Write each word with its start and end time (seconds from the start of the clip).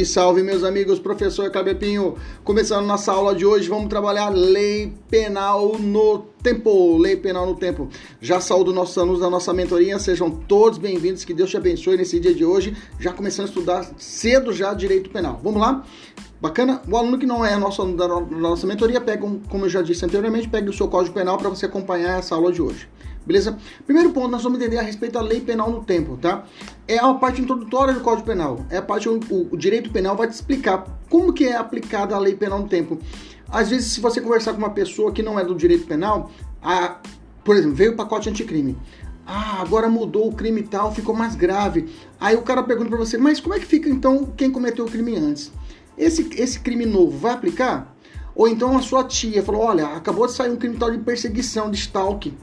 Salve, 0.00 0.06
salve, 0.06 0.42
meus 0.42 0.62
amigos, 0.62 0.98
professor 0.98 1.50
Cabepinho. 1.50 2.16
Começando 2.44 2.86
nossa 2.86 3.12
aula 3.12 3.34
de 3.34 3.44
hoje, 3.44 3.68
vamos 3.68 3.88
trabalhar 3.88 4.28
lei 4.28 4.92
penal 5.10 5.78
no 5.78 6.18
tempo. 6.42 6.96
Lei 6.96 7.16
penal 7.16 7.46
no 7.46 7.56
tempo. 7.56 7.88
Já 8.20 8.40
saúdo 8.40 8.72
nossos 8.72 8.96
alunos 8.96 9.20
da 9.20 9.28
nossa 9.28 9.52
mentoria, 9.52 9.98
sejam 9.98 10.30
todos 10.30 10.78
bem-vindos, 10.78 11.24
que 11.24 11.34
Deus 11.34 11.50
te 11.50 11.56
abençoe 11.56 11.96
nesse 11.96 12.20
dia 12.20 12.34
de 12.34 12.44
hoje. 12.44 12.76
Já 12.98 13.12
começando 13.12 13.46
a 13.46 13.48
estudar 13.48 13.90
cedo 13.98 14.52
já 14.52 14.72
direito 14.74 15.10
penal. 15.10 15.40
Vamos 15.42 15.60
lá? 15.60 15.84
Bacana? 16.40 16.80
O 16.88 16.96
aluno 16.96 17.18
que 17.18 17.26
não 17.26 17.44
é 17.44 17.56
nosso 17.56 17.82
aluno 17.82 17.96
da 17.96 18.08
nossa 18.08 18.66
mentoria, 18.66 19.00
pega, 19.00 19.26
um, 19.26 19.38
como 19.40 19.66
eu 19.66 19.68
já 19.68 19.82
disse 19.82 20.04
anteriormente, 20.04 20.48
pega 20.48 20.70
o 20.70 20.72
seu 20.72 20.88
código 20.88 21.14
penal 21.14 21.36
para 21.36 21.48
você 21.48 21.66
acompanhar 21.66 22.18
essa 22.18 22.34
aula 22.34 22.52
de 22.52 22.62
hoje. 22.62 22.88
Beleza? 23.30 23.56
Primeiro 23.86 24.10
ponto, 24.10 24.26
nós 24.26 24.42
vamos 24.42 24.58
entender 24.58 24.78
a 24.78 24.82
respeito 24.82 25.12
da 25.12 25.20
lei 25.20 25.40
penal 25.40 25.70
no 25.70 25.84
tempo, 25.84 26.16
tá? 26.16 26.44
É 26.88 26.98
a 26.98 27.14
parte 27.14 27.40
introdutória 27.40 27.94
do 27.94 28.00
Código 28.00 28.26
Penal. 28.26 28.66
É 28.68 28.78
a 28.78 28.82
parte 28.82 29.08
onde 29.08 29.24
o, 29.32 29.56
direito 29.56 29.88
penal 29.88 30.16
vai 30.16 30.26
te 30.26 30.32
explicar 30.32 30.84
como 31.08 31.32
que 31.32 31.44
é 31.44 31.54
aplicada 31.54 32.16
a 32.16 32.18
lei 32.18 32.34
penal 32.34 32.58
no 32.58 32.68
tempo. 32.68 32.98
Às 33.48 33.70
vezes, 33.70 33.92
se 33.92 34.00
você 34.00 34.20
conversar 34.20 34.50
com 34.50 34.58
uma 34.58 34.70
pessoa 34.70 35.12
que 35.12 35.22
não 35.22 35.38
é 35.38 35.44
do 35.44 35.54
direito 35.54 35.86
penal, 35.86 36.28
a, 36.60 36.96
por 37.44 37.54
exemplo, 37.54 37.76
veio 37.76 37.92
o 37.92 37.96
pacote 37.96 38.28
anticrime. 38.28 38.76
Ah, 39.24 39.60
agora 39.60 39.88
mudou 39.88 40.28
o 40.28 40.34
crime 40.34 40.64
tal, 40.64 40.92
ficou 40.92 41.14
mais 41.14 41.36
grave. 41.36 41.88
Aí 42.18 42.34
o 42.34 42.42
cara 42.42 42.64
pergunta 42.64 42.88
para 42.88 42.98
você, 42.98 43.16
mas 43.16 43.38
como 43.38 43.54
é 43.54 43.60
que 43.60 43.66
fica 43.66 43.88
então 43.88 44.26
quem 44.36 44.50
cometeu 44.50 44.86
o 44.86 44.90
crime 44.90 45.14
antes? 45.14 45.52
Esse, 45.96 46.28
esse 46.34 46.58
crime 46.58 46.84
novo 46.84 47.16
vai 47.16 47.32
aplicar? 47.32 47.94
Ou 48.34 48.48
então 48.48 48.76
a 48.76 48.82
sua 48.82 49.04
tia 49.04 49.40
falou, 49.40 49.62
olha, 49.62 49.86
acabou 49.86 50.26
de 50.26 50.32
sair 50.32 50.50
um 50.50 50.56
crime 50.56 50.76
tal 50.76 50.90
de 50.90 50.98
perseguição, 50.98 51.70
de 51.70 51.78
stalking. 51.78 52.36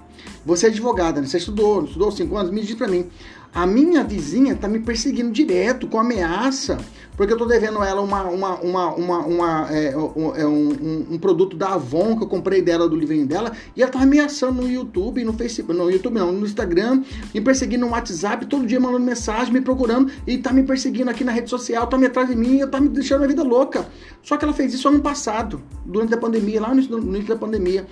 Você 0.46 0.68
é 0.68 0.70
advogada, 0.70 1.22
né? 1.22 1.28
Você 1.28 1.38
estudou, 1.38 1.84
estudou 1.84 2.12
cinco 2.12 2.38
anos, 2.38 2.52
me 2.52 2.62
diz 2.62 2.76
para 2.76 2.88
mim. 2.88 3.10
A 3.54 3.66
minha 3.66 4.04
vizinha 4.04 4.56
tá 4.56 4.68
me 4.68 4.80
perseguindo 4.80 5.32
direto, 5.32 5.88
com 5.88 6.00
ameaça, 6.00 6.78
porque 7.16 7.34
eu 7.34 7.38
tô 7.38 7.46
devendo 7.46 7.82
ela 7.82 8.02
uma, 8.02 8.24
uma, 8.26 8.56
uma, 8.60 8.94
uma, 8.94 9.18
uma 9.20 9.68
é, 9.72 9.98
um, 9.98 10.36
é 10.36 10.46
um, 10.46 11.08
um, 11.14 11.18
produto 11.18 11.58
da 11.58 11.74
Avon 11.74 12.16
que 12.16 12.24
eu 12.24 12.28
comprei 12.28 12.62
dela, 12.62 12.88
do 12.88 12.96
livrinho 12.96 13.26
dela, 13.26 13.52
e 13.76 13.82
ela 13.82 13.92
tá 13.92 14.00
ameaçando 14.00 14.62
no 14.62 14.70
YouTube, 14.70 15.24
no 15.24 15.34
Facebook, 15.34 15.76
no 15.76 15.90
YouTube 15.90 16.20
não, 16.20 16.32
no 16.32 16.46
Instagram, 16.46 17.02
me 17.34 17.42
perseguindo 17.42 17.86
no 17.88 17.94
WhatsApp, 17.94 18.46
todo 18.46 18.68
dia 18.68 18.80
mandando 18.80 19.04
mensagem, 19.04 19.52
me 19.52 19.62
procurando, 19.62 20.12
e 20.28 20.38
tá 20.38 20.54
me 20.54 20.62
perseguindo 20.62 21.10
aqui 21.10 21.24
na 21.24 21.32
rede 21.32 21.50
social, 21.50 21.88
tá 21.88 21.98
me 21.98 22.06
atrás 22.06 22.30
de 22.30 22.36
mim, 22.36 22.60
tá 22.68 22.80
me 22.80 22.90
deixando 22.90 23.24
a 23.24 23.28
vida 23.28 23.42
louca. 23.42 23.88
Só 24.22 24.38
que 24.38 24.46
ela 24.46 24.54
fez 24.54 24.74
isso 24.74 24.88
ano 24.88 25.00
passado, 25.00 25.60
durante 25.84 26.14
a 26.14 26.18
pandemia, 26.18 26.62
lá 26.62 26.76
no 26.76 26.82
início 26.82 27.30
da 27.30 27.38
pandemia. 27.38 27.88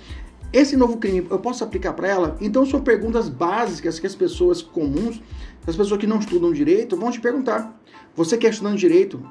Esse 0.56 0.74
novo 0.74 0.96
crime 0.96 1.26
eu 1.30 1.38
posso 1.38 1.62
aplicar 1.62 1.92
para 1.92 2.08
ela? 2.08 2.36
Então 2.40 2.64
são 2.64 2.80
perguntas 2.80 3.28
básicas 3.28 3.98
que 3.98 4.06
as 4.06 4.14
pessoas 4.14 4.62
comuns, 4.62 5.20
as 5.66 5.76
pessoas 5.76 6.00
que 6.00 6.06
não 6.06 6.18
estudam 6.18 6.50
direito, 6.50 6.96
vão 6.96 7.10
te 7.10 7.20
perguntar. 7.20 7.78
Você 8.14 8.38
quer 8.38 8.52
estudando 8.52 8.78
direito? 8.78 9.22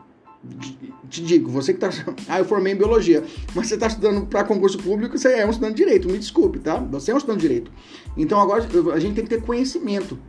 Te 1.09 1.23
digo, 1.23 1.49
você 1.49 1.73
que 1.73 1.83
está. 1.83 2.13
Ah, 2.29 2.37
eu 2.37 2.45
formei 2.45 2.73
em 2.73 2.75
biologia, 2.75 3.23
mas 3.55 3.65
você 3.65 3.73
está 3.73 3.87
estudando 3.87 4.27
para 4.27 4.43
concurso 4.43 4.77
público, 4.77 5.17
você 5.17 5.29
é 5.29 5.47
um 5.47 5.49
estudante 5.49 5.73
de 5.73 5.83
direito, 5.83 6.07
me 6.07 6.19
desculpe, 6.19 6.59
tá? 6.59 6.77
Você 6.91 7.09
é 7.09 7.15
um 7.15 7.17
estudante 7.17 7.41
de 7.41 7.47
direito. 7.47 7.71
Então 8.15 8.39
agora 8.39 8.63
a 8.93 8.99
gente 8.99 9.15
tem 9.15 9.23
que 9.23 9.29
ter 9.31 9.41
conhecimento. 9.41 10.19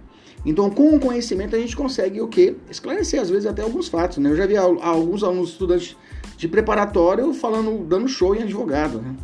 Então, 0.46 0.70
com 0.70 0.96
o 0.96 1.00
conhecimento, 1.00 1.54
a 1.56 1.58
gente 1.58 1.76
consegue 1.76 2.22
o 2.22 2.28
quê? 2.28 2.56
Esclarecer, 2.70 3.20
às 3.20 3.28
vezes, 3.28 3.44
até 3.44 3.62
alguns 3.62 3.88
fatos. 3.88 4.18
Né? 4.18 4.30
Eu 4.30 4.36
já 4.36 4.46
vi 4.46 4.56
alguns 4.56 5.24
alunos 5.24 5.50
estudantes 5.50 5.96
de 6.38 6.46
preparatório 6.46 7.34
falando, 7.34 7.84
dando 7.84 8.06
show 8.06 8.34
em 8.34 8.44
advogado. 8.44 9.02
Né? 9.02 9.16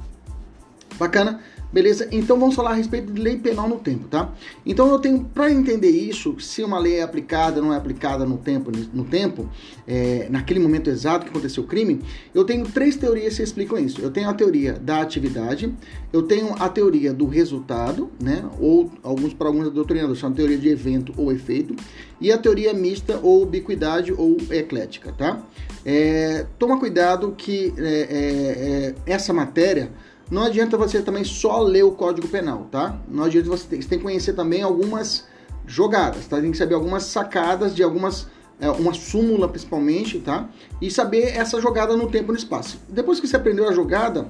Bacana? 0.98 1.40
Beleza? 1.72 2.06
Então 2.12 2.38
vamos 2.38 2.54
falar 2.54 2.72
a 2.72 2.74
respeito 2.74 3.10
de 3.10 3.20
lei 3.20 3.38
penal 3.38 3.66
no 3.66 3.78
tempo, 3.78 4.06
tá? 4.06 4.30
Então 4.64 4.90
eu 4.90 4.98
tenho, 4.98 5.24
para 5.24 5.50
entender 5.50 5.88
isso, 5.88 6.38
se 6.38 6.62
uma 6.62 6.78
lei 6.78 6.96
é 6.96 7.02
aplicada 7.02 7.60
ou 7.60 7.66
não 7.66 7.72
é 7.72 7.76
aplicada 7.78 8.26
no 8.26 8.36
tempo, 8.36 8.70
no 8.92 9.04
tempo, 9.04 9.48
é, 9.88 10.26
naquele 10.28 10.60
momento 10.60 10.90
exato 10.90 11.24
que 11.24 11.30
aconteceu 11.30 11.62
o 11.62 11.66
crime, 11.66 12.00
eu 12.34 12.44
tenho 12.44 12.66
três 12.66 12.96
teorias 12.96 13.36
que 13.36 13.42
explicam 13.42 13.78
isso. 13.78 14.02
Eu 14.02 14.10
tenho 14.10 14.28
a 14.28 14.34
teoria 14.34 14.74
da 14.74 15.00
atividade, 15.00 15.72
eu 16.12 16.22
tenho 16.22 16.54
a 16.58 16.68
teoria 16.68 17.12
do 17.12 17.26
resultado, 17.26 18.10
né? 18.20 18.44
Ou 18.60 18.90
alguns 19.02 19.32
para 19.32 19.46
alguns 19.46 19.70
doutrinadores 19.70 20.18
chamam 20.18 20.36
teoria 20.36 20.58
de 20.58 20.68
evento 20.68 21.14
ou 21.16 21.32
efeito, 21.32 21.74
e 22.20 22.30
a 22.30 22.36
teoria 22.36 22.74
mista 22.74 23.18
ou 23.22 23.42
ubiquidade 23.42 24.12
ou 24.12 24.36
eclética, 24.50 25.10
tá? 25.12 25.42
É, 25.84 26.46
toma 26.58 26.78
cuidado 26.78 27.34
que 27.36 27.72
é, 27.78 27.82
é, 27.82 28.94
é 29.08 29.12
essa 29.12 29.32
matéria 29.32 29.90
não 30.30 30.44
adianta 30.44 30.76
você 30.76 31.02
também 31.02 31.24
só 31.24 31.60
ler 31.60 31.84
o 31.84 31.92
Código 31.92 32.28
Penal, 32.28 32.66
tá? 32.70 32.98
Não 33.08 33.24
adianta 33.24 33.48
você 33.48 33.66
ter, 33.66 33.82
você 33.82 33.88
tem 33.88 33.98
que 33.98 34.04
conhecer 34.04 34.32
também 34.32 34.62
algumas 34.62 35.26
jogadas, 35.66 36.26
tá? 36.26 36.40
Tem 36.40 36.50
que 36.50 36.56
saber 36.56 36.74
algumas 36.74 37.04
sacadas 37.04 37.74
de 37.74 37.82
algumas 37.82 38.26
é, 38.60 38.70
uma 38.70 38.94
súmula 38.94 39.48
principalmente, 39.48 40.20
tá? 40.20 40.48
E 40.80 40.90
saber 40.90 41.36
essa 41.36 41.60
jogada 41.60 41.96
no 41.96 42.08
tempo 42.08 42.30
e 42.30 42.32
no 42.32 42.38
espaço. 42.38 42.78
Depois 42.88 43.18
que 43.18 43.26
você 43.26 43.36
aprendeu 43.36 43.68
a 43.68 43.72
jogada, 43.72 44.28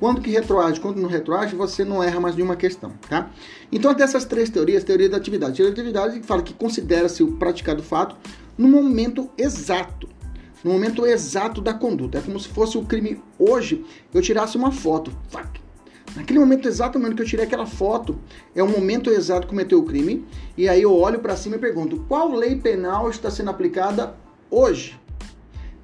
quando 0.00 0.20
que 0.20 0.30
retroage, 0.30 0.80
quando 0.80 1.00
não 1.00 1.08
retroage, 1.08 1.54
você 1.54 1.84
não 1.84 2.02
erra 2.02 2.20
mais 2.20 2.34
nenhuma 2.34 2.56
questão, 2.56 2.92
tá? 3.08 3.30
Então, 3.70 3.92
dessas 3.94 4.24
três 4.24 4.50
teorias, 4.50 4.84
teoria 4.84 5.08
da 5.08 5.16
atividade. 5.16 5.56
Teoria 5.56 5.74
da 5.74 5.80
atividade 5.80 6.26
fala 6.26 6.42
que 6.42 6.54
considera-se 6.54 7.22
o 7.22 7.32
praticado 7.32 7.82
fato 7.82 8.16
no 8.56 8.68
momento 8.68 9.30
exato, 9.38 10.08
no 10.64 10.72
momento 10.72 11.06
exato 11.06 11.60
da 11.60 11.74
conduta. 11.74 12.18
É 12.18 12.20
como 12.20 12.38
se 12.38 12.48
fosse 12.48 12.76
o 12.76 12.84
crime 12.84 13.22
hoje, 13.38 13.84
eu 14.12 14.22
tirasse 14.22 14.56
uma 14.56 14.72
foto. 14.72 15.12
Fuck. 15.28 15.60
Naquele 16.16 16.38
momento 16.38 16.66
exato 16.66 16.98
momento 16.98 17.16
que 17.16 17.22
eu 17.22 17.26
tirei 17.26 17.44
aquela 17.44 17.66
foto, 17.66 18.18
é 18.54 18.62
o 18.62 18.68
momento 18.68 19.10
exato 19.10 19.42
que 19.42 19.48
cometeu 19.48 19.78
o 19.78 19.84
crime, 19.84 20.26
e 20.56 20.68
aí 20.68 20.82
eu 20.82 20.94
olho 20.94 21.20
para 21.20 21.36
cima 21.36 21.56
e 21.56 21.58
pergunto: 21.58 22.04
qual 22.08 22.32
lei 22.32 22.56
penal 22.56 23.10
está 23.10 23.30
sendo 23.30 23.50
aplicada 23.50 24.14
hoje? 24.50 24.98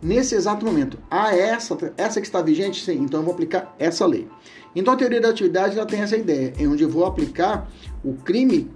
Nesse 0.02 0.34
exato 0.34 0.66
momento. 0.66 0.98
Ah, 1.10 1.34
essa, 1.34 1.76
essa 1.96 2.20
que 2.20 2.26
está 2.26 2.42
vigente? 2.42 2.84
Sim, 2.84 3.02
então 3.02 3.20
eu 3.20 3.24
vou 3.24 3.32
aplicar 3.32 3.74
essa 3.78 4.04
lei. 4.04 4.28
Então 4.74 4.92
a 4.92 4.96
teoria 4.96 5.20
da 5.20 5.28
atividade 5.28 5.78
ela 5.78 5.86
tem 5.86 6.00
essa 6.00 6.16
ideia, 6.16 6.52
é 6.58 6.66
onde 6.66 6.82
eu 6.82 6.90
vou 6.90 7.04
aplicar 7.04 7.70
o 8.02 8.14
crime 8.14 8.70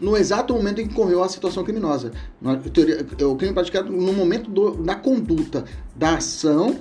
no 0.00 0.16
exato 0.16 0.54
momento 0.54 0.80
em 0.80 0.88
que 0.88 0.94
ocorreu 0.94 1.22
a 1.22 1.28
situação 1.28 1.62
criminosa. 1.62 2.12
O 3.22 3.36
crime 3.36 3.52
praticado 3.52 3.92
no 3.92 4.12
momento 4.12 4.50
do, 4.50 4.70
da 4.82 4.94
conduta, 4.94 5.64
da 5.94 6.16
ação, 6.16 6.76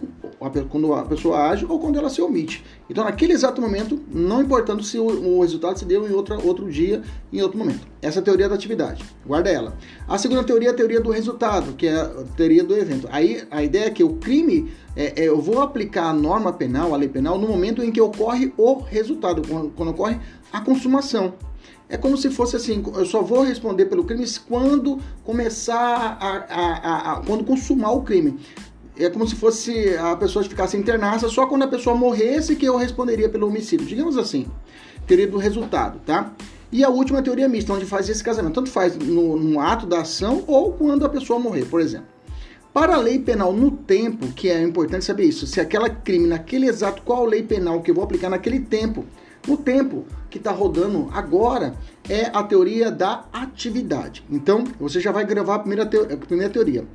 quando 0.69 0.93
a 0.93 1.03
pessoa 1.03 1.49
age 1.49 1.65
ou 1.67 1.79
quando 1.79 1.99
ela 1.99 2.09
se 2.09 2.21
omite. 2.21 2.63
Então, 2.89 3.03
naquele 3.03 3.33
exato 3.33 3.61
momento, 3.61 3.99
não 4.09 4.41
importando 4.41 4.81
se 4.81 4.97
o, 4.97 5.05
o 5.05 5.41
resultado 5.41 5.77
se 5.77 5.83
deu 5.83 6.07
em 6.07 6.13
outra, 6.13 6.39
outro 6.39 6.71
dia, 6.71 7.01
em 7.31 7.41
outro 7.41 7.57
momento. 7.57 7.85
Essa 8.01 8.19
é 8.19 8.21
a 8.21 8.23
teoria 8.23 8.47
da 8.47 8.55
atividade. 8.55 9.03
Guarda 9.25 9.49
ela. 9.49 9.77
A 10.07 10.17
segunda 10.17 10.43
teoria 10.43 10.69
é 10.69 10.71
a 10.71 10.75
teoria 10.75 11.01
do 11.01 11.11
resultado, 11.11 11.73
que 11.73 11.87
é 11.87 11.95
a 11.99 12.23
teoria 12.37 12.63
do 12.63 12.73
evento. 12.75 13.07
Aí, 13.11 13.43
a 13.51 13.61
ideia 13.61 13.85
é 13.85 13.89
que 13.89 14.03
o 14.03 14.13
crime, 14.13 14.71
é, 14.95 15.21
é, 15.21 15.27
eu 15.27 15.41
vou 15.41 15.61
aplicar 15.61 16.09
a 16.09 16.13
norma 16.13 16.53
penal, 16.53 16.93
a 16.93 16.97
lei 16.97 17.09
penal, 17.09 17.37
no 17.37 17.47
momento 17.47 17.83
em 17.83 17.91
que 17.91 17.99
ocorre 17.99 18.53
o 18.57 18.75
resultado, 18.75 19.41
quando, 19.45 19.71
quando 19.71 19.89
ocorre 19.89 20.17
a 20.53 20.61
consumação. 20.61 21.33
É 21.89 21.97
como 21.97 22.15
se 22.15 22.29
fosse 22.29 22.55
assim, 22.55 22.83
eu 22.95 23.05
só 23.05 23.23
vou 23.23 23.41
responder 23.41 23.85
pelo 23.85 24.03
crime 24.03 24.23
quando 24.47 24.99
começar 25.23 26.17
a, 26.21 26.27
a, 26.27 26.73
a, 26.73 27.13
a 27.13 27.21
quando 27.21 27.43
consumar 27.43 27.91
o 27.91 28.03
crime. 28.03 28.39
É 28.95 29.09
como 29.09 29.27
se 29.27 29.35
fosse 29.35 29.97
a 29.97 30.15
pessoa 30.15 30.45
ficasse 30.45 30.77
internada, 30.77 31.27
só 31.27 31.47
quando 31.47 31.63
a 31.63 31.67
pessoa 31.67 31.95
morresse 31.95 32.55
que 32.55 32.65
eu 32.65 32.77
responderia 32.77 33.27
pelo 33.27 33.47
homicídio. 33.47 33.87
Digamos 33.87 34.17
assim, 34.17 34.45
teoria 35.07 35.27
do 35.27 35.37
resultado, 35.37 35.99
tá? 36.05 36.31
E 36.71 36.83
a 36.83 36.89
última 36.89 37.23
teoria 37.23 37.49
mista, 37.49 37.73
onde 37.73 37.85
faz 37.85 38.07
esse 38.07 38.23
casamento. 38.23 38.53
Tanto 38.53 38.69
faz 38.69 38.95
no, 38.95 39.35
no 39.35 39.59
ato 39.59 39.87
da 39.87 40.01
ação 40.01 40.43
ou 40.45 40.73
quando 40.73 41.03
a 41.03 41.09
pessoa 41.09 41.39
morrer, 41.39 41.65
por 41.65 41.81
exemplo. 41.81 42.07
Para 42.71 42.95
a 42.95 42.99
lei 42.99 43.17
penal 43.17 43.51
no 43.51 43.71
tempo, 43.71 44.27
que 44.27 44.47
é 44.47 44.61
importante 44.61 45.03
saber 45.03 45.23
isso, 45.23 45.47
se 45.47 45.59
aquela 45.59 45.89
crime 45.89 46.27
naquele 46.27 46.67
exato, 46.67 47.01
qual 47.01 47.25
lei 47.25 47.41
penal 47.41 47.81
que 47.81 47.89
eu 47.89 47.95
vou 47.95 48.03
aplicar 48.03 48.29
naquele 48.29 48.59
tempo, 48.59 49.05
no 49.47 49.57
tempo 49.57 50.05
que 50.29 50.37
está 50.37 50.51
rodando 50.51 51.09
agora 51.11 51.75
é 52.07 52.25
a 52.33 52.43
teoria 52.43 52.91
da 52.91 53.25
atividade. 53.31 54.23
Então, 54.29 54.63
você 54.79 54.99
já 54.99 55.11
vai 55.11 55.25
gravar 55.25 55.55
a 55.55 55.59
primeira, 55.59 55.85
teoria, 55.85 56.15
a 56.15 56.17
primeira 56.17 56.53
teoria. 56.53 56.85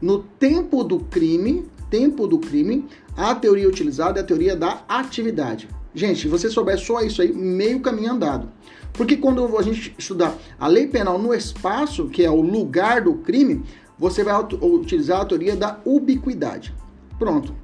No 0.00 0.18
tempo 0.18 0.84
do 0.84 1.00
crime, 1.00 1.66
tempo 1.88 2.26
do 2.26 2.38
crime, 2.38 2.86
a 3.16 3.34
teoria 3.34 3.68
utilizada 3.68 4.20
é 4.20 4.22
a 4.22 4.26
teoria 4.26 4.56
da 4.56 4.82
atividade. 4.88 5.68
Gente, 5.94 6.22
se 6.22 6.28
você 6.28 6.50
souber 6.50 6.78
só 6.78 7.00
isso 7.00 7.22
aí, 7.22 7.32
meio 7.32 7.80
caminho 7.80 8.12
andado. 8.12 8.50
Porque 8.92 9.16
quando 9.16 9.56
a 9.56 9.62
gente 9.62 9.94
estudar 9.96 10.36
a 10.58 10.66
lei 10.66 10.86
penal 10.86 11.18
no 11.18 11.32
espaço, 11.32 12.08
que 12.08 12.24
é 12.24 12.30
o 12.30 12.40
lugar 12.40 13.00
do 13.02 13.14
crime, 13.14 13.64
você 13.98 14.22
vai 14.22 14.34
utilizar 14.60 15.20
a 15.20 15.24
teoria 15.24 15.56
da 15.56 15.80
ubiquidade. 15.84 16.74
Pronto. 17.18 17.54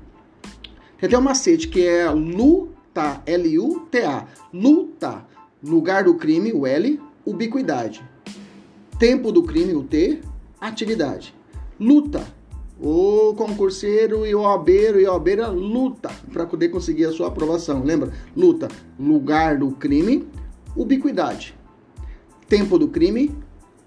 Tem 0.99 1.08
até 1.08 1.19
um 1.19 1.22
macete 1.22 1.69
que 1.69 1.84
é 1.84 2.10
LU 2.10 2.69
Luta, 2.90 3.22
L-U-T-A. 3.25 4.26
Luta. 4.52 5.25
Lugar 5.62 6.04
do 6.04 6.14
crime, 6.14 6.52
o 6.52 6.66
L. 6.66 7.00
Ubiquidade. 7.25 8.02
Tempo 8.98 9.31
do 9.31 9.44
crime, 9.44 9.75
o 9.75 9.84
T. 9.84 10.20
Atividade. 10.60 11.32
Luta. 11.78 12.26
O 12.81 13.32
concurseiro 13.34 14.26
e 14.26 14.34
o 14.34 14.42
obeiro 14.42 15.00
e 15.00 15.06
obeira 15.06 15.48
luta 15.48 16.10
para 16.32 16.46
poder 16.46 16.70
conseguir 16.70 17.04
a 17.04 17.12
sua 17.12 17.28
aprovação. 17.28 17.84
Lembra? 17.84 18.12
Luta. 18.37 18.69
Lugar 18.98 19.58
do 19.58 19.70
crime, 19.72 20.26
ubiquidade. 20.75 21.54
Tempo 22.48 22.78
do 22.78 22.88
crime, 22.88 23.37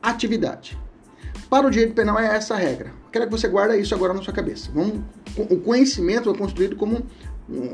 atividade. 0.02 0.78
Para 1.50 1.68
o 1.68 1.72
direito 1.72 1.94
penal 1.94 2.20
é 2.20 2.36
essa 2.36 2.54
a 2.54 2.58
regra. 2.58 2.94
Quero 3.12 3.26
que 3.26 3.32
você 3.32 3.48
guarde 3.48 3.80
isso 3.80 3.94
agora 3.94 4.14
na 4.14 4.22
sua 4.22 4.34
cabeça. 4.34 4.72
Vamos, 4.74 5.02
o 5.38 5.58
conhecimento 5.58 6.30
é 6.30 6.38
construído 6.38 6.76
como 6.76 7.04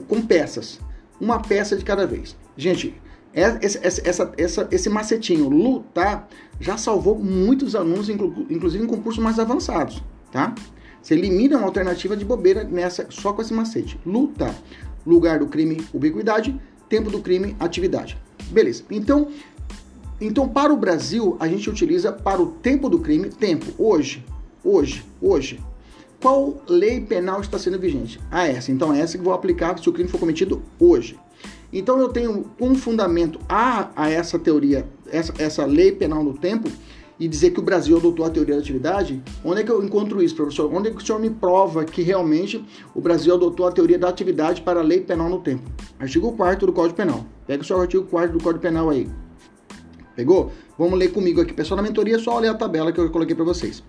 com 0.07 0.21
peças, 0.21 0.79
uma 1.19 1.39
peça 1.39 1.75
de 1.75 1.83
cada 1.83 2.05
vez. 2.05 2.35
Gente, 2.55 2.95
essa, 3.33 3.79
essa, 3.83 4.33
essa, 4.37 4.67
esse 4.71 4.89
macetinho, 4.89 5.49
lutar, 5.49 6.27
já 6.59 6.77
salvou 6.77 7.17
muitos 7.17 7.75
alunos, 7.75 8.09
inclusive 8.09 8.83
em 8.83 8.87
concursos 8.87 9.23
mais 9.23 9.39
avançados, 9.39 10.03
tá? 10.31 10.53
Você 11.01 11.13
elimina 11.13 11.57
uma 11.57 11.65
alternativa 11.65 12.17
de 12.17 12.25
bobeira 12.25 12.63
nessa 12.63 13.07
só 13.09 13.31
com 13.31 13.41
esse 13.41 13.53
macete. 13.53 13.99
Luta, 14.05 14.53
lugar 15.05 15.39
do 15.39 15.47
crime, 15.47 15.81
ubiquidade, 15.93 16.59
tempo 16.89 17.09
do 17.09 17.21
crime, 17.21 17.55
atividade. 17.59 18.17
Beleza. 18.51 18.83
Então, 18.89 19.29
então 20.19 20.49
para 20.49 20.73
o 20.73 20.77
Brasil, 20.77 21.37
a 21.39 21.47
gente 21.47 21.69
utiliza 21.69 22.11
para 22.11 22.41
o 22.41 22.47
tempo 22.47 22.89
do 22.89 22.99
crime, 22.99 23.29
tempo, 23.29 23.67
hoje, 23.77 24.25
hoje, 24.63 25.05
hoje. 25.21 25.59
Qual 26.21 26.61
lei 26.67 26.99
penal 26.99 27.39
está 27.41 27.57
sendo 27.57 27.79
vigente? 27.79 28.19
Ah, 28.29 28.47
essa. 28.47 28.71
Então, 28.71 28.93
essa 28.93 29.17
que 29.17 29.23
vou 29.23 29.33
aplicar 29.33 29.77
se 29.79 29.87
o 29.87 29.93
crime 29.93 30.09
for 30.09 30.19
cometido 30.19 30.61
hoje. 30.79 31.17
Então 31.71 31.99
eu 31.99 32.09
tenho 32.09 32.51
um 32.59 32.75
fundamento 32.75 33.39
a, 33.47 33.89
a 33.95 34.09
essa 34.09 34.39
teoria, 34.39 34.87
essa, 35.11 35.33
essa 35.37 35.65
lei 35.65 35.91
penal 35.91 36.23
do 36.23 36.33
tempo, 36.33 36.69
e 37.19 37.27
dizer 37.27 37.51
que 37.51 37.59
o 37.59 37.63
Brasil 37.63 37.97
adotou 37.97 38.25
a 38.25 38.29
teoria 38.29 38.55
da 38.55 38.61
atividade, 38.61 39.21
onde 39.43 39.61
é 39.61 39.63
que 39.63 39.69
eu 39.69 39.83
encontro 39.83 40.23
isso, 40.23 40.35
professor? 40.35 40.73
Onde 40.73 40.87
é 40.87 40.91
que 40.91 40.97
o 40.97 41.05
senhor 41.05 41.19
me 41.19 41.29
prova 41.29 41.83
que 41.83 42.01
realmente 42.01 42.63
o 42.95 43.01
Brasil 43.01 43.33
adotou 43.33 43.67
a 43.67 43.71
teoria 43.71 43.99
da 43.99 44.07
atividade 44.07 44.61
para 44.61 44.79
a 44.79 44.83
lei 44.83 45.01
penal 45.01 45.27
no 45.27 45.39
tempo? 45.39 45.69
Artigo 45.99 46.31
4 46.31 46.65
do 46.65 46.71
Código 46.71 46.95
Penal. 46.95 47.25
Pega 47.45 47.61
o 47.61 47.65
seu 47.65 47.79
artigo 47.79 48.05
4 48.05 48.37
do 48.37 48.43
Código 48.43 48.61
Penal 48.61 48.89
aí. 48.89 49.09
Pegou? 50.15 50.51
Vamos 50.77 50.97
ler 50.97 51.11
comigo 51.11 51.41
aqui. 51.41 51.53
Pessoal 51.53 51.75
na 51.75 51.83
mentoria, 51.83 52.17
só 52.19 52.37
olhar 52.37 52.51
a 52.51 52.55
tabela 52.55 52.91
que 52.91 52.99
eu 52.99 53.09
coloquei 53.09 53.35
para 53.35 53.45
vocês. 53.45 53.83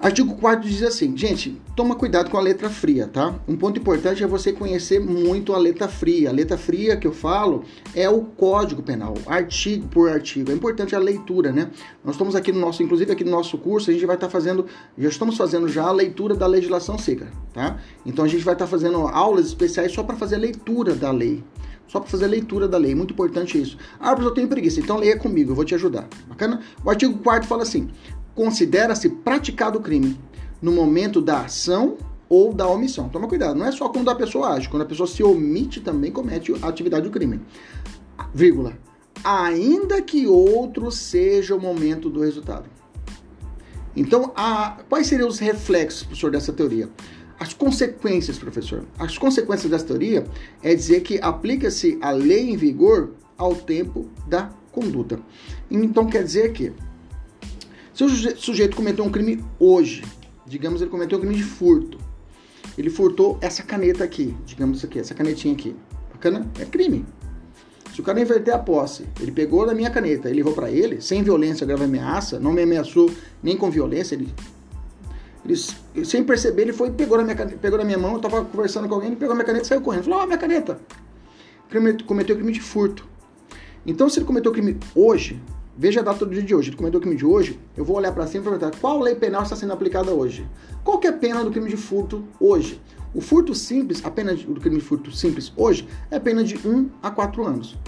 Artigo 0.00 0.34
4 0.36 0.66
diz 0.66 0.82
assim, 0.82 1.14
gente, 1.14 1.60
toma 1.76 1.94
cuidado 1.94 2.30
com 2.30 2.38
a 2.38 2.40
letra 2.40 2.70
fria, 2.70 3.06
tá? 3.06 3.38
Um 3.46 3.54
ponto 3.54 3.78
importante 3.78 4.24
é 4.24 4.26
você 4.26 4.50
conhecer 4.50 4.98
muito 4.98 5.52
a 5.52 5.58
letra 5.58 5.88
fria. 5.88 6.30
A 6.30 6.32
letra 6.32 6.56
fria 6.56 6.96
que 6.96 7.06
eu 7.06 7.12
falo 7.12 7.64
é 7.94 8.08
o 8.08 8.22
Código 8.22 8.82
Penal, 8.82 9.12
artigo 9.26 9.86
por 9.88 10.08
artigo. 10.08 10.50
É 10.50 10.54
importante 10.54 10.96
a 10.96 10.98
leitura, 10.98 11.52
né? 11.52 11.70
Nós 12.02 12.14
estamos 12.14 12.34
aqui 12.34 12.50
no 12.50 12.58
nosso, 12.58 12.82
inclusive 12.82 13.12
aqui 13.12 13.24
no 13.24 13.30
nosso 13.30 13.58
curso, 13.58 13.90
a 13.90 13.92
gente 13.92 14.06
vai 14.06 14.16
estar 14.16 14.30
fazendo, 14.30 14.64
já 14.96 15.10
estamos 15.10 15.36
fazendo 15.36 15.68
já 15.68 15.84
a 15.84 15.92
leitura 15.92 16.34
da 16.34 16.46
legislação 16.46 16.96
seca, 16.96 17.30
tá? 17.52 17.78
Então 18.06 18.24
a 18.24 18.28
gente 18.28 18.42
vai 18.42 18.54
estar 18.54 18.66
fazendo 18.66 19.06
aulas 19.06 19.48
especiais 19.48 19.92
só 19.92 20.02
para 20.02 20.16
fazer 20.16 20.36
a 20.36 20.38
leitura 20.38 20.94
da 20.94 21.10
lei. 21.10 21.44
Só 21.86 21.98
para 21.98 22.08
fazer 22.08 22.26
a 22.26 22.28
leitura 22.28 22.68
da 22.68 22.78
lei, 22.78 22.94
muito 22.94 23.12
importante 23.12 23.60
isso. 23.60 23.76
Ah, 23.98 24.14
mas 24.16 24.24
eu 24.24 24.30
tenho 24.30 24.46
preguiça, 24.46 24.78
então 24.78 24.96
leia 24.96 25.18
comigo, 25.18 25.50
eu 25.50 25.56
vou 25.56 25.64
te 25.64 25.74
ajudar. 25.74 26.08
Bacana? 26.28 26.60
O 26.84 26.88
artigo 26.88 27.18
4 27.18 27.48
fala 27.48 27.64
assim: 27.64 27.90
considera-se 28.40 29.06
praticado 29.10 29.78
o 29.78 29.82
crime 29.82 30.18
no 30.62 30.72
momento 30.72 31.20
da 31.20 31.42
ação 31.42 31.98
ou 32.26 32.54
da 32.54 32.66
omissão. 32.66 33.06
Toma 33.06 33.28
cuidado, 33.28 33.58
não 33.58 33.66
é 33.66 33.70
só 33.70 33.90
quando 33.90 34.08
a 34.08 34.14
pessoa 34.14 34.54
age, 34.54 34.66
quando 34.66 34.80
a 34.80 34.86
pessoa 34.86 35.06
se 35.06 35.22
omite 35.22 35.78
também 35.82 36.10
comete 36.10 36.50
a 36.62 36.68
atividade 36.68 37.02
do 37.02 37.10
crime. 37.10 37.38
Vírgula. 38.32 38.78
Ainda 39.22 40.00
que 40.00 40.26
outro 40.26 40.90
seja 40.90 41.54
o 41.54 41.60
momento 41.60 42.08
do 42.08 42.20
resultado. 42.20 42.64
Então, 43.94 44.32
a, 44.34 44.78
quais 44.88 45.06
seriam 45.06 45.28
os 45.28 45.38
reflexos, 45.38 46.04
professor, 46.04 46.30
dessa 46.30 46.50
teoria? 46.50 46.88
As 47.38 47.52
consequências, 47.52 48.38
professor. 48.38 48.86
As 48.98 49.18
consequências 49.18 49.70
dessa 49.70 49.84
teoria 49.84 50.24
é 50.62 50.74
dizer 50.74 51.02
que 51.02 51.20
aplica-se 51.20 51.98
a 52.00 52.10
lei 52.10 52.48
em 52.48 52.56
vigor 52.56 53.10
ao 53.36 53.54
tempo 53.54 54.08
da 54.26 54.48
conduta. 54.72 55.20
Então, 55.70 56.06
quer 56.06 56.24
dizer 56.24 56.54
que 56.54 56.72
se 58.00 58.04
o 58.04 58.36
sujeito 58.36 58.74
cometeu 58.74 59.04
um 59.04 59.10
crime 59.10 59.44
hoje, 59.58 60.02
digamos 60.46 60.80
ele 60.80 60.90
cometeu 60.90 61.18
um 61.18 61.20
crime 61.20 61.36
de 61.36 61.42
furto, 61.42 61.98
ele 62.78 62.88
furtou 62.88 63.36
essa 63.42 63.62
caneta 63.62 64.02
aqui, 64.02 64.34
digamos 64.46 64.78
isso 64.78 64.86
aqui, 64.86 64.98
essa 64.98 65.14
canetinha 65.14 65.52
aqui. 65.52 65.76
Bacana? 66.10 66.46
É 66.58 66.64
crime. 66.64 67.04
Se 67.92 68.00
o 68.00 68.04
cara 68.04 68.20
inverter 68.20 68.54
a 68.54 68.58
posse, 68.58 69.04
ele 69.20 69.32
pegou 69.32 69.66
da 69.66 69.74
minha 69.74 69.90
caneta, 69.90 70.28
ele 70.28 70.38
levou 70.38 70.54
para 70.54 70.70
ele, 70.70 71.00
sem 71.02 71.22
violência, 71.22 71.66
grave 71.66 71.84
ameaça, 71.84 72.38
não 72.38 72.52
me 72.52 72.62
ameaçou 72.62 73.10
nem 73.42 73.56
com 73.56 73.70
violência, 73.70 74.14
ele, 74.14 74.32
ele 75.44 76.04
sem 76.04 76.24
perceber, 76.24 76.62
ele 76.62 76.72
foi 76.72 76.88
e 76.88 76.92
pegou 76.92 77.18
na 77.18 77.24
minha, 77.24 77.36
pegou 77.36 77.78
na 77.78 77.84
minha 77.84 77.98
mão, 77.98 78.14
eu 78.14 78.18
tava 78.20 78.44
conversando 78.44 78.88
com 78.88 78.94
alguém, 78.94 79.10
ele 79.10 79.16
pegou 79.16 79.32
a 79.32 79.34
minha 79.34 79.44
caneta 79.44 79.64
e 79.64 79.68
saiu 79.68 79.82
correndo. 79.82 80.04
Falou, 80.04 80.20
ó, 80.20 80.22
oh, 80.22 80.26
minha 80.26 80.38
caneta. 80.38 80.80
Cometeu 82.06 82.34
crime 82.36 82.52
de 82.52 82.60
furto. 82.60 83.06
Então, 83.84 84.08
se 84.08 84.18
ele 84.18 84.26
cometeu 84.26 84.52
crime 84.52 84.78
hoje, 84.94 85.40
Veja 85.80 86.00
a 86.00 86.02
data 86.02 86.26
do 86.26 86.30
dia 86.30 86.42
de 86.42 86.54
hoje. 86.54 86.68
Ele 86.68 86.76
cometeu 86.76 86.98
o 86.98 87.00
crime 87.00 87.16
de 87.16 87.24
hoje. 87.24 87.58
Eu 87.74 87.86
vou 87.86 87.96
olhar 87.96 88.12
para 88.12 88.26
cima 88.26 88.42
e 88.42 88.48
perguntar 88.50 88.78
qual 88.78 89.00
lei 89.00 89.14
penal 89.14 89.44
está 89.44 89.56
sendo 89.56 89.72
aplicada 89.72 90.10
hoje. 90.10 90.46
Qual 90.84 91.00
é 91.02 91.08
a 91.08 91.12
pena 91.14 91.42
do 91.42 91.50
crime 91.50 91.70
de 91.70 91.76
furto 91.78 92.22
hoje? 92.38 92.78
O 93.14 93.22
furto 93.22 93.54
simples, 93.54 94.04
a 94.04 94.10
pena 94.10 94.34
do 94.34 94.60
crime 94.60 94.76
de 94.76 94.82
furto 94.82 95.10
simples 95.10 95.50
hoje 95.56 95.88
é 96.10 96.20
pena 96.20 96.44
de 96.44 96.56
1 96.68 96.90
a 97.02 97.10
4 97.10 97.46
anos. 97.46 97.78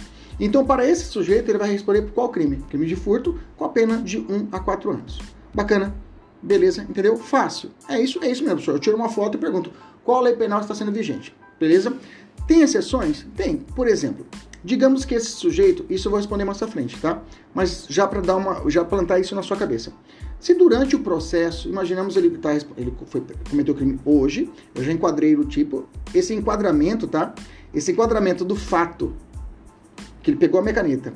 Então, 0.40 0.64
para 0.64 0.88
esse 0.88 1.04
sujeito, 1.04 1.50
ele 1.50 1.58
vai 1.58 1.70
responder 1.70 2.00
por 2.00 2.12
qual 2.12 2.30
crime? 2.30 2.64
Crime 2.70 2.86
de 2.86 2.96
furto 2.96 3.38
com 3.58 3.66
a 3.66 3.68
pena 3.68 3.98
de 3.98 4.20
1 4.20 4.48
a 4.50 4.58
4 4.58 4.90
anos. 4.90 5.20
Bacana? 5.52 5.94
Beleza? 6.42 6.86
Entendeu? 6.88 7.18
Fácil. 7.18 7.72
É 7.90 8.00
isso, 8.00 8.18
é 8.24 8.30
isso 8.30 8.42
mesmo, 8.42 8.56
professor. 8.56 8.76
Eu 8.76 8.80
tiro 8.80 8.96
uma 8.96 9.10
foto 9.10 9.36
e 9.36 9.38
pergunto 9.38 9.70
qual 10.02 10.22
lei 10.22 10.34
penal 10.34 10.62
está 10.62 10.74
sendo 10.74 10.90
vigente. 10.92 11.34
Beleza? 11.60 11.94
Tem 12.46 12.62
exceções? 12.62 13.26
Tem. 13.36 13.58
Por 13.58 13.86
exemplo, 13.86 14.26
Digamos 14.64 15.04
que 15.04 15.14
esse 15.14 15.30
sujeito, 15.30 15.84
isso 15.90 16.06
eu 16.06 16.10
vou 16.10 16.18
responder 16.18 16.44
mais 16.44 16.62
à 16.62 16.68
frente, 16.68 16.96
tá? 17.00 17.22
Mas 17.52 17.86
já 17.88 18.06
para 18.06 18.20
dar 18.20 18.36
uma, 18.36 18.70
já 18.70 18.84
plantar 18.84 19.18
isso 19.18 19.34
na 19.34 19.42
sua 19.42 19.56
cabeça. 19.56 19.92
Se 20.38 20.54
durante 20.54 20.96
o 20.96 21.00
processo, 21.00 21.68
imaginamos 21.68 22.16
ele 22.16 22.30
tá, 22.38 22.52
ele 22.76 22.92
foi 23.06 23.22
cometeu 23.48 23.74
crime 23.74 23.98
hoje, 24.04 24.50
eu 24.74 24.82
já 24.82 24.92
enquadrei 24.92 25.36
o 25.36 25.44
tipo, 25.44 25.88
esse 26.14 26.34
enquadramento, 26.34 27.06
tá? 27.06 27.34
Esse 27.72 27.92
enquadramento 27.92 28.44
do 28.44 28.56
fato 28.56 29.14
que 30.22 30.30
ele 30.30 30.36
pegou 30.36 30.60
a 30.60 30.62
minha 30.62 30.74
caneta. 30.74 31.12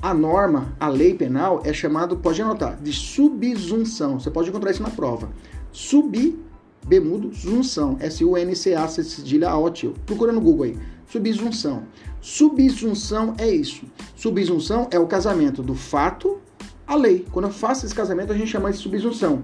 A 0.00 0.14
norma, 0.14 0.76
a 0.78 0.88
lei 0.88 1.12
penal 1.14 1.60
é 1.64 1.72
chamado, 1.72 2.16
pode 2.16 2.40
anotar, 2.40 2.80
de 2.80 2.92
subsunção. 2.92 4.20
Você 4.20 4.30
pode 4.30 4.48
encontrar 4.48 4.70
isso 4.70 4.82
na 4.82 4.90
prova. 4.90 5.28
Sub 5.72 6.38
bemudo 6.86 7.32
junção, 7.32 7.96
S 8.00 8.24
U 8.24 8.38
N 8.38 8.54
C 8.54 8.74
A 8.74 8.86
cedilha 8.86 9.50
T. 9.72 9.92
Procura 10.06 10.32
no 10.32 10.40
Google 10.40 10.66
aí. 10.66 10.78
Subsunção. 11.06 11.84
Subsunção 12.20 13.34
é 13.38 13.48
isso. 13.48 13.84
Subsunção 14.16 14.88
é 14.90 14.98
o 14.98 15.06
casamento 15.06 15.62
do 15.62 15.74
fato 15.74 16.38
à 16.86 16.94
lei. 16.94 17.24
Quando 17.30 17.46
eu 17.46 17.52
faço 17.52 17.86
esse 17.86 17.94
casamento, 17.94 18.32
a 18.32 18.36
gente 18.36 18.50
chama 18.50 18.70
de 18.70 18.78
subsunção. 18.78 19.42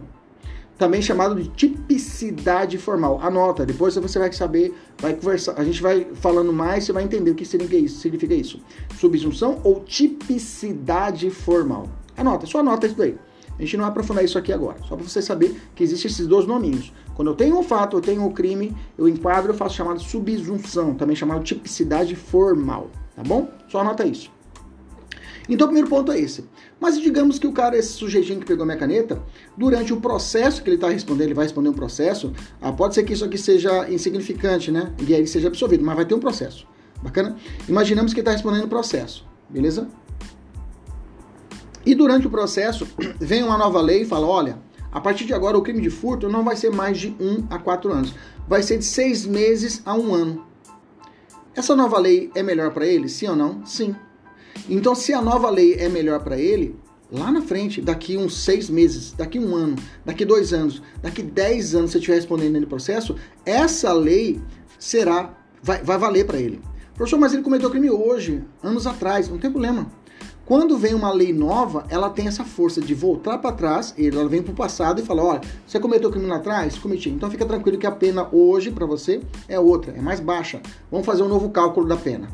Também 0.76 1.00
chamado 1.00 1.36
de 1.36 1.48
tipicidade 1.50 2.78
formal. 2.78 3.20
Anota, 3.22 3.64
depois 3.64 3.94
você 3.94 4.18
vai 4.18 4.32
saber, 4.32 4.74
vai 4.98 5.14
conversar, 5.14 5.54
a 5.56 5.64
gente 5.64 5.80
vai 5.80 6.04
falando 6.14 6.52
mais, 6.52 6.84
você 6.84 6.92
vai 6.92 7.04
entender 7.04 7.30
o 7.30 7.34
que 7.34 7.44
significa 7.44 7.76
isso. 7.76 8.00
Significa 8.00 8.34
isso. 8.34 8.60
Subsunção 8.98 9.60
ou 9.62 9.84
tipicidade 9.84 11.30
formal. 11.30 11.88
Anota, 12.16 12.46
só 12.46 12.58
anota 12.58 12.86
isso 12.86 12.96
daí. 12.96 13.16
A 13.56 13.62
gente 13.62 13.76
não 13.76 13.84
vai 13.84 13.90
aprofundar 13.90 14.24
isso 14.24 14.36
aqui 14.36 14.52
agora, 14.52 14.78
só 14.88 14.96
para 14.96 15.08
você 15.08 15.22
saber 15.22 15.56
que 15.76 15.84
existem 15.84 16.10
esses 16.10 16.26
dois 16.26 16.44
nominhos. 16.44 16.92
Quando 17.14 17.28
eu 17.28 17.34
tenho 17.34 17.58
um 17.58 17.62
fato, 17.62 17.96
eu 17.96 18.00
tenho 18.00 18.24
um 18.24 18.32
crime, 18.32 18.76
eu 18.98 19.08
enquadro, 19.08 19.52
eu 19.52 19.56
faço 19.56 19.76
chamado 19.76 20.00
subsunção, 20.00 20.94
também 20.94 21.14
chamado 21.14 21.42
tipicidade 21.44 22.16
formal, 22.16 22.90
tá 23.14 23.22
bom? 23.22 23.48
Só 23.68 23.80
anota 23.80 24.04
isso. 24.04 24.32
Então, 25.48 25.66
o 25.66 25.68
primeiro 25.68 25.88
ponto 25.88 26.10
é 26.10 26.18
esse. 26.18 26.44
Mas 26.80 26.98
digamos 26.98 27.38
que 27.38 27.46
o 27.46 27.52
cara, 27.52 27.76
esse 27.76 27.92
sujeitinho 27.92 28.40
que 28.40 28.46
pegou 28.46 28.64
minha 28.64 28.78
caneta, 28.78 29.22
durante 29.56 29.92
o 29.92 30.00
processo 30.00 30.62
que 30.62 30.68
ele 30.68 30.76
está 30.76 30.88
respondendo, 30.88 31.26
ele 31.26 31.34
vai 31.34 31.44
responder 31.44 31.68
um 31.68 31.74
processo, 31.74 32.32
ah, 32.60 32.72
pode 32.72 32.94
ser 32.94 33.04
que 33.04 33.12
isso 33.12 33.24
aqui 33.24 33.38
seja 33.38 33.88
insignificante, 33.90 34.70
né? 34.70 34.92
E 35.06 35.12
aí 35.12 35.20
ele 35.20 35.26
seja 35.26 35.48
absorvido, 35.48 35.84
mas 35.84 35.96
vai 35.96 36.04
ter 36.04 36.14
um 36.14 36.20
processo. 36.20 36.66
Bacana? 37.02 37.36
Imaginamos 37.68 38.12
que 38.12 38.20
ele 38.20 38.22
está 38.22 38.32
respondendo 38.32 38.64
o 38.64 38.68
processo, 38.68 39.26
beleza? 39.48 39.88
E 41.84 41.94
durante 41.94 42.26
o 42.26 42.30
processo, 42.30 42.86
vem 43.20 43.42
uma 43.42 43.58
nova 43.58 43.80
lei 43.80 44.02
e 44.02 44.04
fala: 44.06 44.26
olha, 44.26 44.58
a 44.94 45.00
partir 45.00 45.24
de 45.24 45.34
agora 45.34 45.58
o 45.58 45.62
crime 45.62 45.82
de 45.82 45.90
furto 45.90 46.28
não 46.28 46.44
vai 46.44 46.54
ser 46.54 46.70
mais 46.70 46.96
de 46.96 47.08
1 47.20 47.48
a 47.50 47.58
4 47.58 47.92
anos, 47.92 48.14
vai 48.48 48.62
ser 48.62 48.78
de 48.78 48.84
6 48.84 49.26
meses 49.26 49.82
a 49.84 49.94
1 49.94 50.14
ano. 50.14 50.46
Essa 51.54 51.74
nova 51.74 51.98
lei 51.98 52.30
é 52.34 52.42
melhor 52.42 52.72
para 52.72 52.86
ele? 52.86 53.08
Sim 53.08 53.28
ou 53.28 53.36
não? 53.36 53.66
Sim. 53.66 53.94
Então, 54.68 54.94
se 54.94 55.12
a 55.12 55.20
nova 55.20 55.50
lei 55.50 55.74
é 55.74 55.88
melhor 55.88 56.20
para 56.22 56.38
ele, 56.38 56.76
lá 57.10 57.30
na 57.30 57.42
frente, 57.42 57.80
daqui 57.80 58.16
uns 58.16 58.44
seis 58.44 58.70
meses, 58.70 59.12
daqui 59.12 59.38
um 59.38 59.54
ano, 59.54 59.76
daqui 60.04 60.24
dois 60.24 60.52
anos, 60.52 60.82
daqui 61.02 61.22
dez 61.22 61.74
anos, 61.74 61.90
se 61.90 61.98
estiver 61.98 62.16
respondendo 62.16 62.60
no 62.60 62.66
processo, 62.66 63.16
essa 63.44 63.92
lei 63.92 64.40
será, 64.78 65.36
vai, 65.62 65.82
vai 65.82 65.98
valer 65.98 66.24
para 66.24 66.38
ele. 66.38 66.60
Professor, 66.94 67.18
mas 67.18 67.32
ele 67.32 67.42
cometeu 67.42 67.70
crime 67.70 67.90
hoje, 67.90 68.44
anos 68.62 68.86
atrás, 68.86 69.28
não 69.28 69.38
tem 69.38 69.50
problema. 69.50 69.90
Quando 70.46 70.76
vem 70.76 70.94
uma 70.94 71.10
lei 71.10 71.32
nova, 71.32 71.86
ela 71.88 72.10
tem 72.10 72.26
essa 72.26 72.44
força 72.44 72.80
de 72.80 72.94
voltar 72.94 73.38
para 73.38 73.52
trás, 73.52 73.94
ela 73.96 74.28
vem 74.28 74.42
para 74.42 74.52
o 74.52 74.54
passado 74.54 75.00
e 75.00 75.04
fala: 75.04 75.22
olha, 75.22 75.40
você 75.66 75.80
cometeu 75.80 76.10
crime 76.10 76.26
lá 76.26 76.36
atrás? 76.36 76.76
Cometi. 76.76 77.08
Então 77.08 77.30
fica 77.30 77.46
tranquilo 77.46 77.78
que 77.78 77.86
a 77.86 77.90
pena 77.90 78.28
hoje 78.30 78.70
para 78.70 78.84
você 78.84 79.22
é 79.48 79.58
outra, 79.58 79.92
é 79.92 80.00
mais 80.00 80.20
baixa. 80.20 80.60
Vamos 80.90 81.06
fazer 81.06 81.22
um 81.22 81.28
novo 81.28 81.48
cálculo 81.48 81.86
da 81.86 81.96
pena. 81.96 82.28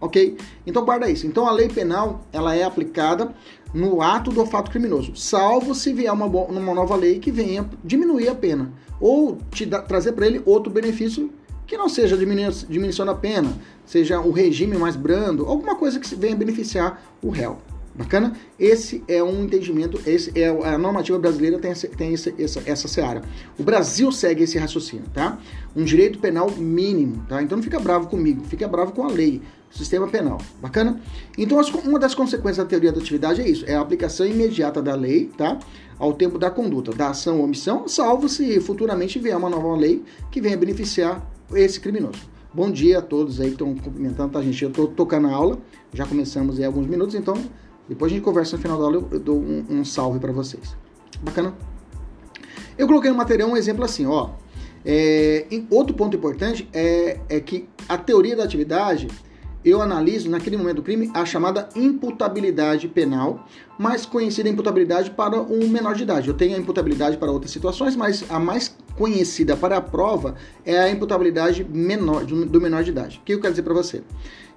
ok? 0.00 0.36
Então 0.64 0.84
guarda 0.84 1.10
isso. 1.10 1.26
Então 1.26 1.48
a 1.48 1.52
lei 1.52 1.68
penal 1.68 2.24
ela 2.32 2.54
é 2.54 2.62
aplicada 2.62 3.34
no 3.74 4.00
ato 4.00 4.30
do 4.30 4.46
fato 4.46 4.70
criminoso, 4.70 5.14
salvo 5.14 5.74
se 5.74 5.92
vier 5.92 6.12
uma, 6.12 6.24
uma 6.24 6.74
nova 6.74 6.96
lei 6.96 7.18
que 7.18 7.30
venha 7.30 7.68
diminuir 7.84 8.28
a 8.28 8.34
pena 8.34 8.72
ou 9.00 9.38
te 9.50 9.66
da, 9.66 9.82
trazer 9.82 10.12
para 10.12 10.26
ele 10.26 10.42
outro 10.46 10.72
benefício 10.72 11.30
que 11.68 11.76
não 11.76 11.88
seja 11.88 12.16
diminuição 12.16 13.04
da 13.04 13.14
pena, 13.14 13.52
seja 13.84 14.18
o 14.18 14.32
regime 14.32 14.76
mais 14.78 14.96
brando, 14.96 15.44
alguma 15.44 15.76
coisa 15.76 16.00
que 16.00 16.14
venha 16.16 16.34
beneficiar 16.34 17.00
o 17.22 17.28
réu. 17.28 17.58
Bacana? 17.94 18.34
Esse 18.58 19.02
é 19.08 19.22
um 19.22 19.44
entendimento, 19.44 20.00
esse 20.06 20.32
é 20.38 20.48
a 20.48 20.78
normativa 20.78 21.18
brasileira 21.18 21.58
tem, 21.58 21.72
essa, 21.72 21.88
tem 21.88 22.14
essa, 22.14 22.32
essa, 22.38 22.62
essa 22.64 22.88
seara. 22.88 23.22
O 23.58 23.62
Brasil 23.64 24.10
segue 24.12 24.44
esse 24.44 24.56
raciocínio, 24.56 25.06
tá? 25.12 25.36
Um 25.74 25.84
direito 25.84 26.20
penal 26.20 26.48
mínimo, 26.52 27.24
tá? 27.28 27.42
Então 27.42 27.56
não 27.56 27.62
fica 27.62 27.78
bravo 27.80 28.06
comigo, 28.06 28.44
fica 28.44 28.68
bravo 28.68 28.92
com 28.92 29.02
a 29.02 29.08
lei, 29.08 29.42
sistema 29.68 30.06
penal. 30.06 30.38
Bacana? 30.62 31.00
Então 31.36 31.60
uma 31.84 31.98
das 31.98 32.14
consequências 32.14 32.58
da 32.58 32.64
teoria 32.64 32.92
da 32.92 33.00
atividade 33.00 33.42
é 33.42 33.48
isso, 33.48 33.64
é 33.66 33.74
a 33.74 33.80
aplicação 33.80 34.24
imediata 34.24 34.80
da 34.80 34.94
lei, 34.94 35.30
tá? 35.36 35.58
Ao 35.98 36.12
tempo 36.12 36.38
da 36.38 36.50
conduta, 36.50 36.92
da 36.92 37.10
ação 37.10 37.38
ou 37.38 37.44
omissão, 37.44 37.88
salvo 37.88 38.28
se 38.28 38.60
futuramente 38.60 39.18
vier 39.18 39.36
uma 39.36 39.50
nova 39.50 39.74
lei 39.76 40.04
que 40.30 40.40
venha 40.40 40.56
beneficiar 40.56 41.28
esse 41.52 41.80
criminoso. 41.80 42.20
Bom 42.54 42.70
dia 42.70 42.98
a 42.98 43.02
todos 43.02 43.40
aí 43.40 43.48
que 43.48 43.54
estão 43.54 43.74
cumprimentando, 43.74 44.32
tá, 44.32 44.40
gente? 44.40 44.62
Eu 44.62 44.70
tô 44.70 44.86
tocando 44.86 45.26
a 45.26 45.32
aula, 45.32 45.58
já 45.92 46.06
começamos 46.06 46.58
aí 46.58 46.64
alguns 46.64 46.86
minutos, 46.86 47.14
então 47.14 47.34
depois 47.88 48.12
a 48.12 48.14
gente 48.14 48.24
conversa 48.24 48.56
no 48.56 48.62
final 48.62 48.78
da 48.78 48.84
aula, 48.84 49.08
eu 49.10 49.18
dou 49.18 49.38
um, 49.38 49.64
um 49.68 49.84
salve 49.84 50.20
para 50.20 50.30
vocês. 50.30 50.76
Bacana? 51.20 51.54
Eu 52.76 52.86
coloquei 52.86 53.10
no 53.10 53.16
material 53.16 53.48
um 53.48 53.56
exemplo 53.56 53.84
assim, 53.84 54.06
ó. 54.06 54.30
É, 54.84 55.46
outro 55.68 55.96
ponto 55.96 56.16
importante 56.16 56.68
é, 56.72 57.18
é 57.28 57.40
que 57.40 57.68
a 57.88 57.98
teoria 57.98 58.36
da 58.36 58.44
atividade 58.44 59.08
eu 59.64 59.82
analiso 59.82 60.30
naquele 60.30 60.56
momento 60.56 60.76
do 60.76 60.82
crime 60.82 61.10
a 61.14 61.24
chamada 61.24 61.68
imputabilidade 61.74 62.88
penal, 62.88 63.46
mais 63.78 64.06
conhecida 64.06 64.48
imputabilidade 64.48 65.10
para 65.10 65.40
um 65.40 65.68
menor 65.68 65.94
de 65.94 66.02
idade. 66.02 66.28
Eu 66.28 66.34
tenho 66.34 66.56
a 66.56 66.58
imputabilidade 66.58 67.16
para 67.16 67.30
outras 67.30 67.50
situações, 67.50 67.96
mas 67.96 68.24
a 68.28 68.38
mais 68.38 68.76
conhecida 68.96 69.56
para 69.56 69.76
a 69.76 69.80
prova 69.80 70.34
é 70.64 70.78
a 70.78 70.90
imputabilidade 70.90 71.64
menor, 71.64 72.24
do 72.24 72.60
menor 72.60 72.82
de 72.82 72.90
idade. 72.90 73.18
O 73.18 73.24
que 73.24 73.34
eu 73.34 73.40
quero 73.40 73.52
dizer 73.52 73.62
para 73.62 73.74
você? 73.74 74.02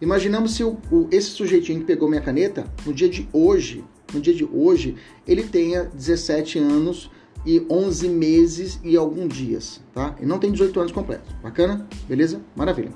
Imaginamos 0.01 0.55
se 0.55 0.63
o, 0.63 0.77
o, 0.91 1.07
esse 1.11 1.29
sujeitinho 1.29 1.79
que 1.79 1.85
pegou 1.85 2.09
minha 2.09 2.21
caneta, 2.21 2.65
no 2.85 2.93
dia 2.93 3.07
de 3.07 3.29
hoje, 3.31 3.83
no 4.13 4.19
dia 4.19 4.33
de 4.33 4.43
hoje, 4.43 4.95
ele 5.27 5.43
tenha 5.43 5.83
17 5.83 6.57
anos 6.57 7.11
e 7.45 7.65
11 7.69 8.09
meses 8.09 8.79
e 8.83 8.95
alguns 8.95 9.33
dias, 9.33 9.81
tá? 9.93 10.15
Ele 10.17 10.27
não 10.27 10.39
tem 10.39 10.51
18 10.51 10.79
anos 10.79 10.91
completos. 10.91 11.31
Bacana? 11.41 11.87
Beleza? 12.07 12.41
Maravilha. 12.55 12.91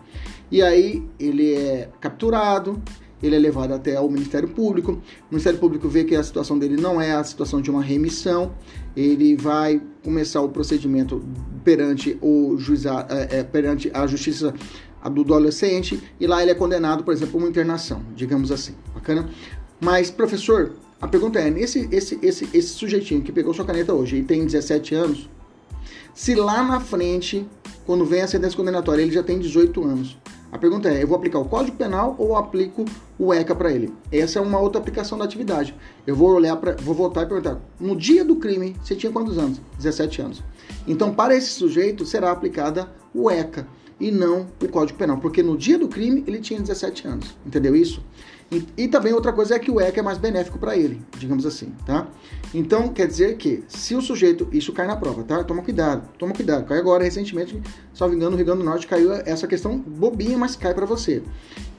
E 0.56 0.62
aí 0.62 1.04
ele 1.20 1.54
é 1.54 1.90
capturado, 2.00 2.82
ele 3.22 3.36
é 3.36 3.40
levado 3.40 3.74
até 3.74 4.00
o 4.00 4.08
Ministério 4.08 4.48
Público. 4.48 4.94
O 4.94 5.02
Ministério 5.30 5.60
Público 5.60 5.90
vê 5.90 6.06
que 6.06 6.16
a 6.16 6.24
situação 6.24 6.58
dele 6.58 6.78
não 6.78 7.02
é 7.02 7.12
a 7.12 7.22
situação 7.26 7.60
de 7.60 7.70
uma 7.70 7.82
remissão. 7.82 8.54
Ele 8.96 9.36
vai 9.36 9.82
começar 10.02 10.40
o 10.40 10.48
procedimento 10.48 11.22
perante 11.62 12.18
o 12.22 12.56
juizado, 12.58 13.14
é, 13.14 13.40
é, 13.40 13.44
perante 13.44 13.92
a 13.94 14.08
justiça 14.08 14.54
do 15.12 15.22
adolescente 15.24 16.02
e 16.22 16.26
lá 16.26 16.42
ele 16.42 16.52
é 16.52 16.56
condenado, 16.56 17.04
por 17.04 17.14
exemplo, 17.14 17.38
a 17.38 17.44
uma 17.44 17.50
internação, 17.50 18.02
digamos 18.16 18.50
assim. 18.50 18.76
Bacana? 18.94 19.30
Mas, 19.82 20.10
professor, 20.10 20.72
a 21.02 21.08
pergunta 21.10 21.38
é: 21.38 21.50
esse, 21.60 21.90
esse, 21.92 22.18
esse, 22.22 22.48
esse 22.54 22.70
sujeitinho 22.70 23.22
que 23.22 23.34
pegou 23.34 23.54
sua 23.54 23.66
caneta 23.66 23.94
hoje 23.94 24.16
e 24.16 24.24
tem 24.24 24.46
17 24.46 24.96
anos, 24.96 25.30
se 26.14 26.34
lá 26.34 26.64
na 26.64 26.80
frente, 26.80 27.46
quando 27.86 28.06
vem 28.06 28.22
a 28.22 28.28
sentença 28.30 28.56
condenatória, 28.56 29.02
ele 29.02 29.12
já 29.12 29.22
tem 29.22 29.38
18 29.38 29.84
anos, 29.84 30.18
a 30.56 30.58
pergunta 30.58 30.90
é: 30.90 31.04
eu 31.04 31.08
vou 31.08 31.18
aplicar 31.18 31.40
o 31.40 31.46
Código 31.46 31.76
Penal 31.76 32.16
ou 32.18 32.36
aplico 32.36 32.86
o 33.20 33.34
ECA 33.34 33.54
para 33.54 33.72
ele? 33.72 33.94
Essa 34.10 34.40
é 34.40 34.42
uma 34.42 34.58
outra 34.58 34.80
aplicação 34.80 35.18
da 35.18 35.26
atividade. 35.26 35.76
Eu 36.08 36.16
vou 36.16 36.30
olhar 36.34 36.56
para, 36.56 36.74
vou 36.78 36.96
voltar 36.96 37.24
e 37.24 37.26
perguntar: 37.26 37.60
no 37.78 37.96
dia 37.96 38.24
do 38.24 38.38
crime, 38.38 38.76
você 38.82 38.96
tinha 38.96 39.12
quantos 39.12 39.38
anos? 39.38 39.60
17 39.78 40.22
anos. 40.22 40.44
Então, 40.88 41.14
para 41.14 41.36
esse 41.36 41.50
sujeito 41.50 42.06
será 42.06 42.32
aplicada 42.32 42.90
o 43.14 43.30
ECA 43.30 43.68
e 44.00 44.12
não 44.12 44.48
o 44.62 44.68
Código 44.70 44.98
Penal, 44.98 45.18
porque 45.18 45.44
no 45.44 45.58
dia 45.58 45.78
do 45.78 45.90
crime 45.90 46.24
ele 46.26 46.40
tinha 46.40 46.60
17 46.60 47.06
anos. 47.06 47.36
Entendeu 47.46 47.76
isso? 47.76 48.02
E, 48.56 48.66
e 48.84 48.88
também 48.88 49.12
outra 49.12 49.34
coisa 49.34 49.56
é 49.56 49.60
que 49.60 49.70
o 49.70 49.82
ECA 49.82 50.00
é 50.00 50.04
mais 50.04 50.18
benéfico 50.18 50.58
para 50.58 50.78
ele, 50.78 51.02
digamos 51.18 51.46
assim, 51.46 51.74
tá? 51.86 52.08
Então, 52.54 52.88
quer 52.88 53.06
dizer 53.06 53.36
que 53.36 53.66
se 53.68 53.94
o 53.96 54.02
sujeito, 54.02 54.48
isso 54.54 54.72
cai 54.72 54.88
na 54.88 54.96
prova, 54.96 55.24
tá? 55.24 55.44
Toma 55.44 55.62
cuidado, 55.62 56.08
toma 56.18 56.34
cuidado. 56.34 56.66
Cai 56.66 56.78
agora, 56.78 57.04
recentemente, 57.04 57.62
salvo 57.94 58.16
engano, 58.16 58.32
no 58.32 58.38
Rio 58.38 58.46
Grande 58.46 58.62
do 58.62 58.66
Norte 58.66 58.88
caiu 58.88 59.12
essa 59.12 59.46
questão 59.46 59.78
bobinha, 59.78 60.38
mas 60.38 60.56
cai 60.56 60.74
para 60.74 60.86
você. 60.86 61.22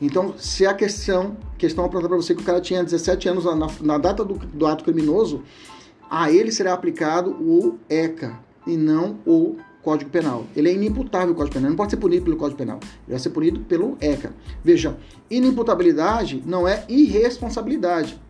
Então, 0.03 0.35
se 0.37 0.67
a 0.67 0.75
questão, 0.75 1.39
questão 1.57 1.87
apontada 1.87 2.09
para 2.09 2.17
você 2.19 2.35
que 2.35 2.43
o 2.43 2.45
cara 2.45 2.61
tinha 2.61 2.85
17 2.85 3.27
anos 3.27 3.45
na, 3.47 3.69
na 3.81 3.97
data 3.97 4.23
do, 4.23 4.35
do 4.35 4.67
ato 4.67 4.85
criminoso, 4.85 5.43
a 6.11 6.31
ele 6.31 6.53
será 6.53 6.75
aplicado 6.75 7.31
o 7.31 7.79
ECA 7.89 8.39
e 8.67 8.77
não 8.77 9.19
o 9.25 9.57
Código 9.87 10.11
Penal. 10.11 10.45
Ele 10.57 10.69
é 10.69 10.73
inimputável 10.73 11.33
Código 11.33 11.55
Penal, 11.55 11.71
não 11.71 11.77
pode 11.77 11.93
ser 11.93 11.97
punido 11.99 12.25
pelo 12.25 12.37
Código 12.37 12.59
Penal. 12.59 12.81
Ele 12.83 13.11
vai 13.11 13.21
ser 13.21 13.31
punido 13.31 13.61
pelo 13.61 13.97
ECA. 14.01 14.35
Veja, 14.65 14.97
inimputabilidade 15.31 16.43
não 16.45 16.67
é 16.67 16.85
irresponsabilidade. 16.89 18.21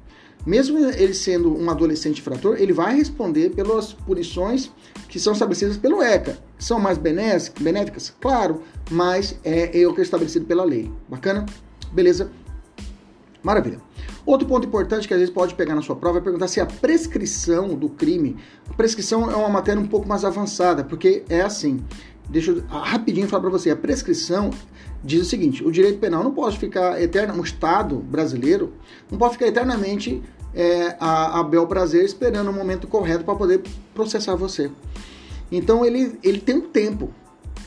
Mesmo 0.45 0.79
ele 0.79 1.15
sendo 1.15 1.57
um 1.57 1.71
adolescente 1.71 2.21
infrator, 2.21 2.57
ele 2.61 2.75
vai 2.75 2.95
responder 2.95 3.55
pelas 3.55 3.95
punições 3.95 4.71
que 5.09 5.19
são 5.19 5.33
estabelecidas 5.33 5.79
pelo 5.79 6.03
ECA. 6.03 6.37
São 6.59 6.79
mais 6.79 6.99
benéficas? 6.99 8.15
Claro, 8.21 8.61
mas 8.91 9.39
é, 9.43 9.81
é 9.81 9.89
o 9.89 9.95
que 9.95 10.03
é 10.03 10.05
estabelecido 10.05 10.45
pela 10.45 10.63
lei. 10.63 10.93
Bacana? 11.09 11.47
Beleza? 11.91 12.31
Maravilha. 13.47 13.81
Outro 14.27 14.49
ponto 14.49 14.67
importante 14.67 15.07
que 15.07 15.15
às 15.15 15.21
vezes 15.21 15.33
pode 15.33 15.55
pegar 15.55 15.77
na 15.77 15.81
sua 15.81 15.95
prova 15.95 16.19
é 16.19 16.21
perguntar 16.21 16.49
se 16.49 16.61
a 16.61 16.67
prescrição 16.67 17.77
do 17.77 17.89
crime. 17.89 18.37
A 18.69 18.75
prescrição 18.75 19.31
é 19.31 19.37
uma 19.37 19.49
matéria 19.49 19.81
um 19.81 19.87
pouco 19.87 20.09
mais 20.09 20.25
avançada, 20.25 20.83
porque 20.83 21.23
é 21.29 21.43
assim. 21.43 21.81
Deixa 22.29 22.51
eu 22.51 22.65
rapidinho 22.67 23.29
falar 23.29 23.43
para 23.43 23.51
você. 23.51 23.71
A 23.71 23.77
prescrição 23.77 24.51
diz 25.05 25.23
o 25.23 25.25
seguinte: 25.25 25.65
o 25.65 25.71
direito 25.71 26.01
penal 26.01 26.25
não 26.25 26.33
pode 26.33 26.59
ficar 26.59 27.01
eterno, 27.01 27.41
o 27.41 27.45
Estado 27.45 27.95
brasileiro 27.99 28.73
não 29.09 29.17
pode 29.17 29.35
ficar 29.35 29.47
eternamente 29.47 30.21
é, 30.53 30.97
a, 30.99 31.39
a 31.39 31.45
bel 31.45 31.69
prazer 31.69 32.05
esperando 32.05 32.51
o 32.51 32.53
momento 32.53 32.89
correto 32.89 33.23
para 33.23 33.37
poder 33.37 33.63
processar 33.95 34.35
você. 34.35 34.73
Então 35.53 35.85
ele, 35.85 36.19
ele 36.21 36.41
tem 36.41 36.57
um 36.57 36.63
tempo. 36.63 37.15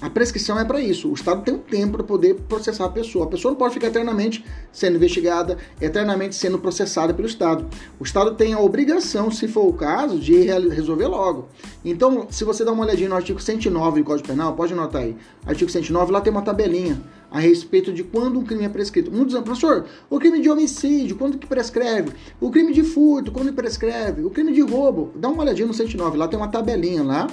A 0.01 0.09
prescrição 0.09 0.57
é 0.57 0.63
para 0.63 0.79
isso. 0.79 1.09
O 1.09 1.13
Estado 1.13 1.43
tem 1.43 1.53
um 1.53 1.57
tempo 1.57 1.97
para 1.97 2.03
poder 2.03 2.35
processar 2.47 2.85
a 2.85 2.89
pessoa. 2.89 3.25
A 3.25 3.27
pessoa 3.27 3.51
não 3.51 3.57
pode 3.57 3.73
ficar 3.73 3.87
eternamente 3.87 4.45
sendo 4.71 4.95
investigada, 4.95 5.57
eternamente 5.81 6.35
sendo 6.35 6.57
processada 6.57 7.13
pelo 7.13 7.27
Estado. 7.27 7.67
O 7.99 8.03
Estado 8.05 8.33
tem 8.33 8.53
a 8.53 8.59
obrigação, 8.59 9.29
se 9.29 9.45
for 9.47 9.67
o 9.67 9.73
caso, 9.73 10.17
de 10.17 10.33
resolver 10.69 11.07
logo. 11.07 11.49
Então, 11.83 12.27
se 12.29 12.45
você 12.45 12.63
dá 12.63 12.71
uma 12.71 12.85
olhadinha 12.85 13.09
no 13.09 13.15
artigo 13.15 13.41
109 13.41 13.99
do 13.99 14.05
Código 14.05 14.27
Penal, 14.27 14.53
pode 14.53 14.71
anotar 14.71 15.01
aí. 15.01 15.17
Artigo 15.45 15.69
109, 15.69 16.11
lá 16.13 16.21
tem 16.21 16.31
uma 16.31 16.43
tabelinha 16.43 17.01
a 17.29 17.39
respeito 17.39 17.91
de 17.91 18.03
quando 18.03 18.39
um 18.39 18.43
crime 18.43 18.63
é 18.63 18.69
prescrito. 18.69 19.11
Um 19.11 19.25
dizendo, 19.25 19.43
professor, 19.43 19.85
o 20.09 20.17
crime 20.17 20.39
de 20.39 20.49
homicídio, 20.49 21.17
quando 21.17 21.37
que 21.37 21.45
prescreve? 21.45 22.13
O 22.39 22.49
crime 22.49 22.71
de 22.71 22.83
furto, 22.83 23.31
quando 23.33 23.51
prescreve? 23.51 24.23
O 24.23 24.29
crime 24.29 24.53
de 24.53 24.61
roubo? 24.61 25.11
Dá 25.15 25.27
uma 25.27 25.43
olhadinha 25.43 25.67
no 25.67 25.73
109, 25.73 26.17
lá 26.17 26.27
tem 26.27 26.39
uma 26.39 26.47
tabelinha 26.47 27.03
lá 27.03 27.27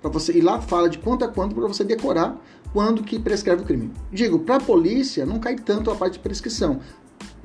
para 0.00 0.10
você 0.10 0.32
ir 0.32 0.40
lá 0.40 0.60
fala 0.60 0.88
de 0.88 0.98
quanto 0.98 1.24
a 1.24 1.28
quanto 1.28 1.54
para 1.54 1.66
você 1.66 1.84
decorar 1.84 2.36
quando 2.72 3.02
que 3.02 3.18
prescreve 3.18 3.62
o 3.62 3.64
crime. 3.64 3.90
Digo, 4.12 4.40
para 4.40 4.56
a 4.56 4.60
polícia 4.60 5.24
não 5.24 5.38
cai 5.38 5.56
tanto 5.56 5.90
a 5.90 5.94
parte 5.94 6.14
de 6.14 6.18
prescrição. 6.20 6.80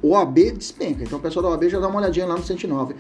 O 0.02 0.10
OAB 0.10 0.52
despenca. 0.52 1.04
Então 1.04 1.18
o 1.18 1.22
pessoal 1.22 1.44
da 1.44 1.50
OAB 1.50 1.70
já 1.70 1.80
dá 1.80 1.88
uma 1.88 2.00
olhadinha 2.00 2.26
lá 2.26 2.36
no 2.36 2.44
109. 2.44 2.96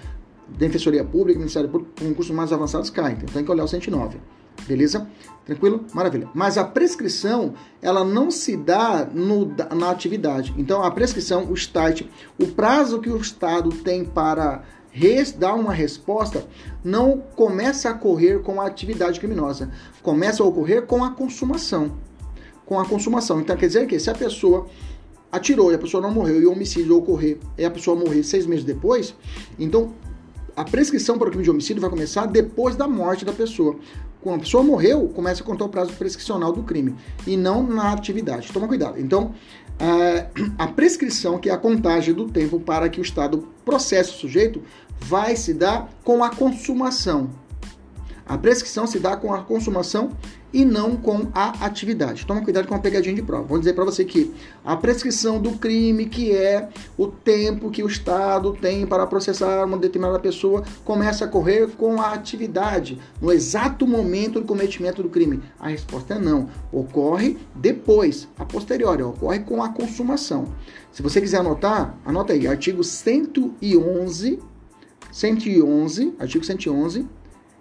Defensoria 0.47 1.03
Pública, 1.03 1.39
Ministério 1.39 1.69
Público, 1.69 1.91
com 1.99 2.13
cursos 2.13 2.35
mais 2.35 2.53
avançados 2.53 2.89
cai. 2.89 3.13
Então 3.13 3.27
tem 3.27 3.43
que 3.43 3.51
olhar 3.51 3.63
o 3.63 3.67
109. 3.67 4.19
Beleza? 4.67 5.07
Tranquilo? 5.45 5.85
Maravilha. 5.93 6.29
Mas 6.33 6.57
a 6.57 6.63
prescrição, 6.63 7.53
ela 7.81 8.03
não 8.03 8.31
se 8.31 8.55
dá 8.55 9.05
no, 9.11 9.53
na 9.75 9.89
atividade. 9.89 10.53
Então, 10.57 10.83
a 10.83 10.91
prescrição, 10.91 11.45
o 11.45 11.53
start, 11.53 12.03
o 12.39 12.47
prazo 12.47 12.99
que 12.99 13.09
o 13.09 13.17
Estado 13.17 13.69
tem 13.69 14.05
para 14.05 14.63
dar 15.37 15.55
uma 15.55 15.73
resposta 15.73 16.45
não 16.83 17.17
começa 17.35 17.89
a 17.89 17.93
ocorrer 17.93 18.39
com 18.39 18.61
a 18.61 18.67
atividade 18.67 19.19
criminosa, 19.19 19.71
começa 20.01 20.43
a 20.43 20.45
ocorrer 20.45 20.85
com 20.85 21.03
a 21.03 21.11
consumação. 21.11 21.97
Com 22.65 22.79
a 22.79 22.85
consumação. 22.85 23.41
Então 23.41 23.55
quer 23.55 23.67
dizer 23.67 23.87
que 23.87 23.99
se 23.99 24.09
a 24.09 24.15
pessoa 24.15 24.67
atirou 25.31 25.71
e 25.71 25.75
a 25.75 25.79
pessoa 25.79 26.01
não 26.01 26.11
morreu 26.11 26.41
e 26.41 26.45
o 26.45 26.51
homicídio 26.51 26.95
ocorrer 26.95 27.39
e 27.57 27.65
a 27.65 27.71
pessoa 27.71 27.97
morrer 27.97 28.23
seis 28.23 28.45
meses 28.45 28.63
depois, 28.63 29.15
então 29.57 29.93
a 30.55 30.63
prescrição 30.63 31.17
para 31.17 31.27
o 31.27 31.31
crime 31.31 31.43
de 31.43 31.49
homicídio 31.49 31.81
vai 31.81 31.89
começar 31.89 32.27
depois 32.27 32.75
da 32.75 32.87
morte 32.87 33.25
da 33.25 33.33
pessoa. 33.33 33.75
Quando 34.21 34.37
a 34.37 34.39
pessoa 34.39 34.63
morreu, 34.63 35.09
começa 35.09 35.43
a 35.43 35.45
contar 35.45 35.65
o 35.65 35.69
prazo 35.69 35.91
prescricional 35.93 36.53
do 36.53 36.63
crime 36.63 36.95
e 37.27 37.35
não 37.35 37.63
na 37.63 37.91
atividade. 37.91 38.53
Toma 38.53 38.67
cuidado. 38.67 38.97
Então, 38.99 39.33
a 40.57 40.67
prescrição, 40.67 41.37
que 41.37 41.49
é 41.49 41.53
a 41.53 41.57
contagem 41.57 42.13
do 42.13 42.29
tempo 42.29 42.59
para 42.59 42.89
que 42.89 42.99
o 42.99 43.03
Estado 43.03 43.47
processe 43.65 44.11
o 44.11 44.13
sujeito, 44.13 44.61
vai 44.99 45.35
se 45.35 45.53
dar 45.53 45.89
com 46.03 46.23
a 46.23 46.29
consumação. 46.29 47.29
A 48.25 48.37
prescrição 48.37 48.87
se 48.87 48.99
dá 48.99 49.17
com 49.17 49.33
a 49.33 49.43
consumação 49.43 50.11
e 50.53 50.63
não 50.63 50.95
com 50.95 51.27
a 51.33 51.65
atividade. 51.65 52.25
Toma 52.25 52.43
cuidado 52.43 52.67
com 52.67 52.75
a 52.75 52.79
pegadinha 52.79 53.15
de 53.15 53.23
prova. 53.23 53.43
Vou 53.43 53.57
dizer 53.57 53.73
para 53.73 53.83
você 53.83 54.05
que 54.05 54.31
a 54.63 54.77
prescrição 54.77 55.41
do 55.41 55.53
crime, 55.53 56.05
que 56.05 56.31
é 56.31 56.69
o 56.97 57.07
tempo 57.07 57.71
que 57.71 57.83
o 57.83 57.87
Estado 57.87 58.53
tem 58.53 58.85
para 58.85 59.07
processar 59.07 59.65
uma 59.65 59.77
determinada 59.77 60.19
pessoa, 60.19 60.63
começa 60.85 61.25
a 61.25 61.27
correr 61.27 61.71
com 61.71 61.99
a 61.99 62.13
atividade, 62.13 62.99
no 63.19 63.31
exato 63.31 63.87
momento 63.87 64.39
do 64.39 64.45
cometimento 64.45 65.01
do 65.01 65.09
crime. 65.09 65.41
A 65.59 65.69
resposta 65.69 66.13
é 66.13 66.19
não. 66.19 66.47
Ocorre 66.71 67.37
depois, 67.55 68.27
a 68.37 68.45
posteriori, 68.45 69.01
ocorre 69.01 69.39
com 69.39 69.63
a 69.63 69.69
consumação. 69.69 70.53
Se 70.91 71.01
você 71.01 71.19
quiser 71.19 71.39
anotar, 71.39 71.97
anota 72.05 72.33
aí, 72.33 72.47
artigo 72.47 72.83
111, 72.83 74.39
111, 75.11 76.13
artigo 76.19 76.45
111 76.45 77.07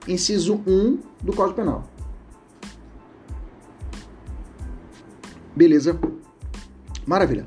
inciso 0.09 0.61
1 0.67 0.99
do 1.23 1.33
Código 1.33 1.57
Penal. 1.57 1.92
Beleza? 5.55 5.99
Maravilha. 7.07 7.47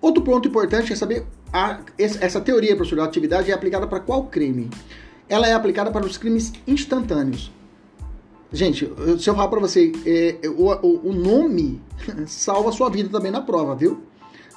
Outro 0.00 0.22
ponto 0.22 0.48
importante 0.48 0.92
é 0.92 0.96
saber 0.96 1.26
a, 1.52 1.80
essa 1.98 2.40
teoria, 2.40 2.76
professor, 2.76 2.96
da 2.96 3.04
atividade 3.04 3.50
é 3.50 3.54
aplicada 3.54 3.86
para 3.86 4.00
qual 4.00 4.24
crime? 4.24 4.70
Ela 5.28 5.46
é 5.46 5.52
aplicada 5.52 5.90
para 5.90 6.06
os 6.06 6.16
crimes 6.16 6.52
instantâneos. 6.66 7.52
Gente, 8.52 8.90
se 9.18 9.28
eu 9.28 9.34
falar 9.34 9.48
para 9.48 9.60
você, 9.60 9.92
é, 10.06 10.48
o, 10.48 10.72
o, 10.72 11.08
o, 11.10 11.12
nome 11.12 11.82
salva 12.26 12.70
a 12.70 12.72
sua 12.72 12.88
vida 12.88 13.08
também 13.10 13.30
na 13.30 13.42
prova, 13.42 13.74
viu? 13.74 14.00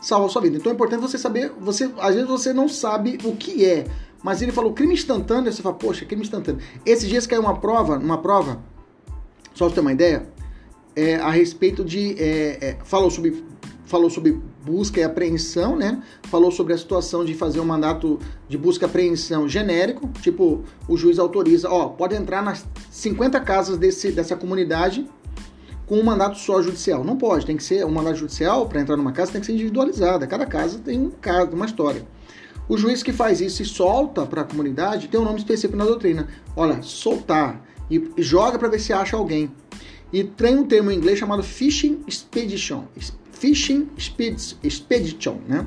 Salva 0.02 0.28
a 0.28 0.30
sua 0.30 0.42
vida. 0.42 0.58
Então 0.58 0.72
é 0.72 0.76
importante 0.76 1.02
você 1.02 1.18
saber, 1.18 1.52
você 1.60 1.92
às 2.00 2.16
vezes 2.16 2.30
você 2.30 2.54
não 2.54 2.70
sabe 2.70 3.18
o 3.26 3.36
que 3.36 3.66
é, 3.66 3.86
mas 4.24 4.42
ele 4.42 4.52
falou 4.52 4.72
crime 4.74 4.94
instantâneo, 4.94 5.52
você 5.52 5.62
fala, 5.62 5.76
poxa, 5.76 6.06
crime 6.06 6.22
instantâneo. 6.22 6.62
Esses 6.86 7.10
dias 7.10 7.28
caiu 7.28 7.42
uma 7.42 7.60
prova, 7.60 7.98
uma 7.98 8.18
prova, 8.18 8.62
só 9.54 9.66
pra 9.66 9.76
ter 9.76 9.82
uma 9.82 9.92
ideia, 9.92 10.26
é, 10.96 11.16
a 11.16 11.30
respeito 11.30 11.84
de. 11.84 12.16
É, 12.20 12.58
é, 12.62 12.78
falou, 12.84 13.10
sobre, 13.10 13.44
falou 13.86 14.10
sobre 14.10 14.40
busca 14.64 15.00
e 15.00 15.04
apreensão, 15.04 15.76
né? 15.76 16.02
Falou 16.24 16.52
sobre 16.52 16.74
a 16.74 16.78
situação 16.78 17.26
de 17.26 17.34
fazer 17.34 17.60
um 17.60 17.66
mandato 17.66 18.20
de 18.48 18.58
busca 18.58 18.86
e 18.86 18.88
apreensão 18.88 19.48
genérico, 19.48 20.10
tipo, 20.22 20.64
o 20.88 20.98
juiz 20.98 21.20
autoriza, 21.20 21.70
ó, 21.70 21.88
pode 21.90 22.16
entrar 22.16 22.42
nas 22.42 22.66
50 22.90 23.40
casas 23.42 23.78
desse, 23.78 24.12
dessa 24.12 24.36
comunidade 24.36 25.08
com 25.86 26.00
um 26.00 26.04
mandato 26.04 26.38
só 26.38 26.62
judicial. 26.62 27.04
Não 27.04 27.18
pode, 27.18 27.46
tem 27.46 27.58
que 27.58 27.64
ser 27.64 27.86
um 27.86 27.92
mandato 27.92 28.18
judicial 28.18 28.66
para 28.66 28.80
entrar 28.80 28.96
numa 28.96 29.12
casa 29.12 29.34
tem 29.34 29.42
que 29.42 29.48
ser 29.48 29.54
individualizada. 29.54 30.26
Cada 30.26 30.46
casa 30.46 30.80
tem 30.80 30.98
um 30.98 31.10
caso, 31.10 31.52
uma 31.52 31.66
história. 31.66 32.06
O 32.70 32.78
juiz 32.78 33.04
que 33.04 33.12
faz 33.12 33.42
isso 33.42 33.62
e 33.62 33.66
solta 33.66 34.26
para 34.26 34.42
a 34.42 34.46
comunidade 34.46 35.10
tem 35.10 35.20
um 35.20 35.26
nome 35.26 35.40
específico 35.40 35.78
na 35.78 35.84
doutrina. 35.84 36.30
Olha, 36.56 36.82
soltar 36.82 37.62
e 37.90 38.10
joga 38.18 38.58
para 38.58 38.70
ver 38.70 38.80
se 38.80 38.94
acha 38.94 39.18
alguém. 39.18 39.52
E 40.12 40.24
tem 40.24 40.58
um 40.58 40.66
termo 40.66 40.92
em 40.92 40.98
inglês 40.98 41.20
chamado 41.20 41.44
fishing 41.44 42.04
expedition. 42.08 42.86
Fishing 43.32 43.90
expedition, 44.64 45.40
né? 45.48 45.66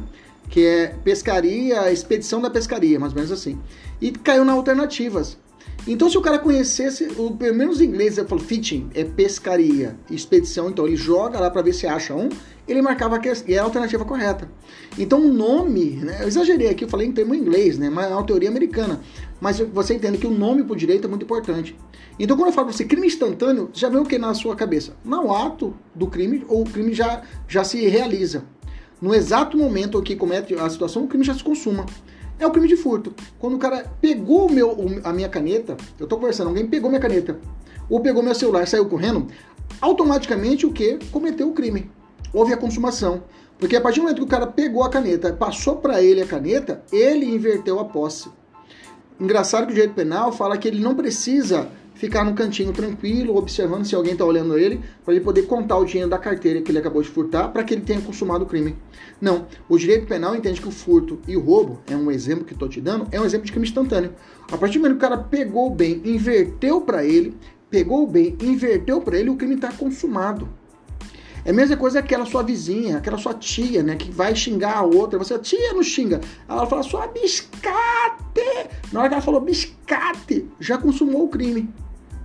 Que 0.49 0.67
é 0.67 0.87
pescaria, 1.03 1.91
expedição 1.91 2.41
da 2.41 2.51
pescaria, 2.51 2.99
mais 3.01 3.13
ou 3.13 3.17
menos 3.17 3.33
assim. 3.33 3.59
E 4.01 4.13
caiu 4.13 4.45
na 4.45 4.53
alternativas. 4.53 5.39
Então, 5.87 6.09
se 6.09 6.17
o 6.17 6.23
cara 6.23 6.39
conhecesse, 6.39 7.09
o, 7.19 7.37
pelo 7.37 7.55
menos 7.55 7.81
em 7.81 7.85
inglês, 7.85 8.17
ele 8.17 8.27
falou 8.27 8.43
fishing, 8.43 8.89
é 8.95 9.05
pescaria, 9.05 9.97
expedição, 10.11 10.71
então 10.71 10.87
ele 10.87 10.97
joga 10.97 11.39
lá 11.39 11.51
para 11.51 11.63
ver 11.63 11.75
se 11.75 11.87
acha 11.87 12.15
um 12.15 12.29
ele 12.67 12.81
marcava 12.81 13.19
que 13.19 13.29
é 13.29 13.59
a 13.59 13.63
alternativa 13.63 14.05
correta. 14.05 14.51
Então 14.99 15.21
o 15.21 15.33
nome, 15.33 15.97
né, 15.97 16.19
eu 16.23 16.29
exagerei 16.29 16.69
aqui, 16.69 16.85
eu 16.85 16.89
falei 16.89 17.07
em 17.07 17.13
termo 17.13 17.35
inglês, 17.35 17.79
né, 17.79 17.91
mas 17.91 18.11
é 18.11 18.15
uma 18.15 18.25
teoria 18.25 18.49
americana. 18.49 19.01
Mas 19.41 19.59
você 19.59 19.95
entende 19.95 20.19
que 20.19 20.27
o 20.27 20.31
nome 20.31 20.65
por 20.65 20.77
direito 20.77 21.07
é 21.07 21.09
muito 21.09 21.25
importante. 21.25 21.77
Então 22.19 22.37
quando 22.37 22.49
eu 22.49 22.53
falo 22.53 22.69
para 22.69 22.77
você 22.77 22.85
crime 22.85 23.07
instantâneo, 23.07 23.69
já 23.73 23.89
vem 23.89 24.01
o 24.01 24.05
que 24.05 24.19
na 24.19 24.33
sua 24.35 24.57
cabeça? 24.57 24.97
Não 25.05 25.27
o 25.27 25.35
ato 25.35 25.75
do 25.95 26.07
crime, 26.07 26.45
ou 26.49 26.63
o 26.63 26.65
crime 26.65 26.95
já, 26.95 27.23
já 27.47 27.65
se 27.65 27.87
realiza. 27.87 28.45
No 29.01 29.15
exato 29.15 29.59
momento 29.59 30.01
que 30.01 30.17
comete 30.17 30.55
a 30.55 30.71
situação, 30.71 31.05
o 31.05 31.09
crime 31.09 31.25
já 31.25 31.35
se 31.35 31.45
consuma. 31.45 31.85
É 32.39 32.47
o 32.47 32.51
crime 32.51 32.69
de 32.69 32.77
furto. 32.77 33.15
Quando 33.39 33.55
o 33.55 33.59
cara 33.59 33.91
pegou 34.01 34.51
meu, 34.51 34.77
a 35.05 35.13
minha 35.13 35.29
caneta, 35.29 35.77
eu 35.99 36.07
tô 36.07 36.17
conversando, 36.17 36.49
alguém 36.49 36.67
pegou 36.67 36.91
minha 36.91 37.01
caneta, 37.01 37.39
ou 37.89 38.01
pegou 38.01 38.23
meu 38.23 38.35
celular 38.35 38.67
saiu 38.67 38.87
correndo, 38.87 39.29
automaticamente 39.81 40.67
o 40.67 40.73
que? 40.73 40.99
Cometeu 41.11 41.49
o 41.49 41.53
crime 41.53 41.91
houve 42.35 42.53
a 42.53 42.57
consumação. 42.57 43.23
Porque 43.59 43.77
a 43.77 43.81
partir 43.81 44.01
do 44.01 44.03
momento 44.03 44.19
que 44.19 44.25
o 44.25 44.27
cara 44.27 44.49
pegou 44.49 44.83
a 44.83 44.91
caneta, 44.91 45.33
passou 45.33 45.77
para 45.77 46.03
ele 46.03 46.21
a 46.21 46.27
caneta, 46.27 46.83
ele 46.93 47.25
inverteu 47.25 47.79
a 47.79 47.85
posse. 47.85 48.29
Engraçado 49.19 49.67
que 49.67 49.73
o 49.73 49.75
direito 49.75 49.95
penal 49.95 50.33
fala 50.33 50.59
que 50.59 50.67
ele 50.67 50.83
não 50.83 50.95
precisa 50.95 51.69
ficar 51.95 52.25
no 52.25 52.35
cantinho 52.35 52.73
tranquilo, 52.73 53.37
observando 53.37 53.85
se 53.85 53.95
alguém 53.95 54.13
está 54.13 54.25
olhando 54.25 54.59
ele, 54.59 54.81
para 55.05 55.15
ele 55.15 55.25
poder 55.25 55.43
contar 55.43 55.79
o 55.79 55.85
dinheiro 55.85 56.11
da 56.11 56.19
carteira 56.19 56.61
que 56.61 56.71
ele 56.71 56.79
acabou 56.79 57.01
de 57.01 57.09
furtar, 57.09 57.49
para 57.49 57.63
que 57.65 57.73
ele 57.73 57.83
tenha 57.83 58.01
consumado 58.01 58.45
o 58.45 58.47
crime. 58.47 58.77
Não, 59.21 59.47
o 59.69 59.79
direito 59.79 60.07
penal 60.07 60.35
entende 60.35 60.61
que 60.61 60.69
o 60.69 60.73
furto 60.73 61.21
e 61.27 61.37
o 61.37 61.41
roubo, 61.41 61.81
é 61.87 61.97
um 61.97 62.11
exemplo 62.11 62.45
que 62.45 62.53
estou 62.53 62.69
te 62.69 62.81
dando, 62.81 63.07
é 63.11 63.21
um 63.21 63.25
exemplo 63.25 63.47
de 63.47 63.53
crime 63.53 63.67
instantâneo. 63.67 64.13
A 64.51 64.59
partir 64.59 64.79
do 64.79 64.83
momento 64.83 64.99
que 64.99 65.07
o 65.07 65.09
cara 65.09 65.23
pegou 65.23 65.69
o 65.69 65.75
bem, 65.75 66.03
inverteu 66.05 66.81
para 66.81 67.05
ele, 67.05 67.35
pegou 67.71 68.03
o 68.03 68.07
bem, 68.07 68.37
inverteu 68.41 69.01
para 69.01 69.19
ele, 69.19 69.31
o 69.31 69.37
crime 69.37 69.55
está 69.55 69.73
consumado. 69.73 70.49
É 71.45 71.51
a 71.51 71.53
mesma 71.53 71.77
coisa 71.77 71.99
aquela 71.99 72.25
sua 72.25 72.43
vizinha, 72.43 72.97
aquela 72.97 73.19
sua 73.19 73.35
tia, 73.35 73.83
né? 73.83 73.97
Que 73.97 74.11
vai 74.11 74.35
xingar 74.35 74.79
a 74.79 74.83
outra. 74.83 75.19
Você, 75.19 75.39
tia, 75.39 75.75
não 75.75 75.83
xinga. 75.83 76.21
Ela 76.49 76.67
fala, 76.67 76.83
sua 76.83 77.07
biscate. 77.09 77.61
Na 78.91 79.01
hora 79.01 79.09
que 79.09 79.15
ela 79.15 79.23
falou 79.23 79.41
biscate, 79.43 80.49
já 80.59 80.79
consumou 80.79 81.25
o 81.25 81.29
crime. 81.29 81.69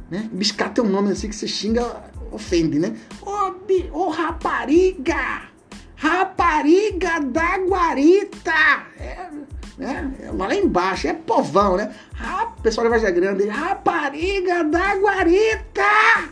Né? 0.09 0.29
Biscate 0.31 0.79
é 0.79 0.83
um 0.83 0.89
nome 0.89 1.11
assim 1.11 1.27
que 1.27 1.35
você 1.35 1.47
xinga, 1.47 1.85
ofende, 2.31 2.79
né? 2.79 2.95
Ô, 3.21 3.29
oh, 3.29 4.05
oh, 4.05 4.09
rapariga! 4.09 5.49
Rapariga 5.97 7.19
da 7.19 7.57
guarita! 7.57 8.85
É, 8.97 9.29
né? 9.77 10.15
É 10.21 10.31
lá 10.31 10.55
embaixo, 10.55 11.07
é 11.07 11.13
povão, 11.13 11.75
né? 11.75 11.93
Ah, 12.17 12.53
pessoal 12.63 12.85
da 12.85 12.97
Vargem 12.97 13.13
Grande, 13.13 13.47
rapariga 13.49 14.63
da 14.63 14.95
guarita! 14.95 16.29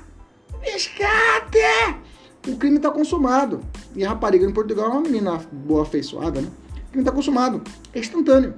Biscate! 0.61 2.06
O 2.47 2.57
crime 2.57 2.77
está 2.77 2.89
consumado. 2.89 3.61
E 3.95 4.03
a 4.03 4.09
rapariga 4.09 4.45
em 4.45 4.51
Portugal 4.51 4.87
é 4.87 4.89
uma 4.89 5.01
menina 5.01 5.37
boa 5.51 5.83
afeiçoada, 5.83 6.41
né? 6.41 6.47
O 6.87 6.91
crime 6.91 7.01
está 7.01 7.11
consumado. 7.11 7.61
É 7.93 7.99
instantâneo. 7.99 8.53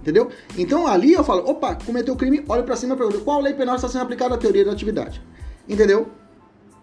Entendeu? 0.00 0.30
Então 0.56 0.86
ali 0.86 1.12
eu 1.12 1.22
falo, 1.22 1.48
opa, 1.48 1.74
cometeu 1.74 2.16
crime, 2.16 2.42
olha 2.48 2.62
para 2.62 2.76
cima 2.76 2.94
e 2.94 2.96
pergunta, 2.96 3.18
qual 3.18 3.40
lei 3.40 3.52
penal 3.52 3.76
está 3.76 3.88
sendo 3.88 4.02
aplicada 4.02 4.34
à 4.34 4.38
teoria 4.38 4.64
da 4.64 4.72
atividade? 4.72 5.20
Entendeu? 5.68 6.08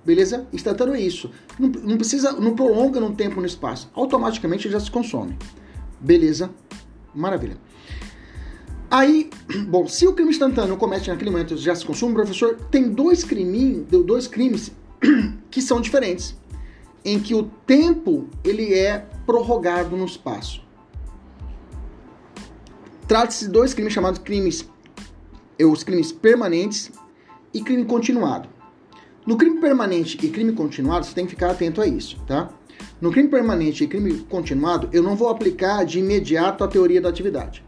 Beleza? 0.06 0.48
Instantâneo 0.54 0.94
é 0.94 1.02
isso. 1.02 1.32
Não, 1.60 1.70
não 1.70 1.98
precisa, 1.98 2.32
não 2.34 2.56
prolonga 2.56 3.00
no 3.00 3.14
tempo 3.14 3.42
no 3.42 3.48
espaço. 3.48 3.90
Automaticamente 3.94 4.70
já 4.70 4.80
se 4.80 4.90
consome. 4.92 5.38
Beleza? 6.00 6.50
Maravilha. 7.14 7.58
Aí, 8.90 9.30
bom, 9.68 9.88
se 9.88 10.08
o 10.08 10.14
crime 10.14 10.30
instantâneo 10.30 10.78
comete 10.78 11.10
naquele 11.10 11.32
momento 11.32 11.58
já 11.58 11.76
se 11.76 11.86
consome, 11.86 12.14
professor, 12.14 12.56
tem 12.72 12.90
dois 12.90 13.24
crimes, 13.24 13.86
dois 13.90 14.28
crimes 14.28 14.72
que 15.50 15.62
são 15.62 15.82
diferentes, 15.82 16.36
em 17.04 17.20
que 17.20 17.34
o 17.34 17.44
tempo 17.44 18.28
ele 18.44 18.74
é 18.74 19.06
prorrogado 19.26 19.96
no 19.96 20.06
espaço. 20.06 20.66
Trata-se 23.08 23.46
de 23.46 23.52
dois 23.52 23.74
crimes 23.74 23.94
chamados 23.94 24.20
crimes, 24.20 24.70
os 25.60 25.84
crimes 25.84 26.12
permanentes 26.12 26.92
e 27.54 27.62
crime 27.62 27.86
continuado. 27.86 28.50
No 29.26 29.38
crime 29.38 29.60
permanente 29.60 30.18
e 30.26 30.30
crime 30.30 30.54
continuado, 30.54 31.06
você 31.06 31.14
tem 31.14 31.26
que 31.26 31.32
ficar 31.32 31.52
atento 31.52 31.82
a 31.82 31.88
isso, 31.88 32.18
tá? 32.26 32.50
No 33.00 33.12
crime 33.12 33.30
permanente 33.30 33.84
e 33.84 33.88
crime 33.88 34.20
continuado, 34.30 34.90
eu 34.92 35.04
não 35.04 35.16
vou 35.16 35.30
aplicar 35.30 35.86
de 35.86 36.00
imediato 36.00 36.64
a 36.64 36.68
teoria 36.68 37.02
da 37.02 37.10
atividade. 37.10 37.64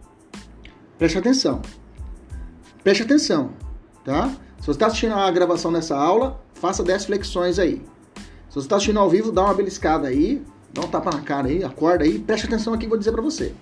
Preste 0.97 1.17
atenção. 1.17 1.61
Preste 2.83 3.03
atenção, 3.03 3.51
tá? 4.03 4.29
Se 4.59 4.65
você 4.65 4.71
está 4.71 4.87
assistindo 4.87 5.13
a 5.13 5.29
gravação 5.31 5.71
dessa 5.71 5.97
aula, 5.97 6.41
faça 6.59 6.83
10 6.83 7.05
flexões 7.05 7.57
aí. 7.57 7.81
Se 8.49 8.55
você 8.55 8.59
está 8.59 8.75
assistindo 8.75 8.99
ao 8.99 9.09
vivo, 9.09 9.31
dá 9.31 9.43
uma 9.43 9.53
beliscada 9.53 10.07
aí, 10.07 10.41
dá 10.73 10.81
um 10.81 10.87
tapa 10.87 11.11
na 11.11 11.21
cara 11.21 11.47
aí, 11.47 11.63
acorda 11.63 12.03
aí, 12.03 12.19
preste 12.19 12.45
atenção 12.45 12.73
aqui 12.73 12.81
que 12.81 12.85
eu 12.85 12.89
vou 12.89 12.97
dizer 12.97 13.11
para 13.11 13.21
você. 13.21 13.53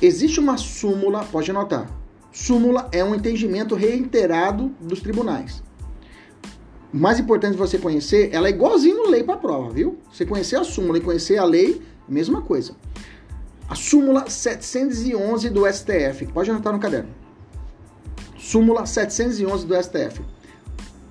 Existe 0.00 0.38
uma 0.40 0.56
súmula, 0.56 1.24
pode 1.24 1.50
anotar. 1.50 1.90
Súmula 2.32 2.88
é 2.92 3.04
um 3.04 3.14
entendimento 3.14 3.74
reiterado 3.74 4.72
dos 4.80 5.00
tribunais. 5.00 5.62
O 6.92 6.96
mais 6.96 7.18
importante 7.18 7.56
você 7.56 7.78
conhecer, 7.78 8.30
ela 8.32 8.48
é 8.48 8.50
igualzinho 8.50 9.08
lei 9.08 9.22
para 9.22 9.36
prova, 9.36 9.70
viu? 9.70 9.98
Você 10.12 10.26
conhecer 10.26 10.56
a 10.56 10.64
súmula 10.64 10.98
e 10.98 11.00
conhecer 11.00 11.38
a 11.38 11.44
lei, 11.44 11.80
mesma 12.08 12.42
coisa. 12.42 12.76
A 13.68 13.74
súmula 13.74 14.28
711 14.28 15.48
do 15.48 15.66
STF, 15.66 16.26
pode 16.26 16.50
anotar 16.50 16.72
no 16.72 16.78
caderno. 16.78 17.10
Súmula 18.36 18.84
711 18.84 19.66
do 19.66 19.74
STF. 19.82 20.22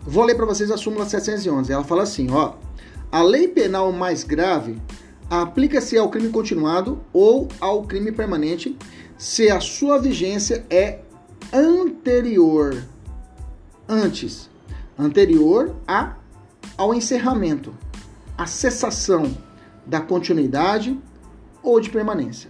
Vou 0.03 0.23
ler 0.23 0.35
para 0.35 0.45
vocês 0.45 0.71
a 0.71 0.77
súmula 0.77 1.05
711. 1.05 1.71
Ela 1.71 1.83
fala 1.83 2.03
assim, 2.03 2.31
ó: 2.31 2.55
A 3.11 3.21
lei 3.21 3.47
penal 3.47 3.91
mais 3.91 4.23
grave 4.23 4.81
aplica-se 5.29 5.97
ao 5.97 6.09
crime 6.09 6.29
continuado 6.29 6.99
ou 7.13 7.47
ao 7.59 7.83
crime 7.83 8.11
permanente 8.11 8.77
se 9.17 9.49
a 9.49 9.59
sua 9.59 9.99
vigência 9.99 10.65
é 10.69 10.99
anterior 11.53 12.83
antes, 13.87 14.49
anterior 14.97 15.75
a, 15.87 16.15
ao 16.77 16.93
encerramento, 16.93 17.73
a 18.37 18.47
cessação 18.47 19.37
da 19.85 20.01
continuidade 20.01 20.99
ou 21.61 21.79
de 21.79 21.89
permanência. 21.89 22.49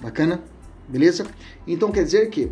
Bacana? 0.00 0.42
Beleza? 0.88 1.26
Então 1.66 1.92
quer 1.92 2.04
dizer 2.04 2.30
que 2.30 2.50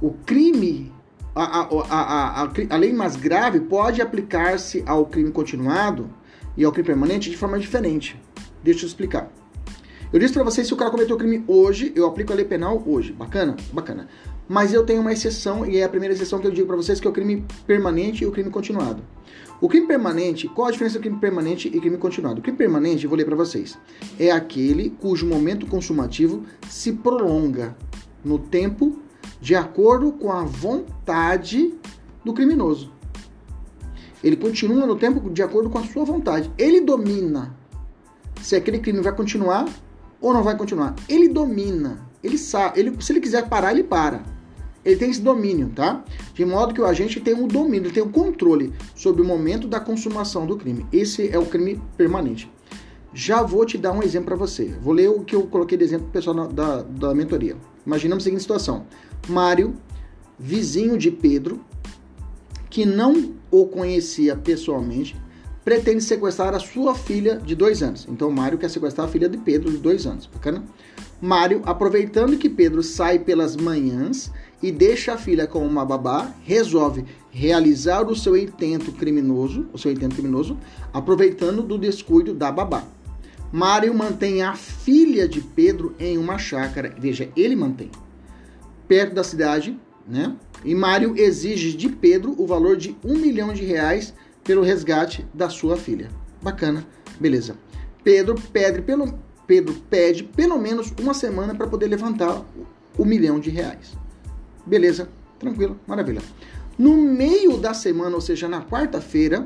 o 0.00 0.10
crime, 0.10 0.92
a, 1.34 1.60
a, 1.60 2.42
a, 2.42 2.50
a, 2.70 2.76
lei 2.76 2.92
mais 2.92 3.16
grave 3.16 3.60
pode 3.60 4.02
aplicar-se 4.02 4.82
ao 4.86 5.06
crime 5.06 5.30
continuado 5.30 6.10
e 6.56 6.64
ao 6.64 6.72
crime 6.72 6.86
permanente 6.86 7.30
de 7.30 7.36
forma 7.36 7.58
diferente. 7.58 8.20
Deixa 8.62 8.84
eu 8.84 8.88
explicar. 8.88 9.30
Eu 10.12 10.18
disse 10.18 10.32
para 10.32 10.42
vocês 10.42 10.66
se 10.66 10.72
o 10.72 10.76
cara 10.76 10.90
cometeu 10.90 11.16
crime 11.16 11.44
hoje, 11.46 11.92
eu 11.94 12.06
aplico 12.06 12.32
a 12.32 12.36
lei 12.36 12.44
penal 12.44 12.82
hoje. 12.86 13.12
Bacana? 13.12 13.56
Bacana. 13.72 14.08
Mas 14.48 14.72
eu 14.72 14.84
tenho 14.84 15.02
uma 15.02 15.12
exceção 15.12 15.66
e 15.66 15.76
é 15.76 15.84
a 15.84 15.88
primeira 15.88 16.14
exceção 16.14 16.38
que 16.38 16.46
eu 16.46 16.50
digo 16.50 16.66
para 16.66 16.76
vocês 16.76 16.98
que 16.98 17.06
é 17.06 17.10
o 17.10 17.12
crime 17.12 17.44
permanente 17.66 18.24
e 18.24 18.26
o 18.26 18.32
crime 18.32 18.48
continuado. 18.48 19.02
O 19.60 19.68
crime 19.68 19.86
permanente, 19.86 20.48
qual 20.48 20.68
a 20.68 20.70
diferença 20.70 20.98
do 20.98 21.02
crime 21.02 21.18
permanente 21.18 21.68
e 21.68 21.80
crime 21.80 21.98
continuado? 21.98 22.38
O 22.38 22.42
crime 22.42 22.56
permanente, 22.56 23.04
eu 23.04 23.10
vou 23.10 23.18
ler 23.18 23.24
para 23.24 23.36
vocês, 23.36 23.76
é 24.18 24.30
aquele 24.30 24.90
cujo 24.90 25.26
momento 25.26 25.66
consumativo 25.66 26.44
se 26.68 26.92
prolonga 26.92 27.76
no 28.24 28.38
tempo 28.38 29.02
de 29.40 29.54
acordo 29.54 30.12
com 30.12 30.30
a 30.32 30.44
vontade 30.44 31.74
do 32.24 32.32
criminoso. 32.32 32.92
Ele 34.22 34.36
continua 34.36 34.86
no 34.86 34.96
tempo 34.96 35.30
de 35.30 35.42
acordo 35.42 35.70
com 35.70 35.78
a 35.78 35.84
sua 35.84 36.04
vontade. 36.04 36.50
Ele 36.58 36.80
domina 36.80 37.56
se 38.42 38.56
aquele 38.56 38.78
crime 38.78 39.00
vai 39.00 39.14
continuar 39.14 39.68
ou 40.20 40.32
não 40.32 40.42
vai 40.42 40.56
continuar. 40.56 40.94
Ele 41.08 41.28
domina, 41.28 42.08
ele 42.22 42.36
sabe, 42.36 42.80
ele, 42.80 43.00
se 43.00 43.12
ele 43.12 43.20
quiser 43.20 43.48
parar, 43.48 43.72
ele 43.72 43.84
para. 43.84 44.22
Ele 44.84 44.96
tem 44.96 45.10
esse 45.10 45.20
domínio, 45.20 45.70
tá? 45.74 46.04
De 46.34 46.44
modo 46.44 46.72
que 46.72 46.80
o 46.80 46.86
agente 46.86 47.20
tem 47.20 47.34
o 47.34 47.44
um 47.44 47.48
domínio, 47.48 47.92
tem 47.92 48.02
o 48.02 48.06
um 48.06 48.12
controle 48.12 48.72
sobre 48.94 49.20
o 49.20 49.24
momento 49.24 49.68
da 49.68 49.78
consumação 49.78 50.46
do 50.46 50.56
crime. 50.56 50.86
Esse 50.92 51.28
é 51.30 51.38
o 51.38 51.46
crime 51.46 51.80
permanente. 51.96 52.50
Já 53.12 53.42
vou 53.42 53.64
te 53.64 53.76
dar 53.76 53.92
um 53.92 54.02
exemplo 54.02 54.26
para 54.26 54.36
você. 54.36 54.66
Vou 54.80 54.94
ler 54.94 55.08
o 55.08 55.24
que 55.24 55.34
eu 55.34 55.46
coloquei 55.46 55.76
de 55.76 55.84
exemplo 55.84 56.04
pro 56.04 56.12
pessoal 56.12 56.48
da, 56.48 56.82
da 56.82 57.14
mentoria. 57.14 57.56
Imaginamos 57.88 58.22
a 58.22 58.26
seguinte 58.26 58.42
situação: 58.42 58.84
Mário, 59.26 59.74
vizinho 60.38 60.98
de 60.98 61.10
Pedro, 61.10 61.58
que 62.68 62.84
não 62.84 63.32
o 63.50 63.64
conhecia 63.64 64.36
pessoalmente, 64.36 65.16
pretende 65.64 66.04
sequestrar 66.04 66.54
a 66.54 66.58
sua 66.58 66.94
filha 66.94 67.36
de 67.38 67.54
dois 67.54 67.82
anos. 67.82 68.06
Então, 68.06 68.30
Mário 68.30 68.58
quer 68.58 68.68
sequestrar 68.68 69.08
a 69.08 69.10
filha 69.10 69.26
de 69.26 69.38
Pedro 69.38 69.70
de 69.70 69.78
dois 69.78 70.06
anos. 70.06 70.26
Bacana? 70.26 70.62
Mário, 71.18 71.62
aproveitando 71.64 72.36
que 72.36 72.50
Pedro 72.50 72.82
sai 72.82 73.18
pelas 73.18 73.56
manhãs 73.56 74.30
e 74.62 74.70
deixa 74.70 75.14
a 75.14 75.18
filha 75.18 75.46
com 75.46 75.66
uma 75.66 75.84
babá, 75.84 76.34
resolve 76.44 77.06
realizar 77.30 78.02
o 78.02 78.14
seu 78.14 78.36
intento 78.36 78.92
criminoso, 78.92 79.66
o 79.72 79.78
seu 79.78 79.90
intento 79.90 80.14
criminoso, 80.14 80.58
aproveitando 80.92 81.62
do 81.62 81.78
descuido 81.78 82.34
da 82.34 82.52
babá. 82.52 82.84
Mário 83.52 83.94
mantém 83.94 84.42
a 84.42 84.54
filha 84.54 85.26
de 85.26 85.40
Pedro 85.40 85.94
em 85.98 86.18
uma 86.18 86.38
chácara, 86.38 86.94
veja, 86.98 87.30
ele 87.34 87.56
mantém, 87.56 87.90
perto 88.86 89.14
da 89.14 89.24
cidade, 89.24 89.78
né? 90.06 90.36
E 90.64 90.74
Mário 90.74 91.14
exige 91.16 91.76
de 91.76 91.88
Pedro 91.88 92.34
o 92.38 92.46
valor 92.46 92.76
de 92.76 92.96
um 93.04 93.16
milhão 93.16 93.52
de 93.52 93.64
reais 93.64 94.12
pelo 94.44 94.62
resgate 94.62 95.26
da 95.32 95.48
sua 95.48 95.76
filha. 95.76 96.10
Bacana, 96.42 96.86
beleza. 97.18 97.56
Pedro 98.02 98.34
pede 98.52 98.82
pelo, 98.82 99.18
Pedro 99.46 99.74
pede 99.88 100.24
pelo 100.24 100.58
menos 100.58 100.92
uma 101.00 101.14
semana 101.14 101.54
para 101.54 101.66
poder 101.66 101.86
levantar 101.86 102.44
o 102.96 103.04
milhão 103.04 103.38
de 103.38 103.50
reais. 103.50 103.96
Beleza, 104.66 105.08
tranquilo, 105.38 105.78
maravilha. 105.86 106.20
No 106.78 106.96
meio 106.96 107.56
da 107.56 107.74
semana, 107.74 108.14
ou 108.14 108.20
seja, 108.20 108.48
na 108.48 108.62
quarta-feira, 108.62 109.44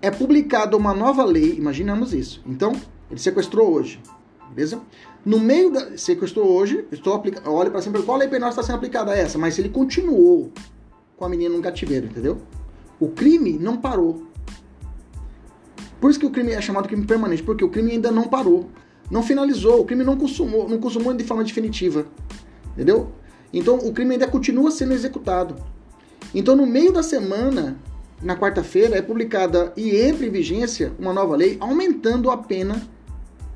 é 0.00 0.10
publicada 0.10 0.76
uma 0.76 0.94
nova 0.94 1.24
lei. 1.24 1.54
Imaginamos 1.56 2.14
isso. 2.14 2.42
Então, 2.46 2.72
ele 3.10 3.18
sequestrou 3.20 3.72
hoje, 3.72 4.00
beleza? 4.50 4.80
No 5.24 5.38
meio 5.38 5.70
da 5.70 5.98
sequestrou 5.98 6.46
hoje, 6.46 6.86
estou 6.90 7.12
aplicando. 7.14 7.50
Olha 7.52 7.70
para 7.70 7.82
sempre 7.82 8.02
qual 8.02 8.16
lei 8.16 8.28
penal 8.28 8.48
está 8.48 8.62
sendo 8.62 8.76
aplicada 8.76 9.14
essa, 9.14 9.36
mas 9.36 9.58
ele 9.58 9.68
continuou 9.68 10.50
com 11.16 11.24
a 11.24 11.28
menina 11.28 11.54
no 11.54 11.62
cativeiro, 11.62 12.06
entendeu? 12.06 12.38
O 12.98 13.08
crime 13.08 13.58
não 13.58 13.76
parou. 13.76 14.26
Por 16.00 16.10
isso 16.10 16.18
que 16.18 16.24
o 16.24 16.30
crime 16.30 16.52
é 16.52 16.60
chamado 16.60 16.88
crime 16.88 17.04
permanente, 17.04 17.42
porque 17.42 17.62
o 17.62 17.68
crime 17.68 17.92
ainda 17.92 18.10
não 18.10 18.24
parou, 18.24 18.70
não 19.10 19.22
finalizou, 19.22 19.80
o 19.80 19.84
crime 19.84 20.02
não 20.02 20.16
consumou, 20.16 20.66
não 20.66 20.78
consumou 20.78 21.12
de 21.12 21.24
forma 21.24 21.44
definitiva. 21.44 22.06
Entendeu? 22.72 23.12
Então 23.52 23.76
o 23.76 23.92
crime 23.92 24.14
ainda 24.14 24.26
continua 24.26 24.70
sendo 24.70 24.94
executado. 24.94 25.56
Então 26.34 26.56
no 26.56 26.66
meio 26.66 26.92
da 26.92 27.02
semana, 27.02 27.76
na 28.22 28.36
quarta-feira, 28.36 28.96
é 28.96 29.02
publicada 29.02 29.72
e 29.76 29.96
entra 29.96 30.24
em 30.24 30.30
vigência 30.30 30.92
uma 30.98 31.12
nova 31.12 31.36
lei 31.36 31.58
aumentando 31.60 32.30
a 32.30 32.38
pena 32.38 32.80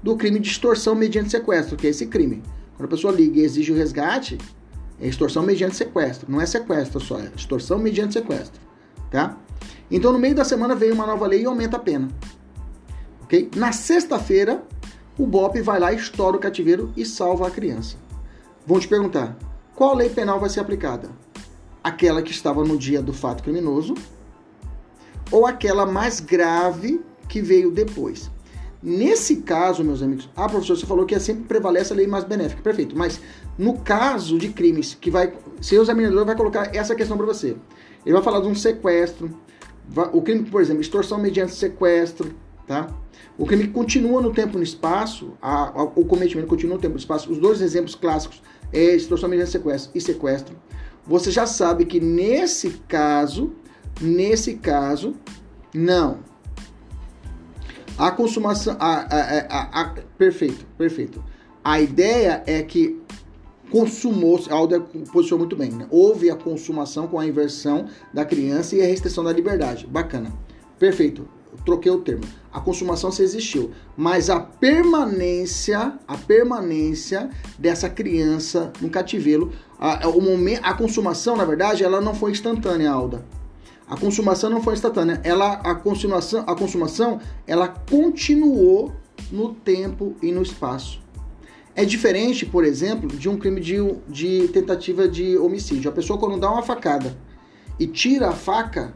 do 0.05 0.19
crime 0.19 0.39
de 0.39 0.51
extorsão 0.51 0.95
mediante 0.95 1.31
sequestro, 1.31 1.79
que 1.79 1.87
é 1.87 1.91
esse 1.91 2.07
crime. 2.07 2.43
Quando 2.77 2.85
a 2.85 2.91
pessoa 2.91 3.11
liga 3.11 3.41
e 3.41 3.43
exige 3.43 3.73
o 3.73 3.75
resgate, 3.75 4.37
é 5.01 5.09
extorsão 5.09 5.43
mediante 5.43 5.77
sequestro. 5.77 6.31
Não 6.31 6.43
é 6.43 6.45
sequestro 6.45 7.01
só, 7.01 7.19
é 7.19 7.33
extorsão 7.35 7.79
mediante 7.79 8.13
sequestro. 8.13 8.61
Tá? 9.11 9.39
Então, 9.91 10.13
no 10.13 10.19
meio 10.19 10.35
da 10.35 10.45
semana 10.45 10.75
veio 10.75 10.93
uma 10.93 11.07
nova 11.07 11.27
lei 11.27 11.41
e 11.41 11.47
aumenta 11.47 11.79
a 11.79 11.81
pena. 11.81 12.11
Ok? 13.23 13.51
Na 13.57 13.73
sexta-feira, 13.73 14.63
o 15.17 15.27
BOP 15.27 15.63
vai 15.63 15.81
lá, 15.81 15.91
estoura 15.91 16.37
o 16.37 16.41
cativeiro 16.41 16.93
e 16.95 17.07
salva 17.07 17.49
a 17.49 17.51
criança. 17.51 17.97
Vão 18.67 18.79
te 18.79 18.87
perguntar: 18.87 19.35
qual 19.75 19.95
lei 19.95 20.11
penal 20.11 20.39
vai 20.39 20.51
ser 20.51 20.61
aplicada? 20.61 21.09
Aquela 21.83 22.21
que 22.21 22.31
estava 22.31 22.63
no 22.63 22.77
dia 22.77 23.01
do 23.01 23.15
fato 23.15 23.43
criminoso 23.43 23.95
ou 25.31 25.47
aquela 25.47 25.87
mais 25.87 26.21
grave 26.21 27.01
que 27.27 27.41
veio 27.41 27.71
depois? 27.71 28.31
Nesse 28.87 29.37
caso, 29.37 29.83
meus 29.83 30.03
amigos, 30.03 30.29
ah, 30.37 30.47
professor, 30.47 30.77
você 30.77 30.85
falou 30.85 31.07
que 31.07 31.15
é 31.15 31.19
sempre 31.19 31.45
prevalece 31.45 31.91
a 31.91 31.97
lei 31.97 32.07
mais 32.07 32.23
benéfica. 32.23 32.61
Perfeito. 32.61 32.95
Mas 32.95 33.19
no 33.59 33.79
caso 33.79 34.39
de 34.39 34.51
crimes 34.51 34.95
que 35.01 35.11
vai. 35.11 35.33
Seu 35.63 35.83
examinador 35.83 36.27
vai 36.27 36.37
colocar 36.37 36.77
essa 36.77 36.95
questão 36.95 37.17
para 37.17 37.25
você. 37.25 37.57
Ele 38.05 38.13
vai 38.13 38.23
falar 38.23 38.41
de 38.41 38.47
um 38.47 38.55
sequestro, 38.55 39.31
o 40.13 40.21
crime, 40.21 40.45
por 40.45 40.61
exemplo, 40.61 40.83
extorsão 40.83 41.19
mediante 41.19 41.55
sequestro, 41.55 42.35
tá? 42.67 42.89
O 43.39 43.47
crime 43.47 43.69
continua 43.69 44.21
no 44.21 44.35
tempo 44.35 44.55
e 44.55 44.57
no 44.59 44.63
espaço, 44.63 45.33
a, 45.41 45.71
a, 45.71 45.83
o 45.83 46.05
cometimento 46.05 46.47
continua 46.47 46.75
no 46.75 46.81
tempo 46.81 46.93
e 46.93 46.97
no 46.97 47.01
espaço. 47.01 47.33
Os 47.33 47.39
dois 47.39 47.63
exemplos 47.63 47.95
clássicos 47.95 48.43
é 48.71 48.95
extorsão 48.95 49.31
mediante 49.31 49.51
sequestro 49.51 49.93
e 49.95 50.01
sequestro. 50.03 50.55
Você 51.07 51.31
já 51.31 51.47
sabe 51.47 51.87
que 51.87 52.01
nesse 52.01 52.71
caso, 52.87 53.53
nesse 53.99 54.55
caso, 54.55 55.15
não. 55.73 56.34
A 57.97 58.11
consumação, 58.11 58.77
a, 58.81 59.07
a, 59.49 59.83
a, 59.83 59.95
perfeito, 60.19 60.67
perfeito. 60.77 61.23
A 61.63 61.81
ideia 61.81 62.43
é 62.47 62.61
que 62.63 63.01
consumou, 63.71 64.41
a 64.51 64.55
Alda 64.55 64.81
posicionou 65.13 65.41
muito 65.41 65.57
bem, 65.57 65.71
né? 65.71 65.87
houve 65.91 66.31
a 66.31 66.37
consumação 66.37 67.07
com 67.07 67.19
a 67.19 67.27
inversão 67.27 67.87
da 68.13 68.25
criança 68.25 68.77
e 68.77 68.83
a 68.83 68.87
restrição 68.87 69.23
da 69.23 69.33
liberdade. 69.33 69.87
Bacana. 69.87 70.33
Perfeito. 70.79 71.29
troquei 71.65 71.91
o 71.91 71.99
termo. 71.99 72.25
A 72.53 72.61
consumação 72.61 73.13
se 73.13 73.23
existiu, 73.23 73.71
mas 73.97 74.29
a 74.29 74.41
permanência, 74.41 75.99
a 76.07 76.17
permanência 76.17 77.31
dessa 77.59 77.89
criança 77.89 78.73
no 78.81 78.91
cativeiro, 78.91 79.53
a, 79.79 80.09
o 80.09 80.21
momento, 80.21 80.61
a 80.65 80.75
consumação, 80.75 81.37
na 81.37 81.45
verdade, 81.45 81.85
ela 81.85 82.01
não 82.01 82.15
foi 82.15 82.33
instantânea, 82.33 82.91
Alda. 82.91 83.25
A 83.89 83.97
consumação 83.97 84.49
não 84.49 84.63
foi 84.63 84.75
instantânea. 84.75 85.21
Ela, 85.23 85.55
a 85.55 85.75
consumação, 85.75 86.45
a 86.47 86.55
consumação, 86.55 87.21
ela 87.47 87.69
continuou 87.69 88.93
no 89.31 89.55
tempo 89.55 90.17
e 90.23 90.33
no 90.33 90.43
espaço. 90.43 91.03
É 91.77 91.85
diferente, 91.85 92.47
por 92.47 92.65
exemplo, 92.65 93.09
de 93.09 93.29
um 93.29 93.37
crime 93.37 93.61
de, 93.61 93.77
de 94.09 94.49
tentativa 94.49 95.09
de 95.09 95.37
homicídio. 95.37 95.91
A 95.91 95.93
pessoa, 95.93 96.19
quando 96.19 96.39
dá 96.39 96.51
uma 96.51 96.63
facada 96.63 97.17
e 97.79 97.87
tira 97.87 98.29
a 98.29 98.33
faca 98.33 98.95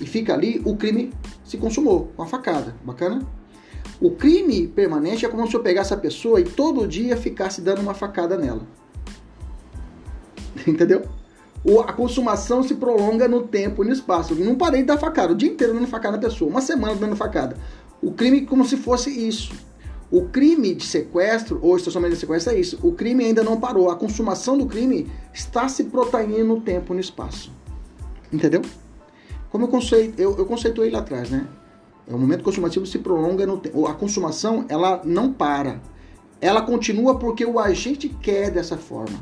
e 0.00 0.06
fica 0.06 0.32
ali, 0.32 0.62
o 0.64 0.76
crime 0.76 1.12
se 1.44 1.58
consumou 1.58 2.12
com 2.16 2.22
a 2.22 2.26
facada. 2.26 2.76
Bacana? 2.84 3.26
O 4.00 4.10
crime 4.10 4.68
permanente 4.68 5.26
é 5.26 5.28
como 5.28 5.46
se 5.48 5.56
eu 5.56 5.62
pegasse 5.62 5.92
a 5.92 5.96
pessoa 5.96 6.40
e 6.40 6.44
todo 6.44 6.86
dia 6.86 7.16
ficasse 7.16 7.60
dando 7.60 7.80
uma 7.80 7.94
facada 7.94 8.36
nela. 8.36 8.66
Entendeu? 10.66 11.02
A 11.80 11.92
consumação 11.92 12.62
se 12.62 12.74
prolonga 12.76 13.26
no 13.26 13.42
tempo 13.42 13.82
e 13.82 13.86
no 13.86 13.92
espaço. 13.92 14.34
Eu 14.34 14.44
não 14.44 14.54
parei 14.54 14.82
de 14.82 14.86
dar 14.86 14.98
facada, 14.98 15.32
o 15.32 15.36
dia 15.36 15.50
inteiro 15.50 15.74
dando 15.74 15.86
facada 15.86 16.16
na 16.16 16.22
pessoa, 16.22 16.50
uma 16.50 16.60
semana 16.60 16.94
dando 16.94 17.16
facada. 17.16 17.56
O 18.00 18.12
crime 18.12 18.42
como 18.42 18.64
se 18.64 18.76
fosse 18.76 19.10
isso. 19.10 19.52
O 20.10 20.28
crime 20.28 20.74
de 20.74 20.86
sequestro 20.86 21.58
ou 21.60 21.76
estacionamento 21.76 22.14
de 22.14 22.20
sequestro 22.20 22.52
é 22.54 22.60
isso. 22.60 22.78
O 22.82 22.92
crime 22.92 23.24
ainda 23.24 23.42
não 23.42 23.58
parou. 23.58 23.90
A 23.90 23.96
consumação 23.96 24.56
do 24.56 24.66
crime 24.66 25.10
está 25.34 25.68
se 25.68 25.84
protaindo 25.84 26.44
no 26.44 26.60
tempo 26.60 26.92
e 26.92 26.94
no 26.94 27.00
espaço. 27.00 27.50
Entendeu? 28.32 28.62
Como 29.50 29.64
eu, 29.64 29.68
conceito, 29.68 30.20
eu, 30.20 30.36
eu 30.36 30.46
conceituei 30.46 30.90
lá 30.90 31.00
atrás, 31.00 31.30
né? 31.30 31.48
É 32.06 32.14
o 32.14 32.18
momento 32.18 32.44
consumativo 32.44 32.86
se 32.86 33.00
prolonga 33.00 33.44
no 33.44 33.58
tempo. 33.58 33.86
A 33.86 33.94
consumação, 33.94 34.64
ela 34.68 35.00
não 35.04 35.32
para. 35.32 35.80
Ela 36.40 36.62
continua 36.62 37.18
porque 37.18 37.44
o 37.44 37.58
agente 37.58 38.08
quer 38.08 38.50
dessa 38.50 38.76
forma. 38.76 39.18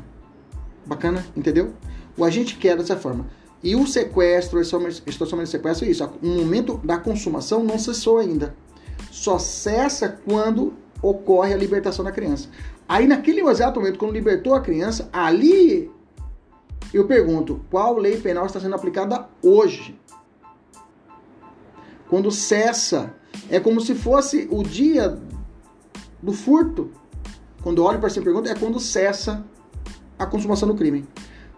Bacana? 0.85 1.25
Entendeu? 1.35 1.73
O 2.17 2.23
agente 2.23 2.55
quer 2.57 2.77
dessa 2.77 2.95
forma. 2.95 3.25
E 3.63 3.75
o 3.75 3.87
sequestro, 3.87 4.61
extorsão 4.61 5.39
de 5.39 5.49
sequestro 5.49 5.87
é 5.87 5.89
isso. 5.89 6.09
O 6.21 6.27
momento 6.27 6.77
da 6.83 6.97
consumação 6.97 7.63
não 7.63 7.79
cessou 7.79 8.19
ainda. 8.19 8.55
Só 9.11 9.39
cessa 9.39 10.07
quando 10.07 10.73
ocorre 11.01 11.53
a 11.53 11.57
libertação 11.57 12.05
da 12.05 12.11
criança. 12.11 12.49
Aí 12.87 13.07
naquele 13.07 13.41
exato 13.41 13.79
momento, 13.79 13.97
quando 13.97 14.13
libertou 14.13 14.53
a 14.53 14.61
criança, 14.61 15.09
ali 15.11 15.91
eu 16.93 17.05
pergunto, 17.07 17.61
qual 17.69 17.97
lei 17.97 18.17
penal 18.21 18.45
está 18.45 18.59
sendo 18.59 18.75
aplicada 18.75 19.27
hoje? 19.41 19.99
Quando 22.07 22.31
cessa, 22.31 23.13
é 23.49 23.59
como 23.59 23.81
se 23.81 23.95
fosse 23.95 24.47
o 24.51 24.63
dia 24.63 25.17
do 26.21 26.31
furto. 26.31 26.91
Quando 27.63 27.83
olho 27.83 27.97
para 27.97 28.07
essa 28.07 28.21
pergunta, 28.21 28.49
é 28.49 28.55
quando 28.55 28.79
cessa 28.79 29.43
a 30.17 30.25
consumação 30.25 30.67
do 30.67 30.75
crime. 30.75 31.05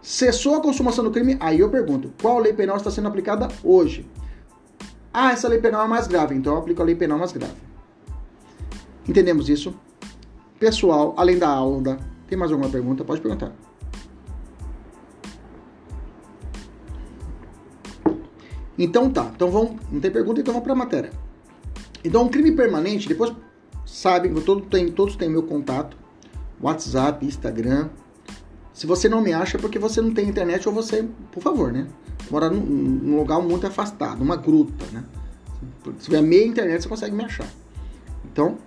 Cessou 0.07 0.55
a 0.55 0.61
consumação 0.61 1.03
do 1.03 1.11
crime, 1.11 1.35
aí 1.37 1.59
eu 1.59 1.69
pergunto, 1.69 2.13
qual 2.21 2.39
lei 2.39 2.53
penal 2.53 2.77
está 2.77 2.89
sendo 2.89 3.09
aplicada 3.09 3.49
hoje? 3.61 4.09
Ah, 5.13 5.33
essa 5.33 5.49
lei 5.49 5.59
penal 5.59 5.83
é 5.83 5.87
mais 5.89 6.07
grave, 6.07 6.33
então 6.33 6.53
eu 6.53 6.59
aplico 6.59 6.81
a 6.81 6.85
lei 6.85 6.95
penal 6.95 7.19
mais 7.19 7.33
grave. 7.33 7.57
Entendemos 9.05 9.49
isso? 9.49 9.75
Pessoal, 10.57 11.13
além 11.17 11.37
da 11.37 11.49
aula, 11.49 11.99
tem 12.25 12.37
mais 12.37 12.53
alguma 12.53 12.69
pergunta? 12.69 13.03
Pode 13.03 13.19
perguntar. 13.19 13.51
Então 18.79 19.09
tá, 19.09 19.29
então 19.35 19.51
vamos, 19.51 19.75
não 19.91 19.99
tem 19.99 20.09
pergunta, 20.09 20.39
então 20.39 20.53
vamos 20.53 20.63
para 20.63 20.71
a 20.71 20.77
matéria. 20.77 21.11
Então, 22.01 22.23
um 22.23 22.29
crime 22.29 22.53
permanente, 22.53 23.09
depois 23.09 23.33
sabem, 23.85 24.33
todos 24.35 24.69
têm, 24.69 24.89
todos 24.89 25.17
têm 25.17 25.27
meu 25.27 25.43
contato, 25.43 25.97
WhatsApp, 26.61 27.25
Instagram. 27.25 27.89
Se 28.77 28.85
você 28.85 29.09
não 29.09 29.21
me 29.21 29.33
acha 29.33 29.57
é 29.57 29.59
porque 29.59 29.79
você 29.79 29.99
não 30.03 30.13
tem 30.13 30.29
internet 30.29 30.69
ou 30.69 30.75
você, 30.75 31.03
por 31.31 31.41
favor, 31.41 31.73
né? 31.73 31.87
Mora 32.29 32.47
num, 32.47 32.61
num 32.61 33.17
lugar 33.17 33.41
muito 33.41 33.65
afastado, 33.65 34.21
uma 34.21 34.35
gruta, 34.35 34.85
né? 34.93 35.03
Se 35.97 36.05
tiver 36.05 36.21
meia 36.21 36.45
internet, 36.45 36.83
você 36.83 36.87
consegue 36.87 37.15
me 37.15 37.23
achar. 37.23 37.49
Então, 38.31 38.59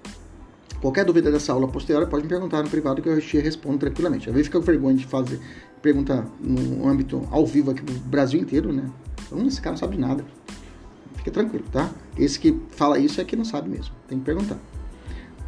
qualquer 0.80 1.04
dúvida 1.04 1.30
dessa 1.30 1.52
aula 1.52 1.68
posterior, 1.68 2.08
pode 2.08 2.24
me 2.24 2.28
perguntar 2.28 2.60
no 2.60 2.68
privado 2.68 3.00
que 3.00 3.08
eu 3.08 3.20
te 3.20 3.38
respondo 3.38 3.78
tranquilamente. 3.78 4.28
Às 4.28 4.34
vezes 4.34 4.48
fica 4.48 4.58
com 4.58 4.64
vergonha 4.64 4.96
de 4.96 5.06
fazer 5.06 5.38
pergunta 5.80 6.26
no 6.40 6.88
âmbito 6.88 7.28
ao 7.30 7.46
vivo 7.46 7.70
aqui 7.70 7.82
do 7.82 7.92
Brasil 7.92 8.40
inteiro, 8.40 8.72
né? 8.72 8.90
Então, 9.28 9.46
esse 9.46 9.60
cara 9.60 9.74
não 9.74 9.78
sabe 9.78 9.96
nada. 9.96 10.24
Fica 11.14 11.30
tranquilo, 11.30 11.66
tá? 11.70 11.88
Esse 12.18 12.36
que 12.36 12.60
fala 12.70 12.98
isso 12.98 13.20
é 13.20 13.24
que 13.24 13.36
não 13.36 13.44
sabe 13.44 13.68
mesmo. 13.68 13.94
Tem 14.08 14.18
que 14.18 14.24
perguntar. 14.24 14.58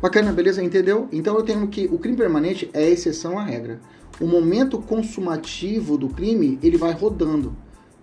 Bacana, 0.00 0.32
beleza? 0.32 0.62
Entendeu? 0.62 1.08
Então 1.10 1.36
eu 1.36 1.42
tenho 1.42 1.66
que 1.66 1.88
o 1.90 1.98
crime 1.98 2.16
permanente 2.16 2.70
é 2.72 2.88
exceção 2.88 3.38
à 3.38 3.44
regra. 3.44 3.80
O 4.22 4.26
momento 4.28 4.78
consumativo 4.78 5.98
do 5.98 6.08
crime, 6.08 6.56
ele 6.62 6.76
vai 6.76 6.92
rodando 6.92 7.56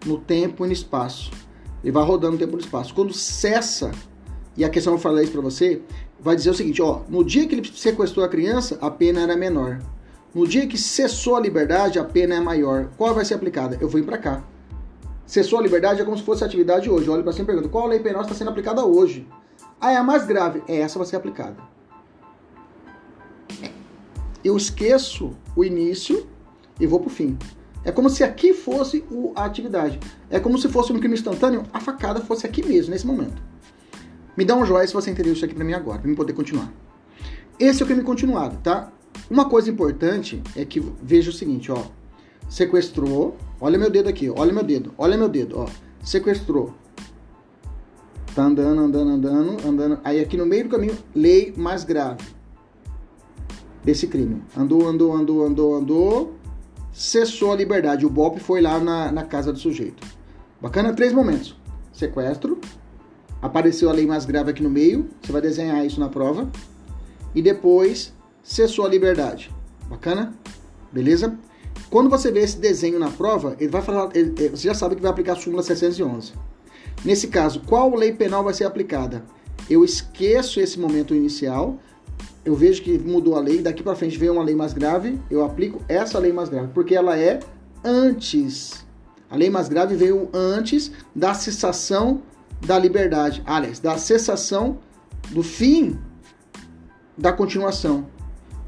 no 0.06 0.18
tempo 0.18 0.66
e 0.66 0.68
no 0.68 0.74
espaço. 0.74 1.32
Ele 1.82 1.94
vai 1.94 2.04
rodando 2.04 2.34
no 2.34 2.38
tempo 2.38 2.52
e 2.52 2.56
no 2.56 2.62
espaço. 2.62 2.94
Quando 2.94 3.14
cessa, 3.14 3.90
e 4.58 4.66
a 4.66 4.70
questão 4.70 4.92
eu 4.92 5.00
falei 5.00 5.24
isso 5.24 5.32
para 5.32 5.42
você, 5.42 5.82
vai 6.20 6.36
dizer 6.36 6.50
o 6.50 6.54
seguinte, 6.54 6.82
ó, 6.82 7.04
no 7.08 7.24
dia 7.24 7.48
que 7.48 7.56
ele 7.56 7.72
sequestrou 7.74 8.26
a 8.26 8.28
criança, 8.28 8.78
a 8.82 8.92
pena 8.92 9.22
era 9.22 9.38
menor. 9.38 9.80
No 10.36 10.46
dia 10.46 10.68
que 10.68 10.78
cessou 10.78 11.38
a 11.38 11.40
liberdade, 11.40 11.98
a 11.98 12.04
pena 12.04 12.36
é 12.36 12.42
maior. 12.42 12.90
Qual 12.98 13.16
vai 13.16 13.24
ser 13.24 13.36
aplicada? 13.36 13.78
Eu 13.80 13.90
ir 13.98 14.04
para 14.04 14.18
cá. 14.18 14.44
Cessou 15.26 15.58
a 15.58 15.62
liberdade 15.62 16.02
é 16.02 16.04
como 16.04 16.18
se 16.18 16.24
fosse 16.24 16.44
a 16.44 16.48
atividade 16.48 16.90
hoje. 16.90 17.10
Olha 17.10 17.24
para 17.24 17.32
cima 17.32 17.44
e 17.44 17.48
pergunta: 17.48 17.70
qual 17.70 17.88
lei 17.88 18.00
penal 18.00 18.24
está 18.24 18.34
sendo 18.34 18.50
aplicada 18.50 18.84
hoje? 18.84 19.26
Ah, 19.80 19.94
é 19.94 19.96
a 19.96 20.04
mais 20.04 20.28
grave. 20.28 20.62
É 20.68 20.80
essa 20.80 21.00
vai 21.00 21.08
ser 21.08 21.16
aplicada. 21.16 21.56
Eu 24.44 24.56
esqueço 24.56 25.36
o 25.56 25.64
início 25.64 26.28
e 26.80 26.88
vou 26.88 27.00
para 27.00 27.08
o 27.08 27.12
fim. 27.12 27.38
É 27.84 27.92
como 27.92 28.10
se 28.10 28.24
aqui 28.24 28.54
fosse 28.54 29.04
a 29.36 29.46
atividade. 29.46 30.00
É 30.30 30.40
como 30.40 30.58
se 30.58 30.70
fosse 30.70 30.92
um 30.92 31.00
crime 31.00 31.14
instantâneo, 31.14 31.64
a 31.74 31.80
facada 31.80 32.22
fosse 32.22 32.46
aqui 32.46 32.66
mesmo, 32.66 32.92
nesse 32.92 33.06
momento. 33.06 33.42
Me 34.36 34.46
dá 34.46 34.56
um 34.56 34.66
joinha 34.66 34.88
se 34.88 34.94
você 34.94 35.12
entendeu 35.12 35.34
isso 35.34 35.44
aqui 35.44 35.54
para 35.54 35.66
mim 35.66 35.74
agora, 35.74 36.00
para 36.00 36.10
mim 36.10 36.16
poder 36.16 36.34
continuar. 36.34 36.72
Esse 37.60 37.82
é 37.82 37.84
o 37.84 37.88
crime 37.88 38.04
continuado, 38.04 38.58
tá? 38.64 38.92
Uma 39.30 39.50
coisa 39.50 39.70
importante 39.70 40.42
é 40.56 40.64
que 40.64 40.80
veja 41.02 41.30
o 41.30 41.34
seguinte, 41.34 41.72
ó. 41.72 41.84
Sequestrou, 42.50 43.38
Olha 43.62 43.78
meu 43.78 43.90
dedo 43.90 44.08
aqui, 44.08 44.30
olha 44.30 44.54
meu 44.54 44.64
dedo, 44.64 44.94
olha 44.98 45.18
meu 45.18 45.28
dedo, 45.28 45.60
ó. 45.60 45.68
Sequestrou. 46.02 46.74
Tá 48.34 48.44
andando, 48.44 48.80
andando, 48.80 49.10
andando, 49.10 49.68
andando. 49.68 50.00
Aí 50.02 50.22
aqui 50.22 50.38
no 50.38 50.46
meio 50.46 50.64
do 50.64 50.70
caminho, 50.70 50.98
lei 51.14 51.54
mais 51.58 51.84
grave 51.84 52.24
desse 53.90 54.06
crime. 54.06 54.44
Andou, 54.56 54.88
andou, 54.88 55.14
andou, 55.14 55.44
andou, 55.44 55.76
andou. 55.76 56.36
Cessou 56.94 57.52
a 57.52 57.56
liberdade. 57.56 58.06
O 58.06 58.10
BOP 58.10 58.40
foi 58.40 58.62
lá 58.62 58.80
na, 58.80 59.12
na 59.12 59.24
casa 59.24 59.52
do 59.52 59.58
sujeito. 59.58 60.06
Bacana? 60.62 60.94
Três 60.94 61.12
momentos. 61.12 61.56
Sequestro. 61.92 62.60
Apareceu 63.42 63.90
a 63.90 63.94
lei 63.94 64.06
mais 64.06 64.26
grave 64.26 64.52
aqui 64.52 64.62
no 64.62 64.70
meio. 64.70 65.10
Você 65.22 65.32
vai 65.32 65.42
desenhar 65.42 65.84
isso 65.84 66.00
na 66.00 66.08
prova. 66.08 66.48
E 67.34 67.42
depois, 67.42 68.14
cessou 68.44 68.86
a 68.86 68.90
liberdade. 68.90 69.52
Bacana? 69.90 70.36
Beleza? 70.92 71.36
Quando 71.90 72.10
você 72.10 72.32
vê 72.32 72.42
esse 72.42 72.60
desenho 72.60 73.00
na 73.00 73.10
prova, 73.10 73.56
ele 73.60 73.70
vai 73.70 73.82
falar, 73.82 74.10
ele, 74.16 74.50
você 74.50 74.68
já 74.68 74.76
sabe 74.76 74.96
que 74.96 75.02
vai 75.02 75.10
aplicar 75.10 75.34
a 75.34 75.36
súmula 75.36 75.64
711. 75.64 76.34
Nesse 77.04 77.28
caso, 77.28 77.62
qual 77.66 77.96
lei 77.96 78.12
penal 78.12 78.44
vai 78.44 78.54
ser 78.54 78.66
aplicada? 78.66 79.26
Eu 79.68 79.84
esqueço 79.84 80.60
esse 80.60 80.80
momento 80.80 81.16
inicial, 81.16 81.80
eu 82.46 82.56
vejo 82.56 82.82
que 82.82 82.98
mudou 82.98 83.36
a 83.36 83.40
lei, 83.40 83.62
daqui 83.62 83.84
para 83.84 83.96
frente 83.96 84.18
vem 84.18 84.30
uma 84.30 84.44
lei 84.44 84.56
mais 84.56 84.74
grave, 84.74 85.20
eu 85.30 85.44
aplico 85.44 85.82
essa 85.88 86.18
lei 86.18 86.34
mais 86.34 86.50
grave, 86.50 86.70
porque 86.74 86.96
ela 86.96 87.18
é 87.18 87.40
antes. 87.84 88.86
A 89.30 89.36
lei 89.36 89.50
mais 89.50 89.70
grave 89.70 89.96
veio 89.96 90.30
antes 90.34 90.92
da 91.16 91.34
cessação 91.34 92.22
da 92.66 92.78
liberdade, 92.78 93.44
aliás, 93.46 93.80
da 93.80 93.98
cessação 93.98 94.80
do 95.30 95.44
fim 95.44 96.00
da 97.18 97.32
continuação, 97.32 98.08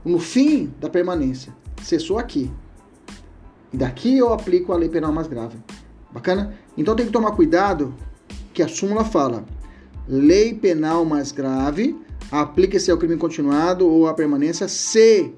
no 0.03 0.19
fim 0.19 0.73
da 0.79 0.89
permanência. 0.89 1.53
Cessou 1.81 2.19
aqui. 2.19 2.51
E 3.73 3.77
daqui 3.77 4.17
eu 4.17 4.33
aplico 4.33 4.73
a 4.73 4.77
lei 4.77 4.89
penal 4.89 5.11
mais 5.11 5.27
grave. 5.27 5.57
Bacana? 6.11 6.53
Então 6.77 6.95
tem 6.95 7.05
que 7.05 7.11
tomar 7.11 7.31
cuidado 7.31 7.95
que 8.53 8.61
a 8.61 8.67
súmula 8.67 9.05
fala: 9.05 9.45
lei 10.07 10.53
penal 10.53 11.05
mais 11.05 11.31
grave 11.31 11.97
aplica-se 12.31 12.89
ao 12.89 12.97
crime 12.97 13.17
continuado 13.17 13.87
ou 13.87 14.07
à 14.07 14.13
permanência 14.13 14.67
se 14.67 15.33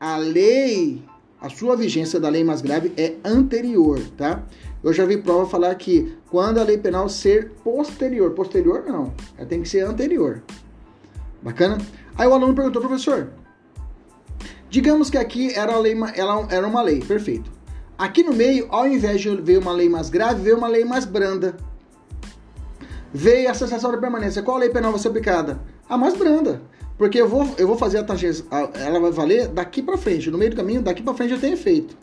a 0.00 0.16
lei, 0.16 1.02
a 1.40 1.50
sua 1.50 1.76
vigência 1.76 2.18
da 2.18 2.28
lei 2.28 2.42
mais 2.42 2.62
grave 2.62 2.92
é 2.96 3.14
anterior, 3.22 4.00
tá? 4.16 4.42
Eu 4.82 4.92
já 4.92 5.04
vi 5.04 5.18
prova 5.18 5.48
falar 5.48 5.74
que 5.74 6.16
quando 6.30 6.58
a 6.58 6.62
lei 6.62 6.78
penal 6.78 7.08
ser 7.08 7.50
posterior, 7.62 8.30
posterior 8.32 8.84
não, 8.86 9.12
ela 9.36 9.46
tem 9.46 9.62
que 9.62 9.68
ser 9.68 9.80
anterior. 9.80 10.42
Bacana? 11.42 11.78
Aí 12.16 12.26
o 12.26 12.32
aluno 12.32 12.54
perguntou, 12.54 12.80
professor, 12.80 13.28
digamos 14.70 15.10
que 15.10 15.18
aqui 15.18 15.54
era, 15.54 15.76
lei, 15.78 15.94
ela 16.14 16.46
era 16.50 16.66
uma 16.66 16.82
lei, 16.82 17.00
perfeito. 17.00 17.52
Aqui 17.96 18.22
no 18.22 18.32
meio, 18.32 18.66
ao 18.70 18.86
invés 18.86 19.20
de 19.20 19.34
ver 19.36 19.58
uma 19.58 19.72
lei 19.72 19.88
mais 19.88 20.10
grave, 20.10 20.42
veio 20.42 20.56
uma 20.56 20.68
lei 20.68 20.84
mais 20.84 21.04
branda. 21.04 21.56
Veio 23.12 23.48
a 23.48 23.54
sensação 23.54 23.92
de 23.92 23.98
permanência. 23.98 24.42
Qual 24.42 24.58
lei 24.58 24.68
penal 24.68 24.90
vai 24.90 25.00
ser 25.00 25.08
aplicada? 25.08 25.60
A 25.88 25.96
mais 25.96 26.14
branda. 26.14 26.62
Porque 26.96 27.20
eu 27.20 27.28
vou, 27.28 27.48
eu 27.58 27.66
vou 27.66 27.76
fazer 27.76 27.98
a 27.98 28.04
tangência, 28.04 28.44
ela 28.74 29.00
vai 29.00 29.10
valer 29.10 29.48
daqui 29.48 29.82
para 29.82 29.96
frente. 29.96 30.30
No 30.30 30.38
meio 30.38 30.52
do 30.52 30.56
caminho, 30.56 30.80
daqui 30.80 31.02
para 31.02 31.14
frente 31.14 31.30
já 31.30 31.38
tem 31.38 31.52
efeito. 31.52 31.96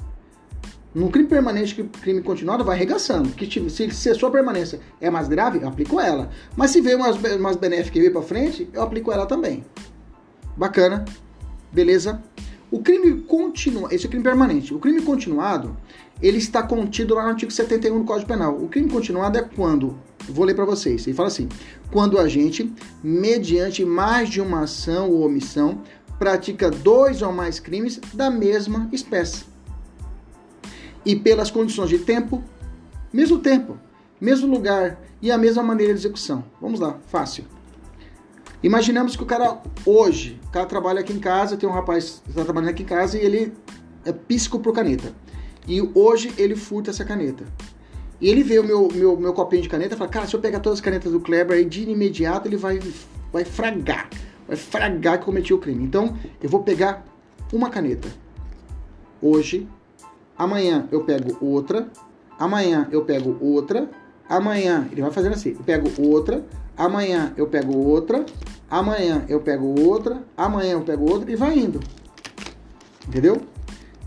No 0.94 1.10
crime 1.10 1.30
permanente, 1.30 1.82
crime 2.02 2.22
continuado, 2.22 2.66
vai 2.66 2.76
arregaçando. 2.76 3.30
Que 3.30 3.50
se, 3.70 3.90
se 3.92 4.10
a 4.10 4.16
sua 4.16 4.30
permanência 4.30 4.82
é 5.00 5.10
mais 5.10 5.30
grave, 5.30 5.60
eu 5.62 5.70
aplico 5.70 6.00
ela. 6.00 6.30
Mas 6.58 6.72
se 6.72 6.82
veio 6.82 7.00
mais, 7.00 7.18
mais 7.40 7.56
benéfica 7.56 7.98
e 7.98 8.02
veio 8.02 8.14
para 8.14 8.22
frente, 8.22 8.70
eu 8.74 8.82
aplico 8.82 9.12
ela 9.12 9.26
também. 9.26 9.64
Bacana. 10.58 11.06
Beleza? 11.72 12.22
O 12.70 12.80
crime 12.80 13.22
continuado, 13.22 13.94
esse 13.96 14.06
é 14.06 14.08
o 14.08 14.10
crime 14.10 14.24
permanente. 14.24 14.74
O 14.74 14.80
crime 14.80 15.02
continuado, 15.02 15.78
ele 16.22 16.38
está 16.38 16.62
contido 16.62 17.16
lá 17.16 17.24
no 17.24 17.30
artigo 17.30 17.52
71 17.52 18.00
do 18.00 18.06
Código 18.06 18.28
Penal. 18.28 18.56
O 18.56 18.68
crime 18.68 18.90
continuado 18.90 19.38
é 19.38 19.42
quando, 19.42 19.98
vou 20.30 20.46
ler 20.46 20.56
para 20.56 20.66
vocês, 20.66 21.06
ele 21.06 21.16
fala 21.16 21.28
assim: 21.28 21.48
quando 21.92 22.18
a 22.18 22.28
gente, 22.28 22.74
mediante 23.04 23.84
mais 23.86 24.30
de 24.30 24.42
uma 24.42 24.62
ação 24.62 25.10
ou 25.10 25.26
omissão, 25.26 25.82
pratica 26.20 26.70
dois 26.70 27.22
ou 27.22 27.32
mais 27.32 27.60
crimes 27.60 28.00
da 28.14 28.30
mesma 28.30 28.90
espécie. 28.92 29.46
E 31.04 31.16
pelas 31.16 31.50
condições 31.50 31.90
de 31.90 32.00
tempo, 32.00 32.44
mesmo 33.12 33.40
tempo, 33.40 33.80
mesmo 34.20 34.48
lugar 34.48 35.02
e 35.22 35.32
a 35.32 35.38
mesma 35.38 35.64
maneira 35.64 35.94
de 35.94 36.00
execução. 36.00 36.44
Vamos 36.62 36.80
lá, 36.80 37.00
fácil. 37.08 37.46
Imaginamos 38.64 39.16
que 39.16 39.24
o 39.24 39.26
cara 39.26 39.60
hoje, 39.84 40.40
o 40.48 40.52
cara 40.52 40.68
trabalha 40.68 41.00
aqui 41.00 41.12
em 41.12 41.20
casa, 41.20 41.58
tem 41.58 41.68
um 41.68 41.72
rapaz 41.72 42.22
que 42.24 42.30
está 42.30 42.44
trabalhando 42.44 42.70
aqui 42.70 42.84
em 42.84 42.86
casa 42.86 43.18
e 43.18 43.22
ele 43.26 43.54
é 44.06 44.12
pisco 44.12 44.60
por 44.60 44.74
caneta. 44.74 45.12
E 45.68 45.82
hoje 45.96 46.32
ele 46.38 46.56
furta 46.56 46.92
essa 46.92 47.04
caneta. 47.04 47.44
E 48.22 48.30
ele 48.30 48.44
vê 48.44 48.60
o 48.60 48.64
meu, 48.64 48.88
meu, 48.94 49.18
meu 49.18 49.34
copinho 49.34 49.64
de 49.64 49.70
caneta 49.70 49.96
e 49.96 49.98
fala, 49.98 50.10
cara, 50.10 50.28
se 50.28 50.36
eu 50.36 50.40
pegar 50.40 50.60
todas 50.60 50.78
as 50.78 50.86
canetas 50.86 51.12
do 51.12 51.20
Kleber 51.20 51.58
aí 51.58 51.66
de 51.66 51.90
imediato, 51.90 52.48
ele 52.48 52.56
vai, 52.56 52.80
vai 53.34 53.44
fragar. 53.44 54.08
Vai 54.48 54.56
fragar 54.56 55.18
que 55.20 55.26
cometi 55.26 55.54
o 55.54 55.58
crime. 55.58 55.84
Então, 55.84 56.16
eu 56.42 56.50
vou 56.50 56.62
pegar 56.62 57.04
uma 57.52 57.70
caneta. 57.70 58.08
Hoje, 59.22 59.68
amanhã 60.38 60.88
eu 60.92 61.04
pego 61.04 61.36
outra, 61.44 61.90
Amanhã 62.42 62.88
eu 62.92 63.06
pego 63.06 63.38
outra. 63.40 63.88
Amanhã 64.28 64.88
ele 64.92 65.00
vai 65.00 65.12
fazendo 65.12 65.34
assim. 65.34 65.52
Eu 65.52 65.64
pego 65.64 65.92
outra. 66.02 66.44
Amanhã 66.76 67.32
eu 67.38 67.46
pego 67.46 67.78
outra. 67.78 68.26
Amanhã 68.68 69.24
eu 69.30 69.40
pego 69.42 69.80
outra. 69.80 70.24
Amanhã 70.36 70.72
eu 70.72 70.82
pego 70.82 71.08
outra 71.08 71.32
e 71.32 71.36
vai 71.36 71.60
indo. 71.60 71.80
Entendeu? 73.08 73.44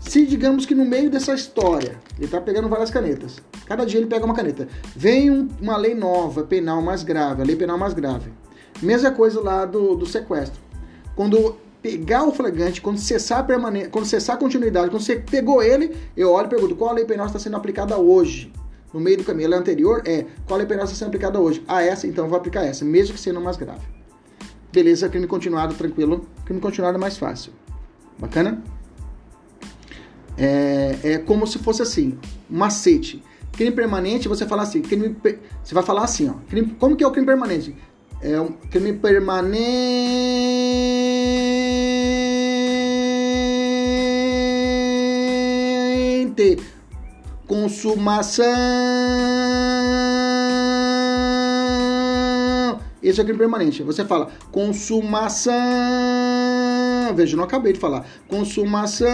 Se 0.07 0.25
digamos 0.25 0.65
que 0.65 0.75
no 0.75 0.85
meio 0.85 1.09
dessa 1.09 1.33
história 1.33 1.97
ele 2.15 2.25
está 2.25 2.39
pegando 2.39 2.69
várias 2.69 2.91
canetas, 2.91 3.41
cada 3.65 3.85
dia 3.85 3.99
ele 3.99 4.07
pega 4.07 4.23
uma 4.23 4.35
caneta, 4.35 4.67
vem 4.95 5.31
um, 5.31 5.49
uma 5.59 5.75
lei 5.75 5.95
nova, 5.95 6.43
penal 6.43 6.81
mais 6.81 7.03
grave, 7.03 7.41
a 7.41 7.45
lei 7.45 7.55
penal 7.55 7.77
mais 7.77 7.93
grave. 7.93 8.31
Mesma 8.81 9.11
coisa 9.11 9.41
lá 9.41 9.65
do, 9.65 9.95
do 9.95 10.05
sequestro. 10.05 10.61
Quando 11.15 11.57
pegar 11.81 12.23
o 12.25 12.31
flagrante, 12.31 12.81
quando 12.81 12.97
cessar 12.97 13.39
a 13.39 13.43
permanência, 13.43 13.89
quando 13.89 14.05
cessar 14.05 14.35
a 14.35 14.39
continuidade, 14.39 14.89
quando 14.89 15.01
você 15.01 15.17
pegou 15.17 15.61
ele, 15.61 15.95
eu 16.15 16.31
olho 16.31 16.47
e 16.47 16.49
pergunto 16.49 16.75
qual 16.75 16.91
a 16.91 16.93
lei 16.93 17.05
penal 17.05 17.25
está 17.25 17.39
sendo 17.39 17.57
aplicada 17.57 17.97
hoje. 17.97 18.51
No 18.93 18.99
meio 18.99 19.17
do 19.17 19.23
caminho, 19.23 19.47
ela 19.47 19.57
anterior 19.57 20.01
é 20.05 20.25
qual 20.45 20.55
a 20.55 20.57
lei 20.57 20.67
penal 20.67 20.85
está 20.85 20.95
sendo 20.95 21.09
aplicada 21.09 21.39
hoje. 21.39 21.63
Ah, 21.67 21.83
essa, 21.83 22.07
então 22.07 22.27
vou 22.27 22.37
aplicar 22.37 22.63
essa, 22.63 22.85
mesmo 22.85 23.15
que 23.15 23.19
sendo 23.19 23.41
mais 23.41 23.57
grave. 23.57 23.85
Beleza, 24.71 25.09
crime 25.09 25.27
continuado, 25.27 25.73
tranquilo. 25.73 26.27
Crime 26.45 26.61
continuado 26.61 26.97
é 26.97 26.99
mais 26.99 27.17
fácil. 27.17 27.51
Bacana? 28.17 28.63
É, 30.37 30.97
é 31.03 31.17
como 31.17 31.47
se 31.47 31.59
fosse 31.59 31.81
assim, 31.81 32.17
macete. 32.49 33.23
Crime 33.53 33.71
permanente, 33.71 34.27
você 34.27 34.45
fala 34.45 34.63
assim, 34.63 34.81
crime, 34.81 35.15
você 35.63 35.73
vai 35.73 35.83
falar 35.83 36.03
assim, 36.03 36.29
ó. 36.29 36.33
Crime, 36.49 36.75
como 36.77 36.95
que 36.95 37.03
é 37.03 37.07
o 37.07 37.11
crime 37.11 37.25
permanente? 37.25 37.75
É 38.21 38.39
um 38.39 38.51
crime 38.51 38.93
permanente, 38.93 39.55
consumação. 47.47 48.45
Esse 53.01 53.19
é 53.19 53.23
o 53.23 53.25
crime 53.25 53.37
permanente. 53.37 53.83
Você 53.83 54.03
fala 54.03 54.29
consumação. 54.51 55.53
Veja, 57.15 57.37
não 57.37 57.43
acabei 57.43 57.71
de 57.71 57.79
falar. 57.79 58.05
Consumação 58.27 59.07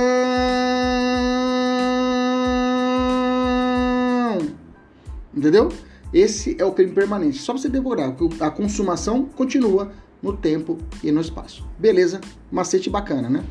Entendeu? 5.41 5.69
Esse 6.13 6.55
é 6.59 6.63
o 6.63 6.71
crime 6.71 6.91
permanente. 6.91 7.39
Só 7.39 7.51
você 7.51 7.67
decorar, 7.67 8.15
a 8.39 8.51
consumação 8.51 9.25
continua 9.25 9.91
no 10.21 10.37
tempo 10.37 10.77
e 11.03 11.11
no 11.11 11.19
espaço. 11.19 11.67
Beleza? 11.79 12.21
Macete 12.51 12.91
bacana, 12.91 13.27
né? 13.27 13.43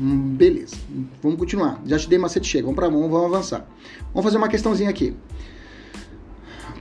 Hum, 0.00 0.34
beleza. 0.34 0.74
Vamos 1.22 1.38
continuar. 1.38 1.80
Já 1.86 2.00
te 2.00 2.08
dei 2.08 2.18
macete, 2.18 2.48
chega. 2.48 2.64
Vamos 2.64 2.74
para 2.74 2.88
vamos, 2.88 3.08
vamos 3.08 3.26
avançar. 3.32 3.64
Vamos 4.12 4.24
fazer 4.24 4.38
uma 4.38 4.48
questãozinha 4.48 4.90
aqui. 4.90 5.14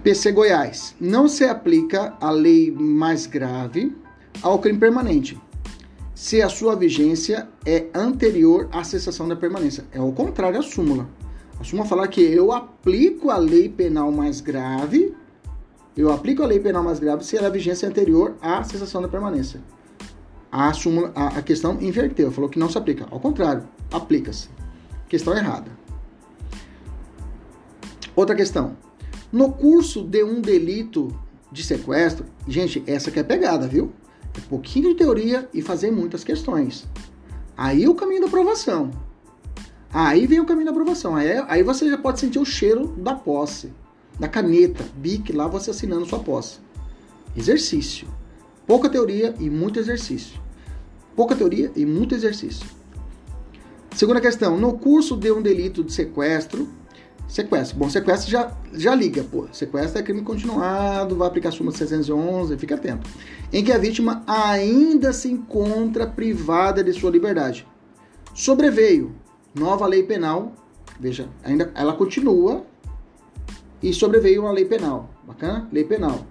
PC 0.01 0.31
Goiás. 0.31 0.95
Não 0.99 1.27
se 1.27 1.43
aplica 1.43 2.17
a 2.19 2.31
lei 2.31 2.71
mais 2.71 3.27
grave 3.27 3.95
ao 4.41 4.57
crime 4.57 4.79
permanente 4.79 5.39
se 6.15 6.41
a 6.41 6.49
sua 6.49 6.75
vigência 6.75 7.47
é 7.63 7.85
anterior 7.93 8.67
à 8.71 8.83
cessação 8.83 9.27
da 9.27 9.35
permanência. 9.35 9.85
É 9.91 10.01
o 10.01 10.11
contrário 10.11 10.57
à 10.57 10.63
súmula. 10.63 11.07
A 11.59 11.63
súmula 11.63 11.87
fala 11.87 12.07
que 12.07 12.21
eu 12.21 12.53
aplico 12.53 13.29
a 13.29 13.37
lei 13.37 13.67
penal 13.67 14.11
mais 14.11 14.39
grave, 14.39 15.13
eu 15.95 16.11
aplico 16.11 16.41
a 16.41 16.45
lei 16.45 16.59
penal 16.59 16.81
mais 16.81 16.99
grave 16.99 17.25
se 17.25 17.35
ela 17.35 17.47
é 17.47 17.51
vigência 17.51 17.87
anterior 17.87 18.35
à 18.41 18.63
cessação 18.63 19.01
da 19.01 19.09
permanência. 19.09 19.61
A, 20.49 20.71
súmula, 20.71 21.11
a, 21.13 21.27
a 21.27 21.41
questão 21.41 21.77
inverteu, 21.81 22.31
falou 22.31 22.49
que 22.49 22.57
não 22.57 22.69
se 22.69 22.77
aplica. 22.77 23.05
Ao 23.11 23.19
contrário, 23.19 23.67
aplica-se. 23.91 24.49
Questão 25.09 25.35
errada. 25.35 25.69
Outra 28.15 28.35
questão. 28.35 28.77
No 29.31 29.51
curso 29.51 30.03
de 30.03 30.23
um 30.23 30.39
delito 30.39 31.09
de 31.51 31.63
sequestro, 31.63 32.25
gente, 32.47 32.81
essa 32.87 33.11
que 33.11 33.19
é 33.19 33.23
pegada, 33.23 33.67
viu? 33.67 33.91
É 34.35 34.39
pouquinho 34.47 34.89
de 34.89 34.95
teoria 34.95 35.49
e 35.53 35.61
fazer 35.61 35.91
muitas 35.91 36.23
questões. 36.23 36.87
Aí 37.57 37.87
o 37.87 37.95
caminho 37.95 38.21
da 38.21 38.27
aprovação. 38.27 38.91
Aí 39.91 40.27
vem 40.27 40.39
o 40.39 40.45
caminho 40.45 40.65
da 40.65 40.71
aprovação. 40.71 41.15
Aí, 41.15 41.43
aí 41.47 41.63
você 41.63 41.89
já 41.89 41.97
pode 41.97 42.19
sentir 42.19 42.39
o 42.39 42.45
cheiro 42.45 42.87
da 42.97 43.15
posse, 43.15 43.73
da 44.19 44.27
caneta, 44.27 44.83
bic 44.95 45.33
lá 45.33 45.47
você 45.47 45.71
assinando 45.71 46.05
sua 46.05 46.19
posse. 46.19 46.59
Exercício. 47.35 48.07
Pouca 48.67 48.89
teoria 48.89 49.33
e 49.39 49.49
muito 49.49 49.79
exercício. 49.79 50.39
Pouca 51.15 51.35
teoria 51.35 51.71
e 51.75 51.85
muito 51.85 52.13
exercício. 52.13 52.67
Segunda 53.95 54.21
questão. 54.21 54.57
No 54.57 54.77
curso 54.77 55.17
de 55.17 55.31
um 55.31 55.41
delito 55.41 55.83
de 55.83 55.91
sequestro, 55.91 56.69
sequestro. 57.27 57.77
Bom, 57.77 57.89
sequestro 57.89 58.29
já, 58.29 58.55
já 58.73 58.93
liga, 58.93 59.23
pô. 59.23 59.47
Sequestro 59.51 59.99
é 59.99 60.03
crime 60.03 60.21
continuado, 60.21 61.15
vai 61.15 61.27
aplicar 61.27 61.49
a 61.49 61.51
súmula 61.51 61.75
611, 61.75 62.57
fica 62.57 62.75
atento. 62.75 63.09
Em 63.51 63.63
que 63.63 63.71
a 63.71 63.77
vítima 63.77 64.23
ainda 64.27 65.11
se 65.11 65.31
encontra 65.31 66.05
privada 66.05 66.83
de 66.83 66.93
sua 66.93 67.09
liberdade. 67.09 67.67
Sobreveio 68.35 69.15
nova 69.53 69.85
lei 69.87 70.03
penal, 70.03 70.53
veja, 70.99 71.29
ainda 71.43 71.71
ela 71.75 71.93
continua 71.93 72.65
e 73.81 73.93
sobreveio 73.93 74.41
uma 74.43 74.51
lei 74.51 74.65
penal, 74.65 75.09
bacana? 75.25 75.67
Lei 75.71 75.83
penal. 75.83 76.25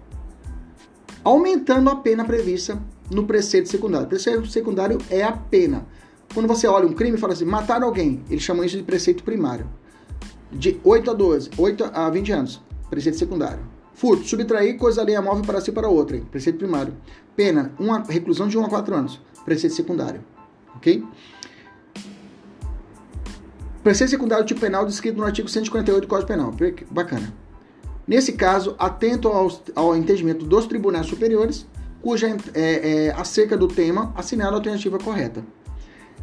Aumentando 1.24 1.90
a 1.90 1.96
pena 1.96 2.24
prevista 2.24 2.80
no 3.10 3.24
preceito 3.24 3.68
secundário. 3.68 4.06
Preceito 4.06 4.46
secundário 4.46 4.98
é 5.10 5.22
a 5.22 5.32
pena. 5.32 5.86
Quando 6.32 6.46
você 6.46 6.66
olha 6.66 6.86
um 6.86 6.92
crime 6.92 7.16
e 7.16 7.20
fala 7.20 7.32
assim, 7.32 7.44
matar 7.44 7.82
alguém, 7.82 8.22
eles 8.28 8.42
chamam 8.42 8.64
isso 8.64 8.76
de 8.76 8.82
preceito 8.82 9.24
primário. 9.24 9.66
De 10.52 10.80
8 10.84 11.10
a 11.10 11.14
12, 11.14 11.50
8 11.58 11.90
a 11.92 12.10
20 12.10 12.32
anos, 12.32 12.62
preceito 12.88 13.18
secundário. 13.18 13.60
Furto, 13.94 14.24
subtrair 14.24 14.78
coisa 14.78 15.00
alheia 15.00 15.20
móvel 15.20 15.44
para 15.44 15.60
si 15.60 15.72
para 15.72 15.88
outra, 15.88 16.20
preceito 16.30 16.58
primário. 16.58 16.94
Pena, 17.34 17.72
uma 17.78 18.02
reclusão 18.02 18.46
de 18.46 18.56
1 18.56 18.64
a 18.64 18.68
4 18.68 18.94
anos, 18.94 19.20
preceito 19.44 19.74
secundário. 19.74 20.22
Ok? 20.76 21.04
Preceito 23.88 24.10
secundário 24.10 24.44
tipo 24.44 24.60
penal 24.60 24.84
descrito 24.84 25.16
no 25.16 25.24
artigo 25.24 25.48
148 25.48 26.02
do 26.02 26.06
Código 26.06 26.28
Penal. 26.28 26.54
Bacana. 26.90 27.32
Nesse 28.06 28.34
caso, 28.34 28.76
atento 28.78 29.28
ao, 29.28 29.50
ao 29.74 29.96
entendimento 29.96 30.44
dos 30.44 30.66
tribunais 30.66 31.06
superiores, 31.06 31.66
cuja 32.02 32.36
é, 32.52 33.06
é, 33.06 33.10
acerca 33.12 33.56
do 33.56 33.66
tema 33.66 34.12
assinala 34.14 34.52
a 34.52 34.54
alternativa 34.56 34.98
correta. 34.98 35.42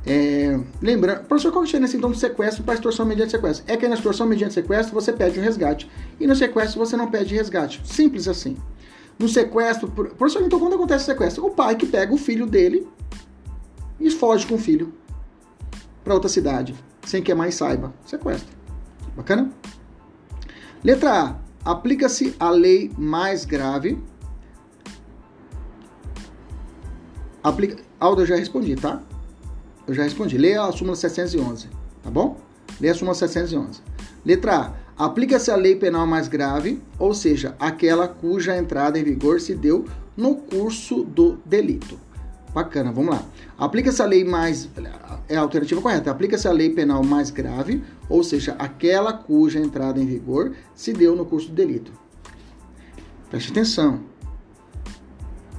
É, 0.06 0.60
lembrando, 0.80 1.26
professor, 1.26 1.52
qual 1.52 1.64
é 1.64 1.66
a 1.66 1.66
diferença 1.66 1.98
então 1.98 2.12
do 2.12 2.16
sequestro 2.16 2.64
para 2.64 2.76
extorsão 2.76 3.04
mediante 3.04 3.32
sequestro? 3.32 3.66
É 3.68 3.76
que 3.76 3.88
na 3.88 3.96
extorsão 3.96 4.28
mediante 4.28 4.54
sequestro 4.54 4.94
você 4.94 5.12
pede 5.12 5.40
o 5.40 5.42
resgate 5.42 5.90
e 6.20 6.28
no 6.28 6.36
sequestro 6.36 6.78
você 6.78 6.96
não 6.96 7.10
pede 7.10 7.34
resgate. 7.34 7.82
Simples 7.84 8.28
assim. 8.28 8.56
No 9.18 9.28
sequestro, 9.28 9.88
professor, 9.88 10.44
então 10.44 10.60
quando 10.60 10.76
acontece 10.76 11.02
o 11.02 11.08
sequestro? 11.08 11.44
O 11.44 11.50
pai 11.50 11.76
que 11.76 11.88
pega 11.88 12.14
o 12.14 12.18
filho 12.18 12.46
dele 12.46 12.88
e 14.00 14.12
foge 14.12 14.46
com 14.46 14.54
o 14.54 14.60
filho 14.60 14.94
para 16.04 16.14
outra 16.14 16.30
cidade 16.30 16.76
sem 17.06 17.22
que 17.22 17.34
mãe 17.34 17.52
saiba. 17.52 17.94
Sequestro. 18.06 18.54
Bacana? 19.16 19.52
Letra 20.84 21.22
A. 21.22 21.36
Aplica-se 21.64 22.36
a 22.40 22.50
lei 22.50 22.92
mais 22.98 23.46
grave. 23.46 23.98
Aplica... 27.44 27.82
Aldo, 28.00 28.22
eu 28.22 28.26
já 28.26 28.36
respondi, 28.36 28.76
tá? 28.76 29.02
Eu 29.88 29.94
já 29.94 30.04
respondi. 30.04 30.38
Leia 30.38 30.64
a 30.64 30.72
súmula 30.72 30.96
711, 30.96 31.70
tá 32.04 32.12
bom? 32.12 32.38
Leia 32.80 32.94
a 32.94 32.96
súmula 32.96 33.16
711. 33.16 33.82
Letra 34.26 34.58
A. 34.98 35.06
Aplica-se 35.06 35.52
a 35.52 35.56
lei 35.56 35.76
penal 35.76 36.08
mais 36.08 36.28
grave, 36.28 36.82
ou 36.98 37.14
seja, 37.14 37.56
aquela 37.60 38.08
cuja 38.08 38.56
entrada 38.56 38.98
em 38.98 39.04
vigor 39.04 39.42
se 39.42 39.54
deu 39.54 39.86
no 40.16 40.36
curso 40.36 41.04
do 41.04 41.38
delito. 41.46 42.00
Bacana, 42.56 42.90
vamos 42.90 43.14
lá. 43.14 43.22
Aplica-se 43.58 44.02
a 44.02 44.06
lei 44.06 44.24
mais. 44.24 44.70
É 45.28 45.36
a 45.36 45.42
alternativa 45.42 45.82
correta. 45.82 46.10
Aplica-se 46.10 46.48
a 46.48 46.54
lei 46.54 46.70
penal 46.70 47.04
mais 47.04 47.30
grave, 47.30 47.84
ou 48.08 48.24
seja, 48.24 48.56
aquela 48.58 49.12
cuja 49.12 49.60
entrada 49.60 50.00
em 50.00 50.06
vigor 50.06 50.56
se 50.74 50.94
deu 50.94 51.18
no 51.18 51.26
curso 51.26 51.50
do 51.50 51.54
delito. 51.54 51.92
Preste 53.30 53.52
atenção. 53.52 54.00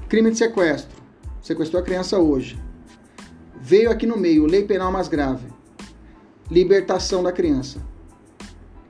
Crime 0.08 0.30
de 0.30 0.38
sequestro. 0.38 0.96
Sequestrou 1.42 1.82
a 1.82 1.84
criança 1.84 2.18
hoje. 2.18 2.58
Veio 3.60 3.90
aqui 3.90 4.06
no 4.06 4.16
meio, 4.16 4.46
lei 4.46 4.64
penal 4.64 4.90
mais 4.90 5.06
grave. 5.06 5.48
Libertação 6.50 7.22
da 7.22 7.30
criança. 7.30 7.78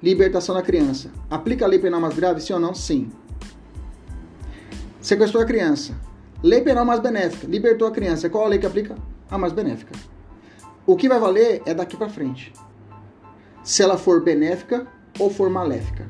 Libertação 0.00 0.54
da 0.54 0.62
criança. 0.62 1.10
Aplica 1.28 1.64
a 1.64 1.68
lei 1.68 1.80
penal 1.80 2.00
mais 2.00 2.14
grave, 2.14 2.40
sim 2.40 2.52
ou 2.52 2.60
não? 2.60 2.72
Sim. 2.72 3.10
Sequestrou 5.00 5.42
a 5.42 5.46
criança 5.46 6.05
Lei 6.46 6.60
penal 6.60 6.84
mais 6.84 7.00
benéfica. 7.00 7.44
Libertou 7.48 7.88
a 7.88 7.90
criança. 7.90 8.30
Qual 8.30 8.44
a 8.44 8.48
lei 8.48 8.60
que 8.60 8.66
aplica? 8.66 8.94
A 9.28 9.36
mais 9.36 9.52
benéfica. 9.52 9.92
O 10.86 10.94
que 10.94 11.08
vai 11.08 11.18
valer 11.18 11.60
é 11.66 11.74
daqui 11.74 11.96
para 11.96 12.08
frente. 12.08 12.52
Se 13.64 13.82
ela 13.82 13.98
for 13.98 14.22
benéfica 14.22 14.86
ou 15.18 15.28
for 15.28 15.50
maléfica. 15.50 16.08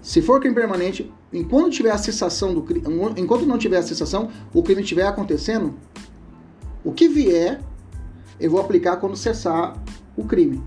Se 0.00 0.22
for 0.22 0.40
crime 0.40 0.54
permanente, 0.54 1.12
enquanto 1.30 1.72
tiver 1.72 1.90
a 1.90 1.98
cessação 1.98 2.54
do 2.54 2.62
crime, 2.62 2.86
enquanto 3.18 3.44
não 3.44 3.58
tiver 3.58 3.76
a 3.76 3.82
cessação, 3.82 4.30
o 4.54 4.62
crime 4.62 4.80
estiver 4.80 5.06
acontecendo, 5.06 5.74
o 6.82 6.90
que 6.90 7.06
vier, 7.06 7.60
eu 8.40 8.50
vou 8.50 8.62
aplicar 8.62 8.96
quando 8.96 9.14
cessar 9.14 9.76
o 10.16 10.24
crime. 10.24 10.62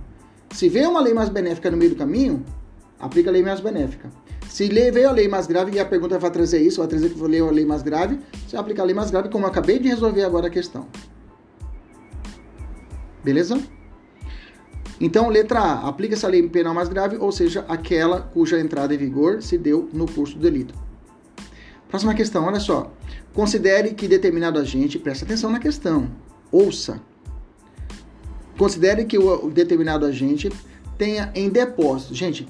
Se 0.51 0.69
vier 0.69 0.87
uma 0.87 1.01
lei 1.01 1.15
mais 1.15 1.29
benéfica 1.29 1.71
no 1.71 1.77
meio 1.77 1.89
do 1.89 1.95
caminho, 1.95 2.45
aplica 2.99 3.31
a 3.31 3.33
lei 3.33 3.41
mais 3.41 3.59
benéfica. 3.59 4.07
Se 4.49 4.67
veio 4.67 5.09
a 5.09 5.11
lei 5.11 5.27
mais 5.27 5.45
grave 5.45 5.71
e 5.71 5.79
a 5.79 5.85
pergunta 5.85 6.17
vai 6.17 6.31
trazer 6.31 6.59
isso, 6.59 6.79
vai 6.79 6.87
trazer 6.87 7.09
que 7.09 7.19
eu 7.19 7.47
a 7.47 7.51
lei 7.51 7.65
mais 7.65 7.81
grave, 7.81 8.19
você 8.47 8.57
aplica 8.57 8.81
a 8.81 8.85
lei 8.85 8.95
mais 8.95 9.11
grave, 9.11 9.29
como 9.29 9.45
eu 9.45 9.49
acabei 9.49 9.77
de 9.79 9.87
resolver 9.87 10.23
agora 10.23 10.47
a 10.47 10.49
questão. 10.49 10.87
Beleza? 13.23 13.59
Então, 14.99 15.29
letra 15.29 15.59
A, 15.59 15.87
aplica 15.87 16.15
essa 16.15 16.27
lei 16.27 16.47
penal 16.49 16.73
mais 16.73 16.89
grave, 16.89 17.17
ou 17.17 17.31
seja, 17.31 17.63
aquela 17.67 18.21
cuja 18.21 18.59
entrada 18.59 18.93
em 18.93 18.97
vigor 18.97 19.43
se 19.43 19.57
deu 19.57 19.89
no 19.93 20.11
curso 20.11 20.35
do 20.35 20.41
delito. 20.41 20.73
Próxima 21.87 22.13
questão, 22.13 22.45
olha 22.45 22.59
só. 22.59 22.91
Considere 23.33 23.93
que 23.93 24.07
determinado 24.07 24.59
agente, 24.59 24.97
presta 24.97 25.23
atenção 25.23 25.51
na 25.51 25.59
questão, 25.59 26.09
ouça. 26.51 26.99
Considere 28.57 29.05
que 29.05 29.17
o 29.19 29.51
determinado 29.51 30.05
agente 30.05 30.51
tenha 30.97 31.31
em 31.35 31.47
depósito. 31.47 32.15
Gente, 32.15 32.47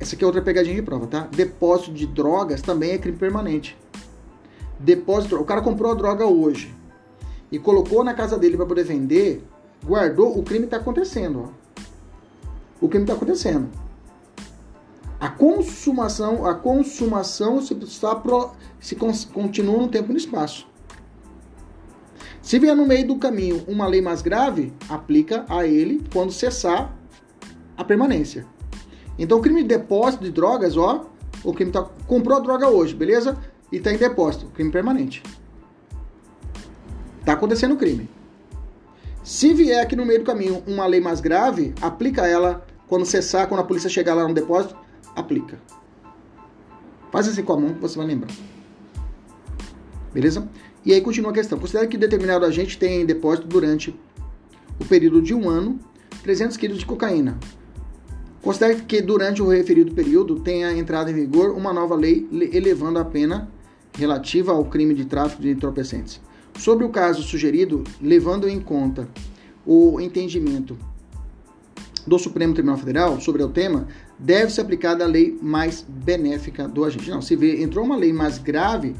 essa 0.00 0.14
aqui 0.14 0.22
é 0.22 0.26
outra 0.26 0.40
pegadinha 0.42 0.76
de 0.76 0.82
prova, 0.82 1.06
tá? 1.06 1.28
Depósito 1.32 1.92
de 1.92 2.06
drogas 2.06 2.62
também 2.62 2.92
é 2.92 2.98
crime 2.98 3.18
permanente. 3.18 3.76
Depósito, 4.78 5.36
o 5.36 5.44
cara 5.44 5.60
comprou 5.60 5.90
a 5.90 5.94
droga 5.94 6.24
hoje 6.24 6.72
e 7.50 7.58
colocou 7.58 8.04
na 8.04 8.14
casa 8.14 8.38
dele 8.38 8.56
para 8.56 8.66
poder 8.66 8.84
vender, 8.84 9.42
guardou, 9.84 10.38
o 10.38 10.42
crime 10.42 10.66
está 10.66 10.76
acontecendo, 10.76 11.48
ó. 11.48 11.82
O 12.80 12.88
crime 12.88 13.04
está 13.04 13.14
acontecendo. 13.14 13.68
A 15.18 15.28
consumação, 15.28 16.46
a 16.46 16.54
consumação 16.54 17.60
se, 17.60 17.74
está 17.74 18.14
pro, 18.14 18.52
se 18.78 18.94
continua 18.94 19.78
no 19.78 19.88
tempo 19.88 20.10
e 20.10 20.12
no 20.12 20.18
espaço. 20.18 20.68
Se 22.40 22.56
vier 22.60 22.76
no 22.76 22.86
meio 22.86 23.08
do 23.08 23.16
caminho 23.16 23.64
uma 23.66 23.86
lei 23.88 24.00
mais 24.00 24.22
grave, 24.22 24.72
aplica 24.88 25.44
a 25.48 25.66
ele 25.66 26.04
quando 26.12 26.30
cessar 26.30 26.96
a 27.76 27.82
permanência. 27.82 28.46
Então, 29.18 29.38
o 29.38 29.42
crime 29.42 29.62
de 29.62 29.68
depósito 29.68 30.24
de 30.24 30.30
drogas, 30.30 30.76
ó, 30.76 31.06
o 31.42 31.52
crime 31.52 31.72
tá, 31.72 31.82
comprou 32.06 32.36
a 32.36 32.40
droga 32.40 32.68
hoje, 32.68 32.94
beleza? 32.94 33.36
E 33.72 33.76
está 33.76 33.92
em 33.92 33.96
depósito, 33.96 34.46
crime 34.46 34.70
permanente. 34.70 35.22
Está 37.20 37.32
acontecendo 37.32 37.74
o 37.74 37.76
crime. 37.76 38.08
Se 39.22 39.52
vier 39.52 39.82
aqui 39.82 39.94
no 39.94 40.06
meio 40.06 40.20
do 40.20 40.24
caminho 40.24 40.62
uma 40.66 40.86
lei 40.86 41.00
mais 41.00 41.20
grave, 41.20 41.74
aplica 41.82 42.26
ela 42.26 42.66
quando 42.86 43.04
cessar, 43.04 43.46
quando 43.46 43.60
a 43.60 43.64
polícia 43.64 43.90
chegar 43.90 44.14
lá 44.14 44.26
no 44.26 44.32
depósito, 44.32 44.74
aplica. 45.14 45.58
Faz 47.12 47.28
assim 47.28 47.42
com 47.42 47.52
a 47.52 47.60
mão 47.60 47.76
você 47.80 47.98
vai 47.98 48.06
lembrar. 48.06 48.30
Beleza? 50.14 50.48
E 50.84 50.92
aí 50.92 51.00
continua 51.00 51.30
a 51.30 51.34
questão. 51.34 51.58
Considere 51.58 51.88
que 51.88 51.98
determinado 51.98 52.46
agente 52.46 52.78
tem 52.78 53.02
em 53.02 53.06
depósito 53.06 53.46
durante 53.46 53.94
o 54.80 54.84
período 54.84 55.20
de 55.20 55.34
um 55.34 55.48
ano 55.50 55.78
300 56.22 56.56
kg 56.56 56.74
de 56.74 56.86
cocaína, 56.86 57.38
Considere 58.42 58.82
que 58.82 59.02
durante 59.02 59.42
o 59.42 59.48
referido 59.48 59.92
período 59.92 60.40
tenha 60.40 60.72
entrado 60.72 61.10
em 61.10 61.14
vigor 61.14 61.50
uma 61.50 61.72
nova 61.72 61.94
lei 61.94 62.28
elevando 62.52 62.98
a 62.98 63.04
pena 63.04 63.48
relativa 63.96 64.52
ao 64.52 64.64
crime 64.64 64.94
de 64.94 65.04
tráfico 65.04 65.42
de 65.42 65.50
entorpecentes. 65.50 66.20
Sobre 66.56 66.84
o 66.84 66.88
caso 66.88 67.22
sugerido, 67.22 67.84
levando 68.00 68.48
em 68.48 68.60
conta 68.60 69.08
o 69.66 70.00
entendimento 70.00 70.78
do 72.06 72.18
Supremo 72.18 72.54
Tribunal 72.54 72.78
Federal 72.78 73.20
sobre 73.20 73.42
o 73.42 73.48
tema, 73.48 73.86
deve 74.18 74.52
ser 74.52 74.62
aplicada 74.62 75.04
a 75.04 75.06
lei 75.06 75.36
mais 75.42 75.84
benéfica 75.86 76.66
do 76.66 76.84
agente. 76.84 77.10
Não, 77.10 77.20
se 77.20 77.36
vê, 77.36 77.62
entrou 77.62 77.84
uma 77.84 77.96
lei 77.96 78.12
mais 78.12 78.38
grave, 78.38 78.94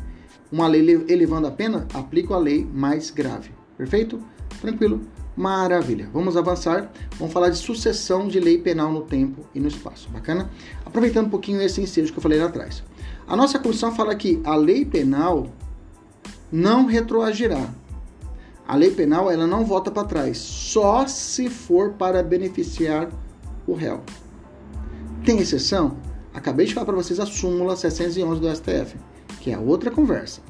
uma 0.52 0.66
lei 0.66 1.04
elevando 1.08 1.46
a 1.46 1.50
pena, 1.50 1.86
aplico 1.94 2.34
a 2.34 2.38
lei 2.38 2.66
mais 2.72 3.10
grave. 3.10 3.50
Perfeito? 3.76 4.20
Tranquilo? 4.60 5.00
Maravilha. 5.38 6.10
Vamos 6.12 6.36
avançar. 6.36 6.90
Vamos 7.16 7.32
falar 7.32 7.50
de 7.50 7.58
sucessão 7.58 8.26
de 8.26 8.40
lei 8.40 8.58
penal 8.58 8.90
no 8.90 9.02
tempo 9.02 9.46
e 9.54 9.60
no 9.60 9.68
espaço. 9.68 10.10
Bacana? 10.10 10.50
Aproveitando 10.84 11.26
um 11.26 11.30
pouquinho 11.30 11.62
esse 11.62 11.80
ensejo 11.80 12.12
que 12.12 12.18
eu 12.18 12.22
falei 12.22 12.40
lá 12.40 12.46
atrás. 12.46 12.82
A 13.24 13.36
nossa 13.36 13.56
Constituição 13.56 13.94
fala 13.94 14.16
que 14.16 14.40
a 14.44 14.56
lei 14.56 14.84
penal 14.84 15.46
não 16.50 16.86
retroagirá. 16.86 17.72
A 18.66 18.74
lei 18.74 18.90
penal 18.90 19.30
ela 19.30 19.46
não 19.46 19.64
volta 19.64 19.92
para 19.92 20.08
trás, 20.08 20.38
só 20.38 21.06
se 21.06 21.48
for 21.48 21.92
para 21.92 22.20
beneficiar 22.20 23.08
o 23.64 23.74
réu. 23.74 24.00
Tem 25.24 25.38
exceção? 25.38 25.98
Acabei 26.34 26.66
de 26.66 26.74
falar 26.74 26.86
para 26.86 26.96
vocês 26.96 27.20
a 27.20 27.26
súmula 27.26 27.76
711 27.76 28.40
do 28.40 28.56
STF, 28.56 28.96
que 29.40 29.52
é 29.52 29.58
outra 29.58 29.88
conversa 29.88 30.47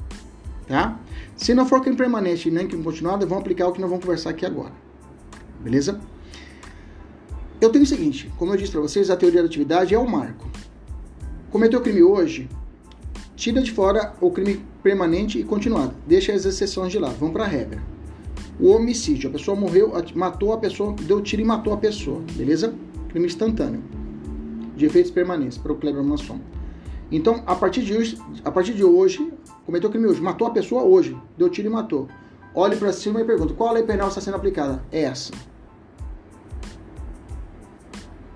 tá? 0.69 0.99
Se 1.35 1.53
não 1.53 1.65
for 1.65 1.81
crime 1.81 1.97
permanente 1.97 2.49
nem 2.49 2.67
crime 2.67 2.83
continuado, 2.83 3.27
vamos 3.27 3.41
aplicar 3.41 3.67
o 3.67 3.73
que 3.73 3.81
nós 3.81 3.89
vamos 3.89 4.05
conversar 4.05 4.29
aqui 4.29 4.45
agora. 4.45 4.71
Beleza? 5.59 5.99
Eu 7.59 7.69
tenho 7.69 7.83
o 7.83 7.87
seguinte, 7.87 8.31
como 8.37 8.53
eu 8.53 8.57
disse 8.57 8.71
para 8.71 8.79
vocês, 8.79 9.09
a 9.09 9.17
teoria 9.17 9.41
da 9.41 9.47
atividade 9.47 9.93
é 9.93 9.99
o 9.99 10.07
marco. 10.07 10.47
Cometeu 11.49 11.81
crime 11.81 12.03
hoje, 12.03 12.47
tira 13.35 13.61
de 13.61 13.71
fora 13.71 14.13
o 14.21 14.31
crime 14.31 14.63
permanente 14.81 15.39
e 15.39 15.43
continuado. 15.43 15.93
Deixa 16.07 16.31
as 16.31 16.45
exceções 16.45 16.91
de 16.91 16.99
lado. 16.99 17.15
Vamos 17.19 17.33
para 17.33 17.43
a 17.43 17.47
regra. 17.47 17.81
O 18.59 18.69
homicídio, 18.69 19.29
a 19.29 19.33
pessoa 19.33 19.57
morreu, 19.57 19.91
matou 20.13 20.53
a 20.53 20.57
pessoa, 20.57 20.93
deu 20.93 21.21
tiro 21.21 21.41
e 21.41 21.45
matou 21.45 21.73
a 21.73 21.77
pessoa, 21.77 22.21
beleza? 22.33 22.73
Crime 23.09 23.25
instantâneo. 23.25 23.81
De 24.75 24.85
efeitos 24.85 25.11
permanentes, 25.11 25.57
para 25.57 25.71
o 25.71 25.75
Kleber 25.75 26.03
Masson. 26.03 26.39
Então, 27.11 27.43
a 27.47 27.55
partir 27.55 27.81
de 27.81 27.93
hoje, 27.93 28.17
a 28.45 28.51
partir 28.51 28.73
de 28.73 28.83
hoje 28.83 29.33
cometeu 29.69 29.91
crime 29.91 30.07
hoje, 30.07 30.19
matou 30.19 30.47
a 30.47 30.51
pessoa 30.51 30.83
hoje, 30.83 31.15
deu 31.37 31.47
tiro 31.47 31.67
e 31.67 31.71
matou. 31.71 32.07
Olhe 32.55 32.75
para 32.75 32.91
cima 32.91 33.21
e 33.21 33.23
pergunta: 33.23 33.53
qual 33.53 33.69
a 33.69 33.73
lei 33.73 33.83
penal 33.83 34.07
está 34.07 34.19
sendo 34.19 34.35
aplicada? 34.35 34.83
É 34.91 35.03
essa. 35.03 35.31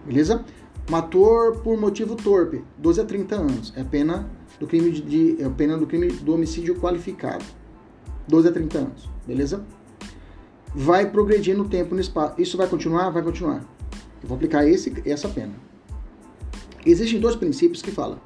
Beleza? 0.05 0.45
Matou 0.89 1.53
por 1.63 1.79
motivo 1.79 2.15
torpe, 2.15 2.63
12 2.77 3.01
a 3.01 3.05
30 3.05 3.35
anos. 3.35 3.73
É 3.75 3.83
pena 3.83 4.29
do 4.59 4.67
crime 4.67 4.91
de, 4.91 5.01
de 5.01 5.43
é 5.43 5.49
pena 5.49 5.75
do 5.75 5.87
crime 5.87 6.07
do 6.07 6.35
homicídio 6.35 6.75
qualificado. 6.79 7.43
12 8.27 8.49
a 8.49 8.51
30 8.51 8.77
anos. 8.77 9.09
Beleza? 9.25 9.65
Vai 10.75 11.09
progredir 11.09 11.57
no 11.57 11.67
tempo, 11.67 11.95
no 11.95 12.01
espaço. 12.01 12.39
Isso 12.39 12.57
vai 12.57 12.67
continuar? 12.67 13.09
Vai 13.09 13.23
continuar. 13.23 13.65
Eu 14.21 14.27
vou 14.27 14.35
aplicar 14.35 14.67
esse, 14.67 14.93
essa 15.05 15.27
pena. 15.27 15.53
Existem 16.85 17.19
dois 17.19 17.35
princípios 17.35 17.81
que 17.81 17.91
falam 17.91 18.19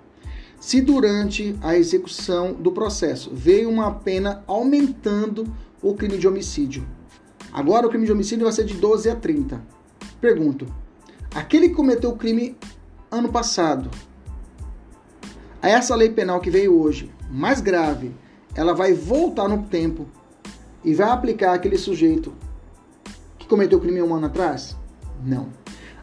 se 0.59 0.81
durante 0.81 1.55
a 1.61 1.77
execução 1.77 2.53
do 2.53 2.71
processo 2.71 3.31
veio 3.33 3.69
uma 3.69 3.91
pena 3.91 4.43
aumentando 4.47 5.45
o 5.81 5.93
crime 5.93 6.17
de 6.17 6.27
homicídio. 6.27 6.87
Agora 7.53 7.87
o 7.87 7.89
crime 7.89 8.05
de 8.05 8.11
homicídio 8.11 8.45
vai 8.45 8.53
ser 8.53 8.65
de 8.65 8.73
12 8.73 9.09
a 9.09 9.15
30. 9.15 9.61
Pergunto: 10.19 10.67
aquele 11.33 11.69
que 11.69 11.75
cometeu 11.75 12.11
o 12.11 12.17
crime 12.17 12.57
ano 13.09 13.29
passado, 13.29 13.89
essa 15.61 15.95
lei 15.95 16.09
penal 16.09 16.39
que 16.39 16.49
veio 16.49 16.79
hoje, 16.79 17.11
mais 17.29 17.61
grave, 17.61 18.11
ela 18.55 18.73
vai 18.73 18.93
voltar 18.93 19.47
no 19.47 19.63
tempo 19.63 20.07
e 20.83 20.93
vai 20.93 21.09
aplicar 21.09 21.53
aquele 21.53 21.77
sujeito 21.77 22.33
que 23.37 23.47
cometeu 23.47 23.77
o 23.77 23.81
crime 23.81 24.01
um 24.01 24.13
ano 24.13 24.27
atrás? 24.27 24.75
Não. 25.23 25.49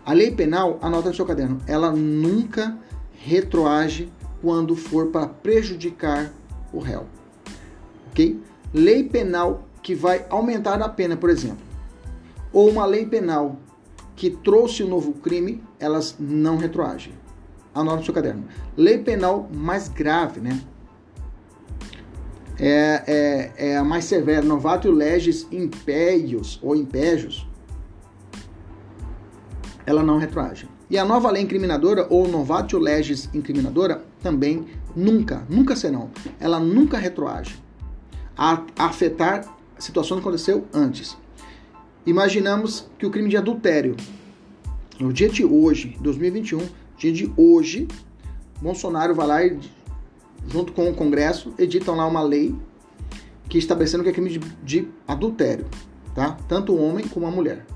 A 0.05 0.13
lei 0.13 0.31
penal, 0.31 0.79
anota 0.83 1.09
no 1.09 1.15
seu 1.15 1.25
caderno, 1.25 1.61
ela 1.67 1.91
nunca 1.91 2.79
retroage 3.13 4.13
quando 4.45 4.77
for 4.77 5.07
para 5.07 5.27
prejudicar 5.27 6.31
o 6.71 6.79
réu. 6.79 7.07
Ok? 8.11 8.39
Lei 8.75 9.03
penal 9.03 9.65
que 9.83 9.95
vai 9.95 10.27
aumentar 10.29 10.83
a 10.83 10.89
pena, 10.89 11.17
por 11.17 11.31
exemplo, 11.31 11.65
ou 12.53 12.69
uma 12.69 12.85
lei 12.85 13.07
penal 13.07 13.57
que 14.15 14.29
trouxe 14.29 14.85
um 14.85 14.89
novo 14.89 15.15
crime, 15.15 15.63
elas 15.81 16.17
não 16.21 16.59
retroagem. 16.59 17.15
Anota 17.75 17.97
no 17.97 18.05
seu 18.05 18.13
caderno. 18.13 18.45
Lei 18.77 18.99
penal 18.99 19.49
mais 19.51 19.89
grave, 19.89 20.41
né? 20.41 20.61
É, 22.61 23.03
é, 23.57 23.71
é 23.71 23.77
a 23.79 23.83
mais 23.83 24.05
severa, 24.05 24.45
novato 24.45 24.91
legis 24.91 25.49
impérios 25.51 26.61
ou 26.63 26.77
impégios, 26.77 27.49
ela 29.87 30.03
não 30.03 30.19
retroage. 30.19 30.69
E 30.89 30.99
a 30.99 31.05
nova 31.05 31.31
lei 31.31 31.43
incriminadora, 31.43 32.07
ou 32.11 32.29
novatio 32.29 32.79
legis 32.79 33.29
incriminadora, 33.33 34.05
também 34.25 34.65
nunca, 34.97 35.47
nunca 35.51 35.77
serão. 35.77 36.11
Ela 36.41 36.59
nunca 36.59 36.97
retroage 36.97 37.63
a, 38.35 38.65
afetar 38.79 39.55
a 39.77 39.81
situação 39.81 40.17
que 40.17 40.23
aconteceu 40.23 40.67
antes. 40.73 41.17
Imaginamos 42.07 42.89
que 42.99 43.05
o 43.05 43.11
crime 43.11 43.29
de 43.29 43.37
adultério, 43.37 43.95
no 44.99 45.13
dia 45.13 45.29
de 45.29 45.45
hoje, 45.45 45.97
2021, 46.01 46.67
dia 46.97 47.13
de 47.13 47.31
hoje, 47.37 47.87
Bolsonaro 48.63 49.15
vai 49.15 49.27
lá 49.27 49.45
e, 49.45 49.59
junto 50.49 50.73
com 50.73 50.89
o 50.89 50.95
Congresso, 50.95 51.53
editam 51.59 51.95
lá 51.95 52.07
uma 52.07 52.23
lei 52.23 52.55
que 53.47 53.59
estabelecendo 53.59 54.03
que 54.03 54.09
é 54.09 54.13
crime 54.13 54.31
de, 54.31 54.39
de 54.39 54.89
adultério, 55.07 55.67
tá? 56.15 56.39
Tanto 56.49 56.73
o 56.73 56.83
homem 56.83 57.07
como 57.07 57.27
a 57.27 57.31
mulher. 57.31 57.67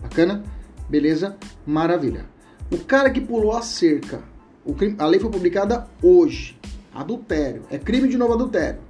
Bacana? 0.00 0.42
Beleza? 0.88 1.36
Maravilha. 1.64 2.26
O 2.72 2.78
cara 2.78 3.10
que 3.10 3.20
pulou 3.20 3.52
a 3.52 3.62
cerca, 3.62 4.31
crime, 4.72 4.94
a 4.98 5.06
lei 5.06 5.18
foi 5.18 5.30
publicada 5.30 5.88
hoje. 6.02 6.58
Adultério. 6.94 7.62
É 7.70 7.78
crime 7.78 8.08
de 8.08 8.16
novo 8.16 8.34
adultério. 8.34 8.80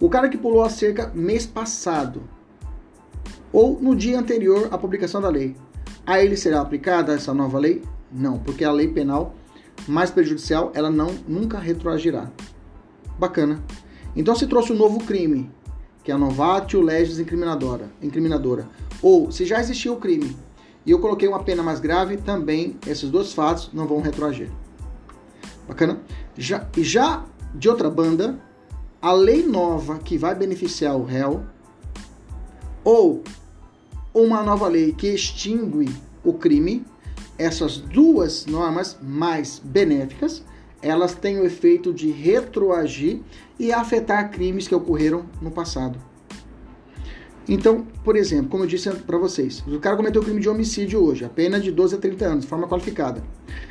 O 0.00 0.08
cara 0.08 0.28
que 0.28 0.38
pulou 0.38 0.62
a 0.62 0.70
cerca 0.70 1.12
mês 1.14 1.46
passado, 1.46 2.22
ou 3.52 3.78
no 3.80 3.94
dia 3.94 4.18
anterior 4.18 4.68
à 4.70 4.78
publicação 4.78 5.20
da 5.20 5.28
lei, 5.28 5.54
a 6.06 6.20
ele 6.20 6.36
será 6.36 6.60
aplicada 6.60 7.12
essa 7.12 7.34
nova 7.34 7.58
lei? 7.58 7.82
Não, 8.10 8.38
porque 8.38 8.64
a 8.64 8.72
lei 8.72 8.88
penal 8.88 9.34
mais 9.86 10.10
prejudicial, 10.10 10.70
ela 10.74 10.90
não 10.90 11.14
nunca 11.26 11.58
retroagirá. 11.58 12.30
Bacana. 13.18 13.62
Então 14.14 14.34
se 14.34 14.46
trouxe 14.46 14.72
um 14.72 14.76
novo 14.76 15.04
crime, 15.04 15.50
que 16.04 16.10
é 16.10 16.14
a 16.14 16.18
novatio 16.18 16.80
legis 16.80 17.18
incriminadora, 17.18 17.90
incriminadora. 18.00 18.68
Ou 19.00 19.30
se 19.30 19.44
já 19.44 19.60
existiu 19.60 19.94
o 19.94 19.98
crime 19.98 20.36
e 20.84 20.90
eu 20.90 20.98
coloquei 20.98 21.28
uma 21.28 21.42
pena 21.42 21.62
mais 21.62 21.80
grave, 21.80 22.16
também 22.16 22.76
esses 22.86 23.10
dois 23.10 23.32
fatos 23.32 23.70
não 23.72 23.86
vão 23.86 24.00
retroagir. 24.00 24.50
Bacana? 25.66 26.00
Já, 26.36 26.66
já 26.78 27.24
de 27.54 27.68
outra 27.68 27.90
banda, 27.90 28.38
a 29.00 29.12
lei 29.12 29.46
nova 29.46 29.98
que 29.98 30.16
vai 30.16 30.34
beneficiar 30.34 30.96
o 30.96 31.04
réu 31.04 31.44
ou 32.84 33.22
uma 34.14 34.42
nova 34.42 34.68
lei 34.68 34.92
que 34.92 35.08
extingue 35.08 35.92
o 36.24 36.32
crime, 36.34 36.84
essas 37.38 37.78
duas 37.78 38.46
normas 38.46 38.98
mais 39.02 39.60
benéficas, 39.62 40.44
elas 40.80 41.14
têm 41.14 41.38
o 41.38 41.44
efeito 41.44 41.92
de 41.92 42.10
retroagir 42.10 43.20
e 43.58 43.72
afetar 43.72 44.30
crimes 44.30 44.66
que 44.66 44.74
ocorreram 44.74 45.24
no 45.40 45.50
passado. 45.50 45.98
Então, 47.48 47.86
por 48.04 48.16
exemplo, 48.16 48.48
como 48.50 48.64
eu 48.64 48.68
disse 48.68 48.90
para 48.90 49.18
vocês, 49.18 49.64
o 49.66 49.80
cara 49.80 49.96
cometeu 49.96 50.22
o 50.22 50.24
crime 50.24 50.40
de 50.40 50.48
homicídio 50.48 51.02
hoje, 51.02 51.24
a 51.24 51.28
pena 51.28 51.58
de 51.58 51.72
12 51.72 51.96
a 51.96 51.98
30 51.98 52.24
anos, 52.24 52.44
de 52.44 52.50
forma 52.50 52.68
qualificada. 52.68 53.22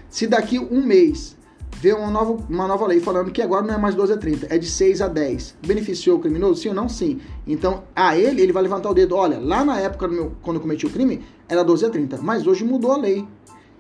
Se 0.09 0.27
daqui 0.27 0.59
um 0.59 0.85
mês 0.85 1.37
vê 1.77 1.93
uma 1.93 2.09
nova, 2.09 2.37
uma 2.49 2.67
nova 2.67 2.87
lei 2.87 2.99
falando 2.99 3.31
que 3.31 3.41
agora 3.41 3.65
não 3.65 3.73
é 3.73 3.77
mais 3.77 3.95
12 3.95 4.13
a 4.13 4.17
30, 4.17 4.47
é 4.49 4.57
de 4.57 4.69
6 4.69 5.01
a 5.01 5.07
10. 5.07 5.57
Beneficiou 5.65 6.17
o 6.17 6.19
criminoso? 6.19 6.61
Sim 6.61 6.69
ou 6.69 6.75
não? 6.75 6.89
Sim. 6.89 7.19
Então, 7.47 7.83
a 7.95 8.17
ele, 8.17 8.41
ele 8.41 8.51
vai 8.51 8.63
levantar 8.63 8.89
o 8.89 8.93
dedo. 8.93 9.15
Olha, 9.15 9.39
lá 9.39 9.65
na 9.65 9.79
época, 9.79 10.07
meu, 10.07 10.33
quando 10.41 10.57
eu 10.57 10.61
cometi 10.61 10.85
o 10.85 10.89
crime, 10.89 11.23
era 11.47 11.63
12 11.63 11.85
a 11.85 11.89
30, 11.89 12.17
mas 12.21 12.45
hoje 12.45 12.63
mudou 12.63 12.91
a 12.91 12.97
lei. 12.97 13.27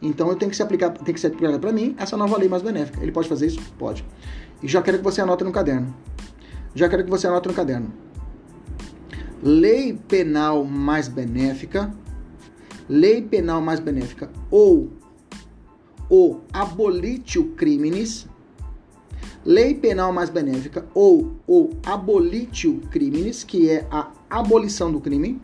Então, 0.01 0.29
eu 0.29 0.35
tenho 0.35 0.49
que 0.49 0.57
se 0.57 0.63
aplicar, 0.63 0.89
tem 0.89 1.13
que 1.13 1.19
ser 1.19 1.27
aplicada 1.27 1.59
para 1.59 1.71
mim 1.71 1.95
essa 1.97 2.17
nova 2.17 2.37
lei 2.37 2.49
mais 2.49 2.63
benéfica. 2.63 3.01
Ele 3.01 3.11
pode 3.11 3.27
fazer 3.27 3.47
isso? 3.47 3.61
Pode. 3.77 4.03
E 4.63 4.67
já 4.67 4.81
quero 4.81 4.97
que 4.97 5.03
você 5.03 5.21
anote 5.21 5.43
no 5.43 5.51
caderno. 5.51 5.95
Já 6.73 6.89
quero 6.89 7.03
que 7.03 7.09
você 7.09 7.27
anote 7.27 7.47
no 7.47 7.53
caderno. 7.53 7.91
Lei 9.43 9.99
penal 10.07 10.63
mais 10.63 11.07
benéfica, 11.07 11.91
lei 12.87 13.21
penal 13.21 13.59
mais 13.61 13.79
benéfica 13.79 14.29
ou 14.49 14.89
o 16.11 16.41
abolitio 16.51 17.53
criminis, 17.55 18.27
lei 19.45 19.73
penal 19.73 20.11
mais 20.11 20.29
benéfica 20.29 20.85
ou 20.93 21.37
o 21.47 21.69
abolitio 21.85 22.81
criminis, 22.91 23.45
que 23.45 23.69
é 23.69 23.87
a 23.89 24.11
abolição 24.29 24.91
do 24.91 24.99
crime, 24.99 25.41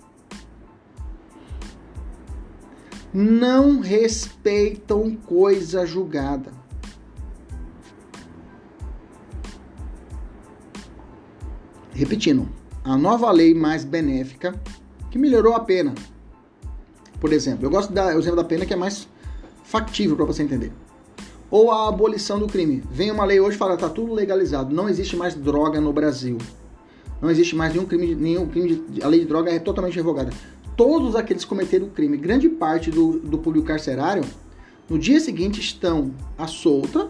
não 3.13 3.79
respeitam 3.79 5.15
coisa 5.15 5.85
julgada. 5.85 6.51
Repetindo, 11.93 12.47
a 12.83 12.97
nova 12.97 13.31
lei 13.31 13.53
mais 13.53 13.85
benéfica 13.85 14.53
que 15.09 15.17
melhorou 15.17 15.53
a 15.53 15.61
pena. 15.61 15.95
Por 17.21 17.31
exemplo, 17.31 17.65
eu 17.65 17.69
gosto 17.69 17.93
da 17.93 18.13
exemplo 18.13 18.35
da 18.35 18.43
pena 18.43 18.65
que 18.65 18.73
é 18.73 18.77
mais 18.77 19.07
factível 19.67 20.15
para 20.15 20.25
você 20.25 20.43
entender. 20.43 20.71
Ou 21.51 21.71
a 21.71 21.89
abolição 21.89 22.39
do 22.39 22.47
crime. 22.47 22.81
Vem 22.89 23.11
uma 23.11 23.25
lei 23.25 23.39
hoje 23.39 23.55
e 23.55 23.59
fala, 23.59 23.77
tá 23.77 23.89
tudo 23.89 24.13
legalizado, 24.13 24.73
não 24.73 24.87
existe 24.87 25.15
mais 25.15 25.35
droga 25.35 25.79
no 25.79 25.91
Brasil. 25.91 26.37
Não 27.21 27.29
existe 27.29 27.55
mais 27.55 27.73
nenhum 27.73 27.85
crime, 27.85 28.15
nenhum 28.15 28.47
crime 28.47 28.83
de, 28.89 29.03
a 29.03 29.07
lei 29.07 29.21
de 29.21 29.25
droga 29.25 29.51
é 29.51 29.59
totalmente 29.59 29.95
revogada. 29.95 30.31
Todos 30.75 31.15
aqueles 31.15 31.43
que 31.43 31.49
cometeram 31.49 31.89
crime, 31.89 32.15
grande 32.15 32.47
parte 32.47 32.89
do, 32.91 33.19
do 33.19 33.37
público 33.39 33.67
carcerário, 33.67 34.23
no 34.89 34.97
dia 34.97 35.19
seguinte 35.19 35.59
estão 35.59 36.13
à 36.37 36.47
solta, 36.47 37.09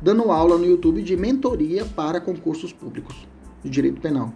dando 0.00 0.32
aula 0.32 0.58
no 0.58 0.64
YouTube 0.64 1.02
de 1.02 1.16
mentoria 1.16 1.84
para 1.84 2.20
concursos 2.20 2.72
públicos 2.72 3.28
de 3.62 3.70
direito 3.70 4.00
penal. 4.00 4.32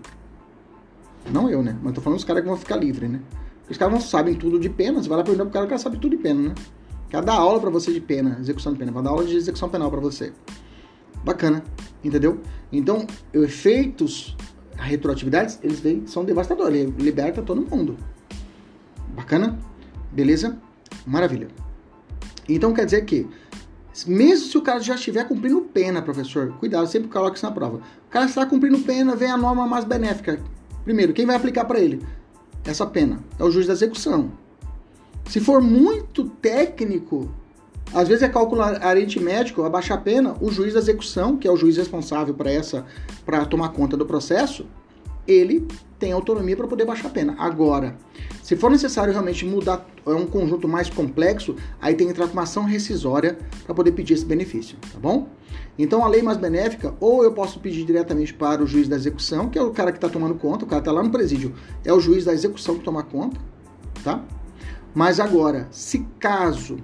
Não 1.32 1.50
eu, 1.50 1.62
né? 1.62 1.76
Mas 1.82 1.94
tô 1.94 2.00
falando 2.00 2.18
os 2.18 2.24
caras 2.24 2.42
que 2.42 2.48
vão 2.48 2.56
ficar 2.56 2.76
livres, 2.76 3.10
né? 3.10 3.20
Os 3.68 3.76
caras 3.76 3.92
não 3.94 4.00
sabem 4.00 4.34
tudo 4.34 4.60
de 4.60 4.70
pena, 4.70 5.02
você 5.02 5.08
vai 5.08 5.18
lá 5.18 5.24
perguntar 5.24 5.44
pro 5.44 5.52
cara 5.52 5.66
que 5.66 5.78
sabe 5.78 5.98
tudo 5.98 6.16
de 6.16 6.22
pena, 6.22 6.50
né? 6.50 6.54
Quer 7.16 7.24
dar 7.24 7.36
aula 7.36 7.58
para 7.58 7.70
você 7.70 7.90
de 7.94 8.00
pena, 8.02 8.36
execução 8.38 8.74
de 8.74 8.78
pena, 8.78 8.92
vai 8.92 9.02
dar 9.02 9.08
aula 9.08 9.24
de 9.24 9.34
execução 9.34 9.70
penal 9.70 9.90
para 9.90 10.00
você. 10.00 10.34
Bacana, 11.24 11.64
entendeu? 12.04 12.42
Então, 12.70 13.06
efeitos, 13.32 14.36
retroatividades, 14.74 15.58
eles 15.62 15.80
vêm, 15.80 16.06
são 16.06 16.26
devastadores, 16.26 16.78
ele 16.78 16.92
liberta 16.98 17.40
todo 17.40 17.62
mundo. 17.62 17.96
Bacana? 19.14 19.58
Beleza? 20.12 20.58
Maravilha. 21.06 21.48
Então 22.46 22.74
quer 22.74 22.84
dizer 22.84 23.06
que, 23.06 23.26
mesmo 24.06 24.50
se 24.50 24.58
o 24.58 24.60
cara 24.60 24.80
já 24.80 24.94
estiver 24.94 25.26
cumprindo 25.26 25.62
pena, 25.62 26.02
professor, 26.02 26.52
cuidado, 26.58 26.86
sempre 26.86 27.08
coloque 27.08 27.38
isso 27.38 27.46
na 27.46 27.52
prova. 27.52 27.78
O 27.78 28.10
cara 28.10 28.26
está 28.26 28.44
cumprindo 28.44 28.78
pena, 28.80 29.16
vem 29.16 29.30
a 29.30 29.38
norma 29.38 29.66
mais 29.66 29.86
benéfica. 29.86 30.38
Primeiro, 30.84 31.14
quem 31.14 31.24
vai 31.24 31.36
aplicar 31.36 31.64
para 31.64 31.80
ele 31.80 32.06
essa 32.62 32.84
pena? 32.84 33.24
É 33.38 33.42
o 33.42 33.50
juiz 33.50 33.66
da 33.66 33.72
execução. 33.72 34.30
Se 35.28 35.40
for 35.40 35.60
muito 35.60 36.24
técnico, 36.24 37.28
às 37.92 38.08
vezes 38.08 38.22
é 38.22 38.28
cálculo 38.28 38.62
aritmético, 38.62 39.62
abaixar 39.62 39.98
a 39.98 40.00
pena, 40.00 40.36
o 40.40 40.50
juiz 40.50 40.74
da 40.74 40.80
execução, 40.80 41.36
que 41.36 41.46
é 41.46 41.50
o 41.50 41.56
juiz 41.56 41.76
responsável 41.76 42.34
para 42.34 42.50
essa 42.50 42.84
para 43.24 43.44
tomar 43.44 43.70
conta 43.70 43.96
do 43.96 44.06
processo, 44.06 44.66
ele 45.26 45.66
tem 45.98 46.12
autonomia 46.12 46.56
para 46.56 46.68
poder 46.68 46.84
baixar 46.84 47.08
a 47.08 47.10
pena. 47.10 47.34
Agora, 47.38 47.96
se 48.42 48.54
for 48.54 48.70
necessário 48.70 49.12
realmente 49.12 49.44
mudar 49.44 49.84
é 50.06 50.10
um 50.10 50.26
conjunto 50.26 50.68
mais 50.68 50.88
complexo, 50.88 51.56
aí 51.80 51.94
tem 51.94 52.06
que 52.06 52.12
entrar 52.12 52.28
com 52.28 52.34
uma 52.34 52.42
ação 52.42 52.64
rescisória 52.64 53.36
para 53.64 53.74
poder 53.74 53.92
pedir 53.92 54.14
esse 54.14 54.24
benefício, 54.24 54.76
tá 54.92 54.98
bom? 55.00 55.28
Então 55.76 56.04
a 56.04 56.08
lei 56.08 56.22
mais 56.22 56.38
benéfica, 56.38 56.94
ou 57.00 57.24
eu 57.24 57.32
posso 57.32 57.58
pedir 57.58 57.84
diretamente 57.84 58.32
para 58.32 58.62
o 58.62 58.66
juiz 58.66 58.88
da 58.88 58.94
execução, 58.94 59.48
que 59.48 59.58
é 59.58 59.62
o 59.62 59.70
cara 59.70 59.90
que 59.90 59.98
está 59.98 60.08
tomando 60.08 60.34
conta, 60.36 60.64
o 60.64 60.68
cara 60.68 60.80
está 60.80 60.92
lá 60.92 61.02
no 61.02 61.10
presídio, 61.10 61.54
é 61.84 61.92
o 61.92 61.98
juiz 61.98 62.24
da 62.24 62.32
execução 62.32 62.76
que 62.76 62.84
toma 62.84 63.02
conta, 63.02 63.40
tá? 64.04 64.22
Mas 64.96 65.20
agora, 65.20 65.68
se 65.70 66.06
caso, 66.18 66.78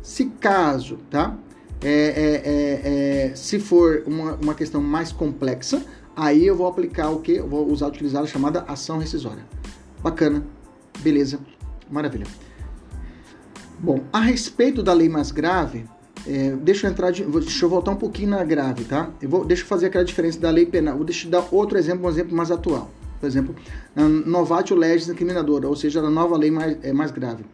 se 0.00 0.24
caso, 0.40 0.96
tá? 1.10 1.36
É, 1.82 1.90
é, 1.90 2.42
é, 2.44 3.26
é, 3.32 3.34
se 3.34 3.60
for 3.60 4.02
uma, 4.06 4.32
uma 4.36 4.54
questão 4.54 4.80
mais 4.80 5.12
complexa, 5.12 5.84
aí 6.16 6.46
eu 6.46 6.56
vou 6.56 6.66
aplicar 6.66 7.10
o 7.10 7.20
que? 7.20 7.32
Eu 7.32 7.46
vou 7.46 7.70
usar, 7.70 7.88
utilizar 7.88 8.22
a 8.22 8.26
chamada 8.26 8.64
ação 8.66 8.96
rescisória. 8.96 9.44
Bacana, 10.02 10.42
beleza, 11.00 11.38
maravilha. 11.90 12.26
Bom, 13.78 14.04
a 14.10 14.20
respeito 14.20 14.82
da 14.82 14.94
lei 14.94 15.10
mais 15.10 15.30
grave, 15.30 15.84
é, 16.26 16.52
deixa 16.52 16.86
eu 16.86 16.90
entrar, 16.90 17.10
de, 17.10 17.24
deixa 17.24 17.66
eu 17.66 17.68
voltar 17.68 17.90
um 17.90 17.96
pouquinho 17.96 18.30
na 18.30 18.42
grave, 18.42 18.84
tá? 18.84 19.10
Eu 19.20 19.28
vou, 19.28 19.44
deixa 19.44 19.64
eu 19.64 19.66
fazer 19.66 19.88
aquela 19.88 20.04
diferença 20.04 20.40
da 20.40 20.50
lei 20.50 20.64
penal. 20.64 20.96
Vou 20.96 21.04
deixa 21.04 21.26
eu 21.26 21.30
dar 21.30 21.46
outro 21.50 21.76
exemplo, 21.76 22.06
um 22.06 22.08
exemplo 22.08 22.34
mais 22.34 22.50
atual 22.50 22.90
por 23.20 23.26
exemplo, 23.26 23.54
novatio 24.26 24.74
legis 24.74 25.08
incriminadora, 25.08 25.68
ou 25.68 25.76
seja, 25.76 26.00
na 26.00 26.10
nova 26.10 26.36
lei 26.36 26.50
mais, 26.50 26.76
é, 26.82 26.92
mais 26.92 27.10
grave. 27.10 27.44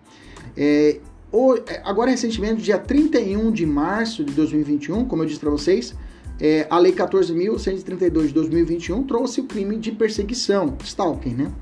É, 0.56 1.00
ou, 1.30 1.56
é, 1.56 1.82
agora, 1.84 2.10
recentemente, 2.10 2.62
dia 2.62 2.78
31 2.78 3.50
de 3.50 3.66
março 3.66 4.24
de 4.24 4.32
2021, 4.32 5.04
como 5.04 5.22
eu 5.22 5.26
disse 5.26 5.40
para 5.40 5.50
vocês, 5.50 5.94
é, 6.40 6.66
a 6.70 6.78
Lei 6.78 6.92
14.132 6.92 8.28
de 8.28 8.34
2021 8.34 9.02
trouxe 9.04 9.40
o 9.40 9.44
crime 9.44 9.76
de 9.76 9.90
perseguição, 9.90 10.76
stalking, 10.82 11.34
né? 11.34 11.52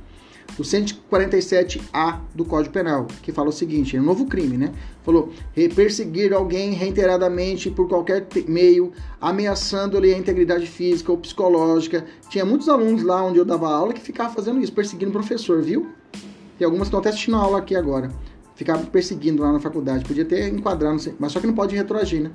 O 0.58 0.62
147A 0.62 2.20
do 2.34 2.44
Código 2.44 2.72
Penal, 2.72 3.06
que 3.22 3.32
fala 3.32 3.48
o 3.48 3.52
seguinte, 3.52 3.96
é 3.96 4.00
um 4.00 4.04
novo 4.04 4.26
crime, 4.26 4.56
né? 4.56 4.72
Falou, 5.02 5.32
perseguir 5.74 6.32
alguém 6.32 6.72
reiteradamente 6.72 7.70
por 7.70 7.88
qualquer 7.88 8.26
meio, 8.48 8.92
ameaçando-lhe 9.20 10.14
a 10.14 10.18
integridade 10.18 10.66
física 10.66 11.10
ou 11.10 11.18
psicológica. 11.18 12.04
Tinha 12.28 12.44
muitos 12.44 12.68
alunos 12.68 13.02
lá 13.02 13.24
onde 13.24 13.38
eu 13.38 13.44
dava 13.44 13.68
aula 13.68 13.92
que 13.92 14.00
ficavam 14.00 14.32
fazendo 14.32 14.60
isso, 14.60 14.72
perseguindo 14.72 15.10
o 15.10 15.12
professor, 15.12 15.60
viu? 15.60 15.88
Tem 16.58 16.64
algumas 16.64 16.86
estão 16.86 17.00
até 17.00 17.08
assistindo 17.08 17.36
a 17.36 17.40
aula 17.40 17.58
aqui 17.58 17.74
agora. 17.74 18.10
Ficavam 18.54 18.86
perseguindo 18.86 19.42
lá 19.42 19.52
na 19.52 19.58
faculdade. 19.58 20.04
Podia 20.04 20.24
ter 20.24 20.52
enquadrado, 20.52 21.00
mas 21.18 21.32
só 21.32 21.40
que 21.40 21.46
não 21.46 21.54
pode 21.54 21.74
retroagir, 21.74 22.22
né? 22.22 22.30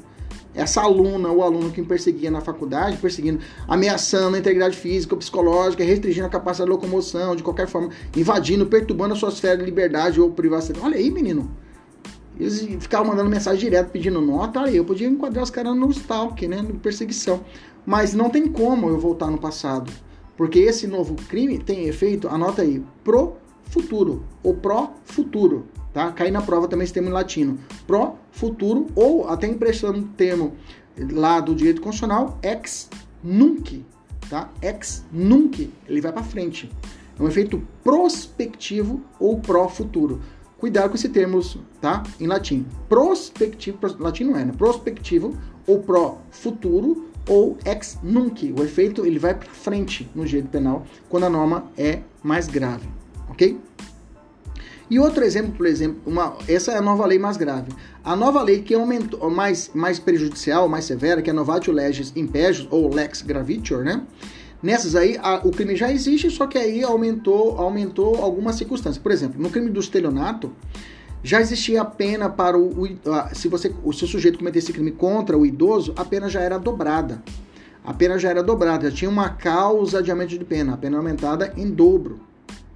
Essa 0.59 0.81
aluna 0.81 1.29
ou 1.29 1.41
aluno 1.41 1.71
que 1.71 1.81
me 1.81 1.87
perseguia 1.87 2.29
na 2.29 2.41
faculdade, 2.41 2.97
perseguindo, 2.97 3.39
ameaçando 3.67 4.35
a 4.35 4.39
integridade 4.39 4.75
física 4.75 5.15
ou 5.15 5.19
psicológica, 5.19 5.83
restringindo 5.83 6.27
a 6.27 6.29
capacidade 6.29 6.69
de 6.69 6.75
locomoção, 6.75 7.35
de 7.35 7.43
qualquer 7.43 7.67
forma, 7.67 7.89
invadindo, 8.15 8.65
perturbando 8.65 9.13
a 9.13 9.17
sua 9.17 9.29
esfera 9.29 9.57
de 9.57 9.63
liberdade 9.63 10.19
ou 10.19 10.31
privacidade. 10.31 10.85
Olha 10.85 10.97
aí, 10.97 11.09
menino. 11.09 11.49
Eles 12.39 12.61
ficavam 12.79 13.07
mandando 13.07 13.29
mensagem 13.29 13.59
direto 13.59 13.89
pedindo 13.91 14.21
nota, 14.21 14.61
aí 14.61 14.77
eu 14.77 14.85
podia 14.85 15.07
enquadrar 15.07 15.43
os 15.43 15.49
caras 15.49 15.75
no 15.75 15.89
stalk, 15.91 16.47
né, 16.47 16.61
no 16.61 16.75
perseguição. 16.75 17.41
Mas 17.85 18.13
não 18.13 18.29
tem 18.29 18.47
como 18.47 18.87
eu 18.87 18.97
voltar 18.97 19.29
no 19.29 19.37
passado, 19.37 19.91
porque 20.37 20.59
esse 20.59 20.87
novo 20.87 21.15
crime 21.27 21.57
tem 21.57 21.87
efeito, 21.87 22.29
anota 22.29 22.61
aí, 22.61 22.81
pro 23.03 23.33
futuro, 23.69 24.23
ou 24.43 24.55
pró 24.55 24.93
futuro 25.03 25.67
tá? 25.93 26.11
Cai 26.11 26.31
na 26.31 26.41
prova 26.41 26.67
também 26.67 26.83
esse 26.83 26.93
termo 26.93 27.09
em 27.09 27.13
latino. 27.13 27.57
Pro, 27.85 28.15
futuro, 28.31 28.87
ou 28.95 29.27
até 29.27 29.47
emprestando 29.47 29.99
o 29.99 30.03
termo 30.03 30.53
lá 31.11 31.39
do 31.39 31.55
direito 31.55 31.81
constitucional, 31.81 32.37
ex 32.43 32.89
nunc, 33.23 33.85
tá? 34.29 34.49
Ex 34.61 35.05
nunc, 35.11 35.71
ele 35.87 36.01
vai 36.01 36.11
para 36.11 36.23
frente. 36.23 36.69
É 37.17 37.23
um 37.23 37.27
efeito 37.27 37.61
prospectivo 37.83 39.01
ou 39.19 39.39
pró-futuro. 39.39 40.21
Cuidado 40.57 40.89
com 40.89 40.95
esse 40.95 41.09
termo, 41.09 41.41
tá? 41.79 42.03
Em 42.19 42.27
latim. 42.27 42.65
Prospectivo, 42.87 43.77
latim 43.99 44.25
não 44.25 44.37
é, 44.37 44.45
né? 44.45 44.53
Prospectivo 44.57 45.37
ou 45.65 45.79
pro 45.79 46.17
futuro 46.31 47.09
ou 47.27 47.57
ex 47.65 47.97
nunc. 48.03 48.53
O 48.57 48.63
efeito 48.63 49.05
ele 49.05 49.19
vai 49.19 49.33
para 49.33 49.49
frente 49.49 50.09
no 50.15 50.25
direito 50.25 50.49
penal 50.49 50.85
quando 51.07 51.25
a 51.25 51.29
norma 51.29 51.65
é 51.77 52.01
mais 52.23 52.47
grave, 52.47 52.89
ok? 53.39 53.57
E 54.89 54.99
outro 54.99 55.23
exemplo, 55.23 55.53
por 55.53 55.67
exemplo, 55.67 56.01
uma, 56.05 56.35
essa 56.47 56.71
é 56.71 56.77
a 56.77 56.81
nova 56.81 57.05
lei 57.05 57.19
mais 57.19 57.37
grave. 57.37 57.71
A 58.03 58.15
nova 58.15 58.41
lei 58.41 58.61
que 58.61 58.73
aumentou 58.73 59.29
mais, 59.29 59.69
mais 59.73 59.99
prejudicial, 59.99 60.67
mais 60.67 60.85
severa, 60.85 61.21
que 61.21 61.29
é 61.29 61.33
a 61.33 61.35
Novatio 61.35 61.71
Legis 61.71 62.11
Impejus, 62.15 62.67
ou 62.71 62.93
Lex 62.93 63.21
Gravitior, 63.21 63.83
né? 63.83 64.01
Nessas 64.61 64.95
aí, 64.95 65.17
a, 65.21 65.41
o 65.45 65.51
crime 65.51 65.75
já 65.75 65.91
existe, 65.91 66.29
só 66.31 66.47
que 66.47 66.57
aí 66.57 66.83
aumentou, 66.83 67.57
aumentou 67.57 68.17
algumas 68.17 68.55
circunstâncias. 68.55 69.01
Por 69.01 69.11
exemplo, 69.11 69.41
no 69.41 69.49
crime 69.49 69.69
do 69.69 69.79
estelionato, 69.79 70.51
já 71.23 71.39
existia 71.39 71.81
a 71.81 71.85
pena 71.85 72.27
para 72.27 72.57
o, 72.57 72.83
o 72.83 72.87
se 73.33 73.47
você 73.47 73.71
o 73.83 73.93
seu 73.93 74.07
sujeito 74.07 74.39
cometesse 74.39 74.73
crime 74.73 74.91
contra 74.91 75.37
o 75.37 75.45
idoso, 75.45 75.93
a 75.95 76.03
pena 76.03 76.27
já 76.27 76.41
era 76.41 76.57
dobrada. 76.57 77.23
A 77.85 77.93
pena 77.93 78.17
já 78.17 78.29
era 78.29 78.41
dobrada, 78.43 78.89
já 78.89 78.95
tinha 78.95 79.09
uma 79.09 79.29
causa 79.29 80.01
de 80.01 80.09
aumento 80.09 80.37
de 80.37 80.43
pena, 80.43 80.73
a 80.73 80.77
pena 80.77 80.97
aumentada 80.97 81.53
em 81.55 81.69
dobro 81.69 82.28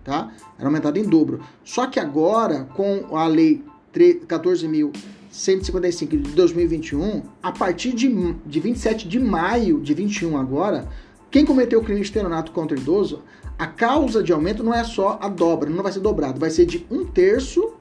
tá? 0.04 0.32
Era 0.58 0.68
aumentada 0.68 0.98
em 1.00 1.04
dobro. 1.04 1.40
Só 1.64 1.88
que 1.88 2.00
agora, 2.00 2.68
com 2.76 3.16
a 3.16 3.28
lei 3.28 3.64
14.155 3.94 6.10
de 6.10 6.18
2021, 6.32 7.22
a 7.42 7.52
partir 7.52 7.94
de, 7.94 8.34
de 8.46 8.60
27 8.60 9.08
de 9.08 9.20
maio 9.20 9.80
de 9.80 9.94
21 9.94 10.36
agora, 10.38 10.88
quem 11.32 11.46
cometeu 11.46 11.80
o 11.80 11.84
crime 11.84 12.02
de 12.02 12.08
estelionato 12.08 12.52
contra 12.52 12.78
o 12.78 12.80
idoso, 12.80 13.22
a 13.58 13.66
causa 13.68 14.22
de 14.24 14.34
aumento 14.34 14.64
não 14.64 14.74
é 14.74 14.84
só 14.84 15.20
a 15.22 15.30
dobra, 15.30 15.70
não 15.70 15.84
vai 15.84 15.92
ser 15.92 16.00
dobrado, 16.00 16.40
vai 16.40 16.50
ser 16.50 16.66
de 16.66 16.88
um 16.90 17.06
terço 17.06 17.76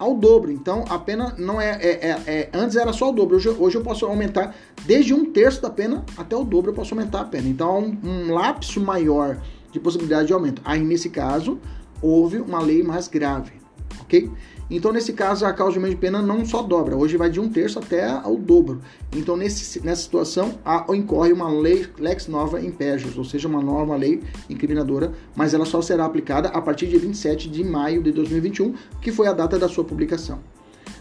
ao 0.00 0.14
dobro. 0.14 0.50
Então 0.50 0.84
a 0.88 0.98
pena 0.98 1.34
não 1.36 1.60
é, 1.60 1.78
é, 1.82 1.90
é, 1.90 2.22
é, 2.26 2.50
Antes 2.54 2.74
era 2.74 2.92
só 2.92 3.10
o 3.10 3.12
dobro. 3.12 3.36
Hoje, 3.36 3.50
hoje 3.50 3.76
eu 3.76 3.82
posso 3.82 4.06
aumentar 4.06 4.56
desde 4.86 5.12
um 5.12 5.26
terço 5.26 5.60
da 5.60 5.68
pena 5.68 6.02
até 6.16 6.34
o 6.34 6.42
dobro 6.42 6.70
eu 6.70 6.74
posso 6.74 6.94
aumentar 6.94 7.20
a 7.20 7.24
pena. 7.24 7.48
Então 7.48 7.78
um, 7.78 8.08
um 8.08 8.32
lapso 8.32 8.80
maior 8.80 9.36
de 9.70 9.80
possibilidade 9.80 10.28
de 10.28 10.32
aumento. 10.32 10.62
Aí, 10.64 10.82
nesse 10.82 11.10
caso, 11.10 11.58
houve 12.02 12.38
uma 12.38 12.60
lei 12.60 12.82
mais 12.82 13.08
grave, 13.08 13.52
ok? 14.00 14.30
Então, 14.70 14.92
nesse 14.92 15.12
caso, 15.12 15.44
a 15.44 15.52
causa 15.52 15.72
de 15.72 15.78
aumento 15.78 15.94
de 15.96 16.00
pena 16.00 16.22
não 16.22 16.46
só 16.46 16.62
dobra, 16.62 16.96
hoje 16.96 17.16
vai 17.16 17.28
de 17.28 17.40
um 17.40 17.48
terço 17.48 17.80
até 17.80 18.08
ao 18.08 18.36
dobro. 18.36 18.80
Então, 19.16 19.36
nesse, 19.36 19.84
nessa 19.84 20.02
situação, 20.02 20.60
há, 20.64 20.86
incorre 20.94 21.32
uma 21.32 21.50
lei 21.50 21.88
lex 21.98 22.28
nova 22.28 22.60
impejus, 22.60 23.18
ou 23.18 23.24
seja, 23.24 23.48
uma 23.48 23.60
nova 23.60 23.96
lei 23.96 24.22
incriminadora, 24.48 25.12
mas 25.34 25.54
ela 25.54 25.64
só 25.64 25.82
será 25.82 26.04
aplicada 26.04 26.50
a 26.50 26.62
partir 26.62 26.86
de 26.86 26.96
27 26.98 27.50
de 27.50 27.64
maio 27.64 28.00
de 28.00 28.12
2021, 28.12 28.74
que 29.02 29.10
foi 29.10 29.26
a 29.26 29.32
data 29.32 29.58
da 29.58 29.68
sua 29.68 29.82
publicação. 29.82 30.38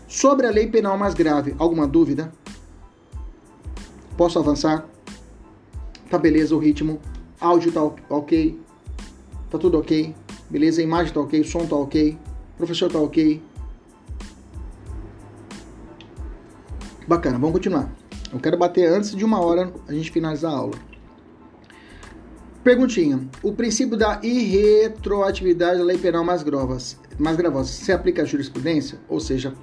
Sobre 0.07 0.47
a 0.47 0.49
lei 0.49 0.65
penal 0.65 0.97
mais 0.97 1.13
grave, 1.13 1.53
alguma 1.59 1.87
dúvida? 1.87 2.31
Posso 4.17 4.39
avançar? 4.39 4.89
Tá 6.09 6.17
beleza 6.17 6.55
o 6.55 6.59
ritmo? 6.59 6.99
Áudio 7.39 7.71
tá 7.71 7.83
ok, 8.09 8.59
tá 9.49 9.57
tudo 9.57 9.77
ok, 9.77 10.13
beleza? 10.49 10.81
A 10.81 10.83
imagem 10.83 11.13
tá 11.13 11.21
ok, 11.21 11.39
o 11.39 11.45
som 11.45 11.65
tá 11.65 11.75
ok, 11.75 12.17
o 12.53 12.57
professor 12.57 12.91
tá 12.91 12.99
ok. 12.99 13.41
Bacana, 17.07 17.39
vamos 17.39 17.53
continuar. 17.53 17.91
Eu 18.31 18.39
quero 18.39 18.57
bater 18.57 18.87
antes 18.87 19.15
de 19.15 19.25
uma 19.25 19.41
hora 19.41 19.73
a 19.87 19.93
gente 19.93 20.11
finalizar 20.11 20.51
a 20.51 20.57
aula. 20.57 20.77
Perguntinha: 22.63 23.27
o 23.41 23.53
princípio 23.53 23.97
da 23.97 24.19
irretroatividade 24.21 25.79
da 25.79 25.83
lei 25.83 25.97
penal 25.97 26.23
mais, 26.23 26.43
grovas, 26.43 26.99
mais 27.17 27.35
gravosa 27.35 27.71
se 27.71 27.91
aplica 27.91 28.21
à 28.21 28.25
jurisprudência? 28.25 28.99
Ou 29.07 29.19
seja, 29.19 29.55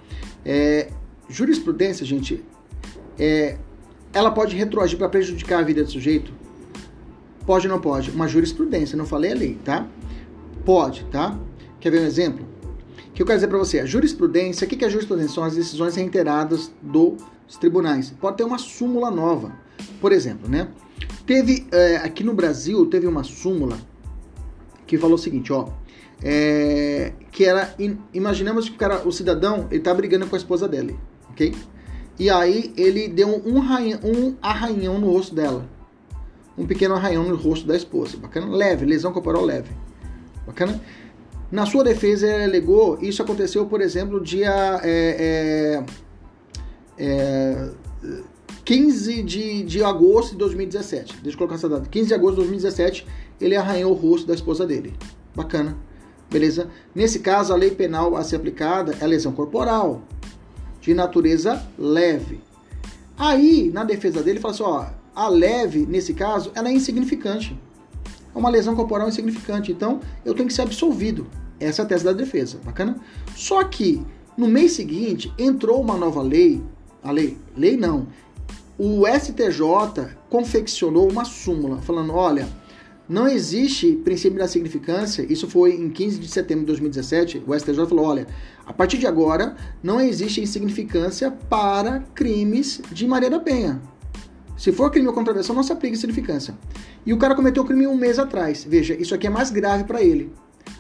é, 0.45 0.91
jurisprudência, 1.29 2.05
gente, 2.05 2.45
é, 3.19 3.59
ela 4.13 4.31
pode 4.31 4.57
retroagir 4.57 4.99
para 4.99 5.09
prejudicar 5.09 5.61
a 5.61 5.63
vida 5.63 5.85
do 5.85 5.91
sujeito? 5.91 6.33
Pode 7.47 7.69
ou 7.69 7.73
não 7.73 7.81
pode? 7.81 8.11
Uma 8.11 8.27
jurisprudência, 8.27 8.97
não 8.97 9.07
falei 9.07 9.33
a 9.33 9.35
lei, 9.35 9.59
tá? 9.65 9.87
Pode, 10.65 11.05
tá? 11.05 11.39
Quer 11.79 11.91
ver 11.91 12.01
um 12.01 12.07
exemplo? 12.07 12.57
que 13.17 13.23
eu 13.23 13.27
quero 13.27 13.39
dizer 13.39 13.49
para 13.49 13.57
você? 13.57 13.81
A 13.81 13.87
jurisprudência, 13.87 14.67
o 14.67 14.69
que 14.69 14.85
é 14.85 14.87
a 14.87 14.91
jurisprudência? 14.91 15.35
São 15.35 15.43
as 15.43 15.55
decisões 15.55 15.97
reiteradas 15.97 16.71
dos 16.83 17.17
tribunais. 17.59 18.11
Pode 18.11 18.37
ter 18.37 18.45
uma 18.45 18.59
súmula 18.59 19.11
nova. 19.11 19.53
Por 20.03 20.13
exemplo, 20.13 20.51
né? 20.51 20.69
Teve, 21.25 21.67
é, 21.73 21.97
aqui 21.97 22.23
no 22.23 22.35
Brasil, 22.35 22.85
teve 22.87 23.07
uma 23.07 23.25
súmula 23.25 23.79
que 24.87 24.99
falou 24.99 25.15
o 25.15 25.19
seguinte, 25.19 25.51
ó. 25.51 25.69
É, 26.23 27.15
que 27.33 27.47
era, 27.47 27.75
imaginamos 28.13 28.69
que 28.69 28.75
o, 28.75 28.79
cara, 28.79 29.09
o 29.09 29.11
cidadão, 29.11 29.67
ele 29.71 29.81
tá 29.81 29.95
brigando 29.95 30.27
com 30.27 30.37
a 30.37 30.39
esposa 30.39 30.69
dele, 30.69 30.99
ok? 31.31 31.55
E 32.19 32.29
aí 32.29 32.73
ele 32.77 33.09
deu 33.09 33.29
um, 33.29 33.57
um 33.57 34.37
arranhão 34.43 34.99
no 34.99 35.11
rosto 35.11 35.35
dela 35.35 35.67
um 36.57 36.67
pequeno 36.67 36.95
arranhão 36.95 37.25
no 37.25 37.37
rosto 37.37 37.67
da 37.67 37.77
esposa. 37.77 38.17
Bacana? 38.17 38.47
Leve, 38.55 38.85
lesão 38.85 39.13
corporal 39.13 39.45
leve. 39.45 39.71
Bacana? 40.47 40.81
Na 41.51 41.65
sua 41.65 41.85
defesa, 41.85 42.27
ele 42.27 42.45
alegou, 42.45 42.99
isso 43.01 43.23
aconteceu, 43.23 43.67
por 43.67 43.81
exemplo, 43.81 44.21
dia 44.21 44.81
é, 44.83 45.85
é, 46.99 47.05
é, 47.05 47.71
15 48.65 49.23
de, 49.23 49.63
de 49.63 49.83
agosto 49.85 50.33
de 50.33 50.39
2017. 50.39 51.19
Deixa 51.23 51.35
eu 51.35 51.39
colocar 51.39 51.55
essa 51.55 51.69
data. 51.69 51.89
15 51.89 52.09
de 52.09 52.15
agosto 52.15 52.35
de 52.35 52.41
2017, 52.43 53.07
ele 53.41 53.55
arranhou 53.55 53.93
o 53.93 53.95
rosto 53.95 54.27
da 54.27 54.35
esposa 54.35 54.67
dele. 54.67 54.95
Bacana. 55.35 55.77
Beleza? 56.29 56.69
Nesse 56.93 57.21
caso, 57.21 57.53
a 57.53 57.57
lei 57.57 57.71
penal 57.71 58.17
a 58.17 58.25
ser 58.25 58.37
aplicada 58.37 58.97
é 59.01 59.07
lesão 59.07 59.33
corporal, 59.33 60.03
de 60.81 60.93
natureza 60.93 61.65
leve. 61.79 62.41
Aí, 63.17 63.71
na 63.73 63.85
defesa 63.85 64.23
dele, 64.23 64.41
fala 64.41 64.53
assim: 64.55 64.63
ó, 64.65 64.87
a 65.17 65.29
leve, 65.29 65.87
nesse 65.87 66.13
caso, 66.13 66.53
ela 66.55 66.69
é 66.69 66.73
insignificante. 66.73 67.59
É 68.35 68.39
uma 68.39 68.51
lesão 68.51 68.77
corporal 68.77 69.09
insignificante. 69.09 69.73
Então, 69.73 70.01
eu 70.27 70.35
tenho 70.35 70.47
que 70.47 70.53
ser 70.53 70.61
absolvido. 70.61 71.27
Essa 71.59 71.81
é 71.81 71.85
a 71.85 71.89
tese 71.89 72.05
da 72.05 72.13
defesa. 72.13 72.61
Bacana? 72.63 73.01
Só 73.35 73.65
que, 73.65 74.05
no 74.37 74.47
mês 74.47 74.73
seguinte, 74.73 75.33
entrou 75.39 75.81
uma 75.81 75.97
nova 75.97 76.21
lei. 76.21 76.63
A 77.03 77.11
lei, 77.11 77.39
lei 77.57 77.79
não. 77.79 78.09
O 78.79 79.07
STJ 79.07 80.17
confeccionou 80.29 81.11
uma 81.11 81.25
súmula 81.25 81.81
falando: 81.81 82.13
olha, 82.13 82.47
não 83.09 83.27
existe 83.27 83.93
princípio 83.93 84.39
da 84.39 84.47
significância. 84.47 85.25
Isso 85.33 85.49
foi 85.49 85.77
em 85.77 85.89
15 85.89 86.19
de 86.19 86.29
setembro 86.29 86.65
de 86.65 86.73
2017. 86.73 87.43
O 87.47 87.59
STJ 87.59 87.87
falou: 87.87 88.05
olha, 88.05 88.27
a 88.67 88.73
partir 88.75 88.99
de 88.99 89.07
agora 89.07 89.57
não 89.83 89.99
existe 89.99 90.43
insignificância 90.43 91.31
para 91.31 92.01
crimes 92.15 92.83
de 92.93 93.07
Maria 93.07 93.31
da 93.31 93.41
Penha. 93.41 93.81
Se 94.57 94.73
for 94.73 94.91
crime 94.91 95.07
ou 95.07 95.13
contravenção, 95.13 95.55
não 95.55 95.63
se 95.63 95.73
aplica 95.73 95.95
insignificância. 95.95 96.57
E 97.05 97.13
o 97.13 97.19
cara 97.19 97.35
cometeu 97.35 97.63
o 97.63 97.67
crime 97.67 97.87
um 97.87 97.97
mês 97.97 98.19
atrás. 98.19 98.65
Veja, 98.65 98.95
isso 98.95 99.15
aqui 99.15 99.27
é 99.27 99.31
mais 99.31 99.51
grave 99.51 99.85
para 99.85 100.03
ele. 100.03 100.33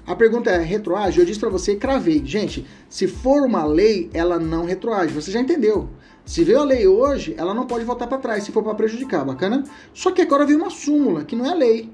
A 0.06 0.14
pergunta 0.14 0.50
é, 0.50 0.58
retroage? 0.62 1.18
Eu 1.18 1.26
disse 1.26 1.38
para 1.38 1.50
você, 1.50 1.76
cravei. 1.76 2.24
Gente, 2.24 2.66
se 2.88 3.06
for 3.06 3.42
uma 3.42 3.64
lei, 3.64 4.08
ela 4.14 4.38
não 4.38 4.64
retroage. 4.64 5.12
Você 5.12 5.30
já 5.30 5.40
entendeu. 5.40 5.90
Se 6.24 6.42
veio 6.42 6.60
a 6.60 6.64
lei 6.64 6.86
hoje, 6.86 7.34
ela 7.36 7.52
não 7.52 7.66
pode 7.66 7.84
voltar 7.84 8.06
para 8.06 8.18
trás, 8.18 8.42
se 8.42 8.50
for 8.50 8.62
para 8.62 8.74
prejudicar, 8.74 9.24
bacana? 9.24 9.62
Só 9.92 10.10
que 10.10 10.22
agora 10.22 10.44
veio 10.44 10.58
uma 10.58 10.70
súmula, 10.70 11.24
que 11.24 11.36
não 11.36 11.46
é 11.46 11.54
lei. 11.54 11.92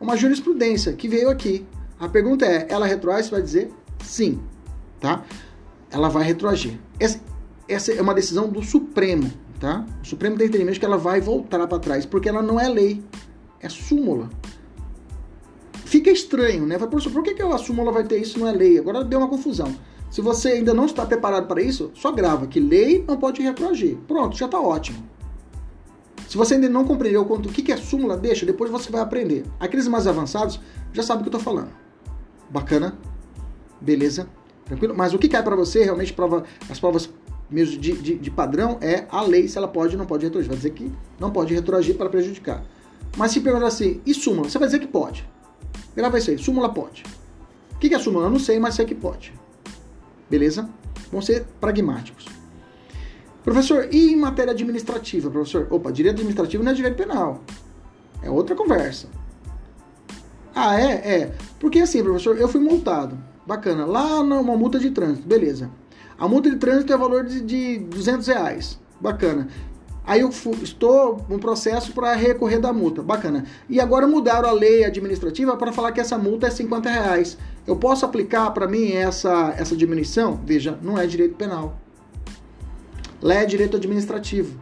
Uma 0.00 0.16
jurisprudência, 0.16 0.92
que 0.94 1.08
veio 1.08 1.28
aqui. 1.28 1.66
A 1.98 2.08
pergunta 2.08 2.46
é, 2.46 2.66
ela 2.70 2.86
retroage? 2.86 3.28
Você 3.28 3.30
vai 3.30 3.42
dizer 3.42 3.70
sim, 4.02 4.40
tá? 5.00 5.24
Ela 5.90 6.08
vai 6.08 6.24
retroagir. 6.24 6.78
Essa, 6.98 7.20
essa 7.68 7.92
é 7.92 8.00
uma 8.00 8.14
decisão 8.14 8.48
do 8.48 8.62
Supremo 8.62 9.30
tá? 9.60 9.84
O 10.02 10.06
Supremo 10.06 10.36
tem 10.36 10.46
entendimento 10.46 10.78
que 10.78 10.84
ela 10.84 10.98
vai 10.98 11.20
voltar 11.20 11.66
para 11.66 11.78
trás, 11.78 12.04
porque 12.06 12.28
ela 12.28 12.42
não 12.42 12.58
é 12.60 12.68
lei, 12.68 13.02
é 13.60 13.68
súmula. 13.68 14.28
Fica 15.84 16.10
estranho, 16.10 16.66
né? 16.66 16.76
Professor, 16.78 17.12
por 17.12 17.22
que, 17.22 17.34
que 17.34 17.42
a 17.42 17.58
súmula 17.58 17.92
vai 17.92 18.04
ter 18.04 18.18
isso 18.18 18.38
não 18.38 18.48
é 18.48 18.52
lei? 18.52 18.78
Agora 18.78 19.04
deu 19.04 19.18
uma 19.18 19.28
confusão. 19.28 19.74
Se 20.10 20.20
você 20.20 20.48
ainda 20.48 20.72
não 20.72 20.86
está 20.86 21.04
preparado 21.04 21.46
para 21.46 21.60
isso, 21.60 21.90
só 21.94 22.12
grava 22.12 22.46
que 22.46 22.60
lei 22.60 23.04
não 23.06 23.16
pode 23.16 23.42
retroagir. 23.42 23.96
Pronto, 24.06 24.36
já 24.36 24.46
está 24.46 24.60
ótimo. 24.60 25.14
Se 26.28 26.36
você 26.36 26.54
ainda 26.54 26.68
não 26.68 26.84
compreendeu 26.84 27.22
o 27.22 27.40
que 27.40 27.70
é 27.70 27.76
súmula, 27.76 28.16
deixa, 28.16 28.44
depois 28.44 28.70
você 28.70 28.90
vai 28.90 29.00
aprender. 29.00 29.44
Aqueles 29.60 29.86
mais 29.86 30.06
avançados 30.06 30.60
já 30.92 31.02
sabem 31.02 31.20
o 31.20 31.24
que 31.24 31.34
eu 31.34 31.38
estou 31.38 31.52
falando. 31.52 31.70
Bacana? 32.50 32.98
Beleza? 33.80 34.28
Tranquilo? 34.64 34.94
Mas 34.96 35.12
o 35.14 35.18
que 35.18 35.28
cai 35.28 35.42
para 35.42 35.54
você, 35.54 35.84
realmente, 35.84 36.12
prova, 36.12 36.44
as 36.70 36.80
provas 36.80 37.08
mesmo 37.50 37.78
de, 37.78 37.92
de, 37.92 38.14
de, 38.16 38.30
padrão 38.30 38.78
é 38.80 39.06
a 39.10 39.22
lei 39.22 39.46
se 39.46 39.58
ela 39.58 39.68
pode 39.68 39.94
ou 39.94 39.98
não 39.98 40.06
pode 40.06 40.24
retroagir. 40.24 40.48
Vai 40.48 40.56
dizer 40.56 40.70
que 40.70 40.90
não 41.18 41.30
pode 41.30 41.54
retroagir 41.54 41.96
para 41.96 42.08
prejudicar. 42.08 42.64
Mas 43.16 43.32
se 43.32 43.40
perguntar 43.40 43.66
assim, 43.66 44.00
e 44.04 44.12
súmula? 44.12 44.48
Você 44.48 44.58
vai 44.58 44.66
dizer 44.66 44.80
que 44.80 44.86
pode. 44.86 45.28
Grava 45.94 46.18
isso 46.18 46.30
aí, 46.30 46.38
súmula 46.38 46.68
pode. 46.68 47.04
O 47.72 47.78
que 47.78 47.94
é 47.94 47.98
súmula? 47.98 48.26
Eu 48.26 48.30
não 48.30 48.38
sei, 48.38 48.58
mas 48.58 48.74
sei 48.74 48.84
que 48.84 48.94
pode. 48.94 49.32
Beleza? 50.28 50.68
Vamos 51.10 51.26
ser 51.26 51.44
pragmáticos. 51.60 52.26
Professor, 53.44 53.88
e 53.92 54.12
em 54.12 54.16
matéria 54.16 54.52
administrativa, 54.52 55.30
professor? 55.30 55.68
Opa, 55.70 55.92
direito 55.92 56.14
administrativo 56.14 56.64
não 56.64 56.72
é 56.72 56.74
direito 56.74 56.96
penal. 56.96 57.42
É 58.22 58.30
outra 58.30 58.56
conversa. 58.56 59.08
Ah, 60.54 60.80
é? 60.80 60.92
É. 60.92 61.34
Porque 61.60 61.80
assim, 61.80 62.02
professor, 62.02 62.38
eu 62.38 62.48
fui 62.48 62.60
multado. 62.60 63.18
bacana. 63.46 63.84
Lá 63.84 64.22
numa 64.22 64.56
multa 64.56 64.78
de 64.78 64.90
trânsito, 64.90 65.28
beleza. 65.28 65.70
A 66.18 66.28
multa 66.28 66.50
de 66.50 66.56
trânsito 66.56 66.92
é 66.92 66.96
valor 66.96 67.24
de, 67.24 67.40
de 67.40 67.78
200 67.78 68.26
reais, 68.26 68.80
bacana. 69.00 69.48
Aí 70.06 70.20
eu 70.20 70.28
estou 70.62 71.24
no 71.30 71.38
processo 71.38 71.92
para 71.92 72.14
recorrer 72.14 72.58
da 72.58 72.72
multa. 72.72 73.02
Bacana. 73.02 73.46
E 73.68 73.80
agora 73.80 74.06
mudaram 74.06 74.48
a 74.48 74.52
lei 74.52 74.84
administrativa 74.84 75.56
para 75.56 75.72
falar 75.72 75.92
que 75.92 76.00
essa 76.00 76.18
multa 76.18 76.46
é 76.46 76.50
50 76.50 76.90
reais. 76.90 77.38
Eu 77.66 77.76
posso 77.76 78.04
aplicar 78.04 78.50
para 78.50 78.68
mim 78.68 78.92
essa, 78.92 79.54
essa 79.56 79.74
diminuição? 79.74 80.38
Veja, 80.44 80.78
não 80.82 80.98
é 80.98 81.06
direito 81.06 81.36
penal. 81.36 81.78
Lá 83.22 83.36
é 83.36 83.46
direito 83.46 83.78
administrativo. 83.78 84.60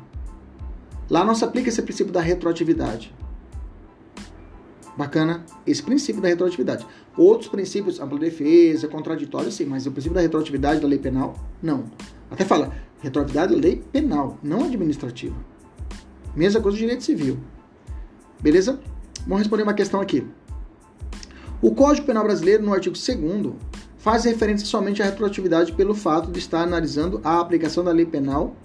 Lá 1.10 1.24
não 1.24 1.34
se 1.34 1.44
aplica 1.44 1.68
esse 1.68 1.82
princípio 1.82 2.12
da 2.12 2.20
retroatividade. 2.20 3.12
Bacana? 4.96 5.44
Esse 5.66 5.82
princípio 5.82 6.20
da 6.20 6.28
retroatividade. 6.28 6.86
Outros 7.16 7.48
princípios, 7.48 8.00
ampla 8.00 8.18
defesa, 8.18 8.88
contraditório, 8.88 9.50
sim, 9.50 9.64
mas 9.64 9.86
o 9.86 9.92
princípio 9.92 10.14
da 10.14 10.20
retroatividade 10.20 10.80
da 10.80 10.88
lei 10.88 10.98
penal, 10.98 11.34
não. 11.62 11.84
Até 12.30 12.44
fala, 12.44 12.72
retroatividade 13.00 13.54
é 13.54 13.56
lei 13.56 13.82
penal, 13.92 14.38
não 14.42 14.64
administrativa. 14.64 15.36
Mesma 16.34 16.60
coisa 16.60 16.76
do 16.76 16.80
direito 16.80 17.04
civil. 17.04 17.38
Beleza? 18.40 18.80
Vamos 19.22 19.38
responder 19.38 19.62
uma 19.62 19.74
questão 19.74 20.00
aqui. 20.00 20.26
O 21.60 21.74
Código 21.74 22.06
Penal 22.06 22.24
Brasileiro, 22.24 22.64
no 22.64 22.72
artigo 22.72 22.96
2 22.96 23.54
faz 23.98 24.24
referência 24.24 24.66
somente 24.66 25.00
à 25.00 25.04
retroatividade 25.04 25.72
pelo 25.72 25.94
fato 25.94 26.32
de 26.32 26.40
estar 26.40 26.62
analisando 26.62 27.20
a 27.22 27.38
aplicação 27.38 27.84
da 27.84 27.92
lei 27.92 28.04
penal 28.04 28.56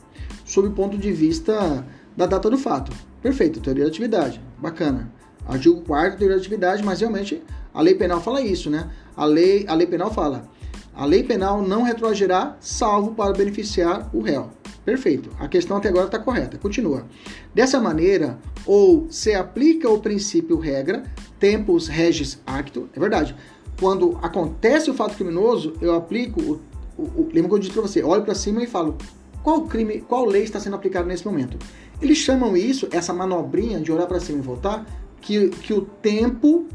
sob 0.44 0.68
o 0.68 0.72
ponto 0.72 0.98
de 0.98 1.12
vista 1.12 1.86
da 2.16 2.26
data 2.26 2.50
do 2.50 2.58
fato. 2.58 2.92
Perfeito, 3.22 3.60
teoria 3.60 3.84
da 3.84 3.90
atividade. 3.90 4.42
Bacana. 4.58 5.14
Artigo 5.48 5.82
4 5.82 6.18
teoria 6.18 6.36
da 6.36 6.42
atividade, 6.42 6.84
mas 6.84 7.00
realmente 7.00 7.42
a 7.74 7.82
lei 7.82 7.96
penal 7.96 8.22
fala 8.22 8.42
isso, 8.42 8.70
né? 8.70 8.90
A 9.16 9.26
lei, 9.26 9.66
a 9.68 9.74
lei 9.74 9.88
penal 9.88 10.14
fala 10.14 10.50
a 10.98 11.06
lei 11.06 11.22
penal 11.22 11.62
não 11.62 11.84
retroagirá, 11.84 12.58
salvo 12.60 13.12
para 13.12 13.32
beneficiar 13.32 14.10
o 14.12 14.20
réu. 14.20 14.50
Perfeito. 14.84 15.30
A 15.40 15.48
questão 15.48 15.78
até 15.78 15.90
agora 15.90 16.08
está 16.08 16.18
correta. 16.18 16.58
Continua. 16.58 17.06
Dessa 17.54 17.80
maneira, 17.80 18.40
ou 18.66 19.06
se 19.08 19.36
aplica 19.36 19.88
o 19.88 20.00
princípio 20.00 20.58
regra, 20.58 21.04
tempus 21.40 21.88
regis 21.88 22.42
acto, 22.48 22.90
é 22.96 23.00
verdade. 23.00 23.36
Quando 23.80 24.18
acontece 24.24 24.90
o 24.90 24.94
fato 24.96 25.16
criminoso, 25.16 25.74
eu 25.80 25.94
aplico 25.94 26.42
o, 26.42 26.62
o, 26.98 27.04
o 27.04 27.30
lembra 27.32 27.50
que 27.50 27.56
eu 27.56 27.60
disse 27.60 27.74
para 27.74 27.84
você, 27.84 28.02
olho 28.02 28.24
para 28.24 28.34
cima 28.34 28.64
e 28.64 28.66
falo 28.66 28.98
qual 29.44 29.68
crime, 29.68 30.02
qual 30.02 30.26
lei 30.26 30.42
está 30.42 30.60
sendo 30.60 30.78
aplicada 30.78 31.06
nesse 31.06 31.28
momento. 31.28 31.60
Eles 32.02 32.18
chamam 32.18 32.58
isso, 32.58 32.88
essa 32.90 33.14
manobrinha 33.14 33.80
de 33.80 33.92
olhar 33.92 34.08
para 34.08 34.20
cima 34.20 34.40
e 34.40 34.42
voltar, 34.42 34.84
que, 35.22 35.50
que 35.50 35.74
o 35.74 35.82
tempo 35.82 36.68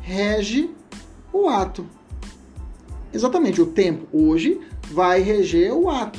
rege 0.00 0.70
o 1.32 1.48
ato. 1.48 1.86
Exatamente, 3.12 3.60
o 3.60 3.66
tempo 3.66 4.06
hoje 4.12 4.60
vai 4.90 5.20
reger 5.20 5.72
o 5.72 5.88
ato. 5.88 6.18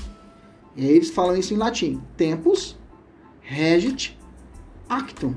E 0.76 0.86
aí 0.86 0.92
eles 0.92 1.10
falam 1.10 1.36
isso 1.36 1.54
em 1.54 1.58
latim. 1.58 2.02
Tempus 2.16 2.78
regit 3.42 4.18
actum. 4.90 5.34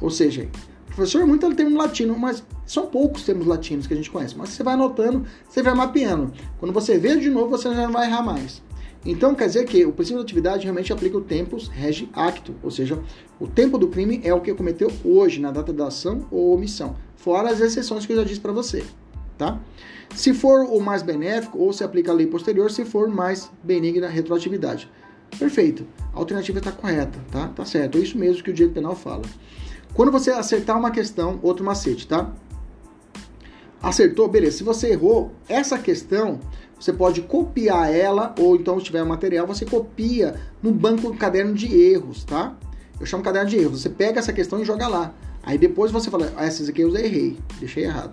Ou 0.00 0.10
seja, 0.10 0.48
professor, 0.86 1.26
muito 1.26 1.52
termo 1.54 1.78
latino, 1.78 2.18
mas 2.18 2.44
são 2.66 2.86
poucos 2.86 3.24
termos 3.24 3.46
latinos 3.46 3.86
que 3.86 3.94
a 3.94 3.96
gente 3.96 4.10
conhece. 4.10 4.36
Mas 4.36 4.50
você 4.50 4.62
vai 4.62 4.74
anotando, 4.74 5.24
você 5.48 5.62
vai 5.62 5.74
mapeando. 5.74 6.32
Quando 6.58 6.72
você 6.72 6.98
vê 6.98 7.16
de 7.16 7.30
novo, 7.30 7.50
você 7.50 7.68
já 7.72 7.86
não 7.86 7.92
vai 7.92 8.06
errar 8.06 8.22
mais. 8.22 8.62
Então 9.04 9.34
quer 9.34 9.46
dizer 9.46 9.64
que 9.66 9.84
o 9.84 9.92
princípio 9.92 10.18
da 10.18 10.24
atividade 10.24 10.64
realmente 10.64 10.92
aplica 10.92 11.18
o 11.18 11.20
tempus 11.20 11.68
regi 11.68 12.08
actum, 12.12 12.54
ou 12.62 12.70
seja, 12.70 12.98
o 13.38 13.46
tempo 13.46 13.76
do 13.76 13.88
crime 13.88 14.20
é 14.24 14.32
o 14.32 14.40
que 14.40 14.54
cometeu 14.54 14.90
hoje, 15.04 15.40
na 15.40 15.50
data 15.50 15.72
da 15.72 15.88
ação 15.88 16.26
ou 16.30 16.54
omissão, 16.54 16.96
fora 17.16 17.50
as 17.50 17.60
exceções 17.60 18.06
que 18.06 18.12
eu 18.12 18.16
já 18.16 18.24
disse 18.24 18.40
para 18.40 18.52
você, 18.52 18.82
tá? 19.36 19.60
Se 20.14 20.32
for 20.32 20.64
o 20.64 20.80
mais 20.80 21.02
benéfico, 21.02 21.58
ou 21.58 21.72
se 21.72 21.82
aplica 21.82 22.12
a 22.12 22.14
lei 22.14 22.26
posterior, 22.26 22.70
se 22.70 22.84
for 22.84 23.08
mais 23.08 23.50
benigna 23.62 24.08
retroatividade. 24.08 24.88
Perfeito. 25.38 25.84
A 26.12 26.18
alternativa 26.18 26.58
está 26.58 26.70
correta, 26.70 27.18
tá? 27.32 27.48
Tá 27.48 27.64
certo. 27.64 27.98
É 27.98 28.00
isso 28.00 28.16
mesmo 28.16 28.42
que 28.42 28.50
o 28.50 28.54
direito 28.54 28.74
penal 28.74 28.94
fala. 28.94 29.22
Quando 29.92 30.12
você 30.12 30.30
acertar 30.30 30.78
uma 30.78 30.90
questão, 30.90 31.40
outro 31.42 31.64
macete, 31.64 32.06
tá? 32.06 32.32
Acertou, 33.82 34.28
beleza. 34.28 34.58
Se 34.58 34.64
você 34.64 34.92
errou, 34.92 35.32
essa 35.48 35.78
questão, 35.78 36.40
você 36.84 36.92
pode 36.92 37.22
copiar 37.22 37.90
ela, 37.90 38.34
ou 38.38 38.56
então, 38.56 38.78
se 38.78 38.84
tiver 38.84 39.02
material, 39.04 39.46
você 39.46 39.64
copia 39.64 40.34
no 40.62 40.70
banco 40.70 41.10
do 41.10 41.14
caderno 41.16 41.54
de 41.54 41.74
erros, 41.74 42.24
tá? 42.24 42.54
Eu 43.00 43.06
chamo 43.06 43.22
caderno 43.22 43.48
de 43.48 43.56
erros. 43.56 43.80
Você 43.80 43.88
pega 43.88 44.18
essa 44.20 44.34
questão 44.34 44.60
e 44.60 44.66
joga 44.66 44.86
lá. 44.86 45.14
Aí 45.42 45.56
depois 45.56 45.90
você 45.90 46.10
fala, 46.10 46.30
ah, 46.36 46.44
essas 46.44 46.68
aqui 46.68 46.82
eu 46.82 46.94
errei, 46.94 47.38
deixei 47.58 47.84
errado. 47.84 48.12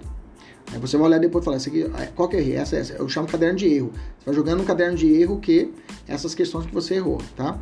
Aí 0.72 0.80
você 0.80 0.96
vai 0.96 1.08
olhar 1.08 1.20
depois 1.20 1.44
e 1.44 1.46
falar, 1.46 1.58
aqui, 1.58 2.12
qual 2.16 2.30
que 2.30 2.38
eu 2.38 2.40
errei? 2.40 2.56
Essa, 2.56 2.78
essa. 2.78 2.94
Eu 2.94 3.10
chamo 3.10 3.28
caderno 3.28 3.58
de 3.58 3.68
erro. 3.68 3.92
Você 4.18 4.28
vai 4.28 4.36
jogando 4.36 4.60
no 4.60 4.64
caderno 4.64 4.96
de 4.96 5.22
erro 5.22 5.38
que 5.42 5.74
essas 6.08 6.34
questões 6.34 6.66
que 6.66 6.74
você 6.74 6.96
errou, 6.96 7.18
tá? 7.36 7.60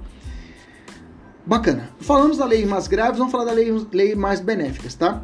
Bacana. 1.44 1.90
Falamos 2.00 2.38
da 2.38 2.46
lei 2.46 2.68
mais 2.68 2.88
graves, 2.88 3.18
vamos 3.18 3.32
falar 3.32 3.46
da 3.46 3.52
lei, 3.52 3.72
lei 3.92 4.14
mais 4.14 4.42
benéficas, 4.42 4.94
tá? 4.94 5.24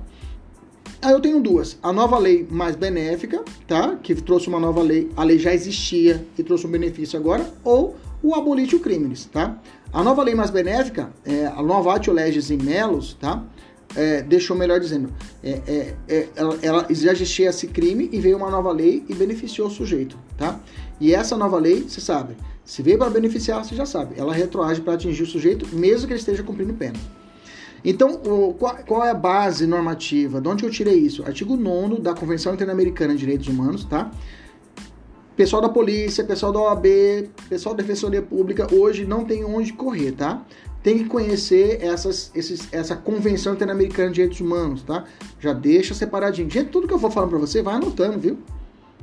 Aí 1.01 1.11
eu 1.11 1.19
tenho 1.19 1.41
duas. 1.41 1.77
A 1.81 1.93
nova 1.93 2.17
lei 2.17 2.47
mais 2.49 2.75
benéfica, 2.75 3.43
tá? 3.67 3.97
Que 4.01 4.15
trouxe 4.15 4.47
uma 4.47 4.59
nova 4.59 4.81
lei. 4.81 5.09
A 5.15 5.23
lei 5.23 5.37
já 5.37 5.53
existia 5.53 6.25
e 6.37 6.43
trouxe 6.43 6.65
um 6.65 6.71
benefício 6.71 7.19
agora. 7.19 7.45
Ou 7.63 7.95
o 8.23 8.33
abolitio 8.33 8.79
crimes, 8.79 9.25
tá? 9.25 9.59
A 9.93 10.03
nova 10.03 10.23
lei 10.23 10.35
mais 10.35 10.49
benéfica, 10.49 11.11
é, 11.23 11.45
a 11.45 11.61
Novatio 11.61 12.11
Legis 12.11 12.49
in 12.51 12.57
Melos, 12.57 13.13
tá? 13.13 13.45
é, 13.95 14.21
deixou 14.21 14.55
melhor 14.55 14.79
dizendo, 14.79 15.11
é, 15.43 15.61
é, 15.67 15.93
é, 16.07 16.27
ela, 16.35 16.57
ela, 16.61 16.87
já 16.89 17.11
existia 17.11 17.49
esse 17.49 17.67
crime 17.67 18.09
e 18.11 18.19
veio 18.19 18.37
uma 18.37 18.49
nova 18.49 18.71
lei 18.71 19.03
e 19.07 19.13
beneficiou 19.13 19.67
o 19.67 19.71
sujeito, 19.71 20.17
tá? 20.37 20.59
E 20.99 21.13
essa 21.13 21.37
nova 21.37 21.57
lei, 21.57 21.85
você 21.87 22.01
sabe, 22.01 22.35
se 22.63 22.81
veio 22.81 22.97
para 22.97 23.09
beneficiar, 23.09 23.63
você 23.63 23.75
já 23.75 23.85
sabe, 23.85 24.15
ela 24.17 24.33
retroage 24.33 24.81
para 24.81 24.93
atingir 24.93 25.23
o 25.23 25.27
sujeito, 25.27 25.67
mesmo 25.75 26.07
que 26.07 26.13
ele 26.13 26.19
esteja 26.19 26.43
cumprindo 26.43 26.73
pena. 26.73 26.99
Então, 27.85 28.19
o, 28.25 28.53
qual, 28.55 28.75
qual, 28.77 29.05
é 29.05 29.11
a 29.11 29.13
base 29.13 29.67
normativa? 29.67 30.41
De 30.41 30.47
onde 30.47 30.65
eu 30.65 30.71
tirei 30.71 30.95
isso? 30.95 31.23
Artigo 31.23 31.55
9 31.55 32.01
da 32.01 32.13
Convenção 32.15 32.53
Interamericana 32.53 33.13
de 33.13 33.19
Direitos 33.19 33.47
Humanos, 33.47 33.85
tá? 33.85 34.11
Pessoal 35.37 35.61
da 35.61 35.69
polícia, 35.69 36.23
pessoal 36.23 36.51
da 36.51 36.59
OAB, 36.59 36.85
pessoal 37.47 37.75
da 37.75 37.83
Defensoria 37.83 38.21
Pública, 38.21 38.67
hoje 38.73 39.05
não 39.05 39.23
tem 39.23 39.45
onde 39.45 39.73
correr, 39.73 40.13
tá? 40.13 40.43
tem 40.85 40.99
que 40.99 41.05
conhecer 41.05 41.83
essas, 41.83 42.31
esses, 42.35 42.71
essa 42.71 42.95
Convenção 42.95 43.55
Interamericana 43.55 44.09
de 44.09 44.13
Direitos 44.13 44.39
Humanos, 44.39 44.83
tá? 44.83 45.03
Já 45.39 45.51
deixa 45.51 45.95
separadinho. 45.95 46.47
Gente, 46.47 46.69
tudo 46.69 46.87
que 46.87 46.93
eu 46.93 46.99
for 46.99 47.09
falando 47.09 47.31
para 47.31 47.39
você, 47.39 47.63
vai 47.63 47.73
anotando, 47.73 48.19
viu? 48.19 48.37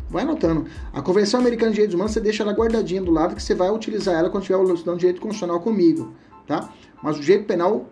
Vai 0.09 0.22
anotando. 0.22 0.66
A 0.93 1.03
Convenção 1.03 1.41
Americana 1.41 1.72
de 1.72 1.74
Direitos 1.74 1.97
Humanos, 1.97 2.12
você 2.12 2.20
deixa 2.20 2.45
ela 2.45 2.53
guardadinha 2.53 3.03
do 3.03 3.11
lado, 3.11 3.35
que 3.35 3.43
você 3.43 3.53
vai 3.53 3.68
utilizar 3.68 4.14
ela 4.14 4.30
quando 4.30 4.45
tiver 4.45 4.62
estudando 4.62 5.01
direito 5.01 5.20
constitucional 5.20 5.59
comigo, 5.59 6.12
tá? 6.47 6.72
Mas 7.03 7.18
o 7.18 7.20
direito 7.20 7.47
penal, 7.47 7.91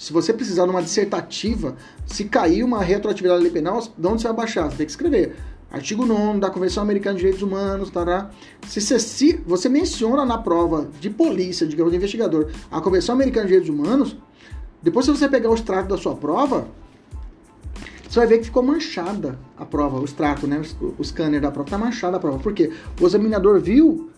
se 0.00 0.14
você 0.14 0.32
precisar 0.32 0.64
de 0.64 0.70
uma 0.70 0.82
dissertativa, 0.82 1.76
se 2.06 2.24
cair 2.24 2.64
uma 2.64 2.82
retroatividade 2.82 3.38
da 3.38 3.42
lei 3.42 3.52
penal, 3.52 3.82
de 3.82 4.06
onde 4.06 4.22
você 4.22 4.28
vai 4.28 4.36
baixar? 4.38 4.70
Você 4.70 4.78
tem 4.78 4.86
que 4.86 4.92
escrever 4.92 5.36
artigo 5.70 6.06
9 6.06 6.40
da 6.40 6.48
Convenção 6.48 6.82
Americana 6.82 7.16
de 7.16 7.18
Direitos 7.18 7.42
Humanos, 7.42 7.90
tará. 7.90 8.30
Se 8.66 8.80
você, 8.80 8.98
se 8.98 9.34
você 9.46 9.68
menciona 9.68 10.24
na 10.24 10.38
prova 10.38 10.88
de 10.98 11.10
polícia, 11.10 11.66
digamos, 11.66 11.92
de 11.92 11.98
investigador, 11.98 12.48
a 12.70 12.80
Convenção 12.80 13.14
Americana 13.14 13.44
de 13.44 13.52
Direitos 13.52 13.68
Humanos, 13.68 14.16
depois 14.82 15.04
se 15.04 15.12
você 15.12 15.28
pegar 15.28 15.50
o 15.50 15.54
extrato 15.54 15.90
da 15.90 15.98
sua 15.98 16.16
prova, 16.16 16.66
você 18.08 18.20
vai 18.20 18.26
ver 18.26 18.38
que 18.38 18.44
ficou 18.44 18.62
manchada 18.62 19.38
a 19.54 19.66
prova, 19.66 20.00
o 20.00 20.04
extrato, 20.06 20.46
né? 20.46 20.62
O 20.98 21.04
scanner 21.04 21.42
da 21.42 21.50
prova 21.50 21.68
tá 21.68 21.76
manchada 21.76 22.16
a 22.16 22.20
prova. 22.20 22.38
Por 22.38 22.54
quê? 22.54 22.72
O 22.98 23.06
examinador 23.06 23.60
viu, 23.60 24.08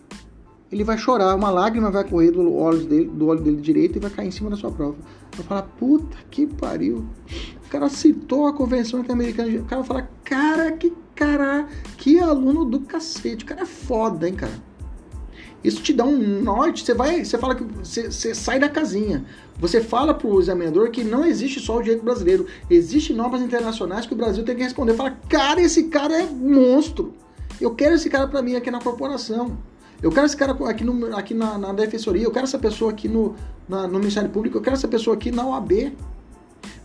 ele 0.73 0.83
vai 0.83 0.97
chorar, 0.97 1.35
uma 1.35 1.49
lágrima 1.49 1.89
vai 1.91 2.03
correr 2.03 2.31
do 2.31 2.53
olho 2.53 2.85
dele, 2.85 3.05
do 3.05 3.27
olho 3.27 3.41
dele 3.41 3.61
direito 3.61 3.97
e 3.97 3.99
vai 3.99 4.11
cair 4.11 4.27
em 4.27 4.31
cima 4.31 4.49
da 4.49 4.55
sua 4.55 4.71
prova. 4.71 4.95
Vai 5.35 5.45
falar, 5.45 5.61
puta 5.63 6.17
que 6.29 6.45
pariu. 6.45 7.05
O 7.65 7.69
cara 7.69 7.89
citou 7.89 8.47
a 8.47 8.53
Convenção 8.53 8.99
Interamericana. 8.99 9.49
O 9.59 9.65
cara 9.65 9.81
vai 9.81 9.87
falar, 9.87 10.09
cara, 10.23 10.71
que 10.73 10.93
Cara, 11.15 11.67
que 11.97 12.19
aluno 12.19 12.65
do 12.65 12.79
cacete. 12.81 13.43
O 13.43 13.47
cara 13.47 13.61
é 13.61 13.65
foda, 13.65 14.27
hein, 14.27 14.35
cara. 14.35 14.53
Isso 15.63 15.81
te 15.81 15.93
dá 15.93 16.03
um 16.03 16.41
norte. 16.41 16.83
Você 16.83 16.93
vai, 16.93 17.23
você 17.23 17.37
fala 17.37 17.55
que 17.55 17.63
você, 17.63 18.11
você 18.11 18.33
sai 18.33 18.59
da 18.59 18.67
casinha. 18.67 19.23
Você 19.59 19.79
fala 19.79 20.13
pro 20.13 20.39
examinador 20.39 20.89
que 20.89 21.03
não 21.03 21.23
existe 21.23 21.59
só 21.59 21.77
o 21.77 21.81
direito 21.81 22.03
brasileiro. 22.03 22.47
Existem 22.69 23.15
normas 23.15 23.41
internacionais 23.41 24.05
que 24.05 24.13
o 24.13 24.17
Brasil 24.17 24.43
tem 24.43 24.55
que 24.55 24.63
responder. 24.63 24.95
Fala, 24.95 25.11
cara, 25.29 25.61
esse 25.61 25.83
cara 25.83 26.13
é 26.21 26.25
monstro. 26.25 27.13
Eu 27.61 27.73
quero 27.75 27.95
esse 27.95 28.09
cara 28.09 28.27
para 28.27 28.41
mim 28.41 28.55
aqui 28.55 28.71
na 28.71 28.81
corporação. 28.81 29.57
Eu 30.03 30.11
quero 30.11 30.25
esse 30.25 30.35
cara 30.35 30.51
aqui, 30.69 30.83
no, 30.83 31.15
aqui 31.15 31.33
na, 31.33 31.57
na 31.57 31.71
defensoria. 31.71 32.23
Eu 32.23 32.31
quero 32.31 32.43
essa 32.43 32.59
pessoa 32.59 32.91
aqui 32.91 33.07
no, 33.07 33.35
na, 33.69 33.87
no 33.87 33.99
Ministério 33.99 34.29
Público. 34.29 34.57
Eu 34.57 34.61
quero 34.61 34.75
essa 34.75 34.87
pessoa 34.87 35.15
aqui 35.15 35.31
na 35.31 35.47
OAB. 35.47 35.93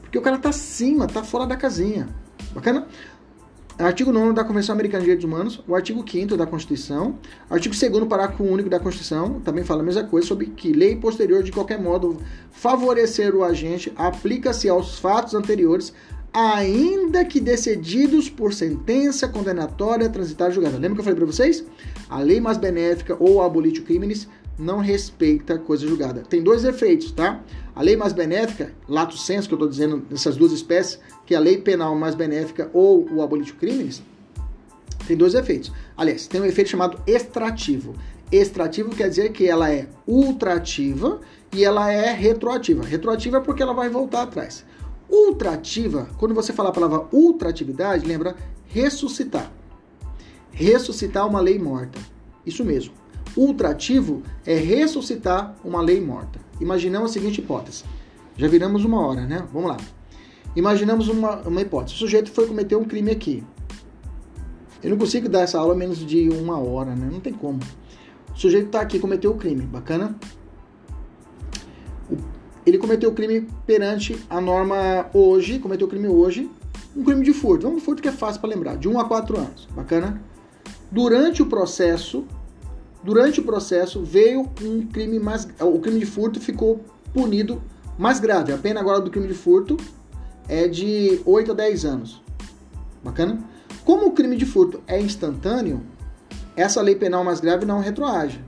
Porque 0.01 0.17
o 0.17 0.23
cara 0.23 0.39
tá 0.39 0.51
acima, 0.51 1.09
tá 1.09 1.25
fora 1.25 1.45
da 1.45 1.57
casinha. 1.57 2.09
Bacana? 2.55 2.87
Artigo 3.77 4.13
9 4.13 4.33
da 4.35 4.45
Convenção 4.45 4.73
Americana 4.73 5.01
de 5.01 5.05
Direitos 5.05 5.25
Humanos, 5.25 5.63
o 5.67 5.75
artigo 5.75 6.05
5 6.09 6.37
da 6.37 6.47
Constituição, 6.47 7.17
artigo 7.49 7.77
2 7.77 8.09
parágrafo 8.09 8.43
único 8.43 8.69
da 8.69 8.81
Constituição, 8.81 9.41
também 9.41 9.63
fala 9.63 9.83
a 9.83 9.85
mesma 9.85 10.03
coisa 10.03 10.27
sobre 10.27 10.47
que 10.47 10.73
lei 10.73 10.97
posterior 10.97 11.45
de 11.45 11.53
qualquer 11.53 11.81
modo 11.81 12.17
favorecer 12.51 13.37
o 13.37 13.45
agente 13.45 13.93
aplica-se 13.95 14.69
aos 14.69 14.99
fatos 14.99 15.33
anteriores 15.33 15.93
ainda 16.33 17.25
que 17.25 17.41
decididos 17.41 18.29
por 18.29 18.53
sentença 18.53 19.29
condenatória 19.29 20.09
transitada 20.09 20.51
julgada. 20.51 20.77
Lembra 20.77 20.95
que 20.95 21.01
eu 21.01 21.05
falei 21.05 21.17
para 21.17 21.27
vocês? 21.27 21.65
A 22.09 22.21
lei 22.21 22.41
mais 22.41 22.57
benéfica 22.57 23.17
ou 23.19 23.43
abolitio 23.43 23.85
criminis 23.85 24.29
não 24.59 24.79
respeita 24.79 25.59
coisa 25.59 25.87
julgada. 25.87 26.23
Tem 26.29 26.43
dois 26.43 26.65
efeitos, 26.65 27.13
tá? 27.13 27.41
A 27.75 27.83
lei 27.83 27.97
mais 27.97 28.13
benéfica, 28.13 28.73
lato 28.89 29.17
senso, 29.17 29.47
que 29.47 29.55
eu 29.55 29.57
estou 29.57 29.69
dizendo 29.69 29.99
dessas 29.99 30.37
duas 30.37 30.53
espécies, 30.53 30.99
que 31.25 31.35
é 31.35 31.37
a 31.37 31.41
lei 31.41 31.59
penal 31.59 31.95
mais 31.95 32.15
benéfica 32.15 32.69
ou 32.73 33.09
o 33.13 33.23
abolitio 33.23 33.55
criminis, 33.55 34.03
tem 35.07 35.17
dois 35.17 35.35
efeitos. 35.35 35.73
Aliás, 35.97 36.27
tem 36.27 36.41
um 36.41 36.45
efeito 36.45 36.71
chamado 36.71 37.01
extrativo. 37.07 37.95
Extrativo 38.31 38.91
quer 38.91 39.09
dizer 39.09 39.33
que 39.33 39.47
ela 39.49 39.73
é 39.73 39.89
ultrativa 40.07 41.21
e 41.51 41.65
ela 41.65 41.91
é 41.91 42.13
retroativa. 42.13 42.85
Retroativa 42.85 43.39
é 43.39 43.41
porque 43.41 43.63
ela 43.63 43.73
vai 43.73 43.89
voltar 43.89 44.23
atrás. 44.23 44.67
Ultrativa, 45.09 46.09
quando 46.19 46.35
você 46.35 46.53
fala 46.53 46.69
a 46.69 46.73
palavra 46.73 47.07
ultratividade, 47.11 48.07
lembra 48.07 48.37
ressuscitar. 48.67 49.51
Ressuscitar 50.53 51.27
uma 51.27 51.41
lei 51.41 51.59
morta. 51.59 51.99
Isso 52.45 52.65
mesmo. 52.65 52.95
Ultrativo 53.37 54.23
é 54.45 54.55
ressuscitar 54.55 55.55
uma 55.65 55.81
lei 55.81 56.01
morta. 56.01 56.41
Imaginamos 56.61 57.11
a 57.11 57.13
seguinte 57.15 57.41
hipótese. 57.41 57.85
Já 58.37 58.49
viramos 58.49 58.85
uma 58.85 59.07
hora, 59.07 59.27
né? 59.27 59.47
Vamos 59.53 59.71
lá. 59.71 59.77
Imaginamos 60.57 61.09
uma, 61.09 61.37
uma 61.41 61.61
hipótese. 61.61 61.97
O 61.97 61.99
sujeito 61.99 62.31
foi 62.31 62.47
cometer 62.47 62.77
um 62.77 62.85
crime 62.85 63.11
aqui. 63.11 63.45
Eu 64.83 64.91
não 64.91 64.99
consigo 64.99 65.29
dar 65.29 65.41
essa 65.41 65.59
aula 65.59 65.75
menos 65.75 66.05
de 66.05 66.29
uma 66.31 66.59
hora, 66.59 66.95
né? 66.95 67.09
Não 67.11 67.21
tem 67.21 67.33
como. 67.33 67.61
O 68.35 68.39
sujeito 68.39 68.67
está 68.67 68.81
aqui, 68.81 68.99
cometeu 68.99 69.33
o 69.33 69.37
crime. 69.37 69.63
Bacana? 69.63 70.17
ele 72.69 72.79
cometeu 72.79 73.11
o 73.11 73.15
crime 73.15 73.49
perante 73.67 74.19
a 74.29 74.41
norma 74.41 75.07
hoje, 75.15 75.59
cometeu 75.59 75.87
o 75.87 75.91
crime 75.91 76.07
hoje, 76.07 76.51
um 76.95 77.03
crime 77.03 77.25
de 77.25 77.33
furto. 77.33 77.67
Vamos 77.67 77.83
furto 77.83 78.03
que 78.03 78.09
é 78.09 78.13
fácil 78.13 78.41
para 78.41 78.51
lembrar, 78.51 78.77
de 78.77 78.89
1 78.89 79.01
a 79.01 79.05
4 79.07 79.39
anos. 79.39 79.69
Bacana? 79.75 80.21
Durante 80.91 81.43
o 81.43 81.47
processo, 81.47 82.27
durante 83.03 83.41
o 83.41 83.45
processo 83.45 84.03
veio 84.03 84.49
um 84.63 84.87
crime 84.87 85.19
mais 85.19 85.47
o 85.61 85.79
crime 85.79 85.99
de 85.99 86.07
furto 86.07 86.41
ficou 86.41 86.81
punido 87.13 87.63
mais 87.99 88.21
grave. 88.21 88.53
A 88.53 88.59
pena 88.59 88.81
agora 88.81 89.01
do 89.01 89.11
crime 89.11 89.29
de 89.29 89.35
furto 89.35 89.77
é 90.49 90.67
de 90.67 91.21
8 91.25 91.53
a 91.53 91.55
10 91.55 91.85
anos. 91.85 92.23
Bacana? 93.03 93.39
Como 93.85 94.07
o 94.07 94.13
crime 94.13 94.37
de 94.37 94.47
furto 94.47 94.83
é 94.87 95.01
instantâneo, 95.01 95.83
essa 96.57 96.81
lei 96.81 96.95
penal 96.95 97.25
mais 97.25 97.41
grave 97.41 97.65
não 97.65 97.81
retroage. 97.81 98.43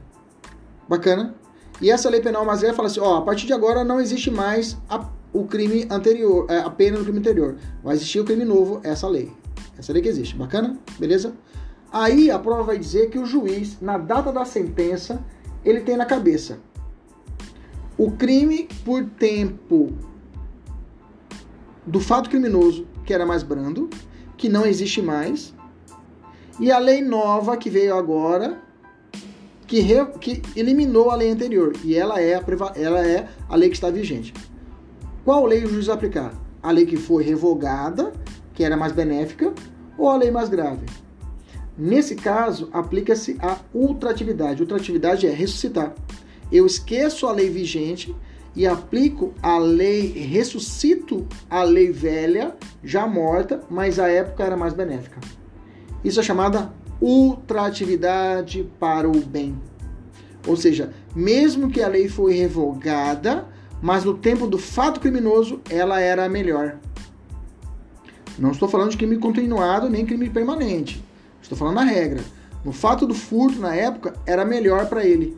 Bacana? 0.88 1.34
E 1.80 1.90
essa 1.90 2.10
lei 2.10 2.20
penal 2.20 2.44
mais 2.44 2.60
velha 2.60 2.74
fala 2.74 2.88
assim, 2.88 3.00
ó, 3.00 3.16
a 3.16 3.22
partir 3.22 3.46
de 3.46 3.52
agora 3.52 3.82
não 3.84 4.00
existe 4.00 4.30
mais 4.30 4.76
a, 4.88 5.08
o 5.32 5.44
crime 5.46 5.86
anterior, 5.90 6.46
é, 6.50 6.58
a 6.58 6.68
pena 6.68 6.98
no 6.98 7.04
crime 7.04 7.20
anterior. 7.20 7.56
Vai 7.82 7.94
existir 7.94 8.20
o 8.20 8.24
crime 8.24 8.44
novo, 8.44 8.80
essa 8.82 9.08
lei. 9.08 9.32
Essa 9.78 9.92
lei 9.92 10.02
que 10.02 10.08
existe. 10.08 10.36
Bacana? 10.36 10.76
Beleza? 10.98 11.32
Aí 11.92 12.30
a 12.30 12.38
prova 12.38 12.62
vai 12.62 12.78
dizer 12.78 13.10
que 13.10 13.18
o 13.18 13.26
juiz, 13.26 13.80
na 13.80 13.98
data 13.98 14.32
da 14.32 14.44
sentença, 14.44 15.24
ele 15.64 15.80
tem 15.80 15.96
na 15.96 16.06
cabeça 16.06 16.58
o 17.98 18.12
crime 18.12 18.66
por 18.82 19.04
tempo 19.04 19.92
do 21.86 22.00
fato 22.00 22.30
criminoso, 22.30 22.86
que 23.04 23.12
era 23.12 23.26
mais 23.26 23.42
brando, 23.42 23.90
que 24.38 24.48
não 24.48 24.64
existe 24.64 25.02
mais, 25.02 25.52
e 26.58 26.72
a 26.72 26.78
lei 26.78 27.02
nova 27.02 27.58
que 27.58 27.68
veio 27.68 27.94
agora, 27.94 28.58
que, 29.66 29.80
re, 29.80 30.06
que 30.18 30.40
eliminou 30.56 31.10
a 31.10 31.14
lei 31.14 31.30
anterior 31.30 31.74
e 31.84 31.94
ela 31.94 32.20
é, 32.20 32.36
a, 32.36 32.42
ela 32.74 33.06
é 33.06 33.28
a 33.48 33.54
lei 33.54 33.68
que 33.68 33.76
está 33.76 33.90
vigente. 33.90 34.32
Qual 35.22 35.44
lei 35.44 35.62
o 35.64 35.68
juiz 35.68 35.86
vai 35.86 35.96
aplicar? 35.96 36.32
A 36.62 36.70
lei 36.70 36.86
que 36.86 36.96
foi 36.96 37.22
revogada, 37.22 38.12
que 38.54 38.64
era 38.64 38.76
mais 38.76 38.92
benéfica, 38.92 39.52
ou 39.98 40.08
a 40.08 40.16
lei 40.16 40.30
mais 40.30 40.48
grave? 40.48 40.86
Nesse 41.80 42.14
caso, 42.14 42.68
aplica-se 42.74 43.38
a 43.40 43.56
ultratividade. 43.72 44.60
Ultratividade 44.60 45.26
é 45.26 45.30
ressuscitar. 45.30 45.94
Eu 46.52 46.66
esqueço 46.66 47.26
a 47.26 47.32
lei 47.32 47.48
vigente 47.48 48.14
e 48.54 48.66
aplico 48.66 49.32
a 49.42 49.56
lei, 49.56 50.08
ressuscito 50.08 51.26
a 51.48 51.62
lei 51.62 51.90
velha, 51.90 52.54
já 52.84 53.06
morta, 53.06 53.62
mas 53.70 53.98
a 53.98 54.08
época 54.08 54.44
era 54.44 54.58
mais 54.58 54.74
benéfica. 54.74 55.18
Isso 56.04 56.20
é 56.20 56.22
chamada 56.22 56.70
ultratividade 57.00 58.70
para 58.78 59.08
o 59.08 59.18
bem. 59.18 59.58
Ou 60.46 60.56
seja, 60.56 60.92
mesmo 61.16 61.70
que 61.70 61.82
a 61.82 61.88
lei 61.88 62.10
foi 62.10 62.34
revogada, 62.34 63.48
mas 63.80 64.04
no 64.04 64.18
tempo 64.18 64.46
do 64.46 64.58
fato 64.58 65.00
criminoso 65.00 65.62
ela 65.70 65.98
era 65.98 66.28
melhor. 66.28 66.76
Não 68.38 68.50
estou 68.50 68.68
falando 68.68 68.90
de 68.90 68.98
crime 68.98 69.16
continuado 69.16 69.88
nem 69.88 70.04
crime 70.04 70.28
permanente. 70.28 71.08
Estou 71.40 71.56
falando 71.56 71.76
da 71.76 71.82
regra. 71.82 72.20
No 72.64 72.72
fato 72.72 73.06
do 73.06 73.14
furto 73.14 73.58
na 73.58 73.74
época 73.74 74.14
era 74.26 74.44
melhor 74.44 74.86
para 74.88 75.04
ele. 75.04 75.36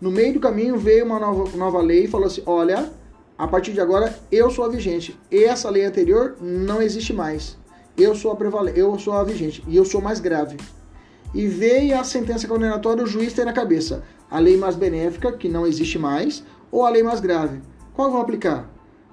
No 0.00 0.10
meio 0.10 0.34
do 0.34 0.40
caminho 0.40 0.76
veio 0.78 1.04
uma 1.04 1.18
nova, 1.18 1.56
nova 1.56 1.80
lei 1.80 2.04
e 2.04 2.08
falou 2.08 2.26
assim: 2.26 2.42
olha, 2.44 2.90
a 3.38 3.46
partir 3.46 3.72
de 3.72 3.80
agora 3.80 4.18
eu 4.30 4.50
sou 4.50 4.64
a 4.64 4.68
vigente. 4.68 5.18
E 5.30 5.44
essa 5.44 5.70
lei 5.70 5.84
anterior 5.84 6.36
não 6.40 6.82
existe 6.82 7.12
mais. 7.12 7.56
Eu 7.96 8.14
sou 8.14 8.30
a 8.30 8.36
prevalente, 8.36 8.78
eu 8.78 8.98
sou 8.98 9.14
a 9.14 9.24
vigente 9.24 9.64
e 9.66 9.76
eu 9.76 9.84
sou 9.84 10.02
mais 10.02 10.20
grave 10.20 10.56
e 11.34 11.46
veio 11.46 11.98
a 11.98 12.02
sentença 12.02 12.48
condenatória, 12.48 13.04
o 13.04 13.06
juiz 13.06 13.34
tem 13.34 13.44
na 13.44 13.52
cabeça 13.52 14.02
a 14.30 14.38
lei 14.38 14.56
mais 14.56 14.74
benéfica, 14.74 15.32
que 15.32 15.48
não 15.48 15.66
existe 15.66 15.98
mais, 15.98 16.42
ou 16.70 16.84
a 16.84 16.90
lei 16.90 17.02
mais 17.02 17.20
grave. 17.20 17.60
Qual 17.92 18.10
vão 18.10 18.20
aplicar? 18.20 18.70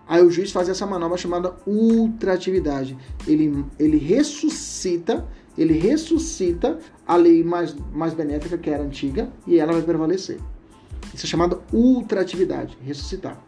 Aí 0.08 0.24
o 0.24 0.32
juiz 0.32 0.52
faz 0.52 0.70
essa 0.70 0.86
manobra 0.86 1.18
chamada 1.18 1.54
ultratividade. 1.68 2.98
Ele, 3.28 3.66
ele 3.78 3.98
ressuscita, 3.98 5.28
ele 5.58 5.78
ressuscita 5.78 6.80
a 7.06 7.16
lei 7.16 7.43
mais, 7.43 7.76
mais 7.91 8.14
benéfica, 8.14 8.58
que 8.58 8.70
era 8.70 8.84
antiga, 8.84 9.30
e 9.45 9.60
ela 9.60 9.74
vai 9.74 9.82
prevalecer. 9.82 10.39
Isso 11.14 11.26
é 11.26 11.30
chamado 11.30 11.62
ultratividade, 11.72 12.78
ressuscitar. 12.82 13.41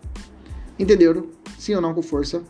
Entenderam? 0.78 1.28
Sim 1.58 1.76
ou 1.76 1.82
não 1.82 1.94
com 1.94 2.02
força? 2.02 2.44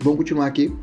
Vamos 0.00 0.18
continuar 0.18 0.46
aqui. 0.46 0.74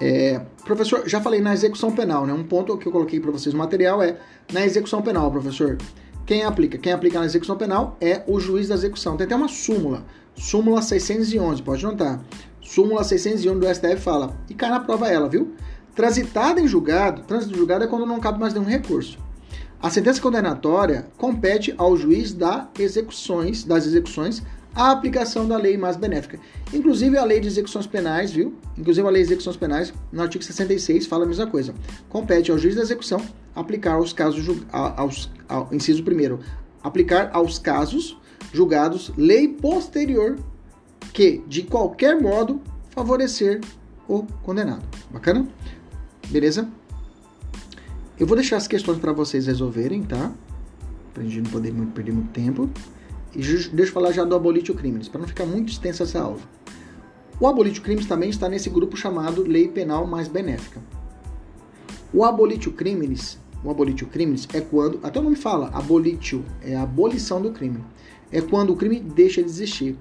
É, 0.00 0.40
professor, 0.64 1.08
já 1.08 1.20
falei 1.20 1.40
na 1.40 1.54
execução 1.54 1.92
penal, 1.92 2.26
né? 2.26 2.32
Um 2.32 2.44
ponto 2.44 2.76
que 2.76 2.86
eu 2.86 2.92
coloquei 2.92 3.20
para 3.20 3.30
vocês 3.30 3.54
no 3.54 3.58
material 3.58 4.02
é 4.02 4.18
na 4.52 4.64
execução 4.64 5.00
penal, 5.00 5.30
professor. 5.30 5.78
Quem 6.26 6.42
aplica? 6.42 6.78
Quem 6.78 6.92
aplica 6.92 7.18
na 7.18 7.26
execução 7.26 7.56
penal 7.56 7.96
é 8.00 8.22
o 8.26 8.40
juiz 8.40 8.68
da 8.68 8.74
execução. 8.74 9.16
Tem 9.16 9.26
até 9.26 9.36
uma 9.36 9.48
súmula, 9.48 10.04
súmula 10.36 10.82
611, 10.82 11.62
pode 11.62 11.82
notar. 11.82 12.20
Súmula 12.60 13.04
611 13.04 13.60
do 13.60 13.74
STF 13.74 14.02
fala, 14.02 14.36
e 14.48 14.54
cai 14.54 14.70
na 14.70 14.80
prova 14.80 15.08
ela, 15.08 15.28
viu? 15.28 15.54
Transitada 15.94 16.60
em 16.60 16.66
julgado, 16.66 17.22
trânsito 17.22 17.54
em 17.54 17.56
julgado 17.56 17.84
é 17.84 17.86
quando 17.86 18.06
não 18.06 18.18
cabe 18.18 18.40
mais 18.40 18.52
nenhum 18.52 18.66
recurso. 18.66 19.18
A 19.80 19.90
sentença 19.90 20.20
condenatória 20.20 21.06
compete 21.16 21.74
ao 21.76 21.96
juiz 21.96 22.32
da 22.32 22.68
execuções, 22.78 23.64
das 23.64 23.86
execuções 23.86 24.42
a 24.74 24.90
aplicação 24.90 25.46
da 25.46 25.56
lei 25.56 25.76
mais 25.76 25.96
benéfica. 25.96 26.40
Inclusive 26.72 27.16
a 27.16 27.24
lei 27.24 27.38
de 27.38 27.46
execuções 27.46 27.86
penais, 27.86 28.32
viu? 28.32 28.54
Inclusive 28.76 29.06
a 29.06 29.10
lei 29.10 29.22
de 29.22 29.28
execuções 29.28 29.56
penais, 29.56 29.94
no 30.10 30.22
artigo 30.22 30.42
66, 30.42 31.06
fala 31.06 31.24
a 31.24 31.28
mesma 31.28 31.46
coisa. 31.46 31.74
Compete 32.08 32.50
ao 32.50 32.58
juiz 32.58 32.74
da 32.74 32.82
execução 32.82 33.20
aplicar 33.54 33.94
aos 33.94 34.12
casos, 34.12 34.44
aos, 34.72 35.30
ao, 35.48 35.68
inciso 35.72 36.02
primeiro, 36.02 36.40
aplicar 36.82 37.30
aos 37.32 37.58
casos 37.58 38.18
julgados 38.54 39.12
lei 39.16 39.48
posterior 39.48 40.38
que, 41.12 41.42
de 41.48 41.64
qualquer 41.64 42.20
modo, 42.20 42.62
favorecer 42.90 43.60
o 44.08 44.22
condenado. 44.44 44.84
Bacana? 45.10 45.48
Beleza? 46.28 46.68
Eu 48.16 48.28
vou 48.28 48.36
deixar 48.36 48.56
as 48.56 48.68
questões 48.68 48.98
para 48.98 49.12
vocês 49.12 49.46
resolverem, 49.48 50.04
tá? 50.04 50.32
Pra 51.12 51.24
gente 51.24 51.40
não 51.40 51.50
poder 51.50 51.72
muito, 51.72 51.92
perder 51.92 52.12
muito 52.12 52.30
tempo. 52.30 52.70
E 53.34 53.38
deixa 53.38 53.72
eu 53.72 53.86
falar 53.86 54.12
já 54.12 54.22
do 54.22 54.36
abolitio 54.36 54.74
crimes, 54.74 55.08
para 55.08 55.20
não 55.20 55.26
ficar 55.26 55.44
muito 55.44 55.72
extensa 55.72 56.04
essa 56.04 56.20
aula. 56.20 56.38
O 57.40 57.48
abolitio 57.48 57.82
crimes 57.82 58.06
também 58.06 58.30
está 58.30 58.48
nesse 58.48 58.70
grupo 58.70 58.96
chamado 58.96 59.42
Lei 59.42 59.66
Penal 59.66 60.06
Mais 60.06 60.28
Benéfica. 60.28 60.80
O 62.12 62.24
abolitio 62.24 62.72
crimes, 62.72 63.36
o 63.64 63.70
abolitio 63.70 64.06
crimes 64.06 64.46
é 64.54 64.60
quando, 64.60 65.00
até 65.02 65.18
o 65.18 65.22
nome 65.24 65.34
fala, 65.34 65.70
abolitio, 65.74 66.44
é 66.62 66.76
a 66.76 66.82
abolição 66.82 67.42
do 67.42 67.50
crime. 67.50 67.82
É 68.34 68.40
quando 68.40 68.72
o 68.72 68.76
crime 68.76 68.98
deixa 68.98 69.40
de 69.40 69.48
existir. 69.48 69.96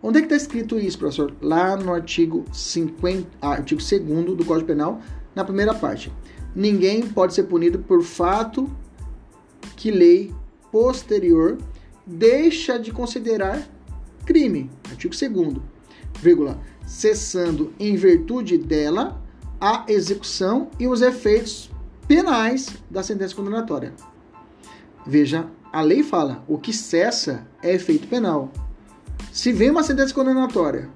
Onde 0.00 0.18
é 0.18 0.20
que 0.20 0.26
está 0.26 0.36
escrito 0.36 0.78
isso, 0.78 0.96
professor? 0.96 1.34
Lá 1.42 1.76
no 1.76 1.92
artigo 1.92 2.44
50, 2.52 3.26
ah, 3.42 3.54
artigo 3.54 3.80
2 3.80 4.36
do 4.36 4.44
Código 4.44 4.68
Penal, 4.68 5.00
na 5.34 5.44
primeira 5.44 5.74
parte. 5.74 6.12
Ninguém 6.54 7.04
pode 7.04 7.34
ser 7.34 7.42
punido 7.42 7.80
por 7.80 8.04
fato 8.04 8.70
que 9.76 9.90
lei 9.90 10.32
posterior 10.70 11.58
deixa 12.06 12.78
de 12.78 12.92
considerar 12.92 13.68
crime. 14.24 14.70
Artigo 14.88 15.12
2 15.12 15.60
vírgula, 16.20 16.60
cessando 16.86 17.72
em 17.80 17.96
virtude 17.96 18.58
dela 18.58 19.20
a 19.60 19.84
execução 19.88 20.70
e 20.78 20.86
os 20.86 21.02
efeitos 21.02 21.68
penais 22.06 22.76
da 22.88 23.02
sentença 23.02 23.34
condenatória. 23.34 23.92
Veja 25.04 25.48
a 25.72 25.80
lei 25.80 26.02
fala, 26.02 26.44
o 26.46 26.58
que 26.58 26.72
cessa 26.72 27.46
é 27.62 27.74
efeito 27.74 28.06
penal. 28.06 28.52
Se 29.32 29.52
vem 29.52 29.70
uma 29.70 29.82
sentença 29.82 30.12
condenatória 30.12 30.90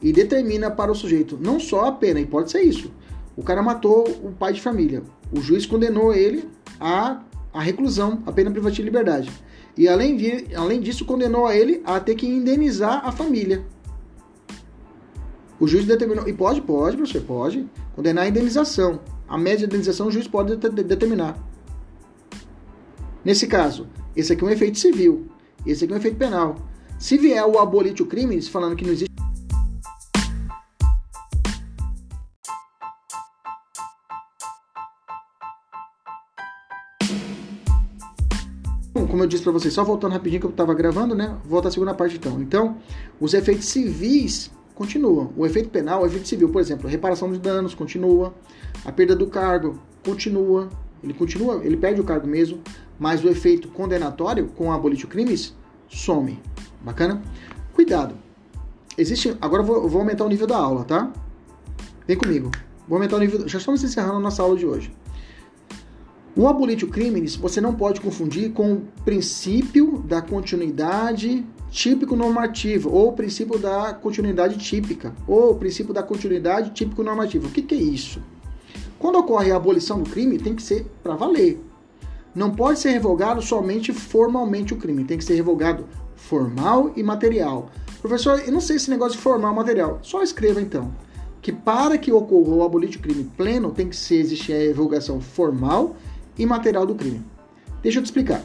e 0.00 0.12
determina 0.12 0.70
para 0.70 0.92
o 0.92 0.94
sujeito 0.94 1.36
não 1.40 1.58
só 1.58 1.86
a 1.86 1.92
pena, 1.92 2.20
e 2.20 2.26
pode 2.26 2.50
ser 2.52 2.62
isso. 2.62 2.92
O 3.36 3.42
cara 3.42 3.62
matou 3.62 4.08
o 4.22 4.30
pai 4.30 4.52
de 4.52 4.62
família. 4.62 5.02
O 5.32 5.40
juiz 5.40 5.66
condenou 5.66 6.14
ele 6.14 6.48
a, 6.78 7.20
a 7.52 7.60
reclusão, 7.60 8.22
a 8.24 8.30
pena 8.30 8.50
privativa 8.50 8.82
de 8.82 8.90
liberdade. 8.90 9.30
E 9.76 9.88
além, 9.88 10.16
de, 10.16 10.54
além 10.54 10.80
disso, 10.80 11.04
condenou 11.04 11.44
a 11.44 11.56
ele 11.56 11.82
a 11.84 11.98
ter 11.98 12.14
que 12.14 12.26
indenizar 12.26 13.04
a 13.04 13.10
família. 13.10 13.66
O 15.58 15.66
juiz 15.66 15.84
determinou. 15.84 16.28
E 16.28 16.32
pode, 16.32 16.62
pode, 16.62 16.96
professor, 16.96 17.22
pode. 17.22 17.68
Condenar 17.94 18.24
a 18.24 18.28
indenização. 18.28 19.00
A 19.28 19.36
média 19.36 19.58
de 19.58 19.64
indenização 19.64 20.06
o 20.06 20.10
juiz 20.12 20.28
pode 20.28 20.56
determinar. 20.56 21.36
Nesse 23.26 23.48
caso, 23.48 23.88
esse 24.14 24.32
aqui 24.32 24.44
é 24.44 24.46
um 24.46 24.50
efeito 24.50 24.78
civil. 24.78 25.26
Esse 25.66 25.82
aqui 25.82 25.92
é 25.92 25.96
um 25.96 25.98
efeito 25.98 26.16
penal. 26.16 26.54
Se 26.96 27.18
vier 27.18 27.44
o 27.44 27.58
abolite 27.58 28.00
o 28.00 28.06
crime, 28.06 28.40
falando 28.42 28.76
que 28.76 28.84
não 28.84 28.92
existe 28.92 29.10
como 38.92 39.24
eu 39.24 39.26
disse 39.26 39.42
para 39.42 39.50
vocês, 39.50 39.74
só 39.74 39.82
voltando 39.82 40.12
rapidinho 40.12 40.40
que 40.40 40.46
eu 40.46 40.50
estava 40.50 40.72
gravando, 40.72 41.12
né? 41.12 41.36
Volta 41.44 41.66
à 41.66 41.70
segunda 41.72 41.94
parte 41.94 42.16
então. 42.16 42.40
Então, 42.40 42.76
os 43.18 43.34
efeitos 43.34 43.66
civis 43.66 44.52
continuam. 44.72 45.32
O 45.36 45.44
efeito 45.44 45.68
penal, 45.68 46.02
o 46.02 46.06
efeito 46.06 46.28
civil, 46.28 46.48
por 46.50 46.60
exemplo, 46.60 46.86
a 46.86 46.90
reparação 46.90 47.32
de 47.32 47.40
danos 47.40 47.74
continua, 47.74 48.32
a 48.84 48.92
perda 48.92 49.16
do 49.16 49.26
cargo 49.26 49.80
continua, 50.04 50.68
ele 51.02 51.12
continua, 51.12 51.60
ele 51.64 51.76
perde 51.76 52.00
o 52.00 52.04
cargo 52.04 52.26
mesmo, 52.26 52.60
mas 52.98 53.24
o 53.24 53.28
efeito 53.28 53.68
condenatório 53.68 54.48
com 54.48 54.72
abolitio 54.72 55.08
crimes 55.08 55.54
some. 55.88 56.38
Bacana? 56.82 57.22
Cuidado. 57.74 58.14
Existe, 58.96 59.36
agora 59.40 59.62
eu 59.62 59.66
vou, 59.66 59.76
eu 59.76 59.88
vou 59.88 60.00
aumentar 60.00 60.24
o 60.24 60.28
nível 60.28 60.46
da 60.46 60.56
aula, 60.56 60.84
tá? 60.84 61.12
Vem 62.06 62.16
comigo. 62.16 62.50
Vou 62.88 62.96
aumentar 62.96 63.16
o 63.16 63.20
nível, 63.20 63.46
já 63.48 63.58
estamos 63.58 63.82
encerrando 63.82 64.16
a 64.16 64.20
nossa 64.20 64.42
aula 64.42 64.56
de 64.56 64.64
hoje. 64.64 64.92
O 66.36 66.46
abolitio 66.46 66.88
crimes 66.88 67.34
você 67.34 67.60
não 67.60 67.74
pode 67.74 68.00
confundir 68.00 68.52
com 68.52 68.74
o 68.74 68.82
princípio 69.04 70.04
da 70.06 70.20
continuidade 70.20 71.44
típico 71.70 72.14
normativo 72.14 72.90
ou 72.90 73.08
o 73.08 73.12
princípio 73.12 73.58
da 73.58 73.92
continuidade 73.94 74.58
típica 74.58 75.14
ou 75.26 75.52
o 75.52 75.54
princípio 75.56 75.92
da 75.92 76.02
continuidade 76.02 76.70
típico 76.70 77.02
normativa. 77.02 77.46
O 77.46 77.50
que, 77.50 77.62
que 77.62 77.74
é 77.74 77.78
isso? 77.78 78.20
Quando 78.98 79.18
ocorre 79.18 79.50
a 79.50 79.56
abolição 79.56 80.02
do 80.02 80.08
crime, 80.08 80.38
tem 80.38 80.54
que 80.54 80.62
ser 80.62 80.86
para 81.02 81.14
valer. 81.14 81.58
Não 82.36 82.50
pode 82.50 82.78
ser 82.78 82.90
revogado 82.90 83.40
somente 83.40 83.94
formalmente 83.94 84.74
o 84.74 84.76
crime, 84.76 85.04
tem 85.04 85.16
que 85.16 85.24
ser 85.24 85.36
revogado 85.36 85.86
formal 86.14 86.92
e 86.94 87.02
material. 87.02 87.70
Professor, 87.98 88.42
eu 88.46 88.52
não 88.52 88.60
sei 88.60 88.76
esse 88.76 88.90
negócio 88.90 89.16
de 89.16 89.22
formal 89.22 89.54
material. 89.54 90.00
Só 90.02 90.22
escreva 90.22 90.60
então 90.60 90.92
que 91.40 91.50
para 91.50 91.96
que 91.96 92.12
ocorra 92.12 92.50
o 92.50 92.62
abolite 92.62 92.98
crime 92.98 93.24
pleno, 93.38 93.70
tem 93.70 93.88
que 93.88 93.96
ser, 93.96 94.16
existir 94.16 94.52
a 94.52 94.58
revogação 94.58 95.18
formal 95.18 95.96
e 96.36 96.44
material 96.44 96.84
do 96.84 96.94
crime. 96.94 97.24
Deixa 97.82 98.00
eu 98.00 98.02
te 98.02 98.06
explicar. 98.06 98.44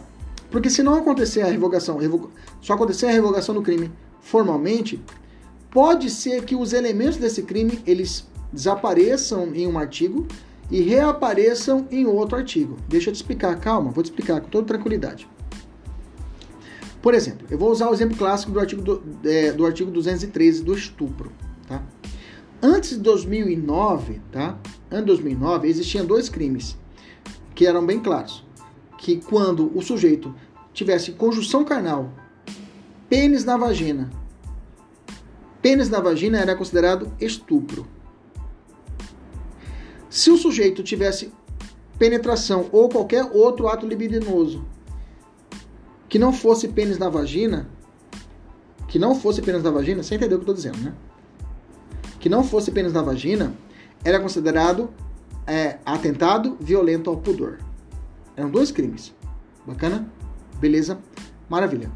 Porque 0.49 0.69
se 0.69 0.81
não 0.81 0.95
acontecer 0.95 1.41
a 1.41 1.47
revogação, 1.47 1.97
só 2.61 2.73
acontecer 2.73 3.07
a 3.07 3.11
revogação 3.11 3.53
do 3.53 3.61
crime 3.61 3.91
formalmente, 4.21 5.03
pode 5.69 6.09
ser 6.09 6.45
que 6.45 6.55
os 6.55 6.71
elementos 6.71 7.17
desse 7.17 7.43
crime 7.43 7.81
eles 7.85 8.25
desapareçam 8.53 9.53
em 9.53 9.67
um 9.67 9.77
artigo 9.77 10.25
e 10.71 10.81
reapareçam 10.81 11.85
em 11.91 12.05
outro 12.05 12.37
artigo. 12.37 12.77
Deixa 12.87 13.09
eu 13.09 13.13
te 13.13 13.17
explicar, 13.17 13.59
calma, 13.59 13.91
vou 13.91 14.01
te 14.01 14.07
explicar 14.07 14.39
com 14.39 14.47
toda 14.49 14.65
tranquilidade. 14.65 15.27
Por 17.01 17.13
exemplo, 17.13 17.45
eu 17.49 17.57
vou 17.57 17.69
usar 17.69 17.89
o 17.89 17.93
exemplo 17.93 18.15
clássico 18.15 18.51
do 18.51 18.59
artigo, 18.59 18.81
do, 18.81 19.03
é, 19.25 19.51
do 19.51 19.65
artigo 19.65 19.91
213 19.91 20.63
do 20.63 20.73
estupro. 20.73 21.31
Tá? 21.67 21.83
Antes 22.61 22.91
de 22.91 22.99
2009, 22.99 24.21
tá? 24.31 24.57
De 24.89 25.01
2009, 25.01 25.67
existiam 25.67 26.05
dois 26.05 26.29
crimes 26.29 26.77
que 27.55 27.65
eram 27.65 27.85
bem 27.85 27.99
claros. 27.99 28.45
Que 28.97 29.19
quando 29.19 29.75
o 29.75 29.81
sujeito 29.81 30.33
tivesse 30.73 31.11
conjunção 31.13 31.65
carnal, 31.65 32.13
pênis 33.09 33.43
na 33.43 33.57
vagina, 33.57 34.11
pênis 35.59 35.89
na 35.89 35.99
vagina 35.99 36.37
era 36.37 36.55
considerado 36.55 37.11
estupro. 37.19 37.87
Se 40.11 40.29
o 40.29 40.37
sujeito 40.37 40.83
tivesse 40.83 41.31
penetração 41.97 42.67
ou 42.73 42.89
qualquer 42.89 43.23
outro 43.31 43.69
ato 43.69 43.87
libidinoso 43.87 44.65
que 46.09 46.19
não 46.19 46.33
fosse 46.33 46.67
pênis 46.67 46.97
na 46.97 47.07
vagina, 47.07 47.69
que 48.89 48.99
não 48.99 49.15
fosse 49.15 49.41
pênis 49.41 49.63
na 49.63 49.71
vagina, 49.71 50.03
você 50.03 50.15
entendeu 50.15 50.37
o 50.37 50.41
que 50.41 50.49
eu 50.49 50.53
estou 50.53 50.71
dizendo, 50.71 50.83
né? 50.83 50.93
Que 52.19 52.27
não 52.27 52.43
fosse 52.43 52.71
pênis 52.71 52.91
na 52.91 53.01
vagina, 53.01 53.53
era 54.03 54.19
considerado 54.19 54.89
é, 55.47 55.77
atentado 55.85 56.57
violento 56.59 57.09
ao 57.09 57.15
pudor. 57.15 57.59
Eram 58.35 58.51
dois 58.51 58.69
crimes. 58.69 59.15
Bacana? 59.65 60.11
Beleza? 60.59 60.99
Maravilha. 61.49 61.89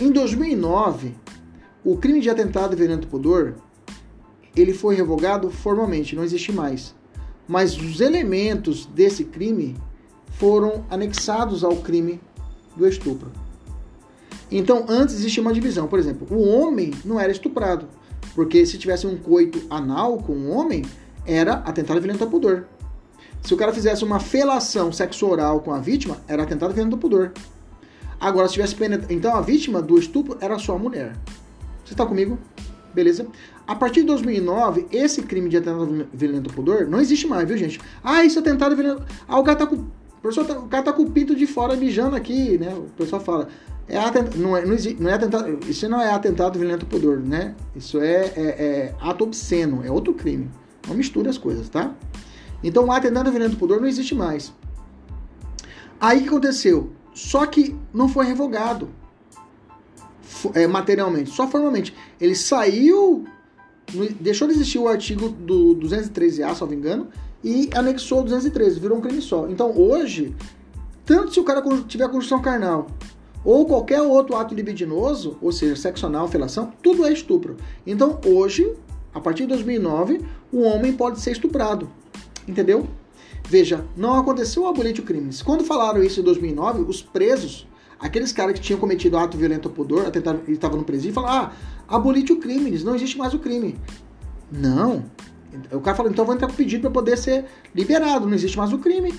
Em 0.00 0.10
2009, 0.10 1.14
o 1.84 1.98
crime 1.98 2.22
de 2.22 2.30
atentado 2.30 2.74
violento 2.74 3.04
ao 3.04 3.10
pudor 3.10 3.56
ele 4.56 4.72
foi 4.72 4.94
revogado 4.94 5.50
formalmente, 5.50 6.16
não 6.16 6.24
existe 6.24 6.50
mais. 6.52 6.98
Mas 7.50 7.76
os 7.76 8.00
elementos 8.00 8.86
desse 8.86 9.24
crime 9.24 9.76
foram 10.38 10.84
anexados 10.88 11.64
ao 11.64 11.74
crime 11.78 12.20
do 12.76 12.86
estupro. 12.86 13.32
Então, 14.48 14.84
antes 14.88 15.16
existia 15.16 15.42
uma 15.42 15.52
divisão. 15.52 15.88
Por 15.88 15.98
exemplo, 15.98 16.28
o 16.30 16.48
homem 16.48 16.92
não 17.04 17.18
era 17.18 17.32
estuprado, 17.32 17.88
porque 18.36 18.64
se 18.64 18.78
tivesse 18.78 19.04
um 19.04 19.16
coito 19.16 19.60
anal 19.68 20.18
com 20.18 20.32
um 20.32 20.56
homem, 20.56 20.84
era 21.26 21.54
atentado 21.54 22.00
violento 22.00 22.22
ao 22.22 22.30
pudor. 22.30 22.68
Se 23.42 23.52
o 23.52 23.56
cara 23.56 23.72
fizesse 23.72 24.04
uma 24.04 24.20
felação 24.20 24.92
sexual 24.92 25.58
com 25.58 25.72
a 25.72 25.80
vítima, 25.80 26.18
era 26.28 26.44
atentado 26.44 26.72
violento 26.72 26.94
ao 26.94 27.00
pudor. 27.00 27.32
Agora, 28.20 28.46
se 28.46 28.54
tivesse. 28.54 28.76
Então, 29.08 29.34
a 29.34 29.40
vítima 29.40 29.82
do 29.82 29.98
estupro 29.98 30.38
era 30.40 30.56
só 30.56 30.76
a 30.76 30.78
mulher. 30.78 31.16
Você 31.84 31.94
está 31.94 32.06
comigo? 32.06 32.38
Beleza? 32.94 33.26
A 33.66 33.74
partir 33.74 34.00
de 34.00 34.06
2009, 34.08 34.86
esse 34.90 35.22
crime 35.22 35.48
de 35.48 35.56
atentado 35.56 36.08
violento 36.12 36.50
ao 36.50 36.56
pudor 36.56 36.86
não 36.86 37.00
existe 37.00 37.26
mais, 37.26 37.46
viu, 37.46 37.56
gente? 37.56 37.80
Ah, 38.02 38.24
isso 38.24 38.38
é 38.38 38.42
atentado 38.42 38.74
violento. 38.74 39.04
Ah, 39.28 39.38
o 39.38 39.44
cara 39.44 39.58
tá 39.58 39.66
com. 39.66 39.76
Tá, 39.76 40.58
o 40.58 40.68
cara 40.68 40.82
tá 40.82 40.92
com 40.92 41.02
o 41.02 41.10
pinto 41.10 41.34
de 41.34 41.46
fora 41.46 41.76
mijando 41.76 42.16
aqui, 42.16 42.58
né? 42.58 42.74
O 42.74 42.82
pessoal 42.96 43.22
fala. 43.22 43.48
É 43.88 43.98
atent... 43.98 44.34
não, 44.36 44.56
é, 44.56 44.64
não, 44.64 44.74
existe, 44.74 45.02
não 45.02 45.10
é 45.10 45.14
atentado. 45.14 45.58
Isso 45.68 45.88
não 45.88 46.00
é 46.00 46.10
atentado 46.12 46.58
violento 46.58 46.84
ao 46.84 46.88
pudor, 46.88 47.18
né? 47.18 47.54
Isso 47.74 48.00
é, 48.00 48.32
é, 48.36 48.42
é 48.42 48.94
ato 49.00 49.24
obsceno, 49.24 49.82
é 49.84 49.90
outro 49.90 50.14
crime. 50.14 50.50
Não 50.86 50.94
misture 50.94 51.28
as 51.28 51.38
coisas, 51.38 51.68
tá? 51.68 51.94
Então 52.62 52.84
o 52.84 52.92
atentado 52.92 53.30
violento 53.30 53.52
ao 53.52 53.58
pudor 53.58 53.80
não 53.80 53.88
existe 53.88 54.14
mais. 54.14 54.52
Aí 56.00 56.18
o 56.18 56.22
que 56.22 56.28
aconteceu? 56.28 56.90
Só 57.14 57.44
que 57.46 57.76
não 57.92 58.08
foi 58.08 58.26
revogado 58.26 58.88
é, 60.54 60.66
materialmente, 60.66 61.30
só 61.30 61.46
formalmente. 61.48 61.94
Ele 62.20 62.34
saiu, 62.34 63.24
deixou 64.20 64.48
de 64.48 64.54
existir 64.54 64.78
o 64.78 64.88
artigo 64.88 65.28
do 65.28 65.76
213A, 65.76 66.54
se 66.54 66.60
não 66.60 66.68
me 66.68 66.76
engano, 66.76 67.08
e 67.42 67.70
anexou 67.74 68.20
o 68.20 68.22
213, 68.22 68.78
virou 68.78 68.98
um 68.98 69.00
crime 69.00 69.20
só. 69.20 69.48
Então 69.48 69.76
hoje, 69.76 70.34
tanto 71.04 71.32
se 71.32 71.40
o 71.40 71.44
cara 71.44 71.62
tiver 71.86 72.08
conjunção 72.08 72.40
carnal 72.40 72.86
ou 73.44 73.64
qualquer 73.66 74.02
outro 74.02 74.36
ato 74.36 74.54
libidinoso, 74.54 75.38
ou 75.40 75.50
seja, 75.50 75.74
sexo 75.74 76.06
anal, 76.06 76.28
felação, 76.28 76.72
tudo 76.82 77.06
é 77.06 77.12
estupro. 77.12 77.56
Então 77.86 78.20
hoje, 78.26 78.70
a 79.14 79.20
partir 79.20 79.42
de 79.42 79.48
2009, 79.48 80.20
o 80.52 80.60
homem 80.62 80.92
pode 80.92 81.20
ser 81.20 81.32
estuprado. 81.32 81.90
Entendeu? 82.46 82.86
Veja, 83.48 83.84
não 83.96 84.16
aconteceu 84.16 84.64
o 84.64 84.68
abolite 84.68 85.02
crimes. 85.02 85.42
Quando 85.42 85.64
falaram 85.64 86.02
isso 86.02 86.20
em 86.20 86.22
2009, 86.22 86.82
os 86.82 87.02
presos, 87.02 87.66
aqueles 88.00 88.32
caras 88.32 88.54
que 88.54 88.60
tinham 88.60 88.80
cometido 88.80 89.18
ato 89.18 89.36
violento 89.36 89.68
ao 89.68 89.74
pudor, 89.74 90.06
atentaram, 90.06 90.40
estavam 90.48 90.78
no 90.78 90.84
presídio, 90.84 91.12
falaram: 91.12 91.50
ah, 91.50 91.52
abolite 91.96 92.32
o 92.32 92.36
crimes, 92.36 92.82
não 92.82 92.94
existe 92.94 93.18
mais 93.18 93.34
o 93.34 93.38
crime. 93.38 93.76
Não. 94.50 95.04
O 95.70 95.80
cara 95.80 95.96
falou: 95.96 96.10
então 96.10 96.24
vou 96.24 96.34
entrar 96.34 96.48
com 96.48 96.54
pedido 96.54 96.82
para 96.82 96.90
poder 96.90 97.18
ser 97.18 97.44
liberado, 97.74 98.26
não 98.26 98.34
existe 98.34 98.56
mais 98.56 98.72
o 98.72 98.78
crime. 98.78 99.14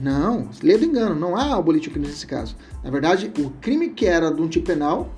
Não, 0.00 0.48
lê 0.62 0.78
do 0.78 0.84
engano, 0.84 1.14
não 1.14 1.36
há 1.36 1.56
abolite 1.56 1.88
o 1.88 1.90
crime 1.90 2.06
nesse 2.06 2.26
caso. 2.26 2.56
Na 2.82 2.90
verdade, 2.90 3.30
o 3.38 3.50
crime 3.60 3.90
que 3.90 4.06
era 4.06 4.30
de 4.30 4.40
um 4.40 4.48
tipo 4.48 4.66
penal 4.66 5.14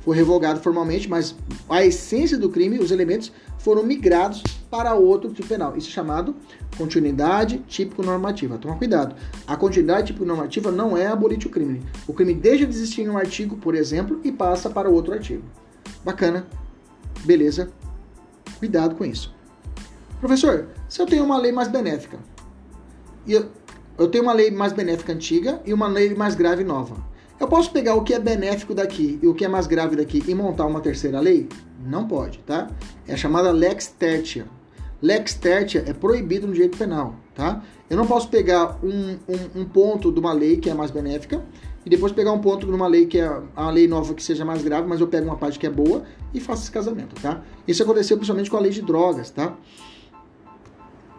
foi 0.00 0.16
revogado 0.16 0.60
formalmente, 0.60 1.08
mas 1.08 1.36
a 1.68 1.84
essência 1.84 2.38
do 2.38 2.48
crime, 2.48 2.78
os 2.78 2.90
elementos, 2.90 3.30
foram 3.58 3.82
migrados 3.82 4.42
para 4.70 4.94
outro 4.94 5.32
tipo 5.32 5.48
penal. 5.48 5.76
Isso 5.76 5.88
é 5.88 5.92
chamado 5.92 6.34
continuidade 6.76 7.58
típico-normativa. 7.66 8.58
Toma 8.58 8.76
cuidado. 8.76 9.14
A 9.46 9.56
continuidade 9.56 10.08
típico-normativa 10.08 10.70
não 10.70 10.96
é 10.96 11.06
abolir 11.06 11.38
o 11.38 11.50
crime. 11.50 11.82
O 12.06 12.12
crime 12.12 12.34
deixa 12.34 12.66
de 12.66 12.74
existir 12.74 13.02
em 13.02 13.08
um 13.08 13.18
artigo, 13.18 13.56
por 13.56 13.74
exemplo, 13.74 14.20
e 14.24 14.30
passa 14.30 14.70
para 14.70 14.88
outro 14.88 15.12
artigo. 15.12 15.42
Bacana. 16.04 16.46
Beleza. 17.24 17.70
Cuidado 18.58 18.94
com 18.94 19.04
isso. 19.04 19.34
Professor, 20.20 20.68
se 20.88 21.00
eu 21.00 21.06
tenho 21.06 21.24
uma 21.24 21.38
lei 21.38 21.52
mais 21.52 21.68
benéfica, 21.68 22.18
e 23.26 23.32
eu, 23.32 23.46
eu 23.96 24.08
tenho 24.08 24.24
uma 24.24 24.32
lei 24.32 24.50
mais 24.50 24.72
benéfica 24.72 25.12
antiga 25.12 25.60
e 25.64 25.72
uma 25.72 25.86
lei 25.86 26.14
mais 26.14 26.34
grave 26.34 26.64
nova, 26.64 26.96
Eu 27.40 27.46
posso 27.46 27.70
pegar 27.70 27.94
o 27.94 28.02
que 28.02 28.12
é 28.12 28.18
benéfico 28.18 28.74
daqui 28.74 29.18
e 29.22 29.26
o 29.28 29.32
que 29.34 29.44
é 29.44 29.48
mais 29.48 29.68
grave 29.68 29.94
daqui 29.94 30.24
e 30.26 30.34
montar 30.34 30.66
uma 30.66 30.80
terceira 30.80 31.20
lei? 31.20 31.48
Não 31.86 32.06
pode, 32.06 32.38
tá? 32.40 32.68
É 33.06 33.16
chamada 33.16 33.52
lex 33.52 33.86
tertia. 33.86 34.46
Lex 35.00 35.34
tertia 35.34 35.84
é 35.86 35.92
proibido 35.92 36.48
no 36.48 36.52
direito 36.52 36.76
penal, 36.76 37.14
tá? 37.36 37.62
Eu 37.88 37.96
não 37.96 38.06
posso 38.06 38.28
pegar 38.28 38.76
um, 38.82 39.16
um, 39.28 39.60
um 39.60 39.64
ponto 39.64 40.10
de 40.10 40.18
uma 40.18 40.32
lei 40.32 40.56
que 40.56 40.68
é 40.68 40.74
mais 40.74 40.90
benéfica 40.90 41.44
e 41.86 41.88
depois 41.88 42.10
pegar 42.10 42.32
um 42.32 42.40
ponto 42.40 42.66
numa 42.66 42.88
lei 42.88 43.06
que 43.06 43.20
é 43.20 43.40
a 43.54 43.70
lei 43.70 43.86
nova 43.86 44.14
que 44.14 44.22
seja 44.22 44.44
mais 44.44 44.60
grave, 44.62 44.88
mas 44.88 45.00
eu 45.00 45.06
pego 45.06 45.26
uma 45.26 45.36
parte 45.36 45.60
que 45.60 45.66
é 45.66 45.70
boa 45.70 46.02
e 46.34 46.40
faço 46.40 46.62
esse 46.62 46.72
casamento, 46.72 47.20
tá? 47.22 47.40
Isso 47.68 47.80
aconteceu 47.84 48.16
principalmente 48.16 48.50
com 48.50 48.56
a 48.56 48.60
lei 48.60 48.72
de 48.72 48.82
drogas, 48.82 49.30
tá? 49.30 49.56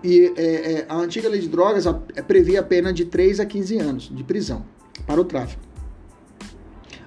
E 0.04 0.34
é, 0.36 0.74
é, 0.74 0.86
a 0.90 0.98
antiga 0.98 1.30
lei 1.30 1.40
de 1.40 1.48
drogas 1.48 1.88
a, 1.88 1.98
é, 2.14 2.22
previa 2.22 2.60
a 2.60 2.64
pena 2.64 2.92
de 2.92 3.06
3 3.06 3.40
a 3.40 3.46
15 3.46 3.78
anos 3.80 4.12
de 4.14 4.24
prisão 4.24 4.66
para 5.08 5.20
o 5.20 5.24
tráfico. 5.24 5.69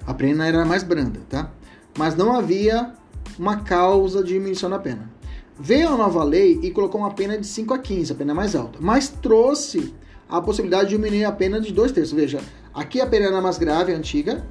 A 0.05 0.13
pena 0.13 0.47
era 0.47 0.65
mais 0.65 0.83
branda, 0.83 1.21
tá? 1.29 1.51
Mas 1.97 2.15
não 2.15 2.33
havia 2.35 2.93
uma 3.37 3.57
causa 3.57 4.23
de 4.23 4.33
diminuição 4.33 4.69
da 4.69 4.79
pena. 4.79 5.09
Veio 5.59 5.89
a 5.89 5.97
nova 5.97 6.23
lei 6.23 6.59
e 6.63 6.71
colocou 6.71 7.01
uma 7.01 7.11
pena 7.11 7.37
de 7.37 7.45
5 7.45 7.73
a 7.73 7.77
15, 7.77 8.11
a 8.11 8.15
pena 8.15 8.33
mais 8.33 8.55
alta, 8.55 8.79
mas 8.81 9.07
trouxe 9.07 9.93
a 10.27 10.41
possibilidade 10.41 10.89
de 10.89 10.95
diminuir 10.95 11.25
a 11.25 11.31
pena 11.31 11.61
de 11.61 11.71
dois 11.71 11.91
terços. 11.91 12.13
Veja, 12.13 12.41
aqui 12.73 12.99
a 12.99 13.05
pena 13.05 13.27
era 13.27 13.41
mais 13.41 13.57
grave, 13.57 13.93
antiga, 13.93 14.43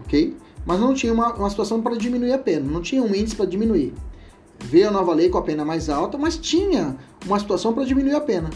ok? 0.00 0.34
Mas 0.64 0.80
não 0.80 0.94
tinha 0.94 1.12
uma, 1.12 1.34
uma 1.34 1.50
situação 1.50 1.82
para 1.82 1.96
diminuir 1.96 2.32
a 2.32 2.38
pena, 2.38 2.70
não 2.70 2.80
tinha 2.80 3.02
um 3.02 3.14
índice 3.14 3.36
para 3.36 3.46
diminuir. 3.46 3.92
Veio 4.60 4.88
a 4.88 4.90
nova 4.90 5.12
lei 5.12 5.28
com 5.28 5.38
a 5.38 5.42
pena 5.42 5.64
mais 5.64 5.88
alta, 5.90 6.16
mas 6.16 6.36
tinha 6.36 6.96
uma 7.26 7.38
situação 7.38 7.72
para 7.72 7.84
diminuir 7.84 8.14
a 8.14 8.20
pena. 8.20 8.48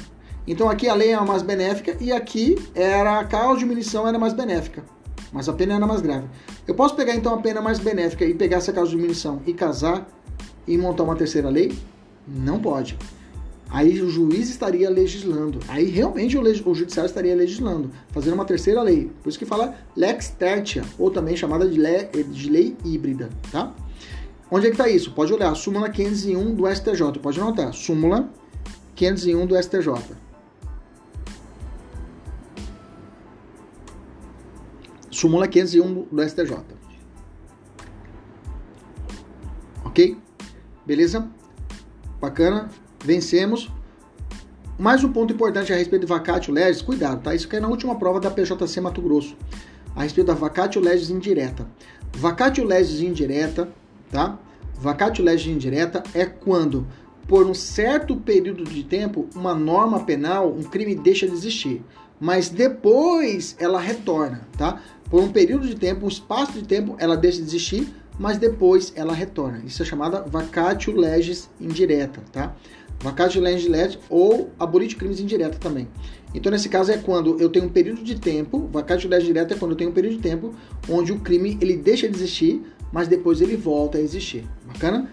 Então 0.46 0.70
aqui 0.70 0.88
a 0.88 0.94
lei 0.94 1.10
era 1.10 1.24
mais 1.24 1.42
benéfica 1.42 1.96
e 2.00 2.12
aqui 2.12 2.56
era 2.74 3.18
a 3.18 3.24
causa 3.24 3.54
de 3.54 3.60
diminuição 3.60 4.06
era 4.06 4.18
mais 4.18 4.32
benéfica, 4.32 4.84
mas 5.36 5.50
a 5.50 5.52
pena 5.52 5.74
era 5.74 5.86
mais 5.86 6.00
grave. 6.00 6.26
Eu 6.66 6.74
posso 6.74 6.96
pegar 6.96 7.14
então 7.14 7.34
a 7.34 7.38
pena 7.42 7.60
mais 7.60 7.78
benéfica 7.78 8.24
e 8.24 8.32
pegar 8.32 8.56
essa 8.56 8.72
causa 8.72 8.90
de 8.90 8.96
diminuição 8.96 9.42
e 9.46 9.52
casar 9.52 10.08
e 10.66 10.78
montar 10.78 11.02
uma 11.02 11.14
terceira 11.14 11.50
lei? 11.50 11.76
Não 12.26 12.58
pode. 12.58 12.96
Aí 13.68 14.00
o 14.00 14.08
juiz 14.08 14.48
estaria 14.48 14.88
legislando. 14.88 15.60
Aí 15.68 15.90
realmente 15.90 16.38
o, 16.38 16.40
o 16.40 16.74
judiciário 16.74 17.06
estaria 17.06 17.36
legislando, 17.36 17.90
fazendo 18.12 18.32
uma 18.32 18.46
terceira 18.46 18.80
lei. 18.80 19.10
Por 19.22 19.28
isso 19.28 19.38
que 19.38 19.44
fala 19.44 19.74
lex 19.94 20.30
tertia, 20.30 20.82
ou 20.98 21.10
também 21.10 21.36
chamada 21.36 21.68
de 21.68 21.78
lei, 21.78 22.08
de 22.30 22.48
lei 22.48 22.74
híbrida, 22.82 23.28
tá? 23.52 23.74
Onde 24.50 24.68
é 24.68 24.70
que 24.70 24.74
está 24.74 24.88
isso? 24.88 25.12
Pode 25.12 25.34
olhar, 25.34 25.54
súmula 25.54 25.90
501 25.90 26.54
do 26.54 26.66
STJ. 26.66 27.18
Pode 27.20 27.38
anotar, 27.38 27.74
súmula 27.74 28.30
501 28.94 29.46
do 29.46 29.62
STJ. 29.62 29.90
Súmula 35.16 35.48
501 35.48 36.08
do 36.12 36.28
STJ. 36.28 36.58
Ok? 39.82 40.18
Beleza? 40.84 41.26
Bacana? 42.20 42.68
Vencemos. 43.02 43.72
Mais 44.78 45.02
um 45.02 45.10
ponto 45.10 45.32
importante 45.32 45.72
a 45.72 45.76
respeito 45.76 46.02
do 46.02 46.06
vacatio 46.06 46.52
legis, 46.52 46.82
cuidado, 46.82 47.22
tá? 47.22 47.34
Isso 47.34 47.48
cai 47.48 47.60
na 47.60 47.68
última 47.68 47.98
prova 47.98 48.20
da 48.20 48.30
PJC 48.30 48.78
Mato 48.82 49.00
Grosso. 49.00 49.34
A 49.94 50.02
respeito 50.02 50.26
da 50.26 50.34
vacatio 50.34 50.82
legis 50.82 51.08
indireta. 51.08 51.66
Vacatio 52.14 52.62
legis 52.62 53.00
indireta 53.00 53.72
tá? 54.10 54.38
Vacatio 54.78 55.24
legis 55.24 55.46
indireta 55.46 56.02
é 56.12 56.26
quando, 56.26 56.86
por 57.26 57.46
um 57.46 57.54
certo 57.54 58.16
período 58.16 58.64
de 58.64 58.84
tempo, 58.84 59.26
uma 59.34 59.54
norma 59.54 60.04
penal, 60.04 60.52
um 60.52 60.62
crime 60.62 60.94
deixa 60.94 61.26
de 61.26 61.32
existir, 61.32 61.82
mas 62.20 62.48
depois 62.48 63.56
ela 63.58 63.80
retorna, 63.80 64.46
tá? 64.56 64.82
Por 65.10 65.22
um 65.22 65.30
período 65.30 65.66
de 65.66 65.76
tempo, 65.76 66.04
um 66.04 66.08
espaço 66.08 66.52
de 66.52 66.64
tempo, 66.64 66.96
ela 66.98 67.16
deixa 67.16 67.38
de 67.38 67.44
existir, 67.44 67.88
mas 68.18 68.38
depois 68.38 68.92
ela 68.96 69.12
retorna. 69.12 69.62
Isso 69.64 69.82
é 69.82 69.86
chamada 69.86 70.22
vacatio 70.22 70.96
legis 70.96 71.50
indireta, 71.60 72.20
tá? 72.32 72.56
Vacatio 73.00 73.40
legis 73.40 73.66
indireta 73.66 73.98
ou 74.08 74.50
abolite 74.58 74.96
crimes 74.96 75.20
indireta 75.20 75.58
também. 75.58 75.86
Então, 76.34 76.50
nesse 76.50 76.68
caso, 76.68 76.90
é 76.90 76.98
quando 76.98 77.40
eu 77.40 77.48
tenho 77.48 77.66
um 77.66 77.68
período 77.68 78.02
de 78.02 78.18
tempo, 78.18 78.68
vacatio 78.72 79.08
legis 79.08 79.28
indireta 79.28 79.54
é 79.54 79.56
quando 79.56 79.72
eu 79.72 79.76
tenho 79.76 79.90
um 79.90 79.94
período 79.94 80.16
de 80.16 80.22
tempo 80.22 80.54
onde 80.88 81.12
o 81.12 81.20
crime 81.20 81.56
ele 81.60 81.76
deixa 81.76 82.08
de 82.08 82.16
existir, 82.16 82.62
mas 82.92 83.06
depois 83.06 83.40
ele 83.40 83.56
volta 83.56 83.98
a 83.98 84.00
existir. 84.00 84.44
Bacana? 84.66 85.10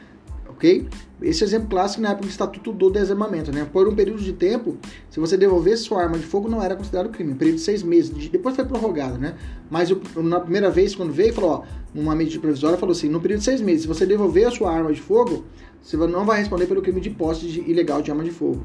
Ok? 0.53 0.87
Esse 1.21 1.43
é 1.43 1.47
exemplo 1.47 1.67
clássico 1.69 2.01
na 2.01 2.09
época 2.09 2.27
do 2.27 2.29
Estatuto 2.29 2.71
do 2.71 2.89
Desarmamento, 2.89 3.51
né? 3.51 3.67
Por 3.71 3.87
um 3.87 3.95
período 3.95 4.21
de 4.21 4.33
tempo, 4.33 4.77
se 5.09 5.19
você 5.19 5.35
devolvesse 5.35 5.83
sua 5.83 6.01
arma 6.01 6.17
de 6.17 6.25
fogo, 6.25 6.47
não 6.47 6.61
era 6.61 6.75
considerado 6.75 7.09
crime. 7.09 7.33
Um 7.33 7.35
período 7.35 7.55
de 7.55 7.61
seis 7.61 7.81
meses. 7.81 8.11
Depois 8.29 8.55
foi 8.55 8.63
prorrogado, 8.65 9.17
né? 9.17 9.35
Mas 9.69 9.89
eu, 9.89 10.01
na 10.17 10.39
primeira 10.39 10.69
vez, 10.69 10.93
quando 10.93 11.11
veio, 11.11 11.33
falou, 11.33 11.51
ó, 11.51 11.63
numa 11.93 12.15
medida 12.15 12.39
provisória, 12.39 12.77
falou 12.77 12.93
assim: 12.93 13.09
no 13.09 13.19
período 13.19 13.39
de 13.39 13.45
seis 13.45 13.61
meses, 13.61 13.81
se 13.83 13.87
você 13.87 14.05
devolver 14.05 14.47
a 14.47 14.51
sua 14.51 14.71
arma 14.71 14.93
de 14.93 15.01
fogo, 15.01 15.43
você 15.81 15.97
não 15.97 16.25
vai 16.25 16.39
responder 16.39 16.67
pelo 16.67 16.81
crime 16.81 17.01
de 17.01 17.09
posse 17.09 17.47
de, 17.47 17.61
ilegal 17.61 18.01
de 18.01 18.11
arma 18.11 18.23
de 18.23 18.31
fogo. 18.31 18.63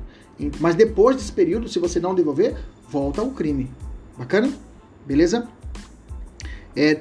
Mas 0.61 0.74
depois 0.74 1.16
desse 1.16 1.32
período, 1.32 1.68
se 1.68 1.78
você 1.78 1.99
não 1.99 2.14
devolver, 2.14 2.57
volta 2.89 3.20
ao 3.20 3.30
crime. 3.30 3.70
Bacana? 4.16 4.53
Beleza? 5.07 5.49
É, 6.76 7.01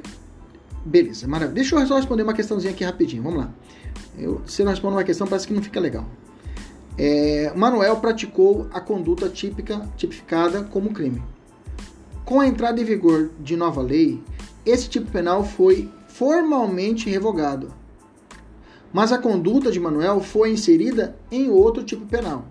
Beleza, 0.87 1.27
maravilha. 1.27 1.55
Deixa 1.55 1.75
eu 1.75 1.85
só 1.85 1.97
responder 1.97 2.23
uma 2.23 2.33
questãozinha 2.33 2.71
aqui 2.71 2.83
rapidinho. 2.83 3.21
Vamos 3.21 3.39
lá. 3.39 3.51
Eu, 4.17 4.41
se 4.45 4.63
não 4.63 4.71
respondo 4.71 4.95
uma 4.95 5.03
questão, 5.03 5.27
parece 5.27 5.47
que 5.47 5.53
não 5.53 5.61
fica 5.61 5.79
legal. 5.79 6.05
É, 6.97 7.53
Manuel 7.55 7.97
praticou 7.97 8.67
a 8.73 8.81
conduta 8.81 9.29
típica, 9.29 9.87
tipificada 9.95 10.63
como 10.63 10.91
crime. 10.91 11.21
Com 12.25 12.39
a 12.39 12.47
entrada 12.47 12.81
em 12.81 12.83
vigor 12.83 13.29
de 13.39 13.55
nova 13.55 13.81
lei, 13.81 14.21
esse 14.65 14.89
tipo 14.89 15.11
penal 15.11 15.43
foi 15.43 15.89
formalmente 16.07 17.09
revogado. 17.09 17.71
Mas 18.91 19.11
a 19.11 19.19
conduta 19.19 19.71
de 19.71 19.79
Manuel 19.79 20.19
foi 20.19 20.51
inserida 20.51 21.15
em 21.31 21.49
outro 21.49 21.83
tipo 21.83 22.05
penal. 22.05 22.45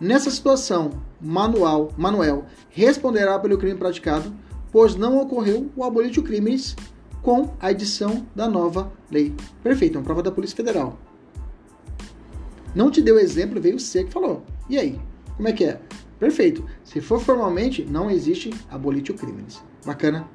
Nessa 0.00 0.30
situação, 0.30 0.90
Manuel, 1.20 1.90
Manuel 1.96 2.46
responderá 2.70 3.38
pelo 3.38 3.58
crime 3.58 3.78
praticado, 3.78 4.32
pois 4.72 4.96
não 4.96 5.20
ocorreu 5.20 5.70
o 5.76 5.84
abolitio 5.84 6.22
crimes 6.22 6.74
com 7.22 7.54
a 7.60 7.70
edição 7.70 8.26
da 8.34 8.48
nova 8.48 8.92
lei. 9.10 9.34
Perfeito, 9.62 9.96
é 9.96 9.98
uma 9.98 10.04
prova 10.04 10.22
da 10.22 10.30
Polícia 10.30 10.56
Federal. 10.56 10.98
Não 12.74 12.90
te 12.90 13.02
deu 13.02 13.18
exemplo, 13.18 13.60
veio 13.60 13.78
você 13.78 14.04
que 14.04 14.12
falou. 14.12 14.44
E 14.68 14.78
aí? 14.78 15.00
Como 15.36 15.48
é 15.48 15.52
que 15.52 15.64
é? 15.64 15.80
Perfeito. 16.18 16.64
Se 16.84 17.00
for 17.00 17.20
formalmente, 17.20 17.84
não 17.84 18.10
existe 18.10 18.50
abolitio 18.70 19.14
crimes. 19.14 19.62
Bacana? 19.84 20.28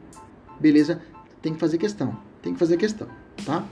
Beleza? 0.59 1.01
Tem 1.41 1.53
que 1.53 1.59
fazer 1.59 1.77
questão. 1.77 2.17
Tem 2.41 2.53
que 2.53 2.59
fazer 2.59 2.77
questão, 2.77 3.07
tá? 3.45 3.65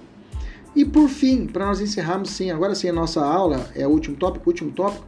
E 0.76 0.84
por 0.84 1.08
fim, 1.08 1.46
para 1.46 1.66
nós 1.66 1.80
encerrarmos 1.82 2.32
sim, 2.32 2.50
agora 2.50 2.74
sim 2.74 2.90
a 2.90 2.94
nossa 2.94 3.24
aula 3.24 3.70
é 3.76 3.86
o 3.86 3.92
último 3.92 4.16
tópico, 4.16 4.50
último 4.50 4.72
tópico, 4.72 5.06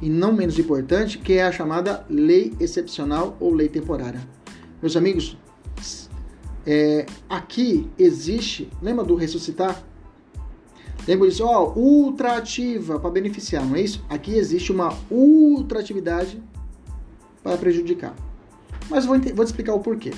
e 0.00 0.08
não 0.08 0.32
menos 0.32 0.58
importante, 0.58 1.18
que 1.18 1.34
é 1.34 1.44
a 1.44 1.52
chamada 1.52 2.04
lei 2.08 2.54
excepcional 2.60 3.36
ou 3.40 3.52
lei 3.52 3.68
temporária. 3.68 4.20
Meus 4.80 4.96
amigos, 4.96 5.36
é, 6.66 7.06
aqui 7.28 7.88
existe, 7.98 8.70
lembra 8.82 9.04
do 9.04 9.14
ressuscitar? 9.14 9.82
Lembra 11.06 11.28
disso? 11.28 11.44
Ó, 11.44 11.72
ultraativa 11.74 13.00
para 13.00 13.10
beneficiar, 13.10 13.64
não 13.64 13.76
é 13.76 13.80
isso? 13.80 14.04
Aqui 14.08 14.34
existe 14.34 14.70
uma 14.70 14.94
ultraatividade 15.10 16.42
para 17.42 17.56
prejudicar. 17.56 18.14
Mas 18.88 19.06
vou, 19.06 19.18
vou 19.18 19.44
te 19.44 19.48
explicar 19.48 19.74
o 19.74 19.80
porquê. 19.80 20.12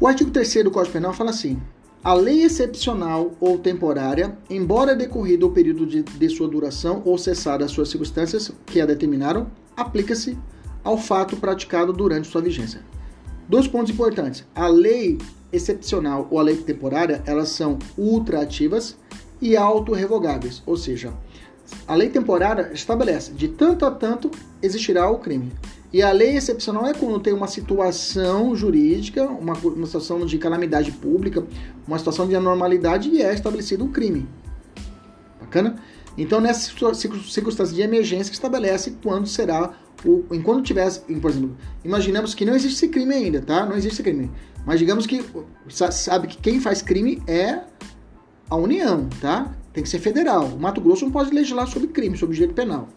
O 0.00 0.06
artigo 0.06 0.30
3 0.30 0.64
do 0.64 0.70
Código 0.70 0.94
Penal 0.94 1.12
fala 1.12 1.30
assim: 1.30 1.60
a 2.02 2.14
lei 2.14 2.42
excepcional 2.42 3.32
ou 3.38 3.58
temporária, 3.58 4.36
embora 4.50 4.96
decorrido 4.96 5.46
o 5.46 5.52
período 5.52 5.86
de, 5.86 6.02
de 6.02 6.28
sua 6.28 6.48
duração 6.48 7.02
ou 7.04 7.16
cessada 7.16 7.64
as 7.64 7.70
suas 7.70 7.90
circunstâncias 7.90 8.50
que 8.66 8.80
a 8.80 8.86
determinaram, 8.86 9.46
aplica-se 9.76 10.36
ao 10.82 10.98
fato 10.98 11.36
praticado 11.36 11.92
durante 11.92 12.26
sua 12.26 12.42
vigência. 12.42 12.80
Dois 13.52 13.68
pontos 13.68 13.92
importantes. 13.92 14.46
A 14.54 14.66
lei 14.66 15.18
excepcional 15.52 16.26
ou 16.30 16.40
a 16.40 16.42
lei 16.42 16.56
temporária, 16.56 17.22
elas 17.26 17.50
são 17.50 17.78
ultraativas 17.98 18.96
e 19.42 19.58
autorrevogáveis, 19.58 20.62
ou 20.64 20.74
seja, 20.74 21.12
a 21.86 21.94
lei 21.94 22.08
temporária 22.08 22.70
estabelece 22.72 23.32
de 23.32 23.48
tanto 23.48 23.84
a 23.84 23.90
tanto 23.90 24.30
existirá 24.62 25.10
o 25.10 25.18
crime. 25.18 25.52
E 25.92 26.00
a 26.00 26.10
lei 26.12 26.34
excepcional 26.34 26.86
é 26.86 26.94
quando 26.94 27.20
tem 27.20 27.34
uma 27.34 27.46
situação 27.46 28.56
jurídica, 28.56 29.24
uma, 29.24 29.52
uma 29.52 29.84
situação 29.84 30.24
de 30.24 30.38
calamidade 30.38 30.90
pública, 30.90 31.44
uma 31.86 31.98
situação 31.98 32.26
de 32.26 32.34
anormalidade 32.34 33.10
e 33.10 33.20
é 33.20 33.34
estabelecido 33.34 33.84
um 33.84 33.92
crime. 33.92 34.26
Bacana? 35.38 35.76
Então, 36.16 36.40
nessa 36.40 36.70
circunstância 36.94 37.74
de 37.74 37.82
emergência, 37.82 38.32
estabelece 38.32 38.96
quando 39.02 39.26
será 39.26 39.74
o, 40.04 40.24
enquanto 40.32 40.64
tivesse, 40.64 41.00
por 41.00 41.30
exemplo, 41.30 41.56
imaginamos 41.84 42.34
que 42.34 42.44
não 42.44 42.54
existe 42.54 42.76
esse 42.76 42.88
crime 42.88 43.14
ainda, 43.14 43.40
tá? 43.40 43.64
Não 43.64 43.76
existe 43.76 43.94
esse 43.94 44.02
crime. 44.02 44.30
Mas 44.66 44.78
digamos 44.78 45.06
que 45.06 45.24
sabe 45.68 46.28
que 46.28 46.36
quem 46.36 46.60
faz 46.60 46.82
crime 46.82 47.22
é 47.26 47.60
a 48.48 48.56
União, 48.56 49.08
tá? 49.20 49.54
Tem 49.72 49.82
que 49.82 49.88
ser 49.88 49.98
federal. 49.98 50.46
O 50.46 50.60
Mato 50.60 50.80
Grosso 50.80 51.04
não 51.04 51.12
pode 51.12 51.34
legislar 51.34 51.66
sobre 51.66 51.88
crime, 51.88 52.16
sobre 52.16 52.34
direito 52.34 52.54
penal. 52.54 52.88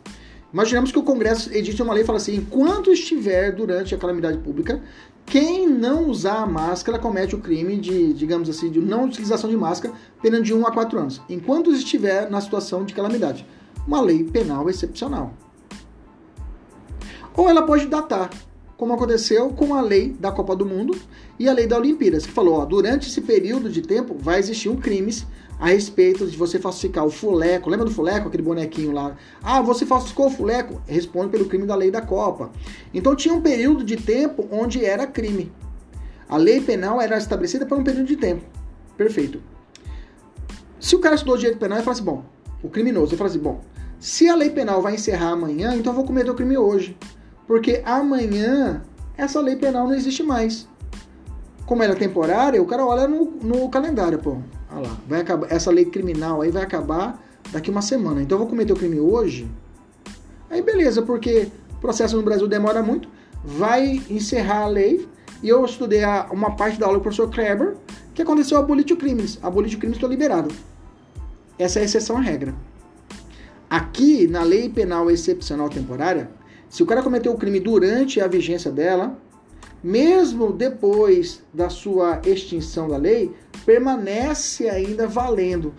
Imaginamos 0.51 0.91
que 0.91 0.99
o 0.99 1.03
Congresso 1.03 1.53
edite 1.53 1.81
uma 1.81 1.93
lei 1.93 2.03
e 2.03 2.05
fala 2.05 2.17
assim: 2.17 2.35
enquanto 2.35 2.91
estiver 2.91 3.51
durante 3.51 3.93
a 3.93 3.97
calamidade 3.97 4.37
pública, 4.37 4.81
quem 5.25 5.67
não 5.67 6.07
usar 6.09 6.43
a 6.43 6.45
máscara 6.45 6.99
comete 6.99 7.35
o 7.35 7.39
crime 7.39 7.77
de, 7.77 8.13
digamos 8.13 8.49
assim, 8.49 8.69
de 8.69 8.79
não 8.79 9.05
utilização 9.05 9.49
de 9.49 9.57
máscara, 9.57 9.93
pena 10.21 10.41
de 10.41 10.53
1 10.53 10.67
a 10.67 10.71
4 10.71 10.99
anos, 10.99 11.21
enquanto 11.27 11.71
estiver 11.71 12.29
na 12.29 12.39
situação 12.39 12.85
de 12.85 12.93
calamidade. 12.93 13.45
Uma 13.87 14.01
lei 14.01 14.23
penal 14.23 14.69
excepcional. 14.69 15.33
Ou 17.35 17.49
ela 17.49 17.63
pode 17.63 17.87
datar, 17.87 18.29
como 18.77 18.93
aconteceu 18.93 19.49
com 19.49 19.73
a 19.73 19.81
lei 19.81 20.15
da 20.19 20.31
Copa 20.31 20.55
do 20.55 20.65
Mundo 20.65 20.97
e 21.39 21.47
a 21.47 21.53
lei 21.53 21.67
da 21.67 21.77
Olimpíadas, 21.77 22.25
que 22.25 22.31
falou, 22.31 22.55
ó, 22.55 22.65
durante 22.65 23.09
esse 23.09 23.21
período 23.21 23.69
de 23.69 23.81
tempo 23.81 24.15
vai 24.17 24.39
existir 24.39 24.69
um 24.69 24.75
crimes 24.75 25.25
a 25.59 25.67
respeito 25.67 26.25
de 26.27 26.35
você 26.35 26.59
falsificar 26.59 27.05
o 27.05 27.09
fuleco. 27.09 27.69
Lembra 27.69 27.85
do 27.85 27.91
fuleco, 27.91 28.27
aquele 28.27 28.43
bonequinho 28.43 28.91
lá? 28.91 29.15
Ah, 29.41 29.61
você 29.61 29.85
falsificou 29.85 30.27
o 30.27 30.29
fuleco? 30.29 30.81
Responde 30.85 31.29
pelo 31.29 31.45
crime 31.45 31.65
da 31.65 31.75
lei 31.75 31.89
da 31.89 32.01
Copa. 32.01 32.51
Então 32.93 33.15
tinha 33.15 33.33
um 33.33 33.41
período 33.41 33.83
de 33.83 33.95
tempo 33.95 34.47
onde 34.51 34.83
era 34.83 35.07
crime. 35.07 35.51
A 36.27 36.37
lei 36.37 36.59
penal 36.59 36.99
era 36.99 37.17
estabelecida 37.17 37.65
por 37.65 37.77
um 37.77 37.83
período 37.83 38.07
de 38.07 38.17
tempo. 38.17 38.43
Perfeito. 38.97 39.41
Se 40.79 40.95
o 40.95 40.99
cara 40.99 41.15
estudou 41.15 41.37
direito 41.37 41.57
penal, 41.57 41.77
ele 41.77 41.85
fala 41.85 41.95
assim, 41.95 42.03
bom, 42.03 42.23
o 42.61 42.69
criminoso, 42.69 43.11
ele 43.11 43.17
fala 43.17 43.29
assim, 43.29 43.39
bom, 43.39 43.61
se 43.99 44.27
a 44.27 44.35
lei 44.35 44.49
penal 44.49 44.81
vai 44.81 44.95
encerrar 44.95 45.29
amanhã, 45.29 45.73
então 45.75 45.91
eu 45.93 45.95
vou 45.95 46.05
cometer 46.05 46.29
o 46.29 46.35
crime 46.35 46.57
hoje. 46.57 46.97
Porque 47.47 47.81
amanhã 47.85 48.81
essa 49.17 49.39
lei 49.39 49.55
penal 49.55 49.87
não 49.87 49.93
existe 49.93 50.23
mais. 50.23 50.67
Como 51.65 51.81
ela 51.81 51.93
é 51.93 51.95
temporária, 51.95 52.61
o 52.61 52.65
cara 52.65 52.85
olha 52.85 53.07
no, 53.07 53.25
no 53.41 53.69
calendário, 53.69 54.19
pô. 54.19 54.37
Lá, 54.71 54.97
vai 55.07 55.21
acabar, 55.21 55.51
essa 55.51 55.71
lei 55.71 55.85
criminal 55.85 56.41
aí 56.41 56.51
vai 56.51 56.63
acabar 56.63 57.23
daqui 57.51 57.69
uma 57.69 57.81
semana. 57.81 58.21
Então 58.21 58.35
eu 58.35 58.39
vou 58.39 58.47
cometer 58.47 58.73
o 58.73 58.75
crime 58.75 58.99
hoje. 58.99 59.49
Aí 60.49 60.61
beleza, 60.61 61.01
porque 61.01 61.49
o 61.71 61.79
processo 61.79 62.15
no 62.15 62.23
Brasil 62.23 62.47
demora 62.47 62.83
muito, 62.83 63.07
vai 63.43 64.01
encerrar 64.09 64.63
a 64.63 64.67
lei. 64.67 65.07
E 65.41 65.49
eu 65.49 65.63
estudei 65.63 66.03
a, 66.03 66.27
uma 66.31 66.55
parte 66.55 66.79
da 66.79 66.87
aula 66.87 66.97
do 66.97 67.01
professor 67.01 67.29
Kleber, 67.29 67.75
que 68.13 68.21
aconteceu 68.21 68.57
abolite 68.57 68.95
crimes. 68.95 69.39
Abolite 69.41 69.77
crimes 69.77 69.97
estou 69.97 70.09
liberado. 70.09 70.53
Essa 71.57 71.79
é 71.79 71.81
a 71.83 71.85
exceção 71.85 72.17
à 72.17 72.21
regra. 72.21 72.53
Aqui, 73.69 74.27
na 74.27 74.43
lei 74.43 74.69
penal 74.69 75.09
excepcional 75.09 75.69
temporária, 75.69 76.29
se 76.69 76.83
o 76.83 76.85
cara 76.85 77.03
cometeu 77.03 77.31
o 77.31 77.37
crime 77.37 77.59
durante 77.59 78.19
a 78.19 78.27
vigência 78.27 78.71
dela, 78.71 79.17
mesmo 79.83 80.51
depois 80.51 81.43
da 81.53 81.69
sua 81.69 82.21
extinção 82.25 82.87
da 82.87 82.97
lei, 82.97 83.31
permanece 83.65 84.67
ainda 84.67 85.07
valendo. 85.07 85.73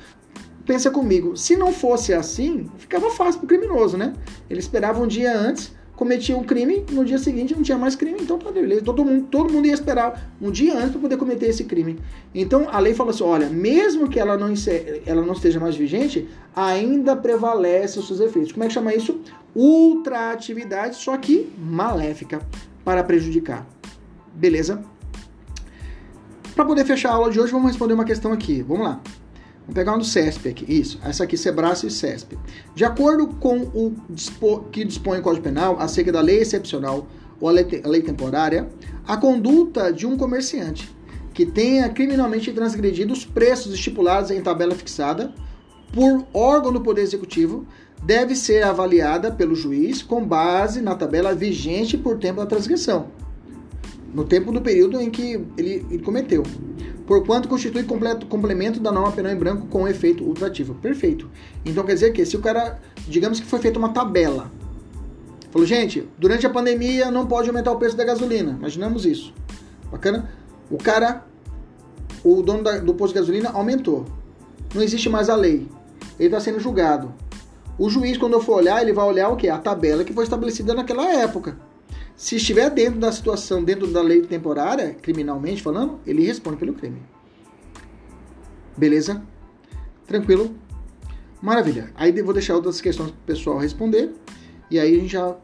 Pensa 0.64 0.90
comigo, 0.90 1.36
se 1.36 1.56
não 1.56 1.72
fosse 1.72 2.12
assim, 2.12 2.70
ficava 2.78 3.10
fácil 3.10 3.40
para 3.40 3.44
o 3.44 3.48
criminoso, 3.48 3.96
né? 3.96 4.12
Ele 4.48 4.60
esperava 4.60 5.00
um 5.00 5.06
dia 5.06 5.36
antes, 5.36 5.72
cometia 5.96 6.36
um 6.36 6.44
crime, 6.44 6.84
no 6.92 7.04
dia 7.04 7.18
seguinte 7.18 7.54
não 7.54 7.62
tinha 7.62 7.78
mais 7.78 7.96
crime, 7.96 8.18
então 8.20 8.38
tá 8.38 8.52
beleza. 8.52 8.82
Todo 8.82 9.04
mundo, 9.04 9.26
todo 9.28 9.52
mundo 9.52 9.66
ia 9.66 9.72
esperar 9.72 10.30
um 10.40 10.50
dia 10.50 10.76
antes 10.76 10.90
para 10.90 11.00
poder 11.00 11.16
cometer 11.16 11.46
esse 11.46 11.64
crime. 11.64 11.98
Então 12.34 12.68
a 12.70 12.78
lei 12.78 12.94
falou 12.94 13.10
assim: 13.10 13.24
olha, 13.24 13.48
mesmo 13.48 14.08
que 14.08 14.20
ela 14.20 14.36
não, 14.36 14.52
ela 15.06 15.22
não 15.22 15.32
esteja 15.32 15.58
mais 15.58 15.74
vigente, 15.74 16.28
ainda 16.54 17.16
prevalece 17.16 17.98
os 17.98 18.06
seus 18.06 18.20
efeitos. 18.20 18.52
Como 18.52 18.62
é 18.62 18.68
que 18.68 18.74
chama 18.74 18.94
isso? 18.94 19.18
Ultraatividade, 19.54 20.96
só 20.96 21.16
que 21.16 21.50
maléfica, 21.58 22.40
para 22.84 23.02
prejudicar. 23.02 23.66
Beleza? 24.34 24.82
Para 26.54 26.64
poder 26.64 26.84
fechar 26.84 27.10
a 27.10 27.14
aula 27.14 27.30
de 27.30 27.40
hoje, 27.40 27.52
vamos 27.52 27.68
responder 27.68 27.94
uma 27.94 28.04
questão 28.04 28.32
aqui. 28.32 28.62
Vamos 28.62 28.86
lá. 28.86 29.00
Vamos 29.66 29.74
pegar 29.74 29.94
um 29.94 29.98
do 29.98 30.04
CESP 30.04 30.48
aqui. 30.48 30.72
Isso. 30.72 30.98
Essa 31.02 31.24
aqui, 31.24 31.36
Sebrae 31.36 31.72
e 31.72 31.90
CESP. 31.90 32.38
De 32.74 32.84
acordo 32.84 33.26
com 33.26 33.62
o 33.74 33.92
que 34.70 34.84
dispõe 34.84 35.18
o 35.18 35.22
Código 35.22 35.42
Penal 35.42 35.76
acerca 35.80 36.12
da 36.12 36.20
lei 36.20 36.38
excepcional 36.38 37.08
ou 37.40 37.48
a 37.48 37.52
lei, 37.52 37.82
a 37.84 37.88
lei 37.88 38.00
temporária, 38.00 38.68
a 39.06 39.16
conduta 39.16 39.92
de 39.92 40.06
um 40.06 40.16
comerciante 40.16 40.94
que 41.34 41.44
tenha 41.44 41.88
criminalmente 41.88 42.52
transgredido 42.52 43.12
os 43.12 43.24
preços 43.24 43.74
estipulados 43.74 44.30
em 44.30 44.40
tabela 44.40 44.74
fixada 44.74 45.34
por 45.92 46.24
órgão 46.32 46.72
do 46.72 46.80
Poder 46.80 47.02
Executivo 47.02 47.66
deve 48.02 48.36
ser 48.36 48.62
avaliada 48.62 49.32
pelo 49.32 49.54
juiz 49.54 50.00
com 50.00 50.24
base 50.24 50.80
na 50.80 50.94
tabela 50.94 51.34
vigente 51.34 51.98
por 51.98 52.18
tempo 52.18 52.40
da 52.40 52.46
transgressão 52.46 53.08
no 54.14 54.24
tempo 54.24 54.52
do 54.52 54.60
período 54.60 55.00
em 55.00 55.10
que 55.10 55.40
ele, 55.56 55.86
ele 55.90 56.02
cometeu, 56.02 56.42
porquanto 57.06 57.48
constitui 57.48 57.82
completo, 57.82 58.26
complemento 58.26 58.80
da 58.80 58.90
norma 58.90 59.12
penal 59.12 59.32
em 59.32 59.36
branco 59.36 59.66
com 59.66 59.86
efeito 59.86 60.24
ultrativo. 60.24 60.74
Perfeito. 60.74 61.28
Então 61.64 61.84
quer 61.84 61.94
dizer 61.94 62.12
que 62.12 62.24
se 62.24 62.36
o 62.36 62.40
cara, 62.40 62.80
digamos 63.08 63.40
que 63.40 63.46
foi 63.46 63.58
feita 63.58 63.78
uma 63.78 63.90
tabela, 63.90 64.50
falou, 65.50 65.66
gente, 65.66 66.08
durante 66.18 66.46
a 66.46 66.50
pandemia 66.50 67.10
não 67.10 67.26
pode 67.26 67.48
aumentar 67.48 67.72
o 67.72 67.78
preço 67.78 67.96
da 67.96 68.04
gasolina, 68.04 68.56
imaginamos 68.58 69.04
isso. 69.04 69.32
Bacana? 69.90 70.30
O 70.70 70.78
cara, 70.78 71.24
o 72.24 72.42
dono 72.42 72.62
da, 72.62 72.78
do 72.78 72.94
posto 72.94 73.14
de 73.14 73.20
gasolina 73.20 73.50
aumentou. 73.50 74.04
Não 74.74 74.82
existe 74.82 75.08
mais 75.08 75.28
a 75.28 75.36
lei. 75.36 75.68
Ele 76.18 76.28
está 76.28 76.40
sendo 76.40 76.58
julgado. 76.58 77.14
O 77.78 77.88
juiz, 77.90 78.16
quando 78.16 78.32
eu 78.32 78.40
for 78.40 78.56
olhar, 78.56 78.80
ele 78.80 78.92
vai 78.92 79.04
olhar 79.04 79.28
o 79.28 79.36
que? 79.36 79.48
A 79.48 79.58
tabela 79.58 80.02
que 80.02 80.12
foi 80.12 80.24
estabelecida 80.24 80.74
naquela 80.74 81.06
época. 81.12 81.56
Se 82.16 82.36
estiver 82.36 82.70
dentro 82.70 82.98
da 82.98 83.12
situação, 83.12 83.62
dentro 83.62 83.86
da 83.86 84.00
lei 84.00 84.22
temporária, 84.22 84.96
criminalmente 85.02 85.62
falando, 85.62 86.00
ele 86.06 86.24
responde 86.24 86.56
pelo 86.56 86.72
crime. 86.72 87.02
Beleza? 88.74 89.22
Tranquilo? 90.06 90.54
Maravilha. 91.42 91.92
Aí 91.94 92.10
vou 92.22 92.32
deixar 92.32 92.54
outras 92.54 92.80
questões 92.80 93.10
para 93.10 93.18
o 93.18 93.26
pessoal 93.26 93.58
responder. 93.58 94.14
E 94.70 94.78
aí 94.78 94.96
a 94.96 94.98
gente 94.98 95.12
já, 95.12 95.36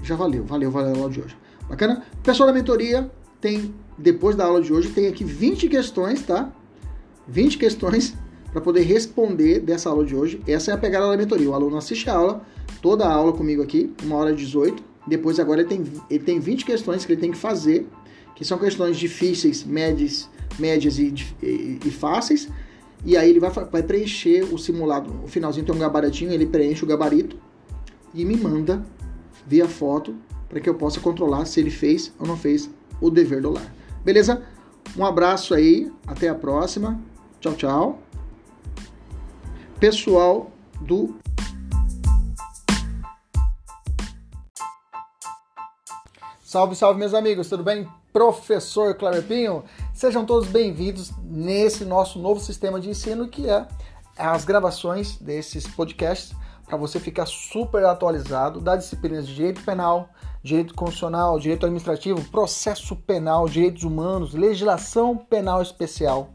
já 0.00 0.14
valeu. 0.14 0.44
Valeu, 0.44 0.70
valeu 0.70 0.94
a 0.94 0.98
aula 0.98 1.10
de 1.10 1.20
hoje. 1.20 1.36
Bacana? 1.68 2.04
Pessoal 2.22 2.46
da 2.46 2.52
mentoria 2.52 3.10
tem, 3.40 3.74
depois 3.98 4.36
da 4.36 4.44
aula 4.44 4.62
de 4.62 4.72
hoje, 4.72 4.90
tem 4.90 5.08
aqui 5.08 5.24
20 5.24 5.68
questões, 5.68 6.22
tá? 6.22 6.52
20 7.26 7.58
questões 7.58 8.14
para 8.52 8.60
poder 8.60 8.82
responder 8.82 9.58
dessa 9.58 9.90
aula 9.90 10.04
de 10.04 10.14
hoje. 10.14 10.40
Essa 10.46 10.70
é 10.70 10.74
a 10.74 10.78
pegada 10.78 11.10
da 11.10 11.16
mentoria. 11.16 11.50
O 11.50 11.54
aluno 11.54 11.76
assiste 11.76 12.08
a 12.08 12.14
aula, 12.14 12.46
toda 12.80 13.04
a 13.04 13.12
aula 13.12 13.32
comigo 13.32 13.60
aqui, 13.60 13.92
uma 14.04 14.14
hora 14.16 14.30
e 14.30 14.36
18 14.36 14.91
depois 15.06 15.38
agora 15.40 15.60
ele 15.60 15.68
tem, 15.68 15.84
ele 16.08 16.24
tem 16.24 16.38
20 16.38 16.64
questões 16.64 17.04
que 17.04 17.12
ele 17.12 17.20
tem 17.20 17.30
que 17.30 17.38
fazer, 17.38 17.88
que 18.34 18.44
são 18.44 18.58
questões 18.58 18.96
difíceis, 18.96 19.64
médias, 19.64 20.28
médias 20.58 20.98
e, 20.98 21.14
e, 21.42 21.78
e 21.84 21.90
fáceis. 21.90 22.48
E 23.04 23.16
aí 23.16 23.30
ele 23.30 23.40
vai, 23.40 23.50
vai 23.50 23.82
preencher 23.82 24.42
o 24.52 24.58
simulado. 24.58 25.12
O 25.24 25.28
finalzinho 25.28 25.66
tem 25.66 25.74
um 25.74 25.78
gabaritinho, 25.78 26.32
ele 26.32 26.46
preenche 26.46 26.84
o 26.84 26.86
gabarito 26.86 27.36
e 28.14 28.24
me 28.24 28.36
manda 28.36 28.84
via 29.46 29.66
foto 29.66 30.14
para 30.48 30.60
que 30.60 30.68
eu 30.68 30.74
possa 30.74 31.00
controlar 31.00 31.46
se 31.46 31.58
ele 31.58 31.70
fez 31.70 32.12
ou 32.18 32.26
não 32.26 32.36
fez 32.36 32.70
o 33.00 33.10
dever 33.10 33.42
do 33.42 33.50
lar. 33.50 33.74
Beleza? 34.04 34.42
Um 34.96 35.04
abraço 35.04 35.54
aí, 35.54 35.90
até 36.06 36.28
a 36.28 36.34
próxima. 36.34 37.00
Tchau, 37.40 37.54
tchau. 37.54 38.02
Pessoal 39.80 40.52
do 40.80 41.16
Salve, 46.52 46.76
salve, 46.76 47.00
meus 47.00 47.14
amigos, 47.14 47.48
tudo 47.48 47.64
bem? 47.64 47.88
Professor 48.12 48.94
Clarebinho, 48.94 49.64
sejam 49.94 50.22
todos 50.22 50.50
bem-vindos 50.50 51.10
nesse 51.22 51.82
nosso 51.82 52.18
novo 52.18 52.40
sistema 52.40 52.78
de 52.78 52.90
ensino 52.90 53.26
que 53.26 53.48
é 53.48 53.66
as 54.18 54.44
gravações 54.44 55.16
desses 55.16 55.66
podcasts 55.66 56.36
para 56.66 56.76
você 56.76 57.00
ficar 57.00 57.24
super 57.24 57.82
atualizado 57.86 58.60
das 58.60 58.80
disciplinas 58.80 59.26
de 59.26 59.34
direito 59.34 59.64
penal, 59.64 60.10
direito 60.42 60.74
constitucional, 60.74 61.38
direito 61.38 61.64
administrativo, 61.64 62.22
processo 62.28 62.94
penal, 62.96 63.48
direitos 63.48 63.84
humanos, 63.84 64.34
legislação 64.34 65.16
penal 65.16 65.62
especial. 65.62 66.34